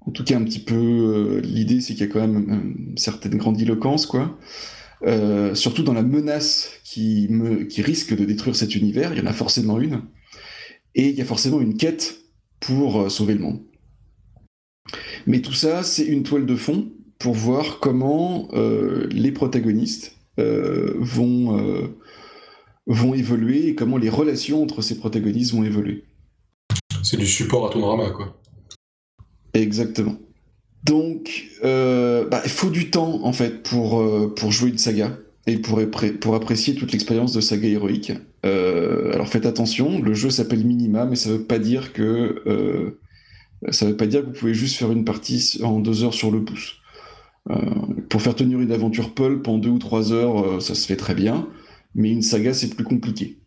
en 0.00 0.10
tout 0.10 0.24
cas, 0.24 0.36
un 0.36 0.44
petit 0.44 0.60
peu. 0.60 1.40
L'idée, 1.42 1.80
c'est 1.80 1.94
qu'il 1.94 2.06
y 2.06 2.08
a 2.08 2.12
quand 2.12 2.20
même 2.20 2.48
une 2.90 2.98
certaine 2.98 3.36
grandiloquence, 3.36 4.06
quoi. 4.06 4.38
surtout 5.54 5.82
dans 5.82 5.94
la 5.94 6.02
menace 6.02 6.72
qui, 6.84 7.28
risque 7.78 8.16
de 8.16 8.24
détruire 8.24 8.56
cet 8.56 8.74
univers, 8.74 9.12
il 9.12 9.18
y 9.18 9.22
en 9.22 9.26
a 9.26 9.32
forcément 9.32 9.80
une. 9.80 10.02
Et 10.94 11.10
il 11.10 11.14
y 11.14 11.20
a 11.20 11.24
forcément 11.24 11.60
une 11.60 11.76
quête 11.76 12.18
pour 12.60 13.10
sauver 13.10 13.34
le 13.34 13.40
monde. 13.40 13.60
Mais 15.26 15.42
tout 15.42 15.52
ça, 15.52 15.82
c'est 15.82 16.04
une 16.04 16.22
toile 16.22 16.46
de 16.46 16.56
fond 16.56 16.90
pour 17.18 17.34
voir 17.34 17.80
comment 17.80 18.48
euh, 18.52 19.08
les 19.10 19.32
protagonistes 19.32 20.16
euh, 20.38 20.94
vont, 20.98 21.58
euh, 21.58 21.88
vont 22.86 23.14
évoluer 23.14 23.68
et 23.68 23.74
comment 23.74 23.96
les 23.96 24.08
relations 24.08 24.62
entre 24.62 24.82
ces 24.82 24.98
protagonistes 24.98 25.52
vont 25.52 25.64
évoluer. 25.64 26.04
C'est 27.02 27.16
du 27.16 27.26
support 27.26 27.66
à 27.66 27.70
ton 27.70 27.80
drama, 27.80 28.10
quoi. 28.10 28.40
Exactement. 29.54 30.16
Donc, 30.84 31.48
bah, 31.62 32.40
il 32.44 32.50
faut 32.50 32.70
du 32.70 32.90
temps, 32.90 33.24
en 33.24 33.32
fait, 33.32 33.62
pour, 33.62 34.04
pour 34.34 34.52
jouer 34.52 34.70
une 34.70 34.78
saga 34.78 35.18
et 35.46 35.58
pour, 35.58 35.80
pour 36.20 36.34
apprécier 36.34 36.74
toute 36.74 36.92
l'expérience 36.92 37.32
de 37.32 37.40
saga 37.40 37.68
héroïque. 37.68 38.12
alors 38.44 39.28
faites 39.28 39.46
attention, 39.46 40.00
le 40.00 40.14
jeu 40.14 40.30
s'appelle 40.30 40.64
Minima, 40.64 41.04
mais 41.04 41.16
ça 41.16 41.30
veut 41.30 41.42
pas 41.42 41.58
dire 41.58 41.92
que 41.92 42.96
ça 43.70 43.86
veut 43.86 43.96
pas 43.96 44.06
dire 44.06 44.20
que 44.20 44.26
vous 44.26 44.32
pouvez 44.32 44.54
juste 44.54 44.76
faire 44.76 44.92
une 44.92 45.04
partie 45.04 45.58
en 45.62 45.80
deux 45.80 46.04
heures 46.04 46.14
sur 46.14 46.30
le 46.30 46.44
pouce. 46.44 46.76
Euh, 47.50 47.56
pour 48.08 48.20
faire 48.20 48.34
tenir 48.34 48.60
une 48.60 48.72
aventure 48.72 49.14
pulp 49.14 49.48
en 49.48 49.58
deux 49.58 49.70
ou 49.70 49.78
trois 49.78 50.12
heures, 50.12 50.44
euh, 50.44 50.60
ça 50.60 50.74
se 50.74 50.86
fait 50.86 50.96
très 50.96 51.14
bien, 51.14 51.48
mais 51.94 52.10
une 52.10 52.22
saga, 52.22 52.52
c'est 52.52 52.74
plus 52.74 52.84
compliqué. 52.84 53.38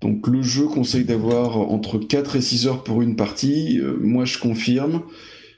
Donc 0.00 0.26
le 0.26 0.42
jeu 0.42 0.66
conseille 0.66 1.04
d'avoir 1.04 1.58
entre 1.58 1.98
4 1.98 2.36
et 2.36 2.40
6 2.40 2.66
heures 2.66 2.82
pour 2.84 3.02
une 3.02 3.16
partie. 3.16 3.78
Euh, 3.80 3.96
moi, 4.00 4.24
je 4.24 4.38
confirme. 4.38 5.02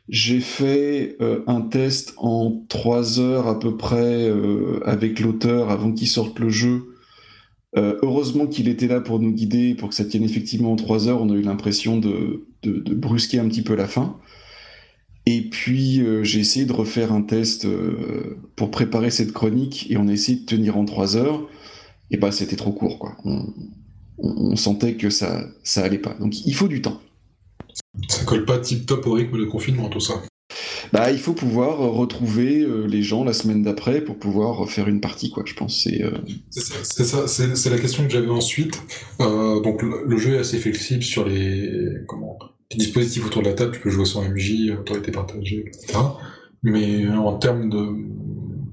J'ai 0.09 0.41
fait 0.41 1.17
un 1.47 1.61
test 1.61 2.15
en 2.17 2.65
3 2.69 3.21
heures 3.21 3.47
à 3.47 3.59
peu 3.59 3.77
près 3.77 4.31
avec 4.85 5.21
l'auteur 5.21 5.71
avant 5.71 5.93
qu'il 5.93 6.09
sorte 6.09 6.41
le 6.41 6.51
jeu 6.51 6.93
euh, 7.75 7.99
heureusement 8.03 8.47
qu'il 8.47 8.69
était 8.69 8.87
là 8.87 9.01
pour 9.01 9.19
nous 9.19 9.33
guider, 9.33 9.75
pour 9.75 9.89
que 9.89 9.95
ça 9.95 10.05
tienne 10.05 10.25
effectivement 10.25 10.73
en 10.73 10.77
trois 10.77 11.09
heures. 11.09 11.23
On 11.23 11.31
a 11.31 11.35
eu 11.35 11.43
l'impression 11.43 11.97
de, 11.99 12.45
brusquer 12.63 13.39
un 13.39 13.49
petit 13.49 13.63
peu 13.63 13.75
la 13.75 13.89
fin. 13.89 14.19
Et 15.25 15.43
puis 15.43 16.01
euh, 16.01 16.25
j'ai 16.25 16.41
essayé 16.41 16.67
de 16.67 16.73
refaire 16.73 17.13
un 17.13 17.23
test 17.23 17.65
euh, 17.65 18.39
pour 18.57 18.71
préparer 18.71 19.11
cette 19.11 19.33
chronique 19.33 19.87
et 19.89 19.97
on 19.97 20.09
a 20.09 20.13
essayé 20.13 20.39
de 20.39 20.45
tenir 20.45 20.77
en 20.77 20.85
trois 20.85 21.17
heures. 21.17 21.49
Et 22.11 22.17
bah 22.19 22.33
c'était 22.33 22.57
trop 22.57 22.73
court 22.73 22.99
quoi. 22.99 23.17
Sentait 24.55 24.95
que 24.95 25.11
ça 25.11 25.45
ça 25.63 25.83
allait 25.83 25.99
pas. 25.99 26.15
Donc 26.21 26.47
il 26.47 26.55
faut 26.55 26.69
du 26.69 26.83
temps. 26.83 27.01
Ça 28.09 28.25
colle 28.25 28.45
pas 28.45 28.59
tip 28.59 28.87
top 28.87 29.07
au 29.07 29.13
rythme 29.13 29.39
de 29.39 29.45
confinement 29.45 29.89
tout 29.89 30.01
ça. 30.01 30.23
Bah, 30.93 31.11
il 31.11 31.19
faut 31.19 31.33
pouvoir 31.33 31.81
euh, 31.81 31.89
retrouver 31.89 32.61
euh, 32.61 32.87
les 32.87 33.03
gens 33.03 33.25
la 33.25 33.33
semaine 33.33 33.63
d'après 33.63 34.03
pour 34.03 34.19
pouvoir 34.19 34.69
faire 34.69 34.89
une 34.89 35.01
partie, 35.01 35.31
quoi. 35.31 35.43
Je 35.47 35.55
pense 35.55 35.83
c'est. 35.83 36.03
Euh, 36.03 36.11
c'est 36.51 37.05
ça, 37.05 37.27
c'est 37.27 37.71
la 37.71 37.79
question 37.79 38.05
que 38.05 38.11
j'avais 38.11 38.29
ensuite. 38.29 38.83
donc 39.19 39.83
le, 39.83 40.19
jeu 40.19 40.35
est 40.35 40.39
assez 40.39 40.59
flexible 40.59 41.03
sur 41.03 41.27
les 41.27 41.69
comment 42.07 42.39
les 42.71 42.77
dispositifs 42.77 43.27
autour 43.27 43.43
de 43.43 43.49
la 43.49 43.55
table. 43.55 43.73
Tu 43.73 43.81
peux 43.81 43.91
jouer 43.91 44.05
sans 44.05 44.23
MJ, 44.23 44.71
autorité 44.79 45.13
partagée, 45.13 45.65
etc. 45.67 45.99
Mais 46.63 47.09
en 47.09 47.39
termes 47.39 47.71
de 47.71 47.89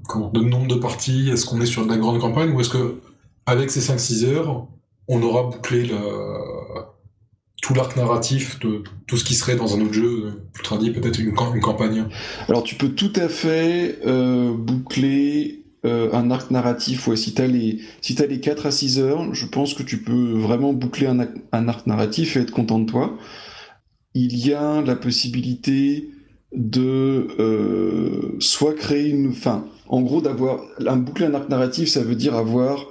comment, 0.06 0.30
de 0.30 0.40
nombre 0.40 0.68
de 0.68 0.74
parties, 0.74 1.30
est-ce 1.30 1.46
qu'on 1.46 1.60
est 1.60 1.66
sur 1.66 1.84
de 1.84 1.90
la 1.90 1.96
grande 1.96 2.20
campagne 2.20 2.50
ou 2.52 2.60
est-ce 2.60 2.70
que 2.70 3.00
avec 3.46 3.70
ces 3.70 3.80
5-6 3.80 4.26
heures, 4.26 4.68
on 5.10 5.20
aura 5.22 5.42
bouclé 5.42 5.90
tout 7.60 7.74
l'arc 7.74 7.96
narratif 7.96 8.58
de 8.60 8.84
tout 9.06 9.16
ce 9.16 9.24
qui 9.24 9.34
serait 9.34 9.56
dans 9.56 9.76
un 9.76 9.80
autre 9.82 9.92
jeu, 9.92 10.40
plus 10.52 10.62
tradit, 10.62 10.92
peut-être 10.92 11.18
une, 11.18 11.34
campagne 11.34 12.06
Alors 12.48 12.62
tu 12.62 12.76
peux 12.76 12.90
tout 12.90 13.12
à 13.16 13.28
fait 13.28 13.98
euh, 14.06 14.54
boucler 14.56 15.64
euh, 15.84 16.12
un 16.12 16.30
arc 16.30 16.50
narratif, 16.50 17.12
si 17.16 17.34
t'as 17.34 17.48
les, 17.48 17.80
si 18.00 18.14
les 18.14 18.40
4 18.40 18.66
à 18.66 18.70
6 18.70 19.00
heures, 19.00 19.34
je 19.34 19.46
pense 19.46 19.74
que 19.74 19.82
tu 19.82 20.02
peux 20.02 20.32
vraiment 20.32 20.72
boucler 20.72 21.08
un, 21.08 21.26
un 21.52 21.68
arc 21.68 21.86
narratif 21.86 22.36
et 22.36 22.40
être 22.40 22.52
content 22.52 22.78
de 22.78 22.88
toi. 22.88 23.18
Il 24.14 24.36
y 24.38 24.54
a 24.54 24.80
la 24.80 24.94
possibilité 24.94 26.10
de 26.54 27.28
euh, 27.38 28.36
soit 28.38 28.74
créer 28.74 29.08
une 29.08 29.32
fin, 29.32 29.66
en 29.88 30.02
gros 30.02 30.20
d'avoir 30.20 30.60
un 30.86 30.96
boucler 30.96 31.26
un 31.26 31.34
arc 31.34 31.48
narratif, 31.48 31.88
ça 31.88 32.02
veut 32.02 32.14
dire 32.14 32.36
avoir 32.36 32.86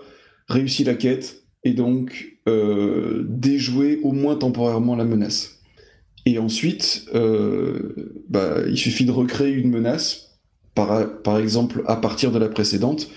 réussi 0.50 0.84
la 0.84 0.96
quête 0.96 1.39
et 1.64 1.74
donc 1.74 2.38
euh, 2.48 3.26
déjouer 3.28 4.00
au 4.04 4.12
moins 4.12 4.36
temporairement 4.36 4.96
la 4.96 5.06
menace. 5.06 5.60
Et 6.26 6.38
ensuite, 6.38 7.06
euh, 7.16 8.22
bah, 8.30 8.58
il 8.68 8.78
suffit 8.78 9.06
de 9.06 9.12
recréer 9.12 9.54
une 9.54 9.70
menace, 9.70 10.40
par, 10.76 11.22
par, 11.22 11.40
exemple 11.40 11.84
à 11.88 11.96
partir 11.96 12.32
de 12.32 12.40
la 12.40 12.50
précédente, 12.50 13.10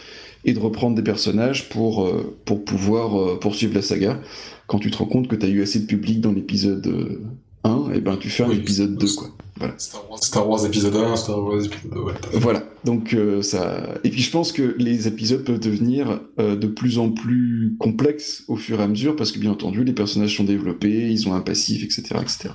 et 0.44 0.54
de 0.54 0.58
reprendre 0.58 0.96
des 0.96 1.02
personnages 1.02 1.68
pour, 1.68 2.04
euh, 2.04 2.36
pour 2.44 2.64
pouvoir 2.64 3.38
poursuivre 3.38 3.74
la 3.74 3.82
saga. 3.82 4.20
Quand 4.66 4.78
tu 4.78 4.90
te 4.90 4.96
rends 4.96 5.06
compte 5.06 5.28
que 5.28 5.36
tu 5.36 5.46
as 5.46 5.48
eu 5.48 5.62
assez 5.62 5.80
de 5.80 5.86
public 5.86 6.20
dans 6.20 6.32
l'épisode 6.32 7.20
1, 7.64 7.92
et 7.94 8.00
ben 8.00 8.16
tu 8.16 8.28
fais 8.28 8.42
un 8.42 8.50
épisode 8.50 8.96
2, 8.96 9.06
quoi. 9.14 9.28
Voilà. 9.62 9.78
Star, 10.20 10.48
Wars, 10.48 10.66
épisode 10.66 10.96
1, 10.96 11.16
Star 11.16 11.42
Wars 11.42 11.64
épisode 11.64 11.92
2, 12.32 12.38
Voilà, 12.38 12.64
donc 12.84 13.14
euh, 13.14 13.42
ça... 13.42 13.94
Et 14.02 14.10
puis 14.10 14.22
je 14.22 14.30
pense 14.30 14.50
que 14.50 14.74
les 14.78 15.06
épisodes 15.06 15.44
peuvent 15.44 15.60
devenir 15.60 16.20
euh, 16.40 16.56
de 16.56 16.66
plus 16.66 16.98
en 16.98 17.10
plus 17.10 17.76
complexes 17.78 18.44
au 18.48 18.56
fur 18.56 18.80
et 18.80 18.82
à 18.82 18.88
mesure, 18.88 19.14
parce 19.14 19.30
que 19.30 19.38
bien 19.38 19.52
entendu, 19.52 19.84
les 19.84 19.92
personnages 19.92 20.36
sont 20.36 20.44
développés, 20.44 21.10
ils 21.10 21.28
ont 21.28 21.34
un 21.34 21.40
passif, 21.40 21.84
etc. 21.84 22.20
etc. 22.20 22.48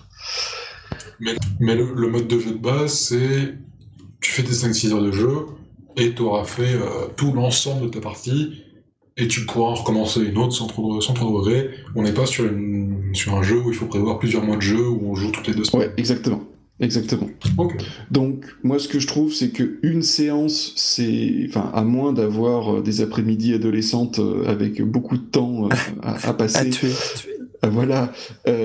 Mais, 1.19 1.35
mais 1.59 1.75
le, 1.75 2.09
mode 2.09 2.27
de 2.27 2.39
jeu 2.39 2.51
de 2.51 2.57
base, 2.57 2.93
c'est... 2.93 3.55
Tu 4.19 4.31
fais 4.31 4.43
tes 4.43 4.53
5-6 4.53 4.91
heures 4.93 5.03
de 5.03 5.11
jeu, 5.11 5.45
et 5.95 6.13
tu 6.13 6.21
auras 6.23 6.43
fait 6.43 6.73
euh, 6.73 7.07
tout 7.15 7.31
l'ensemble 7.31 7.85
de 7.85 7.89
ta 7.89 8.01
partie, 8.01 8.63
et 9.15 9.27
tu 9.27 9.45
pourras 9.45 9.71
en 9.71 9.73
recommencer 9.75 10.21
une 10.21 10.37
autre 10.37 10.53
sans 10.53 10.67
trop, 10.67 10.99
sans 11.01 11.13
trop 11.13 11.29
de 11.29 11.35
regrets. 11.35 11.69
On 11.95 12.03
n'est 12.03 12.13
pas 12.13 12.25
sur, 12.25 12.45
une, 12.45 13.11
sur 13.13 13.33
un 13.35 13.43
jeu 13.43 13.59
où 13.61 13.69
il 13.69 13.75
faut 13.75 13.87
prévoir 13.87 14.19
plusieurs 14.19 14.43
mois 14.43 14.57
de 14.57 14.61
jeu, 14.61 14.87
où 14.87 15.09
on 15.09 15.15
joue 15.15 15.31
toutes 15.31 15.47
les 15.47 15.53
deux 15.53 15.63
semaines. 15.63 15.87
Ouais, 15.87 15.93
exactement. 15.97 16.43
Exactement. 16.79 17.29
Donc 18.11 18.45
moi 18.63 18.77
ce 18.77 18.87
que 18.87 18.99
je 18.99 19.07
trouve 19.07 19.33
c'est 19.33 19.49
que 19.49 19.79
une 19.81 20.03
séance 20.03 20.73
c'est 20.75 21.45
enfin 21.47 21.71
à 21.73 21.83
moins 21.83 22.13
d'avoir 22.13 22.75
euh, 22.75 22.81
des 22.81 23.01
après-midi 23.01 23.53
adolescentes 23.55 24.19
euh, 24.19 24.45
avec 24.45 24.83
beaucoup 24.83 25.17
de 25.17 25.23
temps 25.23 25.65
euh, 25.65 25.69
à, 26.03 26.33
passer. 26.37 26.57
à 26.57 26.65
tuer. 26.65 26.91
Voilà, 27.63 28.13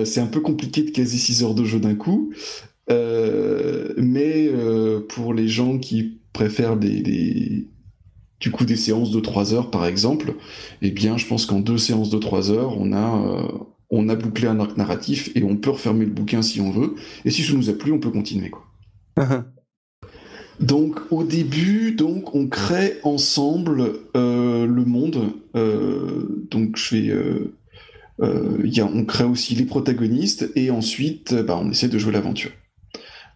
c'est 0.05 0.21
un 0.21 0.27
peu 0.27 0.41
compliqué 0.41 0.83
de 0.83 0.91
caser 0.91 1.17
6 1.17 1.43
heures 1.43 1.55
de 1.55 1.65
jeu 1.65 1.81
d'un 1.81 1.95
coup. 1.95 2.31
mais 2.89 4.51
pour 5.09 5.33
les 5.33 5.49
gens 5.49 5.79
qui 5.79 6.21
préfèrent 6.35 6.77
des, 6.77 7.69
du 8.39 8.51
coup 8.51 8.67
des 8.67 8.77
séances 8.77 9.11
de 9.11 9.19
3 9.19 9.55
heures 9.55 9.71
par 9.71 9.87
exemple, 9.87 10.35
eh 10.83 10.91
bien 10.91 11.17
je 11.17 11.27
pense 11.27 11.47
qu'en 11.47 11.61
deux 11.61 11.79
séances 11.79 12.11
de 12.11 12.18
3 12.18 12.51
heures, 12.51 12.79
on 12.79 12.93
a 12.93 13.49
on 13.93 14.09
a 14.09 14.17
bouclé 14.17 14.49
un 14.49 14.59
arc 14.59 14.77
narratif 14.77 15.31
et 15.37 15.45
on 15.45 15.57
peut 15.57 15.71
refermer 15.71 16.07
le 16.07 16.11
bouquin 16.11 16.43
si 16.43 16.61
on 16.61 16.71
veut. 16.71 16.95
Et 17.25 17.31
si 17.31 17.43
ça 17.43 17.53
nous 17.53 17.69
a 17.69 17.75
plu, 17.75 17.93
on 17.93 18.01
peut 18.01 18.11
continuer. 18.11 18.51
Quoi. 18.51 18.67
Uh-huh. 19.19 19.45
donc 20.59 20.99
au 21.11 21.23
début, 21.23 21.93
donc 21.93 22.35
on 22.35 22.47
crée 22.47 22.99
ensemble 23.03 23.93
euh, 24.17 24.67
le 24.67 24.85
monde. 24.87 25.35
Euh, 25.55 26.47
donc 26.51 26.79
je 26.79 26.97
vais, 26.97 27.09
euh, 27.11 28.63
y 28.64 28.81
a, 28.81 28.87
on 28.87 29.05
crée 29.05 29.25
aussi 29.25 29.55
les 29.55 29.67
protagonistes 29.67 30.51
et 30.57 30.71
ensuite, 30.71 31.35
bah, 31.35 31.61
on 31.63 31.71
essaie 31.71 31.89
de 31.89 31.99
jouer 31.99 32.13
l'aventure. 32.13 32.53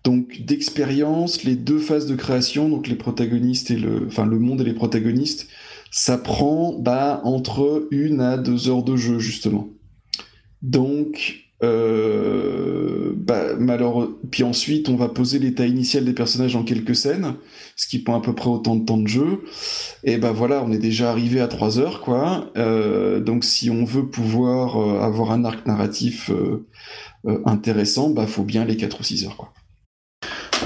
Donc 0.04 0.40
d'expérience, 0.40 1.44
les 1.44 1.56
deux 1.56 1.78
phases 1.78 2.06
de 2.06 2.14
création, 2.14 2.70
donc 2.70 2.88
les 2.88 2.94
protagonistes 2.94 3.70
et 3.70 3.76
le, 3.76 4.06
enfin 4.06 4.24
le 4.24 4.38
monde 4.38 4.62
et 4.62 4.64
les 4.64 4.72
protagonistes, 4.72 5.48
ça 5.90 6.16
prend 6.16 6.72
bah, 6.78 7.20
entre 7.24 7.88
une 7.90 8.22
à 8.22 8.38
deux 8.38 8.70
heures 8.70 8.84
de 8.84 8.96
jeu 8.96 9.18
justement. 9.18 9.68
Donc, 10.66 11.46
euh, 11.62 13.12
bah, 13.16 13.56
puis 14.32 14.42
ensuite, 14.42 14.88
on 14.88 14.96
va 14.96 15.08
poser 15.08 15.38
l'état 15.38 15.64
initial 15.64 16.04
des 16.04 16.12
personnages 16.12 16.56
en 16.56 16.64
quelques 16.64 16.96
scènes, 16.96 17.36
ce 17.76 17.86
qui 17.86 18.00
prend 18.00 18.18
à 18.18 18.20
peu 18.20 18.34
près 18.34 18.50
autant 18.50 18.74
de 18.74 18.84
temps 18.84 18.98
de 18.98 19.06
jeu. 19.06 19.44
Et 20.02 20.18
ben 20.18 20.32
voilà, 20.32 20.64
on 20.64 20.72
est 20.72 20.78
déjà 20.78 21.10
arrivé 21.10 21.40
à 21.40 21.46
3 21.46 21.78
heures, 21.78 22.00
quoi. 22.00 22.50
Euh, 22.56 23.20
donc, 23.20 23.44
si 23.44 23.70
on 23.70 23.84
veut 23.84 24.08
pouvoir 24.08 24.76
euh, 24.76 25.00
avoir 25.00 25.30
un 25.30 25.44
arc 25.44 25.66
narratif 25.66 26.32
intéressant, 27.44 28.10
bah 28.10 28.26
faut 28.26 28.44
bien 28.44 28.64
les 28.64 28.76
4 28.76 29.00
ou 29.00 29.04
6 29.04 29.24
heures, 29.24 29.36
quoi. 29.36 29.52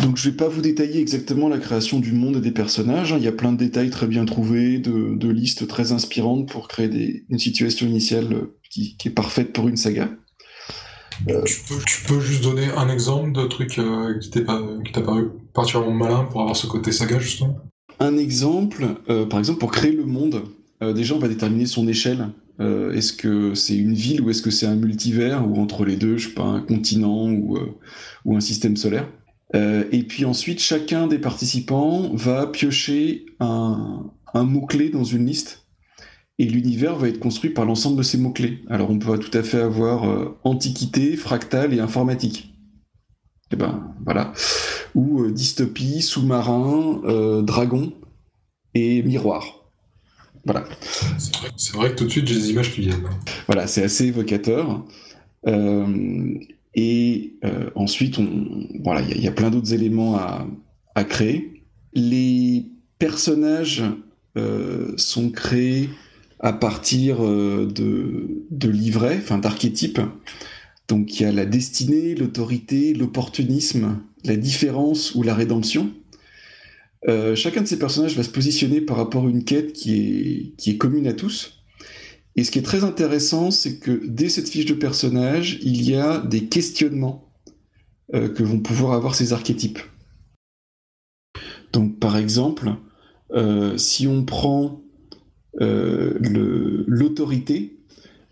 Donc 0.02 0.16
je 0.16 0.30
vais 0.30 0.36
pas 0.36 0.48
vous 0.48 0.62
détailler 0.62 1.00
exactement 1.00 1.48
la 1.48 1.58
création 1.58 1.98
du 1.98 2.12
monde 2.12 2.36
et 2.36 2.40
des 2.40 2.52
personnages, 2.52 3.12
hein. 3.12 3.16
il 3.18 3.24
y 3.24 3.28
a 3.28 3.32
plein 3.32 3.52
de 3.52 3.58
détails 3.58 3.90
très 3.90 4.06
bien 4.06 4.24
trouvés, 4.24 4.78
de, 4.78 5.28
listes 5.28 5.66
très 5.66 5.92
inspirantes 5.92 6.48
pour 6.48 6.68
créer 6.68 7.24
une 7.28 7.38
situation 7.38 7.86
initiale 7.86 8.48
qui, 8.70 8.96
est 9.04 9.10
parfaite 9.10 9.52
pour 9.52 9.68
une 9.68 9.76
saga. 9.76 10.08
Euh, 11.28 11.42
tu, 11.44 12.04
peux, 12.06 12.20
juste 12.20 12.42
donner 12.42 12.68
un 12.76 12.88
exemple 12.88 13.32
de 13.32 13.44
truc 13.46 13.78
euh, 13.78 14.18
qui 14.18 14.30
t'a 14.30 15.02
paru 15.02 15.28
particulièrement 15.52 15.92
malin 15.92 16.24
pour 16.24 16.40
avoir 16.40 16.56
ce 16.56 16.66
côté 16.66 16.92
saga 16.92 17.18
justement? 17.18 17.58
Un 17.98 18.16
exemple, 18.16 18.86
par 19.28 19.38
exemple, 19.38 19.58
pour 19.58 19.70
créer 19.70 19.92
le 19.92 20.06
monde, 20.06 20.44
déjà 20.80 21.14
on 21.14 21.18
va 21.18 21.28
déterminer 21.28 21.66
son 21.66 21.86
échelle. 21.86 22.28
est-ce 22.58 23.12
que 23.12 23.54
c'est 23.54 23.76
une 23.76 23.92
ville 23.92 24.22
ou 24.22 24.30
est-ce 24.30 24.40
que 24.40 24.50
c'est 24.50 24.64
un 24.64 24.74
multivers 24.74 25.46
ou 25.46 25.60
entre 25.60 25.84
les 25.84 25.96
deux, 25.96 26.16
je 26.16 26.28
sais 26.28 26.34
pas, 26.34 26.44
un 26.44 26.60
continent 26.62 27.28
ou, 27.28 27.58
ou 28.24 28.36
un 28.36 28.40
système 28.40 28.78
solaire? 28.78 29.06
Et 29.52 30.02
puis 30.08 30.24
ensuite, 30.24 30.60
chacun 30.60 31.08
des 31.08 31.18
participants 31.18 32.08
va 32.14 32.46
piocher 32.46 33.26
un, 33.38 34.10
un 34.34 34.44
mot-clé 34.44 34.90
dans 34.90 35.04
une 35.04 35.26
liste 35.26 35.59
et 36.40 36.46
l'univers 36.46 36.96
va 36.96 37.08
être 37.08 37.20
construit 37.20 37.50
par 37.50 37.66
l'ensemble 37.66 37.98
de 37.98 38.02
ces 38.02 38.16
mots-clés. 38.16 38.62
Alors 38.70 38.90
on 38.90 38.98
peut 38.98 39.18
tout 39.18 39.36
à 39.36 39.42
fait 39.42 39.60
avoir 39.60 40.08
euh, 40.08 40.38
antiquité, 40.42 41.14
fractal 41.14 41.74
et 41.74 41.80
informatique. 41.80 42.54
Et 43.50 43.54
eh 43.54 43.56
ben 43.56 43.94
voilà. 44.06 44.32
Ou 44.94 45.20
euh, 45.20 45.32
dystopie, 45.32 46.00
sous-marin, 46.00 47.02
euh, 47.04 47.42
dragon 47.42 47.92
et 48.72 49.02
miroir. 49.02 49.70
Voilà. 50.46 50.64
C'est 51.58 51.76
vrai, 51.76 51.90
que 51.90 51.96
tout 51.96 52.04
de 52.06 52.10
suite 52.10 52.26
j'ai 52.26 52.36
des 52.36 52.50
images 52.52 52.72
qui 52.72 52.80
viennent. 52.80 53.04
Voilà, 53.46 53.66
c'est 53.66 53.82
assez 53.82 54.06
évocateur. 54.06 54.82
et 56.74 57.34
ensuite, 57.74 58.18
on, 58.18 58.66
voilà, 58.82 59.02
il 59.02 59.22
y, 59.22 59.28
a 59.28 59.32
plein 59.32 59.50
d'autres 59.50 59.74
éléments 59.74 60.16
à, 60.16 60.46
à 60.94 61.04
créer. 61.04 61.66
Les 61.92 62.70
personnages 62.98 63.82
sont 64.96 65.30
créés 65.30 65.90
à 66.40 66.54
partir 66.54 67.22
euh, 67.22 67.66
de, 67.66 68.44
de 68.50 68.68
livrets, 68.68 69.18
enfin 69.18 69.38
d'archétypes. 69.38 70.00
Donc 70.88 71.20
il 71.20 71.22
y 71.22 71.26
a 71.26 71.32
la 71.32 71.46
destinée, 71.46 72.14
l'autorité, 72.14 72.94
l'opportunisme, 72.94 74.00
la 74.24 74.36
différence 74.36 75.14
ou 75.14 75.22
la 75.22 75.34
rédemption. 75.34 75.92
Euh, 77.08 77.34
chacun 77.34 77.62
de 77.62 77.66
ces 77.66 77.78
personnages 77.78 78.16
va 78.16 78.22
se 78.22 78.30
positionner 78.30 78.80
par 78.80 78.96
rapport 78.96 79.26
à 79.26 79.30
une 79.30 79.44
quête 79.44 79.72
qui 79.72 80.54
est, 80.66 80.76
commune 80.78 81.06
à 81.06 81.12
tous. 81.12 81.62
Et 82.36 82.44
ce 82.44 82.50
qui 82.50 82.58
est 82.58 82.62
très 82.62 82.84
intéressant, 82.84 83.50
c'est 83.50 83.78
que 83.78 84.02
dès 84.06 84.28
cette 84.28 84.48
fiche 84.48 84.66
de 84.66 84.74
personnage, 84.74 85.58
il 85.62 85.82
y 85.82 85.94
a 85.94 86.18
des 86.18 86.46
questionnements 86.46 87.32
euh, 88.14 88.28
que 88.28 88.42
vont 88.42 88.60
pouvoir 88.60 88.94
avoir 88.94 89.14
ces 89.14 89.32
archétypes. 89.32 89.78
Donc 91.72 91.98
par 91.98 92.16
exemple, 92.16 92.70
si 93.76 94.08
on 94.08 94.24
prend 94.24 94.82
l'autorité, 95.58 97.80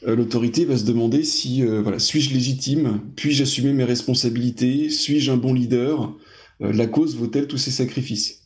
euh, 0.06 0.14
l'autorité 0.14 0.64
va 0.64 0.76
se 0.76 0.84
demander 0.84 1.24
si 1.24 1.64
euh, 1.64 1.82
voilà, 1.82 1.98
suis-je 1.98 2.32
légitime, 2.32 3.00
puis-je 3.16 3.42
assumer 3.42 3.72
mes 3.72 3.84
responsabilités, 3.84 4.90
suis-je 4.90 5.32
un 5.32 5.36
bon 5.36 5.52
leader, 5.52 6.16
la 6.60 6.88
cause 6.88 7.16
vaut-elle 7.16 7.46
tous 7.46 7.58
ces 7.58 7.70
sacrifices? 7.70 8.42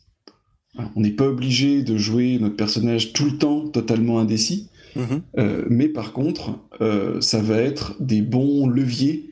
On 0.95 1.01
n'est 1.01 1.11
pas 1.11 1.27
obligé 1.27 1.83
de 1.83 1.97
jouer 1.97 2.37
notre 2.39 2.55
personnage 2.55 3.13
tout 3.13 3.25
le 3.25 3.37
temps 3.37 3.67
totalement 3.67 4.19
indécis, 4.19 4.69
mm-hmm. 4.95 5.65
mais 5.69 5.87
par 5.87 6.13
contre, 6.13 6.59
ça 7.21 7.41
va 7.41 7.57
être 7.57 7.95
des 7.99 8.21
bons 8.21 8.67
leviers 8.67 9.31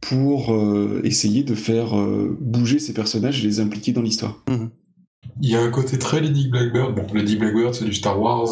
pour 0.00 0.56
essayer 1.02 1.42
de 1.42 1.56
faire 1.56 1.96
bouger 2.40 2.78
ces 2.78 2.94
personnages 2.94 3.44
et 3.44 3.48
les 3.48 3.58
impliquer 3.58 3.90
dans 3.90 4.02
l'histoire. 4.02 4.44
Mm-hmm. 4.46 4.68
Il 5.40 5.50
y 5.50 5.56
a 5.56 5.62
un 5.62 5.70
côté 5.70 5.98
très 5.98 6.20
Lady 6.20 6.48
Blackbird. 6.48 6.94
Bon, 6.94 7.06
Lady 7.14 7.36
Blackbird, 7.36 7.74
c'est 7.74 7.84
du 7.84 7.94
Star 7.94 8.20
Wars, 8.20 8.48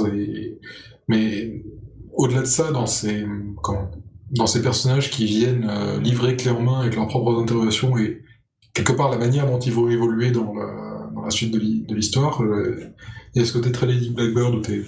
mais 1.09 1.63
au-delà 2.13 2.41
de 2.41 2.47
ça, 2.47 2.71
dans 2.71 2.87
ces, 2.87 3.25
dans 4.31 4.47
ces 4.47 4.63
personnages 4.63 5.11
qui 5.11 5.25
viennent 5.25 5.67
euh, 5.69 6.01
livrer 6.01 6.37
clé 6.37 6.51
en 6.51 6.63
main 6.63 6.81
avec 6.81 6.95
leurs 6.97 7.09
propres 7.09 7.41
interrogations 7.41 7.97
et 7.99 8.23
quelque 8.73 8.93
part 8.93 9.11
la 9.11 9.19
manière 9.19 9.47
dont 9.47 9.59
ils 9.59 9.73
vont 9.73 9.89
évoluer 9.89 10.31
dans 10.31 10.55
la, 10.55 11.11
dans 11.15 11.23
la 11.23 11.31
suite 11.31 11.53
de 11.53 11.95
l'histoire, 11.95 12.43
euh, 12.43 12.81
il 13.35 13.41
y 13.41 13.43
a 13.43 13.47
ce 13.47 13.53
côté 13.53 13.73
très 13.73 13.87
Lady 13.87 14.11
Blackbird 14.11 14.55
où 14.55 14.61
tes 14.61 14.85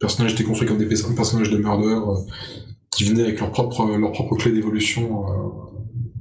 personnages 0.00 0.32
étaient 0.32 0.44
construits 0.44 0.68
comme 0.68 0.78
des 0.78 0.86
personnages 0.86 1.50
de 1.50 1.58
murder 1.58 1.94
euh, 1.94 2.14
qui 2.90 3.04
venaient 3.04 3.24
avec 3.24 3.40
leur 3.40 3.50
propre, 3.50 3.86
leur 3.96 4.12
propre 4.12 4.36
clé 4.36 4.52
d'évolution 4.52 5.24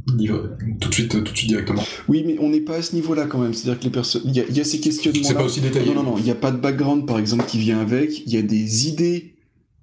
tout 0.08 0.90
de 0.90 0.94
suite, 0.94 1.12
tout 1.12 1.32
de 1.32 1.38
suite 1.38 1.50
directement. 1.50 1.84
Oui, 2.08 2.24
mais 2.26 2.38
on 2.40 2.50
n'est 2.50 2.62
pas 2.62 2.78
à 2.78 2.82
ce 2.82 2.96
niveau-là 2.96 3.26
quand 3.26 3.40
même. 3.40 3.54
C'est-à-dire 3.54 3.80
que 3.80 3.86
les 3.86 3.92
personnes, 3.92 4.22
il 4.26 4.36
y, 4.36 4.60
a 4.60 4.64
ces 4.64 4.80
questionnements. 4.80 5.24
C'est 5.24 5.34
pas 5.34 5.44
aussi 5.44 5.62
détaillé. 5.62 5.94
Non, 5.94 6.04
non, 6.04 6.12
non. 6.12 6.18
Il 6.18 6.24
n'y 6.24 6.32
a 6.32 6.36
pas 6.36 6.52
de 6.52 6.58
background, 6.58 7.06
par 7.06 7.20
exemple, 7.20 7.46
qui 7.46 7.60
vient 7.60 7.80
avec. 7.80 8.26
Il 8.26 8.34
y 8.34 8.38
a 8.38 8.42
des 8.42 8.88
idées 8.88 9.36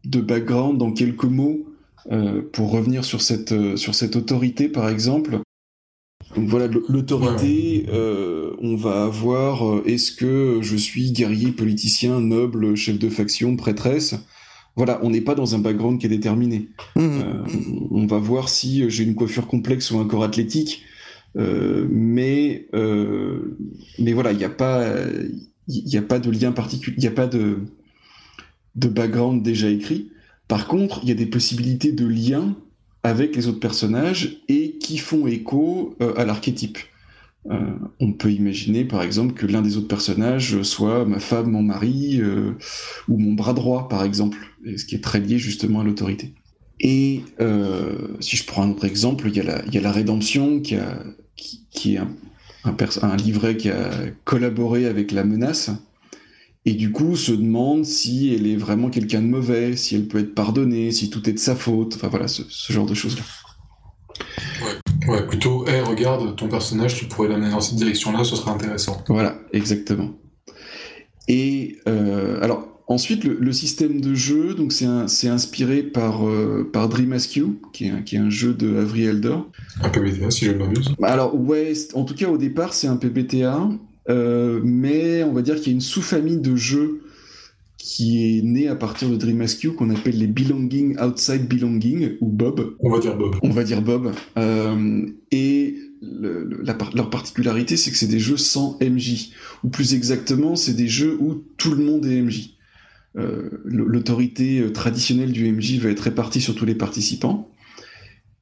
de 0.05 0.21
background 0.21 0.79
dans 0.79 0.93
quelques 0.93 1.25
mots 1.25 1.67
euh, 2.11 2.43
pour 2.53 2.71
revenir 2.71 3.05
sur 3.05 3.23
cette 3.23 3.53
euh, 3.53 3.77
sur 3.77 3.95
cette 3.95 4.17
autorité, 4.17 4.69
par 4.69 4.89
exemple. 4.89 5.39
Donc 6.37 6.49
voilà, 6.49 6.69
l'autorité, 6.89 7.87
euh, 7.91 8.57
on 8.61 8.77
va 8.77 9.05
avoir 9.05 9.83
est-ce 9.87 10.11
que 10.11 10.59
je 10.63 10.77
suis 10.77 11.13
guerrier, 11.13 11.53
politicien, 11.53 12.21
noble, 12.21 12.75
chef 12.75 12.99
de 12.99 13.09
faction, 13.09 13.57
prêtresse? 13.57 14.17
Voilà, 14.77 14.99
on 15.03 15.11
n'est 15.11 15.21
pas 15.21 15.35
dans 15.35 15.55
un 15.55 15.59
background 15.59 16.01
qui 16.01 16.07
est 16.07 16.11
déterminé. 16.11 16.69
Mmh. 16.97 17.01
Euh, 17.01 17.45
on 17.91 18.07
va 18.07 18.19
voir 18.19 18.49
si 18.49 18.89
j'ai 18.91 19.05
une 19.05 19.15
coiffure 19.15 19.47
complexe 19.47 19.91
ou 19.91 19.99
un 19.99 20.07
corps 20.07 20.25
athlétique, 20.25 20.83
euh, 21.37 21.87
mais 21.91 22.67
euh, 22.75 23.57
mais 23.99 24.13
voilà, 24.13 24.33
il 24.33 24.39
n'y 24.39 24.45
a 24.45 24.51
pas 24.51 24.85
il 25.69 25.85
n'y 25.85 25.97
a 25.97 26.03
pas 26.03 26.19
de 26.19 26.31
lien 26.31 26.53
particulier, 26.53 26.97
il 26.99 27.01
n'y 27.01 27.07
a 27.07 27.13
pas 27.13 27.27
de 27.27 27.59
de 28.75 28.89
background 28.89 29.43
déjà 29.43 29.69
écrit. 29.69 30.11
Par 30.49 30.67
contre, 30.67 31.01
il 31.03 31.09
y 31.09 31.13
a 31.13 31.17
des 31.17 31.27
possibilités 31.27 31.93
de 31.93 32.07
lien 32.07 32.57
avec 33.03 33.37
les 33.37 33.47
autres 33.47 33.61
personnages 33.61 34.41
et 34.49 34.73
qui 34.79 34.99
font 34.99 35.27
écho 35.27 35.97
à 36.17 36.25
l'archétype. 36.25 36.79
Euh, 37.51 37.59
on 38.01 38.13
peut 38.13 38.33
imaginer 38.33 38.85
par 38.85 39.03
exemple 39.03 39.35
que 39.35 39.45
l'un 39.45 39.61
des 39.61 39.77
autres 39.77 39.89
personnages 39.89 40.63
soit 40.63 41.05
ma 41.05 41.19
femme, 41.19 41.51
mon 41.51 41.63
mari 41.63 42.19
euh, 42.21 42.53
ou 43.09 43.19
mon 43.19 43.35
bras 43.35 43.53
droit 43.53 43.89
par 43.89 44.03
exemple, 44.03 44.39
ce 44.77 44.85
qui 44.85 44.95
est 44.95 45.05
très 45.05 45.21
lié 45.21 45.39
justement 45.39 45.81
à 45.81 45.85
l'autorité. 45.85 46.33
Et 46.81 47.23
euh, 47.41 48.17
si 48.21 48.37
je 48.37 48.47
prends 48.47 48.63
un 48.63 48.71
autre 48.71 48.85
exemple, 48.85 49.29
il 49.29 49.37
y, 49.37 49.41
a 49.41 49.81
la, 49.81 49.93
rédemption 49.93 50.61
qui, 50.61 50.75
est 50.75 51.99
un, 51.99 53.17
livret 53.17 53.57
qui 53.57 53.69
a 53.69 53.91
collaboré 54.25 54.87
avec 54.87 55.13
la 55.13 55.25
menace 55.25 55.71
et 56.65 56.73
du 56.73 56.93
coup 56.93 57.15
se 57.15 57.33
demande 57.33 57.85
si 57.85 58.35
elle 58.35 58.47
est 58.47 58.57
vraiment 58.57 58.89
quelqu'un 58.89 59.21
de 59.21 59.27
mauvais, 59.27 59.77
si 59.77 59.95
elle 59.95 60.09
peut 60.09 60.19
être 60.19 60.35
pardonnée, 60.35 60.91
si 60.91 61.11
tout 61.11 61.29
est 61.29 61.35
de 61.35 61.39
sa 61.39 61.55
faute, 61.55 61.95
enfin 61.97 62.09
voilà, 62.09 62.27
ce 62.27 62.73
genre 62.73 62.87
de 62.87 62.95
choses-là. 62.95 63.23
Ouais, 65.15 65.27
plutôt, 65.27 65.65
hey, 65.69 65.81
regarde, 65.81 66.35
ton 66.35 66.49
personnage, 66.49 66.97
tu 66.97 67.05
pourrais 67.05 67.29
l'amener 67.29 67.51
dans 67.51 67.61
cette 67.61 67.77
direction-là, 67.77 68.25
ce 68.25 68.35
serait 68.35 68.51
intéressant. 68.51 69.03
Voilà, 69.09 69.39
exactement. 69.53 70.11
Et 71.29 71.79
euh, 71.87 72.43
alors, 72.43 72.67
ensuite, 72.89 73.23
le, 73.23 73.53
système 73.53 74.01
de 74.01 74.15
jeu, 74.15 74.55
donc 74.55 74.73
c'est 74.73 75.29
inspiré 75.29 75.85
par, 75.85 76.27
euh, 76.27 76.69
par 76.73 76.89
Dream 76.89 77.13
Askew, 77.13 77.61
qui 77.73 77.87
est, 77.87 78.05
qui 78.05 78.17
est 78.17 78.19
un 78.19 78.31
jeu 78.31 78.55
de 78.55 78.77
Avery 78.77 79.05
Elder. 79.05 79.37
Un 79.83 79.89
PBTA, 79.89 80.31
si 80.31 80.47
je 80.47 80.51
ne 80.51 80.59
m'abuse. 80.59 80.93
Bah, 80.99 81.09
alors, 81.09 81.39
ouais, 81.39 81.75
en 81.95 82.03
tout 82.03 82.15
cas, 82.15 82.29
au 82.29 82.37
départ, 82.37 82.75
c'est 82.75 82.89
un 82.89 82.97
PBTA, 82.97 83.69
euh, 84.11 84.61
mais 84.65 85.23
on 85.23 85.33
va 85.33 85.43
dire 85.43 85.55
qu'il 85.57 85.69
y 85.69 85.71
a 85.71 85.75
une 85.75 85.81
sous-famille 85.81 86.39
de 86.39 86.57
jeux 86.57 87.04
qui 87.85 88.39
est 88.39 88.41
né 88.41 88.67
à 88.67 88.77
partir 88.77 89.11
de 89.11 89.17
Dream 89.17 89.43
Askew 89.43 89.75
qu'on 89.75 89.91
appelle 89.91 90.17
les 90.17 90.27
Belonging 90.27 90.99
Outside 90.99 91.47
Belonging 91.47 92.17
ou 92.23 92.29
Bob. 92.29 92.77
On 92.81 92.91
va 92.91 92.99
dire 92.99 93.15
Bob. 93.15 93.37
On 93.43 93.51
va 93.51 93.63
dire 93.63 93.83
Bob. 93.83 94.11
Euh, 94.39 95.07
et 95.31 95.77
leur 96.01 97.11
particularité, 97.11 97.77
c'est 97.77 97.91
que 97.91 97.99
c'est 97.99 98.07
des 98.07 98.19
jeux 98.19 98.39
sans 98.39 98.79
MJ, 98.81 99.33
ou 99.65 99.69
plus 99.69 99.93
exactement, 99.93 100.57
c'est 100.57 100.73
des 100.73 100.89
jeux 100.89 101.19
où 101.21 101.45
tout 101.59 101.73
le 101.75 101.85
monde 101.85 102.07
est 102.07 102.23
MJ. 102.23 102.55
Euh, 103.19 103.51
l'autorité 103.67 104.61
euh, 104.61 104.73
traditionnelle 104.73 105.33
du 105.33 105.53
MJ 105.53 105.79
va 105.79 105.91
être 105.91 106.01
répartie 106.01 106.41
sur 106.41 106.55
tous 106.55 106.65
les 106.65 106.75
participants, 106.75 107.51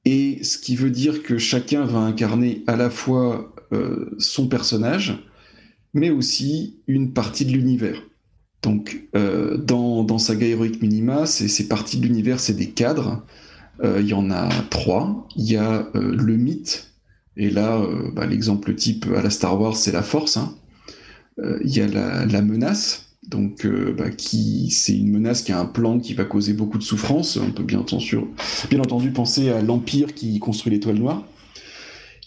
et 0.05 0.39
ce 0.45 0.57
qui 0.57 0.77
veut 0.77 0.91
dire 0.91 1.25
que 1.25 1.37
chacun 1.39 1.85
va 1.85 1.99
incarner 1.99 2.63
à 2.69 2.77
la 2.77 2.91
fois 2.91 3.53
son 4.19 4.47
personnage, 4.47 5.19
mais 5.95 6.11
aussi 6.11 6.77
une 6.87 7.13
partie 7.13 7.45
de 7.45 7.53
l'univers. 7.53 8.03
Donc, 8.63 9.09
euh, 9.17 9.57
dans, 9.57 10.05
dans, 10.05 10.19
Saga 10.19 10.47
Heroic 10.47 10.81
Minima, 10.81 11.27
ces 11.27 11.69
parties 11.69 11.99
de 11.99 12.07
l'univers, 12.07 12.39
c'est 12.39 12.55
des 12.55 12.71
cadres. 12.71 13.25
Euh, 13.83 14.01
il 14.01 14.07
y 14.07 14.15
en 14.15 14.31
a 14.31 14.49
trois. 14.71 15.27
Il 15.37 15.51
y 15.51 15.57
a 15.57 15.89
euh, 15.97 16.15
le 16.15 16.37
mythe, 16.37 16.93
et 17.37 17.51
là, 17.51 17.85
bah, 18.15 18.27
l'exemple 18.27 18.75
type 18.75 19.07
à 19.17 19.23
la 19.23 19.31
Star 19.31 19.61
Wars, 19.61 19.77
c'est 19.77 19.93
la 19.93 20.03
force. 20.03 20.37
Hein. 20.37 20.55
Il 21.65 21.75
y 21.75 21.81
a 21.81 21.89
la, 21.89 22.43
menace, 22.43 23.17
donc 23.27 23.67
bah, 23.97 24.11
qui 24.11 24.71
c'est 24.71 24.95
une 24.95 25.11
menace 25.11 25.41
qui 25.41 25.51
a 25.51 25.59
un 25.59 25.65
plan 25.65 25.99
qui 25.99 26.13
va 26.13 26.25
causer 26.25 26.53
beaucoup 26.53 26.77
de 26.77 26.83
souffrance. 26.83 27.39
On 27.39 27.51
peut 27.51 27.63
bien 27.63 27.79
entendu, 27.79 28.19
bien 28.69 28.81
entendu 28.81 29.11
penser 29.13 29.49
à 29.49 29.63
l'Empire 29.63 30.15
qui 30.15 30.39
construit 30.41 30.71
l'étoile 30.73 30.99
noire. 30.99 31.25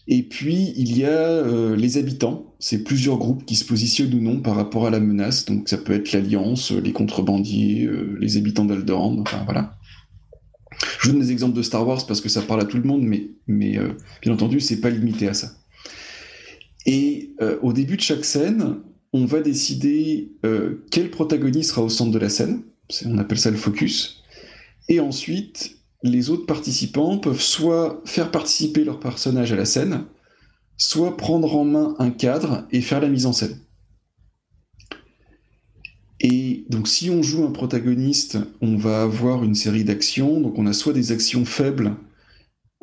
Et 0.08 0.24
puis, 0.24 0.74
il 0.76 0.98
y 0.98 1.06
a 1.06 1.76
les 1.76 1.98
habitants. 1.98 2.55
C'est 2.68 2.80
plusieurs 2.80 3.20
groupes 3.20 3.46
qui 3.46 3.56
se 3.56 3.64
positionnent 3.64 4.16
ou 4.16 4.20
non 4.20 4.40
par 4.40 4.56
rapport 4.56 4.88
à 4.88 4.90
la 4.90 5.00
menace. 5.00 5.46
Donc, 5.46 5.70
ça 5.70 5.78
peut 5.78 5.94
être 5.94 6.12
l'Alliance, 6.14 6.72
les 6.72 6.94
contrebandiers, 6.94 7.84
euh, 7.84 8.18
les 8.20 8.38
habitants 8.38 8.66
d'Alderaan, 8.66 9.20
enfin 9.20 9.44
voilà. 9.44 9.78
Je 11.00 11.12
donne 11.12 11.20
des 11.20 11.32
exemples 11.32 11.56
de 11.56 11.62
Star 11.62 11.88
Wars 11.88 12.08
parce 12.08 12.22
que 12.22 12.28
ça 12.28 12.42
parle 12.42 12.62
à 12.62 12.66
tout 12.66 12.78
le 12.78 12.84
monde, 12.84 13.04
mais, 13.04 13.28
mais 13.46 13.78
euh, 13.78 13.90
bien 14.24 14.34
entendu, 14.34 14.60
c'est 14.62 14.82
pas 14.82 14.90
limité 14.90 15.28
à 15.28 15.36
ça. 15.36 15.52
Et 16.88 17.36
au 17.62 17.72
début 17.72 17.98
de 17.98 18.02
chaque 18.02 18.26
scène, 18.26 18.78
on 19.14 19.26
va 19.26 19.42
décider 19.42 20.32
quel 20.92 21.12
protagoniste 21.12 21.70
sera 21.70 21.84
au 21.84 21.90
centre 21.90 22.12
de 22.12 22.20
la 22.20 22.30
scène, 22.30 22.62
on 23.06 23.18
appelle 23.20 23.40
ça 23.40 23.52
le 23.52 23.58
focus, 23.58 24.24
et 24.88 25.00
ensuite 25.00 25.78
les 26.04 26.30
autres 26.30 26.46
participants 26.46 27.18
peuvent 27.18 27.42
soit 27.42 28.02
faire 28.06 28.30
participer 28.30 28.84
leur 28.84 29.00
personnage 29.00 29.52
à 29.52 29.56
la 29.56 29.66
scène, 29.66 30.06
soit 30.78 31.18
prendre 31.18 31.56
en 31.56 31.66
main 31.66 31.96
un 32.00 32.12
cadre 32.12 32.68
et 32.72 32.82
faire 32.82 33.02
la 33.02 33.10
mise 33.10 33.26
en 33.26 33.34
scène. 33.34 33.58
Et 36.20 36.66
donc 36.70 36.88
si 36.88 37.10
on 37.10 37.22
joue 37.22 37.46
un 37.46 37.52
protagoniste, 37.52 38.38
on 38.62 38.78
va 38.78 39.04
avoir 39.04 39.44
une 39.44 39.56
série 39.56 39.84
d'actions. 39.84 40.40
Donc 40.40 40.58
on 40.58 40.66
a 40.66 40.74
soit 40.74 40.94
des 40.94 41.12
actions 41.12 41.46
faibles, 41.46 41.96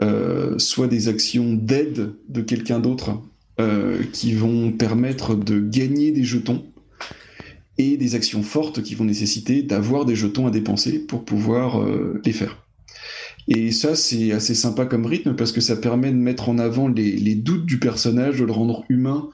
euh, 0.03 0.59
soit 0.59 0.89
des 0.89 1.09
actions 1.09 1.53
d'aide 1.55 2.15
de 2.29 2.41
quelqu'un 2.41 2.79
d'autre 2.79 3.21
euh, 3.61 4.03
qui 4.13 4.35
vont 4.35 4.73
permettre 4.73 5.35
de 5.35 5.61
gagner 5.61 6.13
des 6.13 6.25
jetons, 6.25 6.65
et 7.79 7.97
des 7.97 8.15
actions 8.15 8.43
fortes 8.43 8.83
qui 8.83 8.95
vont 8.95 9.05
nécessiter 9.05 9.63
d'avoir 9.63 10.05
des 10.05 10.15
jetons 10.15 10.47
à 10.47 10.51
dépenser 10.51 10.99
pour 10.99 11.25
pouvoir 11.25 11.83
euh, 11.83 12.21
les 12.25 12.33
faire. 12.33 12.62
Et 13.49 13.73
ça, 13.73 13.95
c'est 13.95 14.33
assez 14.33 14.55
sympa 14.55 14.87
comme 14.87 15.07
rythme 15.07 15.35
parce 15.35 15.53
que 15.53 15.61
ça 15.61 15.77
permet 15.77 16.11
de 16.11 16.17
mettre 16.17 16.49
en 16.49 16.59
avant 16.59 16.89
les, 16.89 17.35
doutes 17.35 17.67
du 17.67 17.79
personnage, 17.79 18.39
de 18.39 18.45
le 18.45 18.53
rendre 18.53 18.85
humain 18.89 19.29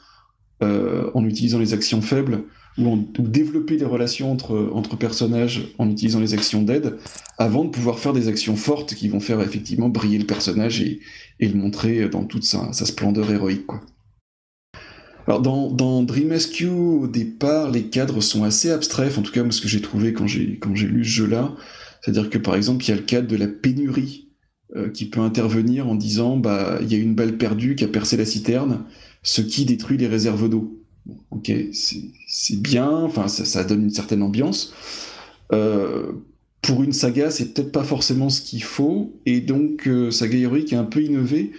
euh, 0.63 1.11
en 1.15 1.25
utilisant 1.25 1.59
les 1.59 1.75
actions 1.75 2.01
faibles 2.01 2.45
ou, 2.79 2.89
en, 2.89 3.05
développer 3.19 3.77
des 3.77 3.85
relations 3.85 4.33
entre, 4.33 4.97
personnages 4.97 5.69
en 5.79 5.91
utilisant 5.91 6.21
les 6.21 6.35
actions 6.35 6.63
d'aide 6.63 6.97
avant 7.37 7.65
de 7.65 7.71
pouvoir 7.71 7.99
faire 7.99 8.13
des 8.13 8.29
actions 8.29 8.57
fortes 8.57 8.95
qui 8.95 9.09
vont 9.09 9.21
faire 9.21 9.41
effectivement 9.41 9.89
briller 9.89 10.19
le 10.19 10.27
personnage 10.27 10.81
et, 10.81 11.01
le 11.41 11.55
montrer 11.55 12.09
dans 12.09 12.25
toute 12.25 12.45
sa, 12.45 12.73
splendeur 12.73 13.31
héroïque. 13.31 13.67
Alors 15.27 15.43
dans, 15.43 15.71
dans 15.71 16.03
Dream 16.03 16.31
Rescue, 16.31 16.69
au 16.69 17.07
départ, 17.07 17.71
les 17.71 17.85
cadres 17.85 18.23
sont 18.23 18.45
assez 18.45 18.71
abstraits, 18.71 19.19
en 19.19 19.23
tout 19.23 19.33
cas 19.33 19.45
ce 19.51 19.61
que 19.61 19.69
j'ai 19.69 19.83
trouvé 19.83 20.15
quand 20.15 20.27
j'ai 20.27 20.59
lu 20.87 21.05
ce 21.05 21.11
jeu-là. 21.11 21.55
C'est-à-dire 22.03 22.31
que 22.31 22.39
par 22.39 22.55
exemple, 22.55 22.85
il 22.85 22.89
y 22.89 22.93
a 22.93 22.97
le 22.97 23.03
cadre 23.03 23.29
de 23.29 23.37
la 23.37 23.49
pénurie 23.49 24.29
euh, 24.77 24.91
qui 24.91 25.07
peut 25.07 25.21
intervenir 25.21 25.89
en 25.89 25.95
disant 25.95 26.37
bah 26.37 26.79
il 26.83 26.93
y 26.93 26.95
a 26.95 26.99
une 26.99 27.15
balle 27.15 27.39
perdue 27.39 27.75
qui 27.75 27.85
a 27.85 27.89
percé 27.89 28.17
la 28.17 28.27
citerne, 28.27 28.85
ce 29.23 29.41
qui 29.41 29.65
détruit 29.65 29.97
les 29.97 30.07
réserves 30.07 30.49
d'eau. 30.49 30.83
ok, 31.31 31.51
c'est 31.73 32.61
bien, 32.61 32.91
enfin 32.91 33.29
ça, 33.29 33.65
donne 33.65 33.85
une 33.85 33.91
certaine 33.91 34.23
ambiance. 34.23 34.75
Euh, 35.53 36.13
pour 36.61 36.83
une 36.83 36.93
saga, 36.93 37.31
c'est 37.31 37.55
peut-être 37.55 37.73
pas 37.73 37.85
forcément 37.85 38.29
ce 38.29 38.43
qu'il 38.43 38.63
faut, 38.63 39.19
et 39.25 39.41
donc 39.41 39.89
euh, 39.89 40.11
Saga 40.11 40.37
Heroic 40.37 40.73
est 40.73 40.77
un 40.77 40.85
peu 40.85 41.03
innové 41.03 41.53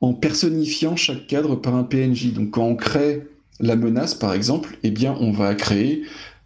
en 0.00 0.12
personnifiant 0.14 0.96
chaque 0.96 1.26
cadre 1.26 1.56
par 1.56 1.74
un 1.74 1.82
PNJ. 1.82 2.34
Donc 2.34 2.52
quand 2.52 2.66
on 2.66 2.76
crée 2.76 3.26
la 3.58 3.74
menace, 3.74 4.14
par 4.14 4.32
exemple, 4.32 4.78
eh 4.84 4.90
bien 4.90 5.16
on 5.18 5.32
va 5.32 5.54
créer 5.56 6.02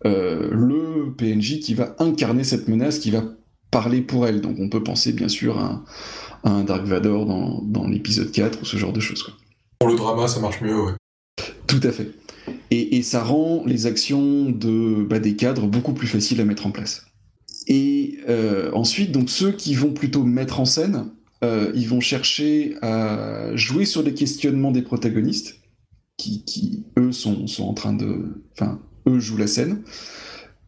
euh, 0.06 0.48
le 0.52 1.12
PNJ 1.16 1.60
qui 1.60 1.74
va 1.74 1.96
incarner 1.98 2.44
cette 2.44 2.68
menace, 2.68 2.98
qui 2.98 3.10
va 3.10 3.24
parler 3.70 4.00
pour 4.00 4.26
elle. 4.26 4.40
Donc 4.40 4.56
on 4.58 4.68
peut 4.68 4.82
penser 4.82 5.12
bien 5.12 5.28
sûr 5.28 5.58
à 5.58 5.84
un, 6.44 6.64
Dark 6.64 6.86
Vador 6.86 7.26
dans, 7.26 7.86
l'épisode 7.86 8.30
4 8.30 8.62
ou 8.62 8.64
ce 8.64 8.76
genre 8.76 8.92
de 8.92 9.00
choses. 9.00 9.26
Pour 9.78 9.88
le 9.88 9.96
drama, 9.96 10.28
ça 10.28 10.40
marche 10.40 10.60
mieux, 10.60 10.80
ouais. 10.80 10.92
Tout 11.66 11.80
à 11.82 11.92
fait. 11.92 12.10
Et, 12.70 13.02
ça 13.02 13.22
rend 13.22 13.62
les 13.66 13.86
actions 13.86 14.50
de, 14.50 15.04
bah, 15.04 15.18
des 15.18 15.36
cadres 15.36 15.66
beaucoup 15.66 15.92
plus 15.92 16.06
faciles 16.06 16.40
à 16.40 16.44
mettre 16.44 16.66
en 16.66 16.70
place. 16.70 17.06
Et 17.66 18.18
euh, 18.28 18.70
ensuite, 18.72 19.12
donc 19.12 19.28
ceux 19.28 19.52
qui 19.52 19.74
vont 19.74 19.92
plutôt 19.92 20.24
mettre 20.24 20.60
en 20.60 20.64
scène, 20.64 21.10
euh, 21.44 21.70
ils 21.74 21.88
vont 21.88 22.00
chercher 22.00 22.76
à 22.80 23.54
jouer 23.54 23.84
sur 23.84 24.02
les 24.02 24.14
questionnements 24.14 24.70
des 24.70 24.82
protagonistes, 24.82 25.60
qui, 26.16 26.44
qui 26.44 26.84
eux 26.98 27.12
sont, 27.12 27.46
sont 27.46 27.64
en 27.64 27.74
train 27.74 27.92
de, 27.92 28.42
enfin, 28.52 28.80
eux 29.08 29.20
jouent 29.20 29.36
la 29.36 29.46
scène. 29.46 29.82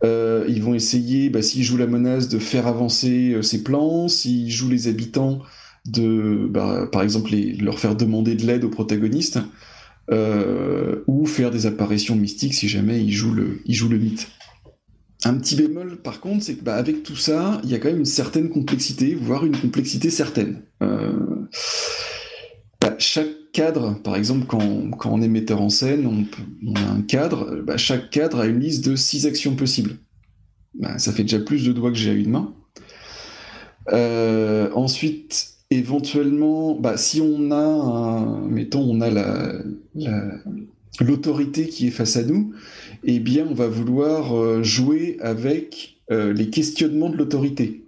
Euh, 0.03 0.45
ils 0.49 0.62
vont 0.62 0.75
essayer, 0.75 1.29
bah, 1.29 1.43
s'ils 1.43 1.62
jouent 1.62 1.77
la 1.77 1.87
menace, 1.87 2.29
de 2.29 2.39
faire 2.39 2.67
avancer 2.67 3.33
euh, 3.35 3.43
ses 3.43 3.62
plans. 3.62 4.09
S'ils 4.09 4.51
jouent 4.51 4.71
les 4.71 4.89
habitants, 4.89 5.41
de, 5.87 6.47
bah, 6.49 6.89
par 6.91 7.03
exemple, 7.03 7.31
leur 7.61 7.79
faire 7.79 7.97
demander 7.97 8.35
de 8.35 8.47
l'aide 8.47 8.65
aux 8.65 8.71
protagonistes. 8.71 9.39
Euh, 10.11 11.05
ou 11.07 11.25
faire 11.25 11.53
des 11.53 11.67
apparitions 11.67 12.17
mystiques 12.17 12.55
si 12.55 12.69
jamais 12.69 13.01
ils 13.01 13.12
jouent 13.12 13.35
le, 13.35 13.61
ils 13.65 13.75
jouent 13.75 13.89
le 13.89 13.99
mythe. 13.99 14.27
Un 15.25 15.35
petit 15.35 15.55
bémol, 15.55 15.99
par 15.99 16.19
contre, 16.19 16.43
c'est 16.43 16.55
que 16.55 16.65
bah, 16.65 16.75
avec 16.75 17.05
tout 17.05 17.15
ça, 17.15 17.61
il 17.62 17.71
y 17.71 17.75
a 17.75 17.79
quand 17.79 17.89
même 17.89 17.99
une 17.99 18.05
certaine 18.05 18.49
complexité, 18.49 19.15
voire 19.15 19.47
une 19.47 19.57
complexité 19.57 20.11
certaine. 20.11 20.62
chaque 22.99 23.29
cadre, 23.53 24.01
par 24.03 24.17
exemple, 24.17 24.47
quand, 24.47 24.91
on 25.05 25.23
est 25.23 25.29
metteur 25.29 25.61
en 25.61 25.69
scène, 25.69 26.07
on, 26.07 26.75
a 26.75 26.81
un 26.81 27.03
cadre, 27.03 27.63
bah, 27.63 27.77
chaque 27.77 28.11
cadre 28.11 28.41
a 28.41 28.47
une 28.47 28.61
liste 28.61 28.85
de 28.89 28.97
six 28.97 29.27
actions 29.27 29.55
possibles. 29.55 29.97
Bah, 30.75 30.99
ça 30.99 31.13
fait 31.13 31.23
déjà 31.23 31.41
plus 31.41 31.65
de 31.65 31.73
doigts 31.73 31.91
que 31.91 31.97
j'ai 31.97 32.11
à 32.11 32.15
une 32.15 32.31
main. 32.31 32.55
Euh, 33.93 34.71
ensuite, 34.75 35.55
éventuellement, 35.71 36.75
bah, 36.75 36.97
si 36.97 37.21
on 37.21 37.51
a, 37.51 38.41
mettons, 38.49 38.83
on 38.83 39.01
a 39.01 39.11
l'autorité 41.01 41.67
qui 41.67 41.89
est 41.89 41.93
face 41.93 42.17
à 42.17 42.23
nous, 42.23 42.53
eh 43.05 43.19
bien, 43.19 43.47
on 43.49 43.55
va 43.55 43.69
vouloir 43.69 44.37
euh, 44.37 44.63
jouer 44.63 45.17
avec 45.21 46.01
euh, 46.11 46.33
les 46.33 46.51
questionnements 46.51 47.09
de 47.09 47.17
l'autorité 47.17 47.85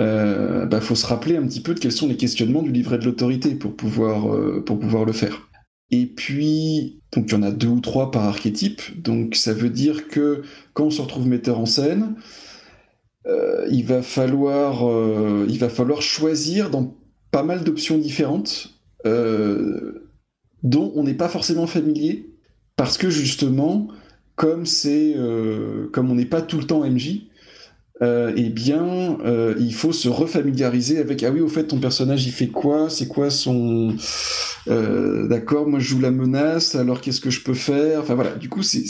euh, 0.00 0.66
bah, 0.66 0.80
faut 0.80 0.94
se 0.94 1.06
rappeler 1.06 1.36
un 1.36 1.46
petit 1.46 1.60
peu 1.60 1.74
de 1.74 1.80
quels 1.80 1.92
sont 1.92 2.06
les 2.06 2.16
questionnements 2.16 2.62
du 2.62 2.70
livret 2.70 2.98
de 2.98 3.04
l'autorité 3.04 3.54
pour 3.56 3.74
pouvoir, 3.74 4.32
euh, 4.32 4.62
pour 4.64 4.78
pouvoir 4.78 5.04
le 5.04 5.12
faire. 5.12 5.48
Et 5.90 6.06
puis, 6.06 7.00
donc 7.12 7.26
il 7.28 7.32
y 7.32 7.36
en 7.36 7.42
a 7.42 7.50
deux 7.50 7.68
ou 7.68 7.80
trois 7.80 8.10
par 8.10 8.24
archétype, 8.24 9.02
donc 9.02 9.34
ça 9.34 9.54
veut 9.54 9.70
dire 9.70 10.06
que 10.08 10.42
quand 10.74 10.84
on 10.84 10.90
se 10.90 11.02
retrouve 11.02 11.26
metteur 11.26 11.58
en 11.58 11.66
scène, 11.66 12.14
euh, 13.26 13.66
il, 13.70 13.84
va 13.86 14.02
falloir, 14.02 14.84
il 15.48 15.58
va 15.58 15.68
falloir 15.68 16.02
choisir 16.02 16.70
dans 16.70 16.94
pas 17.30 17.42
mal 17.42 17.64
d'options 17.64 17.98
différentes 17.98 18.74
dont 19.04 20.92
on 20.94 21.04
n'est 21.04 21.14
pas 21.14 21.28
forcément 21.28 21.66
familier, 21.66 22.30
parce 22.76 22.98
que 22.98 23.08
justement, 23.08 23.88
comme, 24.36 24.66
c'est, 24.66 25.16
comme 25.92 26.10
on 26.10 26.14
n'est 26.14 26.26
pas 26.26 26.42
tout 26.42 26.58
le 26.58 26.64
temps 26.64 26.84
MJ, 26.84 27.27
euh, 28.00 28.32
eh 28.36 28.48
bien, 28.48 29.18
euh, 29.24 29.54
il 29.58 29.74
faut 29.74 29.92
se 29.92 30.08
refamiliariser 30.08 30.98
avec 30.98 31.22
ah 31.24 31.30
oui, 31.30 31.40
au 31.40 31.48
fait, 31.48 31.64
ton 31.64 31.78
personnage, 31.78 32.26
il 32.26 32.32
fait 32.32 32.48
quoi? 32.48 32.88
C'est 32.90 33.08
quoi 33.08 33.30
son 33.30 33.96
euh, 34.68 35.26
D'accord, 35.26 35.68
moi 35.68 35.80
je 35.80 35.88
joue 35.88 36.00
la 36.00 36.12
menace. 36.12 36.74
Alors 36.74 37.00
qu'est-ce 37.00 37.20
que 37.20 37.30
je 37.30 37.42
peux 37.42 37.54
faire? 37.54 38.00
Enfin 38.00 38.14
voilà. 38.14 38.34
Du 38.36 38.48
coup, 38.48 38.62
c'est 38.62 38.84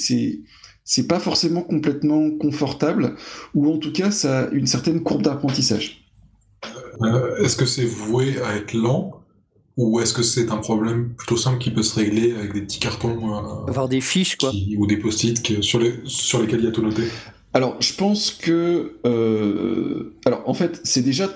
c'est 0.84 1.06
pas 1.06 1.20
forcément 1.20 1.62
complètement 1.62 2.30
confortable, 2.30 3.14
ou 3.54 3.70
en 3.70 3.78
tout 3.78 3.92
cas, 3.92 4.10
ça 4.10 4.40
a 4.40 4.48
une 4.50 4.66
certaine 4.66 5.02
courbe 5.02 5.22
d'apprentissage. 5.22 6.06
est-ce 7.44 7.56
que 7.56 7.66
c'est 7.66 7.84
voué 7.84 8.40
à 8.42 8.56
être 8.56 8.72
lent 8.74 9.12
ou 9.76 10.00
est-ce 10.00 10.12
que 10.12 10.24
c'est 10.24 10.50
un 10.50 10.56
problème 10.56 11.14
plutôt 11.16 11.36
simple 11.36 11.58
qui 11.58 11.70
peut 11.70 11.84
se 11.84 11.94
régler 11.94 12.34
avec 12.34 12.52
des 12.52 12.62
petits 12.62 12.80
cartons 12.80 13.64
Avoir 13.68 13.88
des 13.88 14.00
fiches, 14.00 14.36
quoi. 14.36 14.50
ou 14.76 14.88
des 14.88 14.96
post-it 14.96 15.62
sur, 15.62 15.78
les, 15.78 15.94
sur 16.04 16.42
lesquels 16.42 16.58
il 16.58 16.64
y 16.64 16.68
a 16.68 16.72
tout 16.72 16.82
noté? 16.82 17.04
Alors, 17.58 17.76
je 17.82 17.92
pense 17.92 18.30
que. 18.30 19.00
Euh, 19.04 20.16
alors, 20.24 20.48
en 20.48 20.54
fait, 20.54 20.80
c'est 20.84 21.02
déjà 21.02 21.28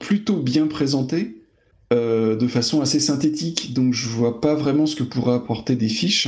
plutôt 0.00 0.38
bien 0.38 0.66
présenté, 0.66 1.44
euh, 1.92 2.34
de 2.34 2.48
façon 2.48 2.80
assez 2.80 2.98
synthétique, 2.98 3.72
donc 3.72 3.94
je 3.94 4.08
vois 4.08 4.40
pas 4.40 4.56
vraiment 4.56 4.86
ce 4.86 4.96
que 4.96 5.04
pourrait 5.04 5.34
apporter 5.34 5.76
des 5.76 5.88
fiches. 5.88 6.26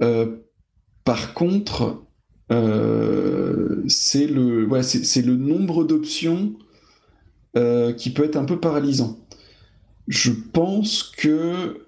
Euh, 0.00 0.38
par 1.04 1.34
contre, 1.34 2.02
c'est 2.48 4.26
le, 4.26 4.64
le 4.64 5.36
nombre 5.36 5.84
d'options 5.84 6.54
qui 7.98 8.10
peut 8.10 8.24
être 8.24 8.36
un 8.36 8.46
peu 8.46 8.58
paralysant. 8.58 9.18
Je 10.08 10.30
pense 10.30 11.02
que 11.02 11.82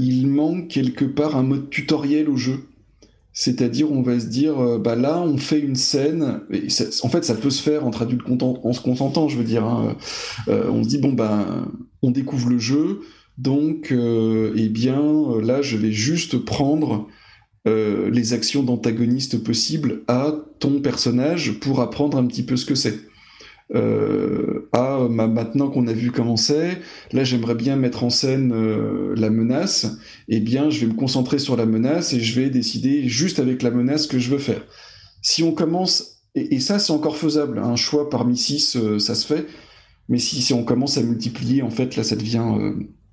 il 0.00 0.26
manque 0.26 0.68
quelque 0.68 1.04
part 1.04 1.36
un 1.36 1.42
mode 1.42 1.68
tutoriel 1.68 2.30
au 2.30 2.38
jeu 2.38 2.67
c'est-à-dire, 3.38 3.92
on 3.92 4.02
va 4.02 4.18
se 4.18 4.26
dire, 4.26 4.58
euh, 4.58 4.78
bah 4.78 4.96
là, 4.96 5.20
on 5.20 5.36
fait 5.38 5.60
une 5.60 5.76
scène. 5.76 6.40
Et 6.50 6.66
en 7.04 7.08
fait, 7.08 7.24
ça 7.24 7.36
peut 7.36 7.50
se 7.50 7.62
faire 7.62 7.86
entre 7.86 8.02
adultes 8.02 8.24
en 8.42 8.72
se 8.72 8.80
consentant, 8.80 9.28
je 9.28 9.38
veux 9.38 9.44
dire. 9.44 9.64
Hein. 9.64 9.96
Euh, 10.48 10.68
on 10.68 10.82
se 10.82 10.88
dit, 10.88 10.98
bon, 10.98 11.12
ben, 11.12 11.68
on 12.02 12.10
découvre 12.10 12.48
le 12.48 12.58
jeu, 12.58 13.02
donc, 13.36 13.92
euh, 13.92 14.52
eh 14.56 14.68
bien, 14.68 15.00
là, 15.40 15.62
je 15.62 15.76
vais 15.76 15.92
juste 15.92 16.38
prendre 16.38 17.06
les 17.64 18.32
actions 18.32 18.62
d'antagoniste 18.62 19.44
possibles 19.44 20.02
à 20.08 20.34
ton 20.58 20.80
personnage 20.80 21.60
pour 21.60 21.82
apprendre 21.82 22.16
un 22.16 22.26
petit 22.26 22.42
peu 22.42 22.56
ce 22.56 22.64
que 22.64 22.74
c'est. 22.74 22.98
Euh, 23.74 24.68
ah, 24.72 25.06
maintenant 25.10 25.68
qu'on 25.68 25.86
a 25.88 25.92
vu 25.92 26.10
comment 26.10 26.36
c'est, 26.36 26.80
là 27.12 27.22
j'aimerais 27.24 27.54
bien 27.54 27.76
mettre 27.76 28.02
en 28.02 28.08
scène 28.10 28.52
euh, 28.52 29.14
la 29.14 29.28
menace, 29.28 29.98
eh 30.28 30.40
bien 30.40 30.70
je 30.70 30.80
vais 30.80 30.86
me 30.86 30.96
concentrer 30.96 31.38
sur 31.38 31.54
la 31.56 31.66
menace 31.66 32.14
et 32.14 32.20
je 32.20 32.40
vais 32.40 32.48
décider 32.48 33.08
juste 33.08 33.38
avec 33.38 33.62
la 33.62 33.70
menace 33.70 34.06
que 34.06 34.18
je 34.18 34.30
veux 34.30 34.38
faire. 34.38 34.62
Si 35.20 35.42
on 35.42 35.52
commence, 35.52 36.22
et, 36.34 36.60
ça 36.60 36.78
c'est 36.78 36.92
encore 36.92 37.18
faisable, 37.18 37.58
un 37.58 37.76
choix 37.76 38.08
parmi 38.08 38.38
six, 38.38 38.76
euh, 38.76 38.98
ça 38.98 39.14
se 39.14 39.26
fait, 39.26 39.46
mais 40.08 40.18
si, 40.18 40.40
si 40.40 40.54
on 40.54 40.64
commence 40.64 40.96
à 40.96 41.02
multiplier, 41.02 41.60
en 41.62 41.70
fait 41.70 41.96
là 41.96 42.04
ça 42.04 42.16
devient, 42.16 42.44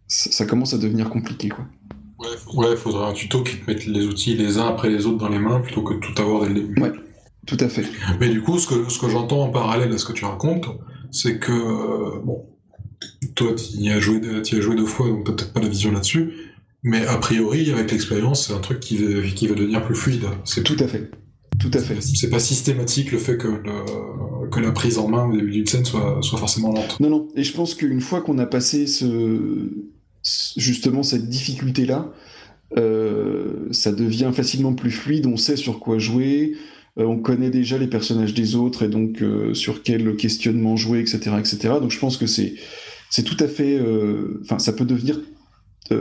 ça, 0.08 0.46
commence 0.46 0.74
à 0.74 0.78
devenir 0.78 1.10
compliqué 1.10 1.50
quoi. 1.50 1.66
Ouais, 2.18 2.72
il 2.72 2.78
faudrait 2.78 3.06
un 3.06 3.14
tuto 3.14 3.44
qui 3.44 3.58
te 3.58 3.70
mette 3.70 3.86
les 3.86 4.06
outils 4.06 4.36
les 4.36 4.58
uns 4.58 4.68
après 4.70 4.90
les 4.90 5.06
autres 5.06 5.18
dans 5.18 5.28
les 5.28 5.38
mains 5.38 5.60
plutôt 5.60 5.84
que 5.84 5.96
de 5.96 6.00
tout 6.00 6.20
avoir 6.22 6.44
dès 6.44 6.48
le 6.48 6.54
début. 6.56 6.82
Ouais, 6.82 6.92
tout 7.46 7.58
à 7.60 7.70
fait. 7.70 7.86
Mais 8.20 8.30
du 8.30 8.42
coup, 8.42 8.58
ce 8.60 8.68
que, 8.68 8.90
ce 8.90 9.00
que 9.00 9.10
j'entends 9.10 9.44
en 9.44 9.50
parallèle 9.50 9.92
à 9.94 9.98
ce 9.98 10.06
que 10.06 10.14
tu 10.14 10.26
racontes, 10.26 10.68
c'est 11.12 11.40
que, 11.40 12.22
bon, 12.24 12.46
toi, 13.36 13.54
tu 13.56 13.78
y 13.78 13.90
as 13.90 14.00
joué, 14.00 14.20
as 14.20 14.62
joué 14.62 14.76
deux 14.76 14.86
fois, 14.86 15.08
donc 15.08 15.26
t'as 15.26 15.34
peut-être 15.34 15.54
pas 15.54 15.62
la 15.62 15.68
vision 15.68 15.92
là-dessus, 15.92 16.34
mais 16.84 17.06
a 17.06 17.18
priori, 17.18 17.72
avec 17.72 17.92
l'expérience, 17.92 18.48
c'est 18.48 18.54
un 18.54 18.60
truc 18.60 18.80
qui 18.80 18.98
va, 18.98 19.22
qui 19.28 19.48
va 19.48 19.56
devenir 19.56 19.84
plus 19.86 19.96
fluide. 19.96 20.26
C'est 20.44 20.64
tout 20.64 20.78
à 20.80 20.88
fait. 20.88 21.10
Tout 21.60 21.72
à 21.74 21.80
fait. 21.80 22.02
C'est 22.02 22.30
pas 22.30 22.40
systématique 22.40 23.12
le 23.12 23.18
fait 23.18 23.38
que, 23.38 23.48
le, 23.48 24.50
que 24.50 24.60
la 24.60 24.72
prise 24.72 24.98
en 24.98 25.08
main 25.08 25.28
au 25.28 25.36
début 25.36 25.52
d'une 25.52 25.66
scène 25.66 25.86
soit, 25.86 26.20
soit 26.22 26.38
forcément 26.38 26.72
lente. 26.72 27.00
Non, 27.00 27.10
non. 27.10 27.28
Et 27.36 27.44
je 27.44 27.54
pense 27.54 27.76
qu'une 27.76 28.02
fois 28.02 28.22
qu'on 28.22 28.38
a 28.38 28.46
passé 28.46 28.88
ce, 28.88 29.70
justement 30.58 31.02
cette 31.02 31.30
difficulté-là, 31.30 32.12
euh, 32.78 33.68
ça 33.72 33.92
devient 33.92 34.32
facilement 34.34 34.74
plus 34.74 34.92
fluide, 34.92 35.28
on 35.28 35.38
sait 35.38 35.56
sur 35.56 35.80
quoi 35.80 35.98
jouer, 35.98 36.54
on 37.04 37.18
connaît 37.18 37.50
déjà 37.50 37.78
les 37.78 37.88
personnages 37.88 38.34
des 38.34 38.56
autres 38.56 38.84
et 38.84 38.88
donc 38.88 39.22
euh, 39.22 39.54
sur 39.54 39.84
quel 39.84 40.16
questionnement 40.16 40.78
jouer, 40.78 41.00
etc., 41.00 41.32
etc. 41.40 41.58
Donc 41.82 41.92
je 41.92 42.00
pense 42.00 42.18
que 42.18 42.28
c'est 42.28 42.56
c'est 43.10 43.24
tout 43.24 43.38
à 43.40 43.48
fait, 43.48 43.80
enfin 44.42 44.60
ça 44.60 44.74
peut 44.74 44.84
devenir 44.84 45.22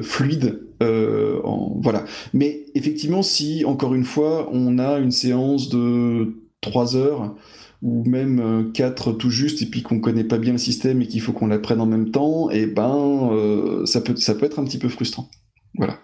fluide, 0.02 0.62
en, 0.80 1.78
voilà. 1.80 2.06
Mais 2.32 2.64
effectivement, 2.74 3.22
si 3.22 3.64
encore 3.64 3.94
une 3.94 4.04
fois 4.04 4.48
on 4.52 4.78
a 4.78 4.98
une 4.98 5.10
séance 5.12 5.68
de 5.68 6.34
3 6.62 6.96
heures 6.96 7.36
ou 7.82 8.02
même 8.08 8.70
4 8.72 9.12
tout 9.12 9.30
juste 9.30 9.62
et 9.62 9.66
puis 9.66 9.82
qu'on 9.82 10.00
connaît 10.00 10.24
pas 10.24 10.38
bien 10.38 10.52
le 10.52 10.58
système 10.58 11.02
et 11.02 11.06
qu'il 11.06 11.20
faut 11.20 11.32
qu'on 11.32 11.46
l'apprenne 11.46 11.80
en 11.80 11.86
même 11.86 12.10
temps, 12.10 12.50
et 12.50 12.62
eh 12.62 12.66
ben 12.66 13.84
ça 13.84 14.00
peut 14.00 14.16
ça 14.16 14.34
peut 14.34 14.46
être 14.46 14.58
un 14.58 14.64
petit 14.64 14.78
peu 14.78 14.88
frustrant. 14.88 15.28
Voilà. 15.76 15.98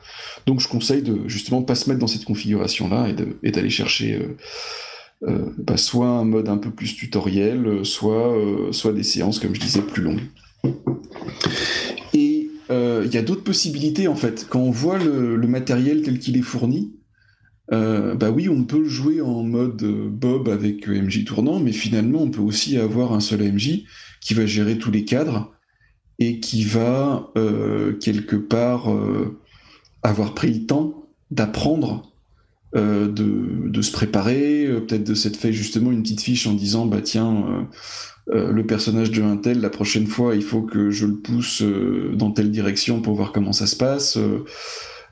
Donc 0.46 0.60
je 0.60 0.68
conseille 0.68 1.02
de 1.02 1.28
justement 1.28 1.62
pas 1.62 1.74
se 1.74 1.88
mettre 1.88 2.00
dans 2.00 2.06
cette 2.06 2.24
configuration-là 2.24 3.08
et 3.42 3.50
d'aller 3.50 3.70
chercher 3.70 4.16
euh, 4.16 4.36
euh, 5.28 5.50
bah, 5.58 5.76
soit 5.76 6.08
un 6.08 6.24
mode 6.24 6.48
un 6.48 6.56
peu 6.56 6.70
plus 6.70 6.94
tutoriel, 6.96 7.84
soit, 7.84 8.36
euh, 8.36 8.72
soit 8.72 8.92
des 8.92 9.02
séances, 9.02 9.38
comme 9.38 9.54
je 9.54 9.60
disais, 9.60 9.82
plus 9.82 10.02
longues. 10.02 10.22
Et 12.14 12.48
il 12.72 13.12
y 13.12 13.18
a 13.18 13.22
d'autres 13.22 13.42
possibilités 13.42 14.06
en 14.06 14.14
fait. 14.14 14.46
Quand 14.48 14.60
on 14.60 14.70
voit 14.70 14.98
le, 14.98 15.36
matériel 15.48 16.02
tel 16.02 16.20
qu'il 16.20 16.36
est 16.36 16.42
fourni, 16.42 16.92
bah 17.68 18.30
oui, 18.30 18.48
on 18.48 18.62
peut 18.62 18.84
jouer 18.84 19.20
en 19.20 19.42
mode 19.42 19.82
Bob 19.82 20.48
avec 20.48 20.86
MJ 20.86 21.24
tournant, 21.24 21.58
mais 21.58 21.72
finalement 21.72 22.22
on 22.22 22.30
peut 22.30 22.42
aussi 22.42 22.76
avoir 22.76 23.12
un 23.12 23.18
seul 23.18 23.42
MJ 23.42 23.84
qui 24.20 24.34
va 24.34 24.46
gérer 24.46 24.78
tous 24.78 24.92
les 24.92 25.04
cadres 25.04 25.50
et 26.20 26.38
qui 26.38 26.62
va 26.62 27.32
quelque 27.98 28.36
part 28.36 28.88
avoir 30.02 30.34
pris 30.34 30.52
le 30.52 30.66
temps 30.66 31.06
d'apprendre, 31.30 32.10
euh, 32.76 33.08
de, 33.08 33.82
se 33.82 33.90
préparer, 33.90 34.66
euh, 34.66 34.80
peut-être 34.80 35.04
de 35.04 35.14
s'être 35.14 35.36
fait 35.36 35.52
justement 35.52 35.90
une 35.90 36.02
petite 36.02 36.20
fiche 36.20 36.46
en 36.46 36.52
disant 36.52 36.86
bah 36.86 37.00
tiens 37.02 37.66
euh, 38.32 38.52
le 38.52 38.64
personnage 38.64 39.10
de 39.10 39.22
un 39.22 39.36
tel 39.36 39.60
la 39.60 39.70
prochaine 39.70 40.06
fois 40.06 40.36
il 40.36 40.42
faut 40.42 40.62
que 40.62 40.90
je 40.90 41.06
le 41.06 41.16
pousse 41.16 41.62
dans 42.14 42.30
telle 42.30 42.50
direction 42.50 43.00
pour 43.00 43.14
voir 43.14 43.32
comment 43.32 43.52
ça 43.52 43.66
se 43.66 43.74
passe. 43.74 44.18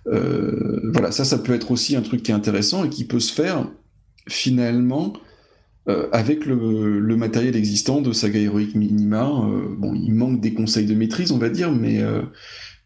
voilà 0.07 1.11
ça 1.11 1.25
ça 1.25 1.39
peut 1.39 1.53
être 1.53 1.71
aussi 1.73 1.97
un 1.97 2.03
truc 2.03 2.23
qui 2.23 2.31
est 2.31 2.35
intéressant 2.35 2.85
et 2.85 2.91
qui 2.91 3.05
peut 3.05 3.21
se 3.21 3.33
faire 3.33 3.69
finalement 4.29 5.15
avec 6.13 6.45
le, 6.45 7.17
matériel 7.17 7.57
existant 7.57 8.03
de 8.03 8.13
Saga 8.13 8.39
Heroic 8.39 8.75
Minima. 8.75 9.31
bon 9.79 9.95
il 9.95 10.15
manque 10.15 10.41
des 10.41 10.53
conseils 10.53 10.87
de 10.87 10.95
maîtrise 10.95 11.33
on 11.33 11.39
va 11.39 11.49
dire 11.49 11.73
mais 11.73 12.05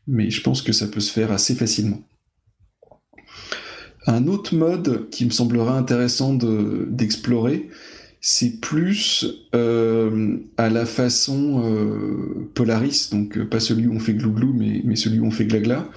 mais 0.06 0.30
je 0.30 0.40
pense 0.40 0.62
que 0.62 0.72
ça 0.72 0.86
peut 0.86 1.00
se 1.00 1.12
faire 1.12 1.32
assez 1.32 1.54
facilement. 1.54 2.02
Un 4.06 4.26
autre 4.26 4.54
mode 4.54 5.08
qui 5.10 5.24
me 5.24 5.30
semblera 5.30 5.78
intéressant 5.78 6.34
d'explorer, 6.34 7.68
c'est 8.24 8.60
plus 8.60 9.26
euh, 9.54 10.38
à 10.56 10.70
la 10.70 10.86
façon 10.86 11.62
euh, 11.64 12.48
Polaris, 12.54 13.08
donc 13.10 13.36
euh, 13.36 13.44
pas 13.44 13.58
celui 13.58 13.88
où 13.88 13.94
on 13.94 13.98
fait 13.98 14.14
glouglou, 14.14 14.54
mais, 14.56 14.80
mais 14.84 14.94
celui 14.94 15.18
où 15.18 15.26
on 15.26 15.32
fait 15.32 15.44
glagla. 15.44 15.88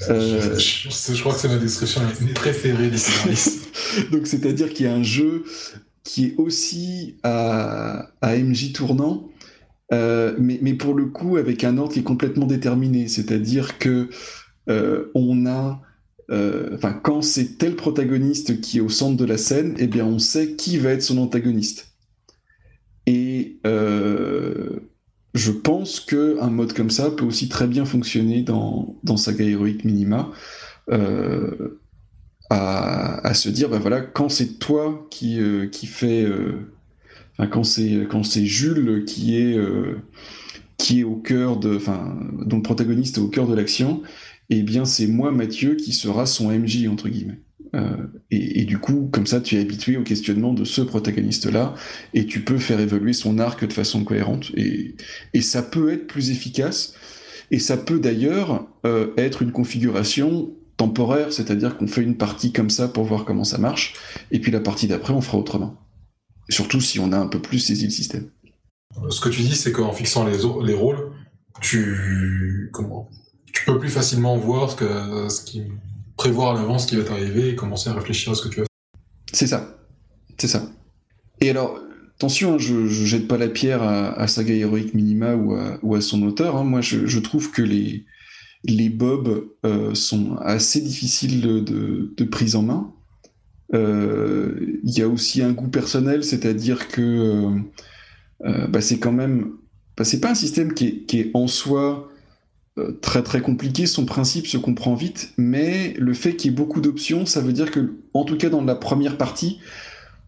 Je, 0.00 0.56
je, 0.58 1.20
crois 1.20 1.34
que 1.34 1.40
c'est 1.40 1.48
ma 1.48 1.56
description 1.56 2.02
préférée 2.34 2.88
des 2.88 2.98
Polaris. 2.98 3.60
donc 4.12 4.28
c'est-à-dire 4.28 4.72
qu'il 4.72 4.86
y 4.86 4.88
a 4.88 4.94
un 4.94 5.02
jeu 5.02 5.44
qui 6.04 6.26
est 6.26 6.34
aussi 6.38 7.16
à, 7.24 8.10
à 8.20 8.36
MJ 8.36 8.72
tournant, 8.72 9.28
euh, 9.92 10.34
mais, 10.38 10.74
pour 10.74 10.94
le 10.94 11.06
coup 11.06 11.36
avec 11.36 11.62
un 11.62 11.78
ordre 11.78 11.92
qui 11.92 12.00
est 12.00 12.04
complètement 12.04 12.46
déterminé, 12.46 13.08
c'est-à-dire 13.08 13.78
que 13.78 14.08
euh, 14.68 15.10
on 15.14 15.46
a, 15.46 15.80
euh, 16.30 16.70
enfin 16.74 16.92
quand 16.92 17.22
c'est 17.22 17.56
tel 17.56 17.76
protagoniste 17.76 18.60
qui 18.60 18.78
est 18.78 18.80
au 18.80 18.88
centre 18.88 19.16
de 19.16 19.24
la 19.24 19.38
scène, 19.38 19.74
eh 19.78 19.86
bien 19.86 20.04
on 20.04 20.18
sait 20.18 20.52
qui 20.54 20.78
va 20.78 20.90
être 20.90 21.02
son 21.02 21.18
antagoniste. 21.18 21.92
Et 23.06 23.60
je 25.34 25.52
pense 25.52 26.00
que 26.00 26.40
un 26.40 26.50
mode 26.50 26.72
comme 26.72 26.90
ça 26.90 27.10
peut 27.10 27.24
aussi 27.24 27.48
très 27.48 27.68
bien 27.68 27.84
fonctionner 27.84 28.42
dans, 28.42 28.96
dans 29.04 29.16
Saga 29.16 29.44
Heroic 29.44 29.84
Minima. 29.84 30.32
À, 32.48 33.34
se 33.34 33.48
dire, 33.48 33.68
ben 33.68 33.78
voilà, 33.78 34.00
quand 34.00 34.28
c'est 34.28 34.58
toi 34.58 35.06
qui, 35.10 35.40
qui 35.70 35.86
quand 37.38 37.64
c'est 37.64 38.46
Jules 38.46 39.04
qui 39.06 39.36
est 39.36 39.56
euh, 39.56 40.00
qui 40.78 41.00
est 41.00 41.04
au 41.04 41.16
cœur 41.16 41.58
de, 41.58 41.76
enfin, 41.76 42.18
dont 42.44 42.56
le 42.56 42.62
protagoniste 42.62 43.18
est 43.18 43.20
au 43.20 43.28
cœur 43.28 43.46
de 43.46 43.54
l'action, 43.54 44.02
eh 44.50 44.62
bien 44.62 44.84
c'est 44.84 45.06
moi 45.06 45.30
Mathieu 45.30 45.74
qui 45.74 45.92
sera 45.92 46.26
son 46.26 46.50
MJ 46.50 46.86
entre 46.88 47.08
guillemets. 47.08 47.40
Euh, 47.74 47.96
et, 48.30 48.64
du 48.64 48.78
coup, 48.78 49.08
comme 49.12 49.26
ça, 49.26 49.40
tu 49.40 49.56
es 49.56 49.60
habitué 49.60 49.96
au 49.96 50.02
questionnement 50.02 50.52
de 50.52 50.64
ce 50.64 50.80
protagoniste-là, 50.80 51.74
et 52.14 52.24
tu 52.24 52.40
peux 52.40 52.58
faire 52.58 52.80
évoluer 52.80 53.12
son 53.12 53.38
arc 53.38 53.66
de 53.66 53.72
façon 53.72 54.04
cohérente. 54.04 54.50
Et, 54.56 54.94
et 55.34 55.40
ça 55.42 55.62
peut 55.62 55.92
être 55.92 56.06
plus 56.06 56.30
efficace, 56.30 56.94
et 57.50 57.58
ça 57.58 57.76
peut 57.76 57.98
d'ailleurs 57.98 58.66
euh, 58.86 59.12
être 59.16 59.42
une 59.42 59.52
configuration 59.52 60.50
temporaire, 60.76 61.32
c'est-à-dire 61.32 61.76
qu'on 61.76 61.86
fait 61.86 62.02
une 62.02 62.16
partie 62.16 62.52
comme 62.52 62.70
ça 62.70 62.88
pour 62.88 63.04
voir 63.04 63.24
comment 63.24 63.44
ça 63.44 63.58
marche, 63.58 63.94
et 64.30 64.40
puis 64.40 64.52
la 64.52 64.60
partie 64.60 64.86
d'après, 64.86 65.12
on 65.12 65.20
fera 65.20 65.38
autrement. 65.38 65.85
Surtout 66.48 66.80
si 66.80 67.00
on 67.00 67.12
a 67.12 67.18
un 67.18 67.26
peu 67.26 67.40
plus 67.40 67.58
saisi 67.58 67.84
le 67.84 67.90
système. 67.90 68.30
Ce 69.10 69.20
que 69.20 69.28
tu 69.28 69.42
dis, 69.42 69.54
c'est 69.54 69.72
qu'en 69.72 69.92
fixant 69.92 70.24
les, 70.24 70.38
les 70.64 70.74
rôles, 70.74 71.12
tu, 71.60 72.70
comment, 72.72 73.10
tu 73.52 73.64
peux 73.64 73.78
plus 73.78 73.88
facilement 73.88 74.36
voir 74.36 74.70
ce, 74.70 74.76
que, 74.76 75.28
ce 75.28 75.42
qui, 75.42 75.64
prévoir 76.16 76.56
à 76.56 76.60
l'avance 76.60 76.84
ce 76.84 76.88
qui 76.88 76.96
va 76.96 77.04
t'arriver 77.04 77.50
et 77.50 77.54
commencer 77.54 77.90
à 77.90 77.94
réfléchir 77.94 78.32
à 78.32 78.34
ce 78.34 78.42
que 78.42 78.48
tu 78.48 78.60
vas 78.60 78.62
faire. 78.62 79.02
C'est 79.32 79.46
ça. 79.46 79.78
C'est 80.38 80.48
ça. 80.48 80.70
Et 81.40 81.50
alors, 81.50 81.78
attention, 82.16 82.54
hein, 82.54 82.58
je, 82.58 82.86
je 82.86 83.04
jette 83.04 83.28
pas 83.28 83.38
la 83.38 83.48
pierre 83.48 83.82
à, 83.82 84.26
Saga 84.26 84.54
Heroic 84.54 84.94
Minima 84.94 85.36
ou 85.36 85.54
à, 85.54 85.78
ou 85.82 85.94
à 85.94 86.00
son 86.00 86.22
auteur. 86.22 86.56
Hein. 86.56 86.64
Moi, 86.64 86.80
je, 86.80 87.06
je, 87.06 87.18
trouve 87.18 87.50
que 87.50 87.62
les, 87.62 88.04
les 88.64 88.88
bobs 88.88 89.48
euh, 89.64 89.94
sont 89.94 90.36
assez 90.36 90.80
difficiles 90.80 91.40
de, 91.40 91.60
de, 92.16 92.24
prise 92.24 92.56
en 92.56 92.62
main. 92.62 92.92
Euh, 93.74 94.78
il 94.84 94.96
y 94.96 95.02
a 95.02 95.08
aussi 95.08 95.42
un 95.42 95.52
goût 95.52 95.68
personnel, 95.68 96.24
c'est-à-dire 96.24 96.88
que 96.88 97.02
euh, 97.02 97.50
euh, 98.44 98.66
bah, 98.68 98.80
c'est 98.80 98.98
quand 98.98 99.12
même, 99.12 99.52
bah, 99.96 100.04
c'est 100.04 100.20
pas 100.20 100.30
un 100.30 100.34
système 100.34 100.72
qui 100.74 101.06
est, 101.12 101.30
en 101.34 101.46
soi 101.46 102.10
très 103.00 103.22
très 103.22 103.40
compliqué, 103.40 103.86
son 103.86 104.04
principe 104.04 104.46
se 104.46 104.58
comprend 104.58 104.94
vite, 104.94 105.32
mais 105.38 105.94
le 105.98 106.12
fait 106.12 106.36
qu'il 106.36 106.50
y 106.50 106.54
ait 106.54 106.56
beaucoup 106.56 106.82
d'options, 106.82 107.24
ça 107.24 107.40
veut 107.40 107.54
dire 107.54 107.70
que, 107.70 107.94
en 108.12 108.24
tout 108.24 108.36
cas 108.36 108.50
dans 108.50 108.62
la 108.62 108.74
première 108.74 109.16
partie, 109.16 109.60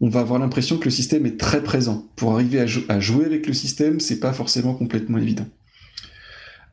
on 0.01 0.09
va 0.09 0.21
avoir 0.21 0.39
l'impression 0.39 0.79
que 0.79 0.85
le 0.85 0.89
système 0.89 1.27
est 1.27 1.39
très 1.39 1.61
présent. 1.61 2.07
Pour 2.15 2.33
arriver 2.33 2.59
à, 2.59 2.99
jouer 2.99 3.25
avec 3.25 3.45
le 3.45 3.53
système, 3.53 3.99
c'est 3.99 4.19
pas 4.19 4.33
forcément 4.33 4.73
complètement 4.73 5.19
évident. 5.19 5.45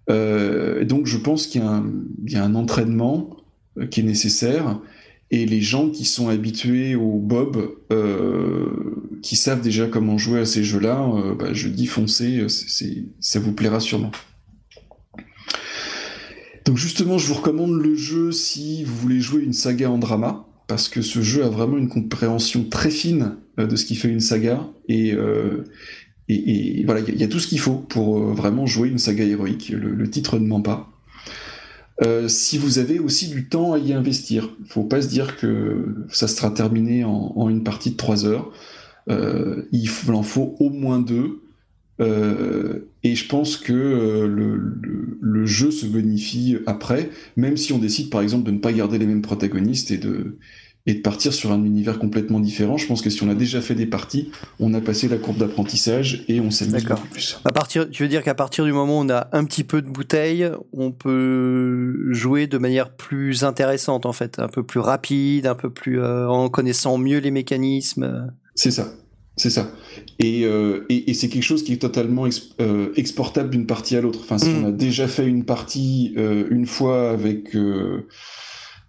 Donc 0.08 1.04
je 1.04 1.18
pense 1.18 1.46
qu'il 1.46 1.62
y, 2.26 2.36
a 2.36 2.42
un 2.42 2.54
entraînement 2.54 3.36
qui 3.90 4.00
est 4.00 4.04
nécessaire 4.04 4.80
et 5.30 5.44
les 5.44 5.60
gens 5.60 5.90
qui 5.90 6.04
sont 6.04 6.28
habitués 6.28 6.94
au 6.94 7.18
Bob, 7.18 7.70
euh, 7.90 8.66
qui 9.22 9.34
savent 9.34 9.60
déjà 9.60 9.86
comment 9.86 10.18
jouer 10.18 10.40
à 10.40 10.46
ces 10.46 10.62
jeux-là, 10.62 11.02
euh, 11.02 11.34
bah, 11.34 11.52
je 11.52 11.68
dis 11.68 11.86
foncez, 11.86 12.38
euh, 12.38 12.48
ça 13.20 13.40
vous 13.40 13.52
plaira 13.52 13.80
sûrement. 13.80 14.12
Donc 16.64 16.76
justement, 16.76 17.18
je 17.18 17.26
vous 17.26 17.34
recommande 17.34 17.72
le 17.72 17.96
jeu 17.96 18.30
si 18.30 18.84
vous 18.84 18.94
voulez 18.96 19.20
jouer 19.20 19.42
une 19.42 19.52
saga 19.52 19.90
en 19.90 19.98
drama, 19.98 20.46
parce 20.68 20.88
que 20.88 21.02
ce 21.02 21.22
jeu 21.22 21.44
a 21.44 21.48
vraiment 21.48 21.76
une 21.76 21.88
compréhension 21.88 22.64
très 22.64 22.90
fine 22.90 23.36
de 23.56 23.76
ce 23.76 23.84
qui 23.84 23.94
fait 23.94 24.08
une 24.08 24.20
saga, 24.20 24.68
et, 24.88 25.14
et, 26.28 26.84
voilà, 26.84 27.00
il 27.06 27.16
y, 27.16 27.22
a 27.22 27.28
tout 27.28 27.38
ce 27.38 27.46
qu'il 27.46 27.60
faut 27.60 27.76
pour 27.76 28.18
vraiment 28.18 28.66
jouer 28.66 28.88
une 28.88 28.98
saga 28.98 29.24
héroïque. 29.24 29.68
le 29.68 30.10
titre 30.10 30.40
ne 30.40 30.46
ment 30.46 30.60
pas. 30.60 30.95
Euh, 32.02 32.28
si 32.28 32.58
vous 32.58 32.78
avez 32.78 32.98
aussi 32.98 33.28
du 33.28 33.48
temps 33.48 33.72
à 33.72 33.78
y 33.78 33.92
investir. 33.92 34.50
Faut 34.66 34.84
pas 34.84 35.00
se 35.00 35.08
dire 35.08 35.36
que 35.36 36.06
ça 36.10 36.28
sera 36.28 36.50
terminé 36.50 37.04
en, 37.04 37.48
une 37.48 37.64
partie 37.64 37.90
de 37.90 37.96
3 37.96 38.26
heures. 38.26 38.52
Euh, 39.08 39.62
il 39.72 39.88
en 40.08 40.22
faut 40.22 40.56
au 40.60 40.70
moins 40.70 41.00
deux. 41.00 41.42
et 42.00 43.14
je 43.14 43.28
pense 43.28 43.56
que 43.56 43.72
le, 43.72 44.78
le, 45.20 45.46
jeu 45.46 45.70
se 45.70 45.86
bonifie 45.86 46.58
après, 46.66 47.08
même 47.36 47.56
si 47.56 47.72
on 47.72 47.78
décide 47.78 48.10
par 48.10 48.20
exemple 48.20 48.44
de 48.44 48.50
ne 48.50 48.58
pas 48.58 48.72
garder 48.72 48.98
les 48.98 49.06
mêmes 49.06 49.22
protagonistes 49.22 49.90
et 49.90 49.96
de, 49.96 50.36
et 50.86 50.94
de 50.94 51.00
partir 51.00 51.34
sur 51.34 51.52
un 51.52 51.64
univers 51.64 51.98
complètement 51.98 52.38
différent. 52.38 52.76
Je 52.76 52.86
pense 52.86 53.02
que 53.02 53.10
si 53.10 53.22
on 53.22 53.28
a 53.28 53.34
déjà 53.34 53.60
fait 53.60 53.74
des 53.74 53.86
parties, 53.86 54.30
on 54.60 54.72
a 54.72 54.80
passé 54.80 55.08
la 55.08 55.16
courbe 55.16 55.38
d'apprentissage 55.38 56.24
et 56.28 56.40
on 56.40 56.50
s'amuse 56.50 56.84
beaucoup 56.84 57.08
plus. 57.08 57.40
À 57.44 57.52
partir, 57.52 57.90
tu 57.90 58.04
veux 58.04 58.08
dire 58.08 58.22
qu'à 58.22 58.34
partir 58.34 58.64
du 58.64 58.72
moment 58.72 59.00
où 59.00 59.04
on 59.04 59.08
a 59.08 59.28
un 59.32 59.44
petit 59.44 59.64
peu 59.64 59.82
de 59.82 59.88
bouteille, 59.88 60.48
on 60.72 60.92
peut 60.92 62.12
jouer 62.12 62.46
de 62.46 62.58
manière 62.58 62.90
plus 62.90 63.42
intéressante 63.42 64.06
en 64.06 64.12
fait, 64.12 64.38
un 64.38 64.48
peu 64.48 64.62
plus 64.62 64.80
rapide, 64.80 65.46
un 65.46 65.56
peu 65.56 65.70
plus 65.70 66.00
euh, 66.00 66.28
en 66.28 66.48
connaissant 66.48 66.98
mieux 66.98 67.18
les 67.18 67.32
mécanismes. 67.32 68.32
C'est 68.54 68.70
ça. 68.70 68.92
C'est 69.38 69.50
ça. 69.50 69.70
Et, 70.18 70.46
euh, 70.46 70.86
et, 70.88 71.10
et 71.10 71.14
c'est 71.14 71.28
quelque 71.28 71.42
chose 71.42 71.62
qui 71.62 71.74
est 71.74 71.82
totalement 71.82 72.26
euh, 72.58 72.88
exportable 72.96 73.50
d'une 73.50 73.66
partie 73.66 73.94
à 73.94 74.00
l'autre. 74.00 74.20
Enfin, 74.22 74.38
si 74.38 74.48
mm. 74.48 74.64
on 74.64 74.68
a 74.68 74.70
déjà 74.70 75.08
fait 75.08 75.26
une 75.26 75.44
partie 75.44 76.14
une 76.16 76.66
fois 76.66 77.10
avec 77.10 77.54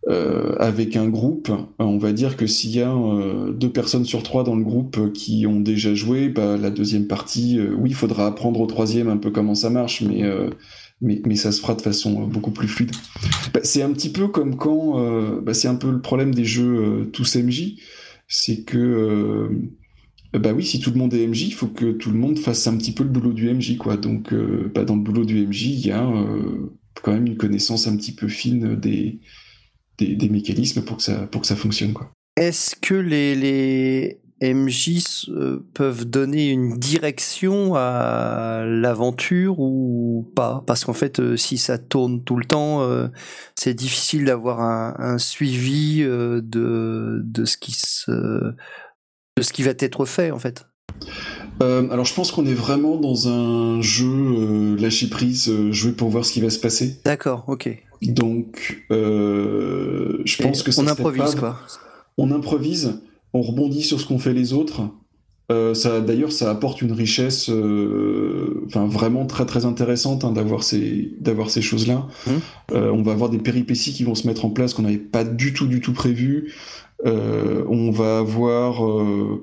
euh, 0.09 0.55
avec 0.57 0.95
un 0.95 1.09
groupe, 1.09 1.51
on 1.79 1.97
va 1.97 2.13
dire 2.13 2.37
que 2.37 2.47
s'il 2.47 2.69
y 2.69 2.81
a 2.81 2.93
euh, 2.93 3.51
deux 3.51 3.69
personnes 3.69 4.05
sur 4.05 4.23
trois 4.23 4.45
dans 4.45 4.55
le 4.55 4.63
groupe 4.63 5.11
qui 5.11 5.45
ont 5.47 5.59
déjà 5.59 5.93
joué, 5.95 6.29
bah, 6.29 6.55
la 6.55 6.69
deuxième 6.69 7.07
partie, 7.07 7.59
euh, 7.59 7.75
oui, 7.77 7.89
il 7.89 7.95
faudra 7.95 8.25
apprendre 8.25 8.61
au 8.61 8.67
troisième 8.67 9.09
un 9.09 9.17
peu 9.17 9.31
comment 9.31 9.53
ça 9.53 9.69
marche, 9.69 10.01
mais, 10.01 10.23
mais, 11.01 11.35
ça 11.35 11.51
se 11.51 11.59
fera 11.59 11.75
de 11.75 11.81
façon 11.81 12.25
beaucoup 12.25 12.51
plus 12.51 12.69
fluide. 12.69 12.91
Bah, 13.53 13.59
c'est 13.63 13.81
un 13.81 13.91
petit 13.91 14.09
peu 14.09 14.29
comme 14.29 14.55
quand, 14.55 15.41
bah, 15.41 15.53
c'est 15.53 15.67
un 15.67 15.75
peu 15.75 15.91
le 15.91 15.99
problème 15.99 16.33
des 16.33 16.45
jeux 16.45 17.09
tous 17.11 17.35
MJ, 17.35 17.73
c'est 18.29 18.63
que 18.63 19.49
bah 20.33 20.53
oui, 20.53 20.63
si 20.63 20.79
tout 20.79 20.91
le 20.91 20.97
monde 20.97 21.13
est 21.13 21.27
MJ, 21.27 21.47
il 21.47 21.53
faut 21.53 21.67
que 21.67 21.91
tout 21.91 22.11
le 22.11 22.17
monde 22.17 22.39
fasse 22.39 22.65
un 22.67 22.77
petit 22.77 22.93
peu 22.93 23.03
le 23.03 23.09
boulot 23.09 23.33
du 23.33 23.51
MJ, 23.51 23.75
quoi. 23.77 23.97
Donc, 23.97 24.33
dans 24.33 24.95
le 24.95 25.01
boulot 25.01 25.25
du 25.25 25.45
MJ, 25.45 25.63
il 25.63 25.85
y 25.85 25.91
a 25.91 26.09
quand 27.01 27.11
même 27.11 27.27
une 27.27 27.37
connaissance 27.37 27.87
un 27.87 27.97
petit 27.97 28.13
peu 28.13 28.29
fine 28.29 28.75
des, 28.75 29.19
des, 29.97 30.29
mécanismes 30.29 30.83
pour 30.83 30.97
que 30.97 31.03
ça, 31.03 31.27
pour 31.27 31.41
que 31.41 31.47
ça 31.47 31.55
fonctionne. 31.55 31.93
Quoi. 31.93 32.11
Est-ce 32.35 32.75
que 32.75 32.93
les, 32.93 33.35
les 33.35 34.19
MJ 34.41 35.27
euh, 35.29 35.65
peuvent 35.73 36.05
donner 36.05 36.49
une 36.49 36.77
direction 36.77 37.73
à 37.75 38.63
l'aventure 38.65 39.59
ou 39.59 40.31
pas? 40.35 40.63
Parce 40.67 40.85
qu'en 40.85 40.93
fait, 40.93 41.19
euh, 41.19 41.35
si 41.35 41.57
ça 41.57 41.77
tourne 41.77 42.23
tout 42.23 42.35
le 42.35 42.45
temps, 42.45 42.83
euh, 42.83 43.07
c'est 43.55 43.73
difficile 43.73 44.25
d'avoir 44.25 44.61
un, 44.61 44.95
un, 44.99 45.17
suivi 45.17 46.03
de, 46.03 46.41
de, 47.23 47.45
ce 47.45 47.57
qui 47.57 47.71
se, 47.71 48.11
de 48.11 49.41
ce 49.41 49.51
qui 49.51 49.63
va 49.63 49.71
être 49.79 50.05
fait 50.05 50.31
en 50.31 50.39
fait. 50.39 50.67
alors 51.59 52.05
je 52.05 52.13
pense 52.13 52.31
qu'on 52.31 52.45
est 52.45 52.53
vraiment 52.53 52.97
dans 52.97 53.27
un 53.27 53.81
jeu 53.81 54.75
lâcher 54.75 55.09
prise, 55.09 55.51
jouer 55.71 55.93
pour 55.93 56.09
voir 56.09 56.23
ce 56.23 56.31
qui 56.31 56.41
va 56.41 56.51
se 56.51 56.59
passer. 56.59 56.99
D'accord, 57.03 57.45
ok. 57.47 57.86
Donc, 58.01 58.85
euh, 58.91 60.21
je 60.25 60.41
pense 60.41 60.63
que 60.63 60.71
ça 60.71 60.81
on 60.81 60.87
improvise 60.87 61.35
quoi. 61.35 61.59
On 62.17 62.31
improvise, 62.31 63.01
on 63.33 63.41
rebondit 63.41 63.83
sur 63.83 63.99
ce 63.99 64.05
qu'ont 64.05 64.19
fait 64.19 64.33
les 64.33 64.53
autres. 64.53 64.89
Euh, 65.49 65.73
ça, 65.73 66.01
d'ailleurs, 66.01 66.33
ça 66.33 66.51
apporte 66.51 66.81
une 66.81 66.91
richesse, 66.91 67.49
euh, 67.49 68.65
enfin 68.65 68.85
vraiment 68.85 69.25
très 69.25 69.45
très 69.45 69.65
intéressante 69.65 70.25
hein, 70.25 70.31
d'avoir 70.31 70.63
ces 70.63 71.13
d'avoir 71.21 71.49
ces 71.49 71.61
choses-là. 71.61 72.07
Mmh. 72.25 72.75
on 72.75 73.01
va 73.01 73.13
avoir 73.13 73.29
des 73.29 73.37
péripéties 73.37 73.93
qui 73.93 74.03
vont 74.03 74.15
se 74.15 74.27
mettre 74.27 74.43
en 74.43 74.49
place 74.49 74.73
qu'on 74.73 74.81
n'avait 74.81 74.97
pas 74.97 75.23
du 75.23 75.53
tout 75.53 75.67
du 75.67 75.79
tout 75.79 75.93
prévu. 75.93 76.53
on 77.05 77.91
va 77.91 78.19
avoir 78.19 78.83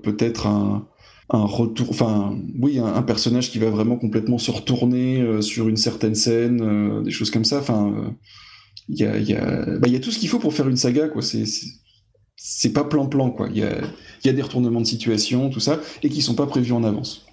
peut-être 0.03 0.47
un 0.47 0.87
un 1.31 1.47
retour, 1.47 1.89
enfin 1.89 2.37
oui, 2.61 2.79
un, 2.79 3.03
personnage 3.03 3.51
qui 3.51 3.59
va 3.59 3.71
vraiment 3.71 3.97
complètement 3.97 4.37
se 4.37 4.51
retourner 4.51 5.41
sur 5.41 5.71
une 5.71 5.79
certaine 5.79 6.15
scène, 6.15 7.03
des 7.03 7.11
choses 7.11 7.31
comme 7.31 7.47
ça. 7.47 7.59
Enfin, 7.61 8.15
il 8.89 8.99
y 8.99 9.35
a, 9.35 9.79
bah, 9.79 9.89
tout 10.01 10.11
ce 10.11 10.19
qu'il 10.19 10.29
faut 10.29 10.39
pour 10.39 10.55
faire 10.55 10.69
une 10.69 10.77
saga, 10.77 11.09
quoi. 11.09 11.23
C'est, 11.23 12.73
pas 12.73 12.85
plan-plan, 12.85 13.31
quoi. 13.31 13.49
Il 13.55 13.59
y 13.59 14.29
a, 14.29 14.33
des 14.33 14.43
retournements 14.43 14.81
de 14.81 14.87
situation, 14.87 15.51
tout 15.51 15.61
ça, 15.61 15.81
et 16.03 16.09
qui 16.09 16.23
sont 16.23 16.35
pas 16.35 16.47
prévus 16.47 16.73
en 16.73 16.85
avance. 16.85 17.27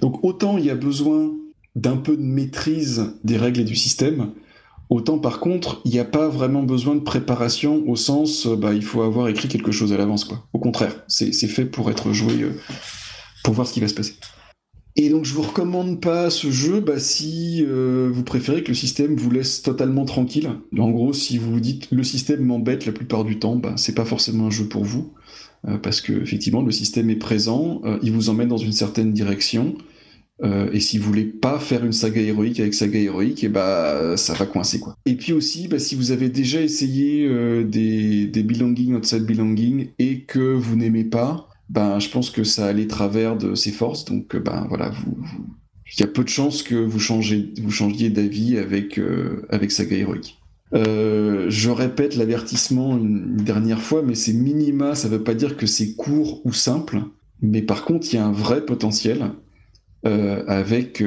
Donc 0.00 0.24
autant 0.24 0.56
il 0.56 0.64
y 0.64 0.70
a 0.70 0.74
besoin 0.74 1.32
d'un 1.76 1.96
peu 1.96 2.16
de 2.16 2.22
maîtrise 2.22 3.12
des 3.24 3.36
règles 3.36 3.60
et 3.60 3.64
du 3.64 3.76
système, 3.76 4.32
autant 4.88 5.18
par 5.18 5.38
contre, 5.38 5.80
il 5.84 5.92
n'y 5.92 5.98
a 5.98 6.04
pas 6.04 6.28
vraiment 6.28 6.62
besoin 6.62 6.94
de 6.94 7.00
préparation 7.00 7.84
au 7.86 7.96
sens, 7.96 8.46
bah, 8.46 8.74
il 8.74 8.82
faut 8.82 9.02
avoir 9.02 9.28
écrit 9.28 9.48
quelque 9.48 9.72
chose 9.72 9.92
à 9.92 9.96
l'avance, 9.96 10.24
quoi. 10.24 10.46
Au 10.52 10.58
contraire, 10.58 11.04
c'est, 11.08 11.32
c'est 11.32 11.48
fait 11.48 11.64
pour 11.64 11.90
être 11.90 12.12
joué, 12.12 12.42
euh, 12.42 12.60
pour 13.44 13.54
voir 13.54 13.66
ce 13.66 13.72
qui 13.72 13.80
va 13.80 13.88
se 13.88 13.94
passer. 13.94 14.14
Et 15.02 15.08
donc 15.08 15.24
je 15.24 15.32
vous 15.32 15.40
recommande 15.40 15.98
pas 15.98 16.28
ce 16.28 16.50
jeu 16.50 16.80
bah, 16.80 16.98
si 16.98 17.64
euh, 17.66 18.10
vous 18.12 18.22
préférez 18.22 18.62
que 18.62 18.68
le 18.68 18.74
système 18.74 19.16
vous 19.16 19.30
laisse 19.30 19.62
totalement 19.62 20.04
tranquille. 20.04 20.50
En 20.76 20.90
gros, 20.90 21.14
si 21.14 21.38
vous 21.38 21.52
vous 21.52 21.60
dites 21.60 21.88
le 21.90 22.04
système 22.04 22.44
m'embête 22.44 22.84
la 22.84 22.92
plupart 22.92 23.24
du 23.24 23.38
temps, 23.38 23.56
bah, 23.56 23.72
c'est 23.78 23.94
pas 23.94 24.04
forcément 24.04 24.48
un 24.48 24.50
jeu 24.50 24.66
pour 24.66 24.84
vous. 24.84 25.14
Euh, 25.66 25.78
parce 25.78 26.02
que 26.02 26.12
effectivement 26.12 26.60
le 26.60 26.70
système 26.70 27.08
est 27.08 27.16
présent, 27.16 27.80
euh, 27.86 27.98
il 28.02 28.12
vous 28.12 28.28
emmène 28.28 28.48
dans 28.48 28.58
une 28.58 28.72
certaine 28.72 29.14
direction. 29.14 29.74
et 30.72 30.80
si 30.80 30.98
vous 30.98 31.04
voulez 31.04 31.24
pas 31.24 31.58
faire 31.58 31.82
une 31.82 31.92
saga 31.92 32.20
héroïque 32.20 32.60
avec 32.60 32.74
saga 32.74 32.98
héroïque, 32.98 33.42
et 33.42 33.46
eh 33.46 33.50
bah 33.50 34.18
ça 34.18 34.34
va 34.34 34.44
coincer 34.44 34.80
quoi. 34.80 34.96
Et 35.06 35.14
puis 35.14 35.32
aussi, 35.32 35.66
bah, 35.66 35.78
si 35.78 35.94
vous 35.94 36.12
avez 36.12 36.28
déjà 36.28 36.60
essayé 36.60 37.26
des, 37.64 38.26
des 38.26 38.42
belonging 38.42 38.94
outside 38.94 39.24
belonging 39.24 39.88
et 39.98 40.20
que 40.20 40.54
vous 40.54 40.76
n'aimez 40.76 41.04
pas, 41.04 41.49
ben, 41.70 42.00
je 42.00 42.08
pense 42.08 42.30
que 42.30 42.42
ça 42.42 42.66
a 42.66 42.72
les 42.72 42.88
travers 42.88 43.36
de 43.36 43.54
ses 43.54 43.70
forces. 43.70 44.04
Donc, 44.04 44.34
euh, 44.34 44.40
ben 44.40 44.66
voilà, 44.68 44.90
il 45.96 46.00
y 46.00 46.02
a 46.02 46.08
peu 46.08 46.24
de 46.24 46.28
chances 46.28 46.64
que 46.64 46.74
vous, 46.74 46.98
changez, 46.98 47.54
vous 47.62 47.70
changiez 47.70 48.10
d'avis 48.10 48.58
avec, 48.58 48.98
euh, 48.98 49.46
avec 49.50 49.70
Saga. 49.70 49.96
Euh, 50.74 51.46
je 51.48 51.70
répète 51.70 52.16
l'avertissement 52.16 52.96
une, 52.98 53.36
dernière 53.36 53.80
fois, 53.80 54.02
mais 54.04 54.16
c'est 54.16 54.32
minima, 54.32 54.96
ça 54.96 55.08
veut 55.08 55.22
pas 55.22 55.34
dire 55.34 55.56
que 55.56 55.66
c'est 55.66 55.94
court 55.94 56.42
ou 56.44 56.52
simple, 56.52 57.02
mais 57.40 57.62
par 57.62 57.84
contre, 57.84 58.08
il 58.12 58.16
y 58.16 58.18
a 58.18 58.26
un 58.26 58.32
vrai 58.32 58.66
potentiel 58.66 59.30
avec, 60.02 61.04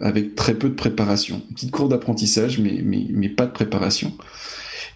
avec 0.00 0.34
très 0.34 0.54
peu 0.54 0.68
de 0.68 0.74
préparation. 0.74 1.42
Une 1.48 1.54
petite 1.54 1.70
cour 1.70 1.88
d'apprentissage, 1.88 2.58
mais, 2.58 2.82
mais, 2.84 3.06
mais 3.10 3.28
pas 3.28 3.46
de 3.46 3.52
préparation. 3.52 4.12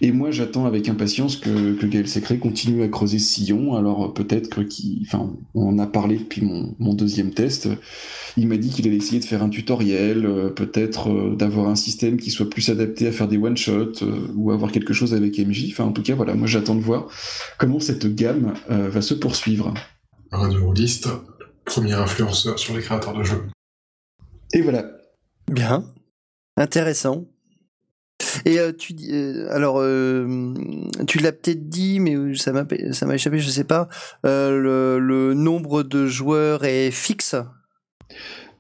Et 0.01 0.13
moi, 0.13 0.31
j'attends 0.31 0.67
avec 0.67 0.89
impatience 0.89 1.37
que, 1.37 1.75
que 1.75 1.87
Gaël 1.87 2.09
Secret 2.09 2.39
continue 2.39 2.83
à 2.83 2.89
creuser 2.89 3.19
ce 3.19 3.35
sillon. 3.35 3.75
Alors 3.75 4.13
peut-être 4.13 4.49
que, 4.49 4.61
enfin, 5.03 5.33
on 5.55 5.69
en 5.69 5.79
a 5.79 5.87
parlé 5.87 6.19
depuis 6.19 6.43
mon, 6.43 6.75
mon 6.79 6.95
deuxième 6.95 7.33
test. 7.33 7.69
Il 8.37 8.49
m'a 8.49 8.59
dit 8.59 8.69
qu'il 8.69 8.87
allait 8.87 8.97
essayer 8.97 9.19
de 9.19 9.25
faire 9.25 9.43
un 9.43 9.49
tutoriel, 9.49 10.27
euh, 10.27 10.51
peut-être 10.51 11.11
euh, 11.11 11.35
d'avoir 11.35 11.69
un 11.69 11.75
système 11.75 12.19
qui 12.19 12.31
soit 12.31 12.51
plus 12.51 12.69
adapté 12.69 13.07
à 13.07 13.13
faire 13.13 13.29
des 13.29 13.39
one-shots 13.39 14.03
euh, 14.03 14.29
ou 14.35 14.51
avoir 14.51 14.71
quelque 14.71 14.93
chose 14.93 15.15
avec 15.15 15.39
MJ. 15.39 15.69
Enfin, 15.71 15.85
en 15.85 15.93
tout 15.93 16.03
cas, 16.03 16.15
voilà, 16.15 16.35
moi 16.35 16.47
j'attends 16.47 16.75
de 16.75 16.81
voir 16.81 17.09
comment 17.59 17.81
cette 17.81 18.15
gamme 18.15 18.55
va 18.69 19.01
se 19.01 19.15
poursuivre. 19.15 19.73
Radio 20.31 20.73
List, 20.73 21.09
premier 21.65 21.95
influenceur 21.95 22.59
sur 22.59 22.77
les 22.77 22.83
créateurs 22.83 23.15
de 23.15 23.23
jeux. 23.23 23.45
Et 24.53 24.61
voilà. 24.61 24.91
Bien. 25.51 25.85
Intéressant. 26.57 27.25
Et 28.45 28.59
euh, 28.59 28.73
tu 28.77 28.93
dis, 28.93 29.11
euh, 29.13 29.47
alors, 29.51 29.79
euh, 29.81 30.55
tu 31.07 31.19
l'as 31.19 31.33
peut-être 31.33 31.69
dit, 31.69 32.01
mais 32.01 32.35
ça 32.37 32.53
m'a, 32.53 32.65
ça 32.93 33.07
m'a 33.07 33.15
échappé, 33.15 33.39
je 33.39 33.49
sais 33.49 33.65
pas. 33.65 33.89
Le, 34.25 34.99
le, 34.99 35.35
nombre 35.35 35.83
de 35.83 36.07
joueurs 36.07 36.65
est 36.65 36.91
fixe? 36.91 37.35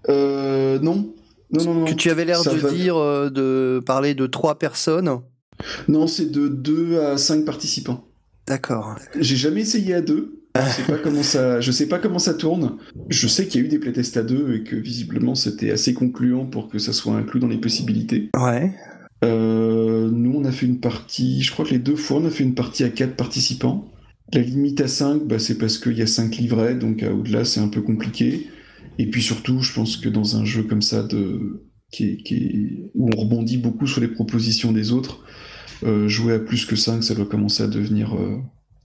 non. 0.08 1.12
Non, 1.52 1.64
non, 1.64 1.74
non. 1.74 1.84
Que 1.84 1.94
tu 1.94 2.10
avais 2.10 2.24
l'air 2.24 2.42
de 2.42 2.74
dire, 2.74 2.96
de 3.30 3.80
parler 3.84 4.14
de 4.14 4.26
trois 4.26 4.58
personnes? 4.58 5.20
Non, 5.88 6.06
c'est 6.06 6.30
de 6.30 6.48
2 6.48 7.00
à 7.00 7.18
5 7.18 7.44
participants. 7.44 8.04
D'accord. 8.46 8.96
J'ai 9.18 9.36
jamais 9.36 9.60
essayé 9.62 9.94
à 9.94 10.00
deux. 10.00 10.36
Je 10.64 10.70
sais 10.70 10.82
pas 10.82 10.98
comment 10.98 11.22
ça, 11.22 11.60
je 11.60 11.70
sais 11.70 11.86
pas 11.86 11.98
comment 11.98 12.18
ça 12.18 12.34
tourne. 12.34 12.76
Je 13.08 13.28
sais 13.28 13.46
qu'il 13.46 13.60
y 13.60 13.64
a 13.64 13.66
eu 13.66 13.70
des 13.70 13.78
playtests 13.78 14.16
à 14.16 14.22
deux 14.22 14.54
et 14.54 14.62
que 14.62 14.76
visiblement 14.76 15.34
c'était 15.34 15.70
assez 15.70 15.94
concluant 15.94 16.46
pour 16.46 16.68
que 16.68 16.78
ça 16.78 16.92
soit 16.92 17.14
inclus 17.14 17.40
dans 17.40 17.48
les 17.48 17.58
possibilités. 17.58 18.30
Ouais. 18.36 18.74
Euh, 19.24 20.10
nous, 20.10 20.32
on 20.34 20.44
a 20.44 20.52
fait 20.52 20.66
une 20.66 20.80
partie, 20.80 21.42
je 21.42 21.50
crois 21.50 21.64
que 21.64 21.70
les 21.70 21.78
deux 21.78 21.96
fois, 21.96 22.18
on 22.18 22.26
a 22.26 22.30
fait 22.30 22.44
une 22.44 22.54
partie 22.54 22.84
à 22.84 22.88
4 22.88 23.16
participants. 23.16 23.90
La 24.32 24.40
limite 24.40 24.80
à 24.80 24.88
5, 24.88 25.24
bah, 25.26 25.38
c'est 25.38 25.58
parce 25.58 25.78
qu'il 25.78 25.96
y 25.96 26.02
a 26.02 26.06
5 26.06 26.36
livrets, 26.36 26.74
donc 26.74 27.02
au-delà, 27.02 27.44
c'est 27.44 27.60
un 27.60 27.68
peu 27.68 27.80
compliqué. 27.80 28.48
Et 28.98 29.06
puis 29.06 29.22
surtout, 29.22 29.60
je 29.60 29.72
pense 29.72 29.96
que 29.96 30.08
dans 30.08 30.36
un 30.36 30.44
jeu 30.44 30.62
comme 30.62 30.82
ça, 30.82 31.06
qui 31.90 32.16
qui 32.18 32.90
où 32.94 33.08
on 33.12 33.16
rebondit 33.16 33.58
beaucoup 33.58 33.86
sur 33.86 34.00
les 34.00 34.08
propositions 34.08 34.72
des 34.72 34.92
autres, 34.92 35.24
euh, 35.84 36.08
jouer 36.08 36.34
à 36.34 36.38
plus 36.38 36.64
que 36.64 36.76
5, 36.76 37.02
ça 37.02 37.14
doit 37.14 37.26
commencer 37.26 37.62
à 37.62 37.66
devenir 37.66 38.14
euh, 38.14 38.38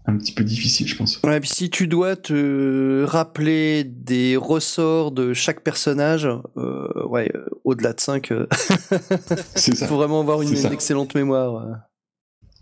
un 0.05 0.17
petit 0.17 0.31
peu 0.31 0.43
difficile, 0.43 0.87
je 0.87 0.95
pense. 0.95 1.19
Ouais, 1.23 1.39
puis 1.39 1.49
si 1.49 1.69
tu 1.69 1.87
dois 1.87 2.15
te 2.15 3.03
rappeler 3.03 3.83
des 3.83 4.35
ressorts 4.35 5.11
de 5.11 5.33
chaque 5.33 5.61
personnage, 5.61 6.27
euh, 6.57 7.05
ouais, 7.07 7.31
euh, 7.35 7.45
au-delà 7.63 7.93
de 7.93 7.99
5, 7.99 8.31
euh, 8.31 8.47
il 9.67 9.75
faut 9.75 9.95
vraiment 9.95 10.21
avoir 10.21 10.41
une, 10.41 10.53
excellente 10.71 11.13
mémoire. 11.13 11.81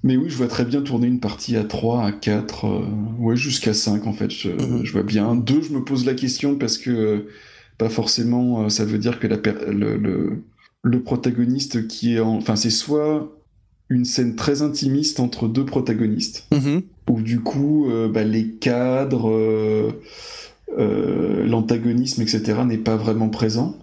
Mais 0.03 0.17
oui, 0.17 0.29
je 0.29 0.35
vois 0.35 0.47
très 0.47 0.65
bien 0.65 0.81
tourner 0.81 1.07
une 1.07 1.19
partie 1.19 1.55
à 1.55 1.63
3, 1.63 2.05
à 2.05 2.11
4, 2.11 2.65
ouais, 3.19 3.37
jusqu'à 3.37 3.73
5 3.73 4.05
en 4.05 4.13
fait. 4.13 4.29
Je, 4.29 4.49
mhm. 4.49 4.83
je, 4.83 4.91
vois 4.91 5.03
bien. 5.03 5.35
2, 5.35 5.61
je 5.61 5.71
me 5.71 5.83
pose 5.83 6.05
la 6.05 6.13
question 6.13 6.57
parce 6.57 6.77
que 6.77 7.27
pas 7.77 7.89
forcément, 7.89 8.69
ça 8.69 8.83
veut 8.83 8.97
dire 8.97 9.19
que 9.19 9.27
la 9.27 9.37
le, 9.71 10.43
le, 10.83 11.03
protagoniste 11.03 11.87
qui 11.87 12.15
est 12.15 12.19
en. 12.19 12.35
Enfin, 12.35 12.57
c'est 12.57 12.69
soit 12.69 13.33
une 13.89 14.05
scène 14.05 14.35
très 14.35 14.61
intimiste 14.61 15.19
entre 15.19 15.47
deux 15.47 15.65
protagonistes, 15.65 16.47
mm-hmm. 16.51 16.83
Où 17.09 17.21
du 17.21 17.41
coup, 17.41 17.89
bah, 18.13 18.23
les 18.23 18.51
cadres, 18.51 19.91
l'antagonisme, 20.77 22.21
etc., 22.21 22.61
n'est 22.65 22.77
pas 22.77 22.95
vraiment 22.95 23.29
présent 23.29 23.75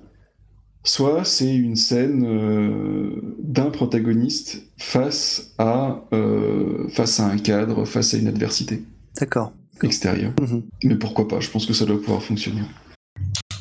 soit 0.87 1.25
c'est 1.25 1.55
une 1.55 1.77
scène 1.77 2.25
euh, 2.25 3.37
d'un 3.43 3.71
protagoniste 3.71 4.63
face 4.79 5.53
à, 5.59 6.05
euh, 6.13 6.89
face 6.89 7.21
à 7.21 7.27
un 7.27 7.39
cadre, 7.39 7.85
face 7.85 8.15
à 8.15 8.19
une 8.19 8.29
adversité. 8.29 8.83
D'accord. 9.19 9.53
Extérieure. 9.83 10.33
Mhm. 10.41 10.63
Mais 10.85 10.95
pourquoi 10.95 11.29
pas, 11.29 11.41
je 11.41 11.51
pense 11.51 11.67
que 11.67 11.75
ça 11.75 11.85
doit 11.85 12.01
pouvoir 12.01 12.23
fonctionner. 12.23 12.63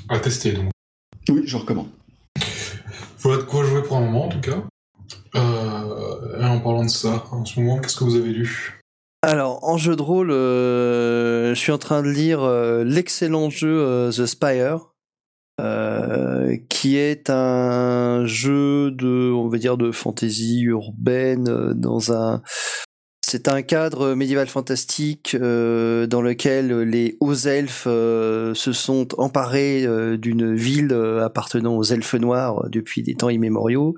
À 0.08 0.20
tester 0.20 0.54
donc. 0.54 0.70
Oui, 1.30 1.44
je 1.46 1.58
recommande. 1.58 1.88
Voilà 3.20 3.42
de 3.42 3.48
quoi 3.48 3.66
jouer 3.66 3.82
pour 3.82 3.98
un 3.98 4.02
moment 4.02 4.28
en 4.28 4.30
tout 4.30 4.40
cas. 4.40 4.64
Euh, 5.36 6.40
et 6.40 6.46
en 6.46 6.60
parlant 6.60 6.86
de 6.86 6.90
ça, 6.90 7.26
en 7.32 7.44
ce 7.44 7.60
moment, 7.60 7.80
qu'est-ce 7.80 7.98
que 7.98 8.04
vous 8.04 8.16
avez 8.16 8.32
lu? 8.32 8.85
Alors, 9.26 9.60
en 9.64 9.78
jeu 9.78 9.96
de 9.96 10.02
rôle, 10.02 10.30
je 10.30 11.54
suis 11.56 11.72
en 11.72 11.78
train 11.78 12.02
de 12.02 12.10
lire 12.10 12.48
l'excellent 12.84 13.50
jeu 13.50 14.10
The 14.12 14.26
Spire, 14.26 14.96
euh, 15.62 16.58
qui 16.70 16.98
est 16.98 17.30
un 17.30 18.26
jeu 18.26 18.92
de, 18.92 19.32
on 19.32 19.48
va 19.48 19.58
dire, 19.58 19.78
de 19.78 19.92
fantasy 19.92 20.62
urbaine 20.62 21.48
euh, 21.48 21.74
dans 21.74 22.12
un. 22.12 22.42
C'est 23.26 23.48
un 23.48 23.62
cadre 23.62 24.14
médiéval 24.14 24.48
fantastique 24.48 25.36
euh, 25.40 26.08
dans 26.08 26.22
lequel 26.22 26.82
les 26.82 27.18
hauts 27.22 27.34
elfes 27.34 27.86
euh, 27.88 28.54
se 28.54 28.72
sont 28.72 29.08
emparés 29.18 29.88
d'une 30.18 30.54
ville 30.54 30.94
appartenant 31.24 31.76
aux 31.76 31.84
elfes 31.84 32.14
noirs 32.16 32.70
depuis 32.70 33.02
des 33.02 33.16
temps 33.16 33.30
immémoriaux. 33.30 33.96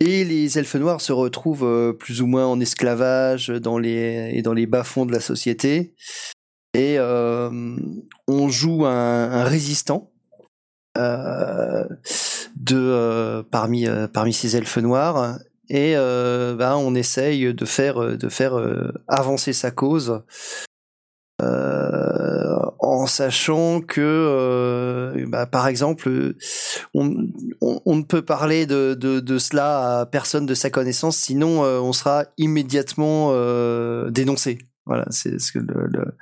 Et 0.00 0.24
les 0.24 0.58
elfes 0.58 0.74
noirs 0.74 1.00
se 1.00 1.12
retrouvent 1.12 1.96
plus 1.98 2.20
ou 2.20 2.26
moins 2.26 2.46
en 2.46 2.60
esclavage 2.60 3.48
dans 3.48 3.78
les, 3.78 4.30
et 4.34 4.42
dans 4.42 4.52
les 4.52 4.66
bas-fonds 4.66 5.06
de 5.06 5.12
la 5.12 5.20
société. 5.20 5.94
Et 6.74 6.98
on 6.98 8.48
joue 8.48 8.84
un, 8.84 9.44
résistant 9.44 10.10
euh, 10.96 11.84
de 12.54 12.76
euh, 12.76 13.42
parmi 13.50 13.88
euh, 13.88 14.06
parmi 14.06 14.32
ces 14.32 14.56
elfes 14.56 14.78
noirs 14.78 15.40
et 15.68 15.94
bah, 15.96 16.76
on 16.76 16.94
essaye 16.94 17.52
de 17.52 17.64
faire 17.64 18.16
de 18.16 18.28
faire 18.28 18.54
avancer 19.08 19.52
sa 19.52 19.70
cause 19.70 20.22
en 23.04 23.06
sachant 23.06 23.82
que, 23.82 25.26
bah, 25.28 25.44
par 25.44 25.68
exemple, 25.68 26.34
on, 26.94 27.28
on, 27.60 27.96
ne 27.96 28.02
peut 28.02 28.22
parler 28.22 28.64
de, 28.64 28.94
de, 28.94 29.20
de, 29.20 29.38
cela 29.38 30.00
à 30.00 30.06
personne 30.06 30.46
de 30.46 30.54
sa 30.54 30.70
connaissance, 30.70 31.18
sinon 31.18 31.60
on 31.60 31.92
sera 31.92 32.24
immédiatement 32.38 33.32
dénoncé. 34.08 34.58
Voilà, 34.86 35.04
c'est 35.10 35.38
ce 35.38 35.52
que 35.52 35.58
le, 35.58 36.16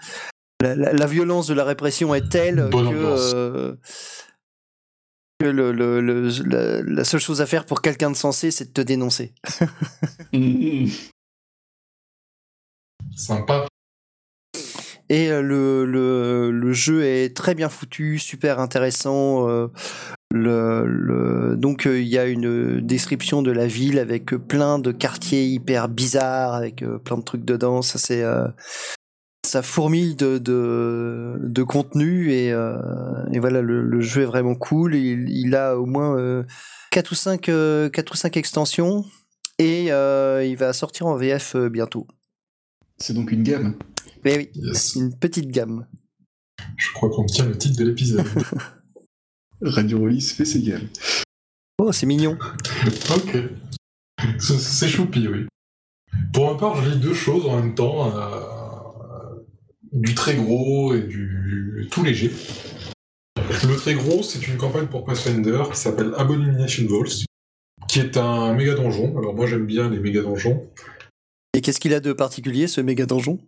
la, 0.61 0.75
la, 0.93 1.07
violence 1.07 1.47
de 1.47 1.55
la 1.55 1.65
répression 1.65 2.15
est 2.15 2.29
telle 2.29 2.69
que 5.41 5.47
le, 5.47 5.73
le, 5.73 6.83
la, 6.83 7.05
seule 7.05 7.21
chose 7.21 7.41
à 7.41 7.47
faire 7.47 7.65
pour 7.65 7.81
quelqu'un 7.81 8.11
de 8.11 8.17
sensé, 8.17 8.51
c'est 8.51 8.67
de 8.67 8.73
te 8.73 8.81
dénoncer. 8.81 9.35
Sympa. 13.17 13.67
Et 15.13 15.31
euh, 15.31 15.43
le, 15.43 15.85
le, 16.51 16.73
jeu 16.73 17.05
est 17.05 17.37
très 17.37 17.55
bien 17.55 17.69
foutu, 17.69 18.19
super 18.19 18.59
intéressant. 18.59 19.47
Euh, 19.47 19.69
le, 20.31 21.55
donc 21.55 21.87
euh, 21.87 22.01
il 22.01 22.09
y 22.09 22.17
a 22.17 22.25
une 22.25 22.81
description 22.81 23.43
de 23.43 23.51
la 23.51 23.67
ville 23.67 23.99
avec 23.99 24.35
plein 24.35 24.79
de 24.79 24.91
quartiers 24.91 25.45
hyper 25.45 25.91
bizarres, 25.91 26.55
avec 26.55 26.83
plein 27.05 27.19
de 27.19 27.23
trucs 27.23 27.45
dedans. 27.45 27.83
Ça 27.83 27.99
c'est 27.99 28.25
ça 29.45 29.61
fourmille 29.61 30.17
de, 30.17 30.39
de, 30.39 31.35
de 31.41 31.63
contenu 31.63 32.33
et, 32.33 32.47
et 32.47 33.39
voilà, 33.39 33.61
le, 33.61 33.83
le, 33.83 34.01
jeu 34.01 34.23
est 34.23 34.27
vraiment 34.27 34.55
cool. 34.55 34.95
Il, 34.95 35.29
il 35.29 35.55
a 35.55 35.77
au 35.77 35.85
moins 35.85 36.17
euh, 36.17 36.43
4 36.91 37.13
ou 37.13 37.15
5, 37.15 37.49
euh, 37.51 37.91
4 37.91 38.13
ou 38.13 38.17
5 38.17 38.39
extensions 38.39 39.05
et 39.59 39.89
il 39.89 40.57
va 40.57 40.73
sortir 40.73 41.07
en 41.07 41.17
VF 41.17 41.55
bientôt. 41.57 42.07
C'est 42.97 43.13
donc 43.13 43.31
une 43.31 43.43
gamme? 43.43 43.75
Mais 44.25 44.37
oui, 44.37 44.51
une 44.97 45.17
petite 45.19 45.49
gamme. 45.49 45.87
Je 46.77 46.93
crois 46.93 47.11
qu'on 47.11 47.25
tient 47.25 47.47
le 47.47 47.57
titre 47.57 47.79
de 47.79 47.85
l'épisode. 47.85 48.27
Radio 49.61 50.03
Release 50.03 50.33
fait 50.33 50.45
ses 50.45 50.63
gammes. 50.63 50.89
Oh, 51.79 51.93
c'est 51.93 52.07
mignon. 52.07 52.39
ok. 53.15 53.37
C'est 54.39 54.89
choupi, 54.89 55.27
oui. 55.29 55.47
Pour 56.33 56.53
ma 56.53 56.59
part, 56.59 56.83
je 56.83 56.91
lis 56.91 57.01
deux 57.01 57.15
choses 57.15 57.47
en 57.47 57.61
même 57.61 57.75
temps. 57.75 58.17
Euh, 58.17 58.63
du 59.93 60.15
très 60.15 60.35
gros 60.35 60.95
et 60.95 61.03
du 61.03 61.89
tout 61.91 62.03
léger. 62.03 62.33
Le 63.37 63.77
très 63.77 63.95
gros, 63.95 64.23
c'est 64.23 64.47
une 64.49 64.57
campagne 64.57 64.87
pour 64.87 65.05
Pathfinder 65.05 65.63
qui 65.71 65.79
s'appelle 65.79 66.13
Abomination 66.17 66.87
Vaults, 66.87 67.27
qui 67.89 68.01
est 68.01 68.17
un 68.17 68.55
méga 68.55 68.75
donjon. 68.75 69.17
Alors 69.19 69.35
moi 69.35 69.47
j'aime 69.47 69.67
bien 69.67 69.91
les 69.91 69.99
méga 69.99 70.23
donjons. 70.23 70.67
Et 71.55 71.61
qu'est-ce 71.61 71.79
qu'il 71.79 71.93
a 71.93 72.01
de 72.01 72.13
particulier 72.13 72.67
ce 72.67 72.81
méga 72.81 73.05
donjon? 73.05 73.39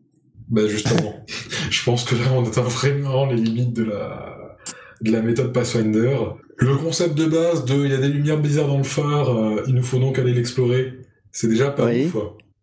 Bah 0.48 0.66
justement, 0.68 1.24
je 1.70 1.84
pense 1.84 2.04
que 2.04 2.14
là 2.14 2.32
on 2.34 2.44
atteint 2.46 2.62
vraiment 2.62 3.26
les 3.26 3.36
limites 3.36 3.72
de 3.72 3.84
la, 3.84 4.56
de 5.00 5.10
la 5.10 5.22
méthode 5.22 5.52
Pathfinder. 5.52 6.16
Le 6.56 6.76
concept 6.76 7.14
de 7.14 7.26
base 7.26 7.64
de 7.64 7.74
il 7.84 7.90
y 7.90 7.94
a 7.94 7.98
des 7.98 8.08
lumières 8.08 8.38
bizarres 8.38 8.68
dans 8.68 8.78
le 8.78 8.84
phare, 8.84 9.30
euh, 9.30 9.62
il 9.66 9.74
nous 9.74 9.82
faut 9.82 9.98
donc 9.98 10.18
aller 10.18 10.32
l'explorer, 10.32 10.94
c'est 11.32 11.48
déjà 11.48 11.70
pas 11.70 11.86
oui. 11.86 12.06
ouf. 12.06 12.16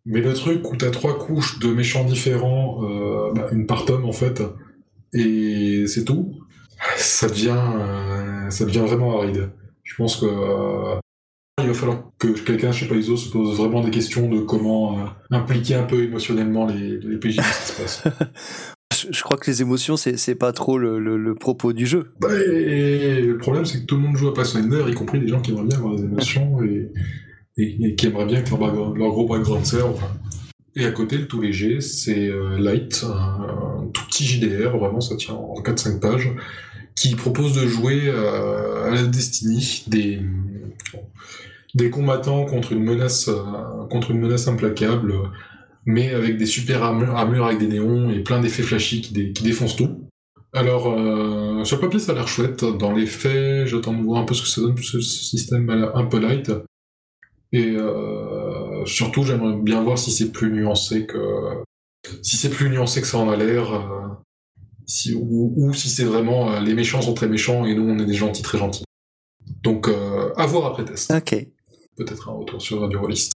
Mais 0.04 0.20
le 0.20 0.32
truc 0.32 0.68
où 0.70 0.76
t'as 0.76 0.90
trois 0.90 1.16
couches 1.16 1.58
de 1.60 1.68
méchants 1.68 2.04
différents, 2.04 2.84
euh, 2.84 3.32
bah, 3.34 3.48
une 3.52 3.66
par 3.66 3.84
tome 3.84 4.04
en 4.04 4.12
fait, 4.12 4.42
et 5.12 5.84
c'est 5.86 6.04
tout, 6.04 6.32
ça 6.96 7.28
devient, 7.28 7.60
euh, 7.76 8.50
ça 8.50 8.64
devient 8.64 8.80
vraiment 8.80 9.18
aride. 9.18 9.50
Je 9.84 9.94
pense 9.96 10.16
que 10.16 10.26
euh, 10.26 10.98
il 11.60 11.66
va 11.66 11.74
falloir 11.74 12.10
que 12.18 12.28
quelqu'un 12.28 12.72
chez 12.72 12.86
Paizo 12.86 13.16
se 13.16 13.30
pose 13.30 13.56
vraiment 13.56 13.82
des 13.82 13.90
questions 13.90 14.28
de 14.28 14.40
comment 14.40 14.98
euh, 14.98 15.04
impliquer 15.30 15.74
un 15.74 15.84
peu 15.84 16.02
émotionnellement 16.02 16.66
les, 16.66 16.98
les 16.98 17.18
PJ 17.18 17.36
qui 17.36 17.42
se 17.42 17.80
passe. 17.80 18.04
Je 19.10 19.22
crois 19.22 19.36
que 19.36 19.50
les 19.50 19.62
émotions, 19.62 19.96
c'est 19.96 20.34
pas 20.36 20.52
trop 20.52 20.78
le, 20.78 21.00
le, 21.00 21.16
le, 21.16 21.34
propos 21.34 21.72
du 21.72 21.86
jeu. 21.86 22.12
Bah, 22.20 22.28
et 22.32 23.20
le 23.20 23.36
problème, 23.36 23.64
c'est 23.64 23.80
que 23.80 23.86
tout 23.86 23.96
le 23.96 24.02
monde 24.02 24.16
joue 24.16 24.28
à 24.28 24.34
Pathfinder, 24.34 24.84
y 24.88 24.94
compris 24.94 25.18
les 25.18 25.26
gens 25.26 25.40
qui 25.40 25.50
aimeraient 25.50 25.66
bien 25.66 25.78
avoir 25.78 25.96
des 25.96 26.04
émotions, 26.04 26.62
et 26.62 26.92
et, 27.56 27.94
qui 27.94 28.06
aimeraient 28.06 28.26
bien 28.26 28.42
que 28.42 28.50
leur, 28.50 28.94
leur 28.94 29.10
gros 29.10 29.26
background. 29.26 29.64
Enfin. 29.64 30.12
Et 30.74 30.86
à 30.86 30.90
côté, 30.90 31.18
le 31.18 31.26
tout 31.26 31.40
léger, 31.40 31.80
c'est 31.80 32.28
euh, 32.28 32.58
Light, 32.58 33.04
un, 33.04 33.88
tout 33.92 34.04
petit 34.06 34.24
JDR, 34.24 34.76
vraiment 34.78 35.00
ça 35.00 35.16
tient 35.16 35.34
en 35.34 35.60
4-5 35.60 36.00
pages, 36.00 36.30
qui 36.96 37.14
propose 37.14 37.54
de 37.54 37.66
jouer 37.66 38.04
euh, 38.06 38.86
à 38.86 38.90
la 38.90 39.02
Destiny 39.02 39.84
des, 39.86 40.20
des 41.74 41.90
combattants 41.90 42.44
contre 42.44 42.72
une 42.72 42.82
menace, 42.82 43.28
euh, 43.28 43.86
contre 43.90 44.10
une 44.10 44.20
menace 44.20 44.48
implacable, 44.48 45.14
mais 45.86 46.10
avec 46.10 46.36
des 46.36 46.46
super 46.46 46.82
armures, 46.82 47.46
avec 47.46 47.58
des 47.58 47.66
néons 47.66 48.10
et 48.10 48.20
plein 48.20 48.40
d'effets 48.40 48.62
flashy 48.62 49.00
qui, 49.00 49.12
dé, 49.12 49.32
qui, 49.32 49.42
défoncent 49.42 49.76
tout. 49.76 50.08
Alors, 50.52 50.86
euh, 50.88 51.64
sur 51.64 51.76
le 51.76 51.80
papier, 51.80 51.98
ça 51.98 52.12
a 52.12 52.14
l'air 52.14 52.28
chouette. 52.28 52.64
Dans 52.64 52.92
les 52.92 53.06
faits, 53.06 53.66
j'attends 53.66 53.94
de 53.94 54.02
voir 54.02 54.20
un 54.20 54.24
peu 54.24 54.34
ce 54.34 54.42
que 54.42 54.48
ça 54.48 54.60
donne, 54.60 54.76
ce 54.76 55.00
système 55.00 55.70
un 55.70 56.04
peu 56.04 56.18
light. 56.18 56.52
Et 57.52 57.70
euh, 57.70 58.84
surtout, 58.84 59.22
j'aimerais 59.22 59.56
bien 59.56 59.82
voir 59.82 59.98
si 59.98 60.10
c'est 60.10 60.30
plus 60.30 60.52
nuancé 60.52 61.06
que 61.06 61.18
si 62.22 62.36
c'est 62.36 62.50
plus 62.50 62.68
nuancé 62.68 63.00
que 63.00 63.06
ça 63.06 63.16
en 63.16 63.30
a 63.30 63.36
l'air, 63.36 63.80
si, 64.86 65.14
ou, 65.14 65.52
ou, 65.56 65.72
si 65.72 65.88
c'est 65.88 66.04
vraiment 66.04 66.58
les 66.58 66.74
méchants 66.74 67.00
sont 67.00 67.14
très 67.14 67.28
méchants 67.28 67.64
et 67.64 67.74
nous 67.74 67.88
on 67.88 67.98
est 67.98 68.06
des 68.06 68.14
gentils 68.14 68.42
très 68.42 68.58
gentils. 68.58 68.84
Donc 69.62 69.88
à 70.36 70.46
voir 70.46 70.66
après 70.66 70.84
test. 70.84 71.12
Ok. 71.12 71.46
Peut-être 71.96 72.28
un 72.28 72.32
retour 72.32 72.60
sur 72.60 72.80
Radio 72.80 73.00
Rollist. 73.00 73.32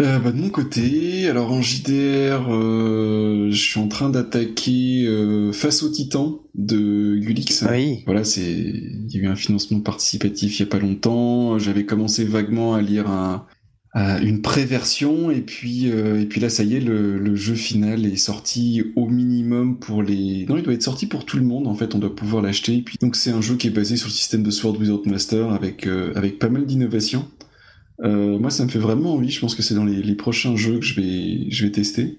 Euh, 0.00 0.20
bah, 0.20 0.30
de 0.30 0.36
mon 0.40 0.50
côté, 0.50 1.28
alors 1.28 1.50
en 1.50 1.60
JDR, 1.60 2.46
euh, 2.50 3.48
je 3.50 3.60
suis 3.60 3.80
en 3.80 3.88
train 3.88 4.10
d'attaquer 4.10 5.04
euh, 5.06 5.50
Face 5.52 5.82
au 5.82 5.88
Titan 5.88 6.38
de 6.54 7.16
Gulix. 7.16 7.64
Oui. 7.68 8.04
Voilà, 8.06 8.22
c'est 8.22 8.42
il 8.42 9.10
y 9.10 9.18
a 9.18 9.22
eu 9.22 9.26
un 9.26 9.34
financement 9.34 9.80
participatif 9.80 10.58
il 10.58 10.62
y 10.62 10.66
a 10.66 10.68
pas 10.68 10.78
longtemps. 10.78 11.58
J'avais 11.58 11.84
commencé 11.84 12.24
vaguement 12.24 12.74
à 12.74 12.80
lire 12.80 13.10
un, 13.10 13.44
à 13.92 14.20
une 14.20 14.42
pré-version 14.42 15.30
et 15.30 15.40
puis 15.40 15.90
euh, 15.90 16.20
et 16.20 16.26
puis 16.26 16.40
là 16.40 16.50
ça 16.50 16.62
y 16.62 16.76
est, 16.76 16.80
le, 16.80 17.18
le, 17.18 17.36
jeu 17.36 17.54
final 17.54 18.04
est 18.04 18.16
sorti 18.16 18.84
au 18.96 19.08
minimum 19.08 19.78
pour 19.78 20.02
les. 20.02 20.46
Non, 20.48 20.56
il 20.56 20.62
doit 20.62 20.74
être 20.74 20.82
sorti 20.82 21.06
pour 21.06 21.24
tout 21.24 21.38
le 21.38 21.42
monde 21.42 21.66
en 21.66 21.74
fait. 21.74 21.94
On 21.94 21.98
doit 21.98 22.14
pouvoir 22.14 22.42
l'acheter. 22.42 22.76
Et 22.76 22.82
puis 22.82 22.98
donc 23.00 23.16
c'est 23.16 23.30
un 23.30 23.40
jeu 23.40 23.56
qui 23.56 23.68
est 23.68 23.70
basé 23.70 23.96
sur 23.96 24.08
le 24.08 24.12
système 24.12 24.42
de 24.42 24.50
Sword 24.50 24.78
Without 24.78 25.02
Master 25.06 25.50
avec 25.50 25.86
euh, 25.86 26.12
avec 26.14 26.38
pas 26.38 26.48
mal 26.48 26.66
d'innovations. 26.66 27.26
Euh, 28.04 28.38
moi, 28.38 28.50
ça 28.50 28.64
me 28.64 28.68
fait 28.68 28.78
vraiment 28.78 29.14
envie. 29.14 29.30
Je 29.30 29.40
pense 29.40 29.54
que 29.54 29.62
c'est 29.62 29.74
dans 29.74 29.84
les, 29.84 30.02
les, 30.02 30.14
prochains 30.14 30.56
jeux 30.56 30.78
que 30.78 30.84
je 30.84 31.00
vais, 31.00 31.50
je 31.50 31.64
vais 31.64 31.72
tester. 31.72 32.18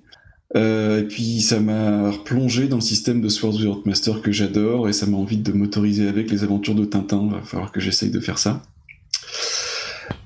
et 0.55 1.05
puis 1.07 1.41
ça 1.41 1.59
m'a 1.59 2.11
replongé 2.11 2.67
dans 2.67 2.77
le 2.77 2.81
système 2.81 3.21
de 3.21 3.29
Swords 3.29 3.55
Without 3.55 3.83
Master 3.85 4.21
que 4.21 4.31
j'adore 4.31 4.89
et 4.89 4.93
ça 4.93 5.05
m'a 5.05 5.17
envie 5.17 5.37
de 5.37 5.51
m'autoriser 5.51 6.07
avec 6.07 6.31
les 6.31 6.43
aventures 6.43 6.75
de 6.75 6.85
Tintin. 6.85 7.29
Il 7.31 7.35
va 7.35 7.41
falloir 7.41 7.71
que 7.71 7.79
j'essaye 7.79 8.11
de 8.11 8.19
faire 8.19 8.37
ça. 8.39 8.61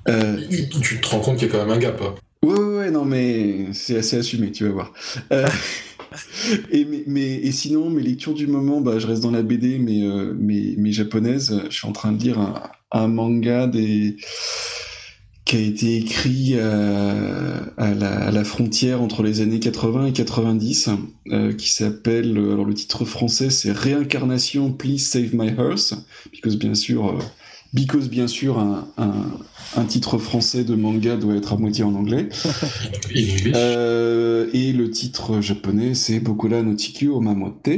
tu, 0.06 1.00
te 1.00 1.08
rends 1.08 1.20
compte 1.20 1.38
qu'il 1.38 1.48
y 1.48 1.50
a 1.50 1.52
quand 1.52 1.64
même 1.64 1.76
un 1.76 1.78
gap. 1.78 2.00
Hein. 2.02 2.14
Ouais, 2.44 2.58
ouais, 2.58 2.76
ouais, 2.76 2.90
non, 2.90 3.06
mais 3.06 3.68
c'est 3.72 3.96
assez 3.96 4.18
assumé, 4.18 4.52
tu 4.52 4.64
vas 4.64 4.70
voir. 4.70 4.92
et, 6.70 6.86
mais, 7.06 7.36
et 7.36 7.52
sinon, 7.52 7.88
mes 7.88 8.02
lectures 8.02 8.34
du 8.34 8.46
moment, 8.46 8.82
bah, 8.82 8.98
je 8.98 9.06
reste 9.06 9.22
dans 9.22 9.30
la 9.30 9.42
BD, 9.42 9.78
mais, 9.78 10.02
euh, 10.02 10.34
mais, 10.38 10.92
japonaise. 10.92 11.62
Je 11.70 11.74
suis 11.74 11.88
en 11.88 11.92
train 11.92 12.12
de 12.12 12.22
lire 12.22 12.38
un, 12.92 13.08
manga 13.08 13.66
des... 13.66 14.16
qui 15.44 15.56
a 15.56 15.60
été 15.60 15.96
écrit 15.96 16.52
euh, 16.54 17.60
à, 17.76 17.92
la, 17.94 18.44
frontière 18.44 19.02
entre 19.02 19.22
les 19.22 19.40
années 19.40 19.60
80 19.60 20.06
et 20.06 20.12
90, 20.12 20.90
euh, 21.28 21.52
qui 21.52 21.70
s'appelle, 21.70 22.30
alors 22.36 22.64
le 22.64 22.74
titre 22.74 23.04
français 23.04 23.50
c'est 23.50 23.72
Réincarnation, 23.72 24.72
Please 24.72 24.98
Save 24.98 25.34
My 25.34 25.48
Hearth, 25.48 25.94
parce 26.42 26.56
bien 26.56 26.74
sûr, 26.74 27.18
because 27.74 28.08
bien 28.08 28.26
sûr 28.26 28.58
un, 28.58 28.88
un 29.76 29.84
titre 29.84 30.18
français 30.18 30.64
de 30.64 30.74
manga 30.74 31.16
doit 31.16 31.34
être 31.34 31.52
à 31.52 31.56
moitié 31.56 31.84
en 31.84 31.94
anglais. 31.94 32.28
euh, 33.54 34.48
et 34.52 34.72
le 34.72 34.90
titre 34.90 35.40
japonais, 35.40 35.94
c'est 35.94 36.20
Bokura 36.20 36.62
no 36.62 36.76
Chikyu 36.76 37.10
Omamote. 37.10 37.68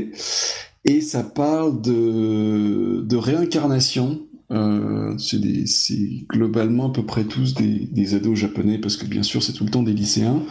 Et 0.85 1.01
ça 1.01 1.25
parle 1.25 1.81
de, 1.81 3.03
de 3.05 3.17
réincarnation. 3.17 4.26
Euh, 4.53 5.17
c'est 5.19 6.27
globalement 6.29 6.89
à 6.89 6.93
peu 6.93 7.05
près 7.05 7.25
tous 7.25 7.55
des, 7.55 7.89
des, 7.91 8.15
ados 8.15 8.39
japonais, 8.39 8.79
parce 8.79 8.97
que 8.97 9.07
bien 9.07 9.23
sûr 9.23 9.43
c'est 9.43 9.53
tout 9.53 9.65
le 9.65 9.71
temps 9.71 9.83
des 9.83 9.93
lycéens, 9.93 10.43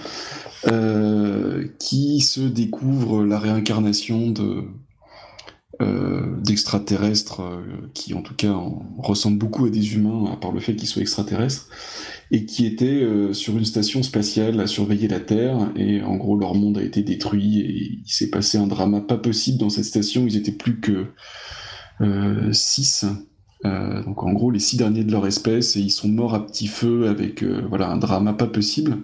euh, 0.67 1.65
qui 1.79 2.19
se 2.21 2.41
découvrent 2.41 3.23
la 3.23 3.39
réincarnation 3.39 4.29
de, 4.31 4.65
euh, 5.81 6.37
d'extraterrestres 6.39 7.41
euh, 7.41 7.91
qui 7.93 8.13
en 8.13 8.21
tout 8.21 8.33
cas 8.33 8.55
ressemblent 8.97 9.37
beaucoup 9.37 9.65
à 9.65 9.69
des 9.69 9.95
humains 9.95 10.31
à 10.31 10.37
part 10.37 10.53
le 10.53 10.61
fait 10.61 10.73
qu'ils 10.73 10.87
soient 10.87 11.01
extraterrestres 11.01 11.67
et 12.31 12.45
qui 12.45 12.65
étaient 12.65 12.85
euh, 12.85 13.33
sur 13.33 13.57
une 13.57 13.65
station 13.65 14.01
spatiale 14.01 14.61
à 14.61 14.67
surveiller 14.67 15.09
la 15.09 15.19
Terre 15.19 15.69
et 15.75 16.01
en 16.01 16.15
gros 16.15 16.37
leur 16.37 16.55
monde 16.55 16.77
a 16.77 16.81
été 16.81 17.01
détruit 17.01 17.59
et 17.59 17.99
il 18.05 18.09
s'est 18.09 18.29
passé 18.29 18.57
un 18.57 18.67
drama 18.67 19.01
pas 19.01 19.17
possible 19.17 19.57
dans 19.57 19.69
cette 19.69 19.83
station. 19.83 20.25
Ils 20.25 20.37
étaient 20.37 20.53
plus 20.53 20.79
que 20.79 21.07
6 22.53 23.05
donc 24.05 24.23
en 24.23 24.31
gros 24.31 24.51
les 24.51 24.59
six 24.59 24.77
derniers 24.77 25.03
de 25.03 25.11
leur 25.11 25.25
espèce 25.25 25.75
et 25.75 25.79
ils 25.79 25.89
sont 25.89 26.07
morts 26.07 26.35
à 26.35 26.45
petit 26.45 26.67
feu 26.67 27.07
avec 27.07 27.43
voilà 27.43 27.89
un 27.89 27.97
drama 27.97 28.33
pas 28.33 28.47
possible 28.47 28.97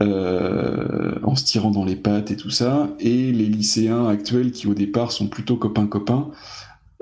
euh, 0.00 1.18
en 1.22 1.36
se 1.36 1.44
tirant 1.44 1.70
dans 1.70 1.84
les 1.84 1.96
pattes 1.96 2.30
et 2.30 2.36
tout 2.36 2.50
ça, 2.50 2.88
et 2.98 3.30
les 3.30 3.46
lycéens 3.46 4.08
actuels 4.08 4.50
qui 4.50 4.66
au 4.66 4.74
départ 4.74 5.12
sont 5.12 5.28
plutôt 5.28 5.56
copains-copains, 5.56 6.30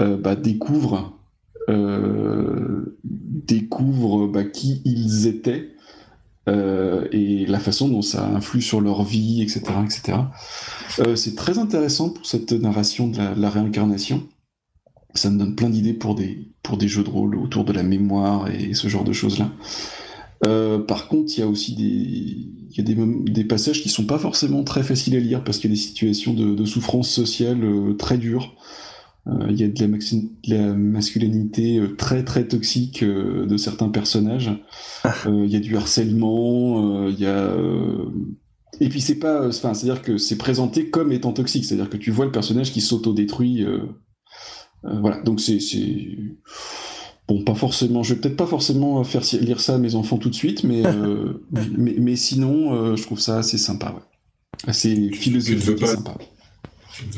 euh, 0.01 0.17
bah, 0.17 0.35
découvrent, 0.35 1.17
euh, 1.69 2.99
découvrent 3.05 4.27
bah, 4.27 4.45
qui 4.45 4.83
ils 4.85 5.27
étaient 5.27 5.71
et 7.13 7.47
la 7.47 7.61
façon 7.61 7.89
dont 7.89 8.03
ça 8.03 8.27
influe 8.27 8.61
sur 8.61 8.81
leur 8.81 9.05
vie, 9.05 9.41
etc. 9.41 9.63
etc. 9.85 10.19
c'est 11.15 11.37
très 11.37 11.61
intéressant 11.61 12.11
pour 12.11 12.27
cette 12.27 12.51
narration 12.51 13.07
de 13.07 13.19
la, 13.37 13.51
réincarnation. 13.51 14.25
Ça 15.15 15.31
me 15.31 15.39
donne 15.39 15.57
plein 15.57 15.71
d'idées 15.71 15.95
pour 15.95 16.15
des, 16.15 16.49
pour 16.63 16.77
des 16.77 16.89
jeux 16.89 17.05
de 17.05 17.11
rôle 17.11 17.37
autour 17.37 17.65
de 17.65 17.73
la 17.73 17.83
mémoire 17.83 18.49
et 18.51 18.75
ce 18.75 18.89
genre 18.89 19.05
de 19.05 19.13
choses-là. 19.13 19.51
Euh, 20.47 20.79
par 20.79 21.09
contre, 21.09 21.33
il 21.37 21.41
y 21.41 21.43
a 21.43 21.49
aussi 21.49 21.75
des, 21.75 22.49
y 22.77 22.81
a 22.81 22.83
des, 22.83 22.97
des, 23.31 23.45
passages 23.45 23.83
qui 23.83 23.89
sont 23.89 24.07
pas 24.07 24.19
forcément 24.19 24.65
très 24.65 24.83
faciles 24.83 25.17
à 25.17 25.21
lire 25.21 25.45
parce 25.45 25.59
qu'il 25.59 25.71
y 25.71 25.73
a 25.73 25.77
des 25.77 25.81
situations 25.81 26.35
de, 26.35 26.55
de 26.55 26.65
souffrance 26.65 27.11
sociale 27.11 27.63
euh, 27.63 27.95
très 27.95 28.19
dures. 28.19 28.55
Euh, 29.27 29.47
il 29.51 29.61
y 29.61 29.65
a 29.65 29.69
de 29.69 29.81
la, 29.81 29.87
de 29.87 30.55
la 30.55 30.75
masculinité 30.75 31.79
euh, 31.79 31.95
très 31.95 32.25
très 32.25 32.49
toxique 32.49 33.05
de 33.05 33.57
certains 33.57 33.89
personnages. 33.89 34.51
Ah. 35.05 35.15
Il 35.27 35.51
y 35.51 35.57
a 35.57 35.61
du 35.61 35.77
harcèlement. 35.77 37.09
Il 37.09 37.19
y 37.19 37.27
a 37.27 37.55
et 38.83 38.89
puis 38.89 39.03
c'est 39.03 39.19
pas, 39.19 39.47
enfin, 39.47 39.75
c'est-à-dire 39.75 40.01
que 40.01 40.17
c'est 40.17 40.39
présenté 40.39 40.89
comme 40.89 41.13
étant 41.13 41.33
toxique, 41.33 41.67
c'est-à-dire 41.67 41.91
que 41.91 41.99
tu 41.99 42.11
vois 42.11 42.25
le 42.25 42.33
personnage 42.33 42.73
qui 42.73 42.81
s'auto-détruit. 42.81 43.67
Voilà, 44.83 45.23
donc 45.23 45.41
c'est 45.41 45.59
Bon, 47.31 47.43
pas 47.45 47.55
forcément. 47.55 48.03
Je 48.03 48.15
vais 48.15 48.21
peut-être 48.21 48.37
pas 48.37 48.47
forcément 48.47 49.05
faire 49.05 49.23
lire 49.41 49.61
ça 49.61 49.77
à 49.77 49.79
mes 49.79 49.95
enfants 49.95 50.19
tout 50.19 50.31
de 50.31 50.35
suite, 50.35 50.65
mais 50.65 50.85
euh, 50.85 51.41
mais, 51.79 52.17
sinon, 52.17 52.75
euh, 52.75 52.97
je 52.97 53.05
trouve 53.05 53.21
ça 53.21 53.39
assez 53.39 53.57
sympa, 53.57 53.93
ouais. 53.93 54.03
assez 54.67 55.13
philosophique 55.13 55.81
et 55.81 55.87
sympa. 55.87 56.19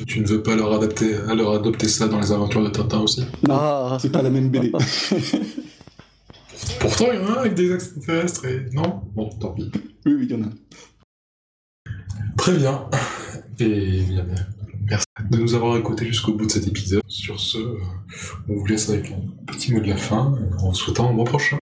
Tu 0.06 0.20
ne 0.20 0.26
veux 0.26 0.42
pas 0.42 0.54
leur 0.54 0.74
adapter, 0.74 1.16
leur 1.34 1.54
adopter 1.54 1.88
ça 1.88 2.08
dans 2.08 2.20
les 2.20 2.30
aventures 2.30 2.62
de 2.62 2.68
Tintin 2.68 3.00
aussi? 3.00 3.22
Non, 3.48 3.54
ah. 3.54 3.96
c'est 4.02 4.12
pas 4.12 4.20
la 4.20 4.28
même 4.28 4.50
BD. 4.50 4.70
Pourtant, 6.78 7.06
il 7.10 7.18
y 7.18 7.22
en 7.24 7.32
a 7.32 7.38
avec 7.40 7.54
des 7.54 7.72
extraterrestres 7.72 8.44
et 8.44 8.66
non? 8.74 9.00
Bon, 9.14 9.30
tant 9.40 9.52
pis. 9.52 9.70
Oui, 10.04 10.12
oui, 10.12 10.26
il 10.28 10.30
y 10.30 10.34
en 10.34 10.42
a. 10.42 10.50
Très 12.36 12.52
bien. 12.52 12.84
Et 13.60 14.02
bien, 14.02 14.24
bien 14.24 14.46
Merci 14.88 15.06
de 15.30 15.36
nous 15.36 15.54
avoir 15.54 15.76
écoutés 15.76 16.06
jusqu'au 16.06 16.32
bout 16.32 16.46
de 16.46 16.50
cet 16.50 16.66
épisode. 16.66 17.02
Sur 17.06 17.38
ce, 17.40 17.58
euh, 17.58 17.78
on 18.48 18.56
vous 18.56 18.66
laisse 18.66 18.88
avec 18.88 19.10
un 19.10 19.44
petit 19.46 19.72
mot 19.72 19.80
de 19.80 19.88
la 19.88 19.96
fin 19.96 20.34
en 20.58 20.68
vous 20.68 20.74
souhaitant 20.74 21.10
un 21.10 21.14
bon 21.14 21.24
prochain. 21.24 21.58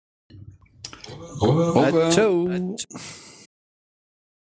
Au 1.41 1.47
revoir. 1.47 1.77
Au 1.77 1.81
revoir. 1.81 2.13
Ciao. 2.13 2.49